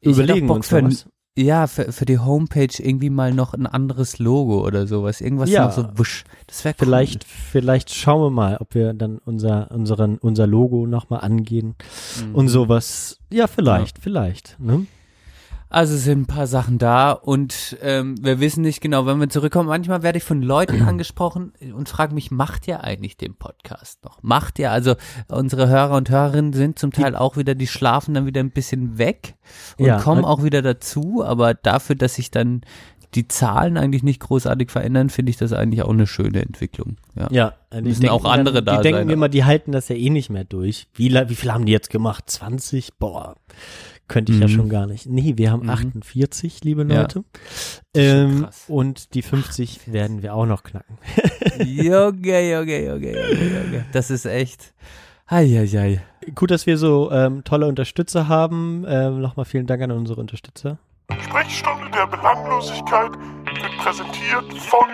Ich 0.00 0.10
überlegen 0.10 0.50
uns 0.50 0.68
für, 0.68 0.84
was. 0.84 1.06
Ja, 1.40 1.68
für, 1.68 1.92
für 1.92 2.04
die 2.04 2.18
Homepage 2.18 2.68
irgendwie 2.82 3.10
mal 3.10 3.32
noch 3.32 3.54
ein 3.54 3.66
anderes 3.66 4.18
Logo 4.18 4.66
oder 4.66 4.86
sowas. 4.88 5.20
Irgendwas 5.20 5.50
Ja. 5.50 5.66
noch 5.66 5.72
so 5.72 5.86
wusch. 5.96 6.24
Das 6.48 6.64
wäre 6.64 6.74
cool. 6.80 6.86
Vielleicht, 6.86 7.22
vielleicht 7.24 7.94
schauen 7.94 8.22
wir 8.22 8.30
mal, 8.30 8.56
ob 8.58 8.74
wir 8.74 8.92
dann 8.92 9.18
unser, 9.24 9.70
unseren, 9.70 10.18
unser 10.18 10.46
Logo 10.48 10.86
nochmal 10.86 11.20
angehen 11.20 11.76
Mhm. 12.26 12.34
und 12.34 12.48
sowas. 12.48 13.18
Ja, 13.30 13.46
vielleicht, 13.46 13.98
vielleicht. 14.00 14.56
Ne? 14.58 14.86
Also 15.70 15.94
es 15.96 16.04
sind 16.04 16.20
ein 16.22 16.26
paar 16.26 16.46
Sachen 16.46 16.78
da 16.78 17.12
und 17.12 17.76
ähm, 17.82 18.14
wir 18.24 18.40
wissen 18.40 18.62
nicht 18.62 18.80
genau, 18.80 19.04
wenn 19.06 19.20
wir 19.20 19.28
zurückkommen. 19.28 19.68
Manchmal 19.68 20.02
werde 20.02 20.18
ich 20.18 20.24
von 20.24 20.40
Leuten 20.42 20.82
angesprochen 20.88 21.52
und 21.74 21.88
frage 21.88 22.14
mich, 22.14 22.30
macht 22.30 22.66
ihr 22.68 22.82
eigentlich 22.84 23.16
den 23.16 23.34
Podcast 23.34 24.02
noch? 24.04 24.22
Macht 24.22 24.58
ihr? 24.58 24.72
Also 24.72 24.94
unsere 25.28 25.68
Hörer 25.68 25.96
und 25.96 26.08
Hörerinnen 26.10 26.52
sind 26.54 26.78
zum 26.78 26.92
Teil 26.92 27.14
auch 27.14 27.36
wieder, 27.36 27.54
die 27.54 27.66
schlafen 27.66 28.14
dann 28.14 28.24
wieder 28.26 28.40
ein 28.40 28.50
bisschen 28.50 28.96
weg 28.98 29.34
und 29.78 29.86
Ja, 29.86 30.00
kommen 30.00 30.24
auch 30.24 30.42
wieder 30.42 30.62
dazu, 30.62 31.22
aber 31.24 31.52
dafür, 31.54 31.96
dass 31.96 32.14
sich 32.14 32.30
dann 32.30 32.62
die 33.14 33.26
Zahlen 33.26 33.78
eigentlich 33.78 34.02
nicht 34.02 34.20
großartig 34.20 34.70
verändern, 34.70 35.08
finde 35.08 35.30
ich 35.30 35.38
das 35.38 35.54
eigentlich 35.54 35.82
auch 35.82 35.88
eine 35.90 36.06
schöne 36.06 36.42
Entwicklung. 36.42 36.96
Ja, 37.14 37.28
Ja, 37.30 37.54
die 37.72 37.80
müssen 37.82 38.02
denken 38.02 38.14
auch 38.14 38.24
andere 38.26 38.62
dann, 38.62 38.76
da 38.76 38.76
Die 38.76 38.82
denken 38.82 39.00
sein. 39.08 39.10
immer, 39.10 39.28
die 39.30 39.44
halten 39.44 39.72
das 39.72 39.88
ja 39.88 39.96
eh 39.96 40.10
nicht 40.10 40.28
mehr 40.28 40.44
durch. 40.44 40.88
Wie, 40.94 41.10
wie 41.14 41.34
viel 41.34 41.52
haben 41.52 41.64
die 41.64 41.72
jetzt 41.72 41.88
gemacht? 41.88 42.24
20? 42.28 42.98
Boah, 42.98 43.36
könnte 44.08 44.32
ich 44.32 44.40
ja 44.40 44.46
Mhm. 44.48 44.52
schon 44.52 44.68
gar 44.68 44.86
nicht. 44.86 45.06
Nee, 45.06 45.34
wir 45.36 45.50
haben 45.52 45.64
Mhm. 45.64 45.70
48, 45.70 46.64
liebe 46.64 46.84
Ja. 46.84 47.02
Leute. 47.02 47.24
Ähm, 47.94 48.42
krass. 48.44 48.64
und 48.68 49.14
die 49.14 49.22
50 49.22 49.92
werden 49.92 50.22
wir 50.22 50.34
auch 50.34 50.46
noch 50.46 50.62
knacken. 50.62 50.98
Junge, 51.64 52.50
Junge, 52.50 52.84
Junge, 52.86 53.12
Junge. 53.12 53.84
Das 53.92 54.10
ist 54.10 54.24
echt. 54.26 54.72
Eieiei. 55.26 56.00
Gut, 56.34 56.50
dass 56.50 56.66
wir 56.66 56.78
so 56.78 57.10
ähm, 57.12 57.44
tolle 57.44 57.66
Unterstützer 57.66 58.28
haben. 58.28 58.84
Ähm, 58.88 59.20
Nochmal 59.20 59.44
vielen 59.46 59.66
Dank 59.66 59.82
an 59.82 59.90
unsere 59.92 60.20
Unterstützer. 60.20 60.78
Sprechstunde 61.20 61.90
der 61.90 62.06
Belanglosigkeit 62.06 63.12
wird 63.12 63.76
präsentiert 63.78 64.58
von 64.58 64.88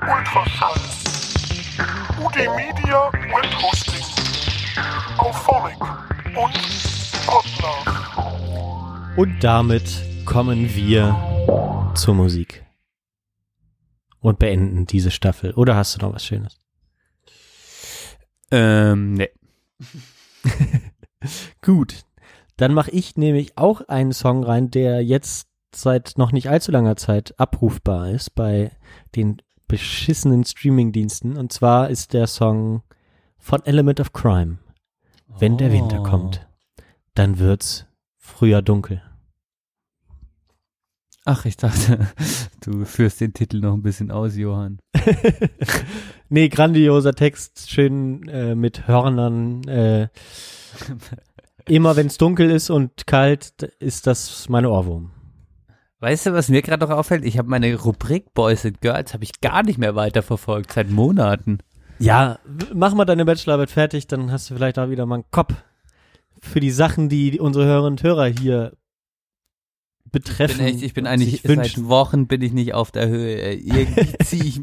Ultraschall, 0.00 0.80
UD 2.24 2.36
Media 2.56 3.10
Web 3.12 3.62
Hosting, 3.62 4.04
Auphonic 5.18 5.80
und. 6.36 6.95
Und 9.16 9.42
damit 9.42 10.02
kommen 10.24 10.74
wir 10.74 11.92
zur 11.94 12.14
Musik. 12.14 12.64
Und 14.20 14.38
beenden 14.38 14.86
diese 14.86 15.10
Staffel. 15.10 15.52
Oder 15.54 15.76
hast 15.76 15.96
du 15.96 16.04
noch 16.04 16.14
was 16.14 16.24
Schönes? 16.24 16.58
Ähm, 18.50 19.14
nee. 19.14 19.30
Gut. 21.62 22.04
Dann 22.56 22.74
mache 22.74 22.90
ich 22.90 23.16
nämlich 23.16 23.56
auch 23.56 23.82
einen 23.88 24.12
Song 24.12 24.42
rein, 24.44 24.70
der 24.70 25.02
jetzt 25.04 25.48
seit 25.74 26.14
noch 26.16 26.32
nicht 26.32 26.48
allzu 26.48 26.72
langer 26.72 26.96
Zeit 26.96 27.38
abrufbar 27.38 28.10
ist 28.10 28.34
bei 28.34 28.70
den 29.14 29.42
beschissenen 29.68 30.44
Streamingdiensten. 30.44 31.36
Und 31.36 31.52
zwar 31.52 31.90
ist 31.90 32.12
der 32.12 32.26
Song 32.26 32.82
von 33.38 33.64
Element 33.64 34.00
of 34.00 34.12
Crime. 34.12 34.58
Wenn 35.38 35.58
der 35.58 35.72
Winter 35.72 36.00
Oh. 36.00 36.04
kommt, 36.04 36.45
dann 37.16 37.38
wird's 37.38 37.86
früher 38.18 38.62
dunkel. 38.62 39.02
Ach, 41.24 41.44
ich 41.44 41.56
dachte, 41.56 42.06
du 42.64 42.84
führst 42.84 43.20
den 43.20 43.32
Titel 43.32 43.58
noch 43.58 43.74
ein 43.74 43.82
bisschen 43.82 44.12
aus, 44.12 44.36
Johann. 44.36 44.78
nee, 46.28 46.48
grandioser 46.48 47.14
Text, 47.14 47.68
schön 47.70 48.28
äh, 48.28 48.54
mit 48.54 48.86
Hörnern. 48.86 49.66
Äh, 49.66 50.08
immer 51.66 51.96
wenn 51.96 52.06
es 52.06 52.18
dunkel 52.18 52.50
ist 52.50 52.70
und 52.70 53.06
kalt, 53.06 53.62
ist 53.80 54.06
das 54.06 54.48
meine 54.48 54.70
Ohrwurm. 54.70 55.10
Weißt 55.98 56.26
du, 56.26 56.34
was 56.34 56.48
mir 56.48 56.62
gerade 56.62 56.86
noch 56.86 56.94
auffällt? 56.94 57.24
Ich 57.24 57.38
habe 57.38 57.48
meine 57.48 57.74
Rubrik 57.74 58.34
Boys 58.34 58.64
and 58.64 58.80
Girls 58.82 59.14
habe 59.14 59.24
ich 59.24 59.40
gar 59.40 59.62
nicht 59.62 59.78
mehr 59.78 59.96
weiterverfolgt 59.96 60.74
seit 60.74 60.90
Monaten. 60.90 61.58
Ja, 61.98 62.38
mach 62.74 62.94
mal 62.94 63.06
deine 63.06 63.24
Bachelorarbeit 63.24 63.70
fertig, 63.70 64.06
dann 64.06 64.30
hast 64.30 64.50
du 64.50 64.54
vielleicht 64.54 64.78
auch 64.78 64.90
wieder 64.90 65.06
mal 65.06 65.16
einen 65.16 65.30
Kopf 65.30 65.54
für 66.46 66.60
die 66.60 66.70
Sachen, 66.70 67.08
die 67.08 67.38
unsere 67.40 67.64
Hörerinnen 67.66 67.92
und 67.94 68.02
Hörer 68.02 68.26
hier 68.26 68.72
betreffen. 70.10 70.52
Ich 70.52 70.58
bin, 70.66 70.66
echt, 70.74 70.82
ich 70.82 70.94
bin 70.94 71.06
eigentlich 71.06 71.42
seit. 71.42 71.84
Wochen 71.88 72.26
bin 72.26 72.42
ich 72.42 72.52
nicht 72.52 72.74
auf 72.74 72.90
der 72.90 73.08
Höhe. 73.08 73.52
Irgendwie 73.54 74.18
ziehe 74.24 74.44
ich, 74.44 74.60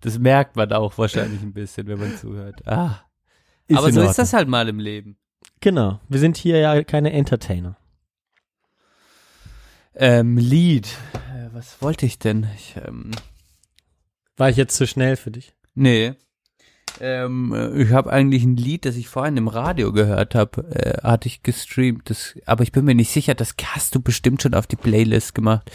das 0.00 0.18
merkt 0.18 0.56
man 0.56 0.72
auch 0.72 0.96
wahrscheinlich 0.98 1.42
ein 1.42 1.52
bisschen, 1.52 1.86
wenn 1.86 1.98
man 1.98 2.16
zuhört. 2.16 2.66
Ah. 2.66 3.00
Ist 3.66 3.76
Aber 3.78 3.86
so 3.92 4.00
ist 4.00 4.06
Ordnung. 4.08 4.14
das 4.16 4.32
halt 4.32 4.48
mal 4.48 4.68
im 4.68 4.78
Leben. 4.78 5.16
Genau. 5.60 6.00
Wir 6.08 6.20
sind 6.20 6.36
hier 6.36 6.58
ja 6.58 6.82
keine 6.84 7.12
Entertainer. 7.12 7.76
Ähm, 9.94 10.36
Lied. 10.38 10.86
Äh, 11.14 11.48
Was 11.52 11.80
wollte 11.82 12.06
ich 12.06 12.18
denn? 12.18 12.46
Ich, 12.56 12.76
ähm, 12.76 13.10
War 14.36 14.50
ich 14.50 14.56
jetzt 14.56 14.76
zu 14.76 14.86
schnell 14.86 15.16
für 15.16 15.30
dich? 15.30 15.54
nee. 15.74 16.14
Ähm, 17.00 17.52
äh, 17.54 17.82
ich 17.82 17.90
habe 17.92 18.12
eigentlich 18.12 18.44
ein 18.44 18.56
Lied, 18.56 18.84
das 18.84 18.96
ich 18.96 19.08
vorhin 19.08 19.36
im 19.36 19.48
Radio 19.48 19.92
gehört 19.92 20.34
habe, 20.34 20.62
äh, 20.74 21.02
hatte 21.02 21.28
ich 21.28 21.42
gestreamt. 21.42 22.08
Das, 22.10 22.34
aber 22.46 22.62
ich 22.62 22.72
bin 22.72 22.84
mir 22.84 22.94
nicht 22.94 23.10
sicher, 23.10 23.34
das 23.34 23.54
hast 23.64 23.94
du 23.94 24.00
bestimmt 24.00 24.42
schon 24.42 24.54
auf 24.54 24.66
die 24.66 24.76
Playlist 24.76 25.34
gemacht. 25.34 25.70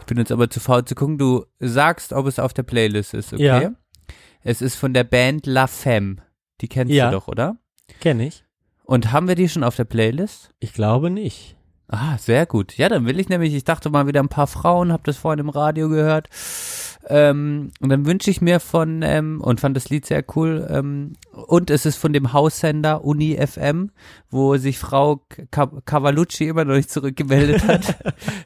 Ich 0.00 0.06
bin 0.06 0.18
jetzt 0.18 0.32
aber 0.32 0.50
zu 0.50 0.60
faul 0.60 0.84
zu 0.84 0.94
gucken. 0.94 1.18
Du 1.18 1.44
sagst, 1.58 2.12
ob 2.12 2.26
es 2.26 2.38
auf 2.38 2.52
der 2.54 2.62
Playlist 2.64 3.14
ist, 3.14 3.32
okay? 3.32 3.44
Ja. 3.44 3.70
Es 4.42 4.62
ist 4.62 4.76
von 4.76 4.94
der 4.94 5.04
Band 5.04 5.46
La 5.46 5.66
Femme. 5.66 6.16
Die 6.60 6.68
kennst 6.68 6.92
Ja. 6.92 7.10
du 7.10 7.16
doch, 7.16 7.28
oder? 7.28 7.56
Kenn 8.00 8.20
ich. 8.20 8.44
Und 8.84 9.12
haben 9.12 9.28
wir 9.28 9.34
die 9.34 9.48
schon 9.48 9.64
auf 9.64 9.76
der 9.76 9.84
Playlist? 9.84 10.50
Ich 10.60 10.72
glaube 10.72 11.10
nicht. 11.10 11.56
Ah, 11.88 12.18
sehr 12.18 12.44
gut. 12.46 12.76
Ja, 12.76 12.88
dann 12.88 13.06
will 13.06 13.18
ich 13.18 13.28
nämlich, 13.28 13.54
ich 13.54 13.64
dachte 13.64 13.88
mal 13.90 14.06
wieder 14.06 14.20
ein 14.20 14.28
paar 14.28 14.46
Frauen, 14.46 14.92
habe 14.92 15.02
das 15.06 15.16
vorhin 15.16 15.40
im 15.40 15.48
Radio 15.48 15.88
gehört. 15.88 16.28
Ähm, 17.06 17.70
und 17.80 17.88
dann 17.90 18.06
wünsche 18.06 18.30
ich 18.30 18.40
mir 18.40 18.60
von, 18.60 19.02
ähm, 19.02 19.40
und 19.40 19.60
fand 19.60 19.76
das 19.76 19.88
Lied 19.88 20.04
sehr 20.04 20.24
cool, 20.36 20.66
ähm, 20.70 21.14
und 21.32 21.70
es 21.70 21.86
ist 21.86 21.96
von 21.96 22.12
dem 22.12 22.32
Haussender 22.32 23.04
Uni 23.04 23.36
FM, 23.36 23.90
wo 24.30 24.56
sich 24.56 24.78
Frau 24.78 25.22
Ca- 25.50 25.80
Cavalucci 25.84 26.48
immer 26.48 26.64
noch 26.64 26.74
nicht 26.74 26.90
zurückgemeldet 26.90 27.66
hat. 27.66 27.96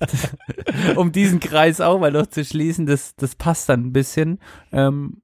um 0.96 1.12
diesen 1.12 1.40
Kreis 1.40 1.80
auch 1.80 1.98
mal 1.98 2.12
noch 2.12 2.26
zu 2.26 2.44
schließen, 2.44 2.86
das, 2.86 3.16
das 3.16 3.34
passt 3.34 3.68
dann 3.68 3.86
ein 3.86 3.92
bisschen. 3.92 4.38
Ähm, 4.70 5.22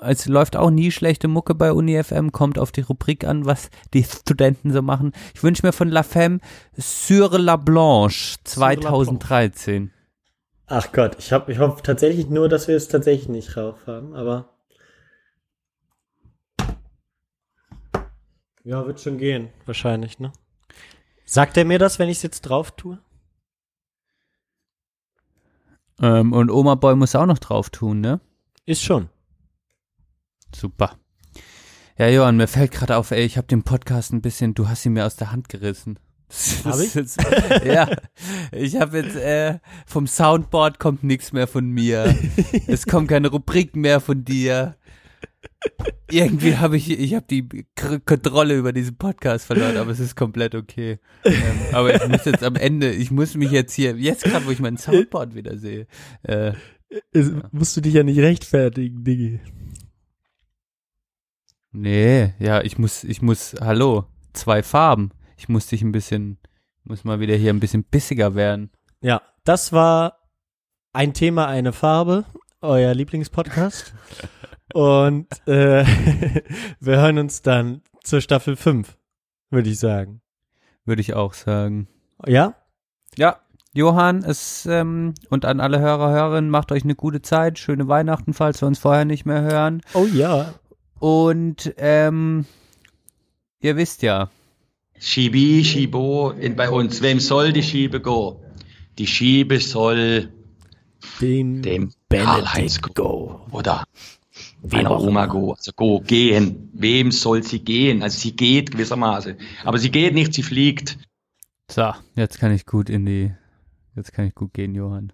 es 0.00 0.26
läuft 0.26 0.56
auch 0.56 0.70
nie 0.70 0.90
schlechte 0.90 1.28
Mucke 1.28 1.54
bei 1.54 1.72
Uni 1.72 2.02
FM, 2.02 2.30
kommt 2.30 2.58
auf 2.58 2.72
die 2.72 2.82
Rubrik 2.82 3.24
an, 3.24 3.46
was 3.46 3.70
die 3.94 4.04
Studenten 4.04 4.72
so 4.72 4.82
machen. 4.82 5.12
Ich 5.34 5.42
wünsche 5.42 5.64
mir 5.66 5.72
von 5.72 5.88
La 5.88 6.02
Femme 6.02 6.40
Sur 6.76 7.38
la 7.38 7.56
Blanche 7.56 8.36
Sur 8.46 8.60
la 8.60 8.90
Blanche. 8.90 9.90
2013. 10.66 10.68
Ach 10.68 10.92
Gott, 10.92 11.16
ich, 11.18 11.32
hab, 11.32 11.48
ich 11.48 11.58
hoffe 11.58 11.82
tatsächlich 11.82 12.28
nur, 12.28 12.48
dass 12.48 12.68
wir 12.68 12.76
es 12.76 12.88
tatsächlich 12.88 13.28
nicht 13.28 13.56
rauf 13.56 13.86
haben, 13.86 14.14
aber. 14.14 14.50
Ja, 18.62 18.86
wird 18.86 19.00
schon 19.00 19.18
gehen, 19.18 19.50
wahrscheinlich, 19.66 20.18
ne? 20.18 20.32
Sagt 21.26 21.56
er 21.56 21.66
mir 21.66 21.78
das, 21.78 21.98
wenn 21.98 22.08
ich 22.08 22.18
es 22.18 22.22
jetzt 22.22 22.42
drauf 22.42 22.70
tue? 22.70 22.98
Ähm, 26.00 26.32
und 26.32 26.50
Oma 26.50 26.74
Boy 26.74 26.96
muss 26.96 27.14
auch 27.14 27.26
noch 27.26 27.38
drauf 27.38 27.68
tun, 27.68 28.00
ne? 28.00 28.20
Ist 28.64 28.82
schon. 28.82 29.10
Super. 30.54 30.98
Ja, 31.98 32.08
Johann, 32.08 32.36
mir 32.36 32.48
fällt 32.48 32.72
gerade 32.72 32.96
auf, 32.96 33.10
ey, 33.10 33.22
ich 33.22 33.36
habe 33.36 33.46
den 33.46 33.62
Podcast 33.62 34.12
ein 34.12 34.22
bisschen, 34.22 34.54
du 34.54 34.68
hast 34.68 34.84
ihn 34.86 34.94
mir 34.94 35.04
aus 35.04 35.16
der 35.16 35.30
Hand 35.30 35.48
gerissen. 35.48 35.98
Hab 36.64 36.80
ich? 36.80 36.94
Jetzt, 36.94 37.18
ja, 37.64 37.88
ich 38.52 38.76
habe 38.76 38.98
jetzt 38.98 39.16
äh, 39.16 39.58
vom 39.86 40.06
Soundboard 40.06 40.78
kommt 40.78 41.04
nichts 41.04 41.32
mehr 41.32 41.46
von 41.46 41.68
mir. 41.68 42.16
es 42.66 42.86
kommt 42.86 43.08
keine 43.08 43.28
Rubrik 43.28 43.76
mehr 43.76 44.00
von 44.00 44.24
dir. 44.24 44.76
Irgendwie 46.10 46.56
habe 46.56 46.76
ich, 46.76 46.90
ich 46.90 47.14
habe 47.14 47.26
die 47.28 47.66
K 47.74 47.98
Kontrolle 48.00 48.56
über 48.56 48.72
diesen 48.72 48.96
Podcast 48.96 49.46
verloren, 49.46 49.76
aber 49.76 49.90
es 49.90 50.00
ist 50.00 50.16
komplett 50.16 50.54
okay. 50.54 50.98
Ähm, 51.24 51.34
aber 51.72 51.94
ich 51.94 52.08
muss 52.08 52.24
jetzt 52.24 52.42
am 52.42 52.56
Ende, 52.56 52.90
ich 52.92 53.10
muss 53.10 53.34
mich 53.34 53.50
jetzt 53.50 53.74
hier, 53.74 53.96
jetzt 53.96 54.24
gerade, 54.24 54.46
wo 54.46 54.50
ich 54.50 54.60
mein 54.60 54.76
Soundboard 54.76 55.34
wieder 55.34 55.56
sehe, 55.56 55.86
äh, 56.22 56.52
Es, 57.12 57.30
Musst 57.50 57.76
du 57.76 57.80
dich 57.80 57.94
ja 57.94 58.02
nicht 58.02 58.18
rechtfertigen, 58.18 59.04
Diggi. 59.04 59.40
Nee, 61.72 62.34
ja, 62.38 62.62
ich 62.62 62.78
muss, 62.78 63.02
ich 63.04 63.20
muss, 63.20 63.54
hallo, 63.60 64.06
zwei 64.32 64.62
Farben. 64.62 65.10
Ich 65.36 65.48
muss 65.48 65.66
dich 65.66 65.82
ein 65.82 65.92
bisschen, 65.92 66.38
muss 66.84 67.04
mal 67.04 67.20
wieder 67.20 67.34
hier 67.34 67.52
ein 67.52 67.60
bisschen 67.60 67.84
bissiger 67.84 68.34
werden. 68.34 68.70
Ja, 69.00 69.22
das 69.44 69.72
war 69.72 70.18
ein 70.92 71.12
Thema, 71.12 71.46
eine 71.46 71.72
Farbe, 71.72 72.24
euer 72.60 72.94
Lieblingspodcast. 72.94 73.94
Und 74.72 75.28
äh, 75.46 75.84
wir 76.80 76.96
hören 76.96 77.18
uns 77.18 77.42
dann 77.42 77.82
zur 78.02 78.20
Staffel 78.20 78.56
5, 78.56 78.96
würde 79.50 79.70
ich 79.70 79.78
sagen. 79.78 80.20
Würde 80.84 81.00
ich 81.00 81.14
auch 81.14 81.34
sagen. 81.34 81.88
Ja? 82.26 82.54
Ja, 83.16 83.38
Johann, 83.72 84.22
es, 84.22 84.66
ähm, 84.66 85.14
und 85.30 85.44
an 85.44 85.60
alle 85.60 85.80
Hörer, 85.80 86.10
Hörerinnen, 86.10 86.48
macht 86.48 86.70
euch 86.70 86.84
eine 86.84 86.94
gute 86.94 87.22
Zeit, 87.22 87.58
schöne 87.58 87.88
Weihnachten, 87.88 88.32
falls 88.32 88.62
wir 88.62 88.68
uns 88.68 88.78
vorher 88.78 89.04
nicht 89.04 89.26
mehr 89.26 89.42
hören. 89.42 89.82
Oh 89.94 90.06
ja. 90.06 90.54
Und, 91.00 91.74
ähm, 91.78 92.46
ihr 93.60 93.76
wisst 93.76 94.02
ja. 94.02 94.30
Schibi, 95.04 95.62
Schibo, 95.62 96.30
in, 96.30 96.56
bei 96.56 96.70
uns. 96.70 97.02
Wem 97.02 97.20
soll 97.20 97.52
die 97.52 97.62
Schiebe 97.62 98.00
go? 98.00 98.40
Die 98.96 99.06
Schiebe 99.06 99.60
soll 99.60 100.32
dem, 101.20 101.60
dem 101.60 101.92
Karl-Heinz 102.08 102.80
go. 102.80 103.46
Oder 103.50 103.84
meiner 104.62 104.98
Oma 104.98 105.26
go. 105.26 105.52
Also 105.52 105.72
go, 105.76 106.00
gehen. 106.00 106.70
Wem 106.72 107.10
soll 107.10 107.42
sie 107.42 107.58
gehen? 107.58 108.02
Also 108.02 108.18
sie 108.18 108.34
geht 108.34 108.70
gewissermaßen. 108.70 109.36
Aber 109.64 109.76
sie 109.76 109.90
geht 109.90 110.14
nicht, 110.14 110.32
sie 110.32 110.42
fliegt. 110.42 110.96
So, 111.70 111.92
jetzt 112.16 112.38
kann 112.38 112.52
ich 112.52 112.64
gut 112.64 112.88
in 112.88 113.04
die, 113.04 113.34
jetzt 113.96 114.14
kann 114.14 114.26
ich 114.26 114.34
gut 114.34 114.54
gehen, 114.54 114.74
Johann. 114.74 115.12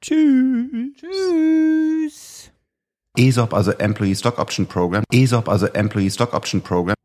Tschüss. 0.00 0.94
Tschüss. 0.98 2.50
ESOP, 3.18 3.52
also 3.52 3.72
Employee 3.72 4.14
Stock 4.14 4.38
Option 4.38 4.66
Program. 4.66 5.04
ESOP, 5.12 5.48
also 5.48 5.66
Employee 5.66 6.10
Stock 6.10 6.32
Option 6.32 6.62
Program. 6.62 6.96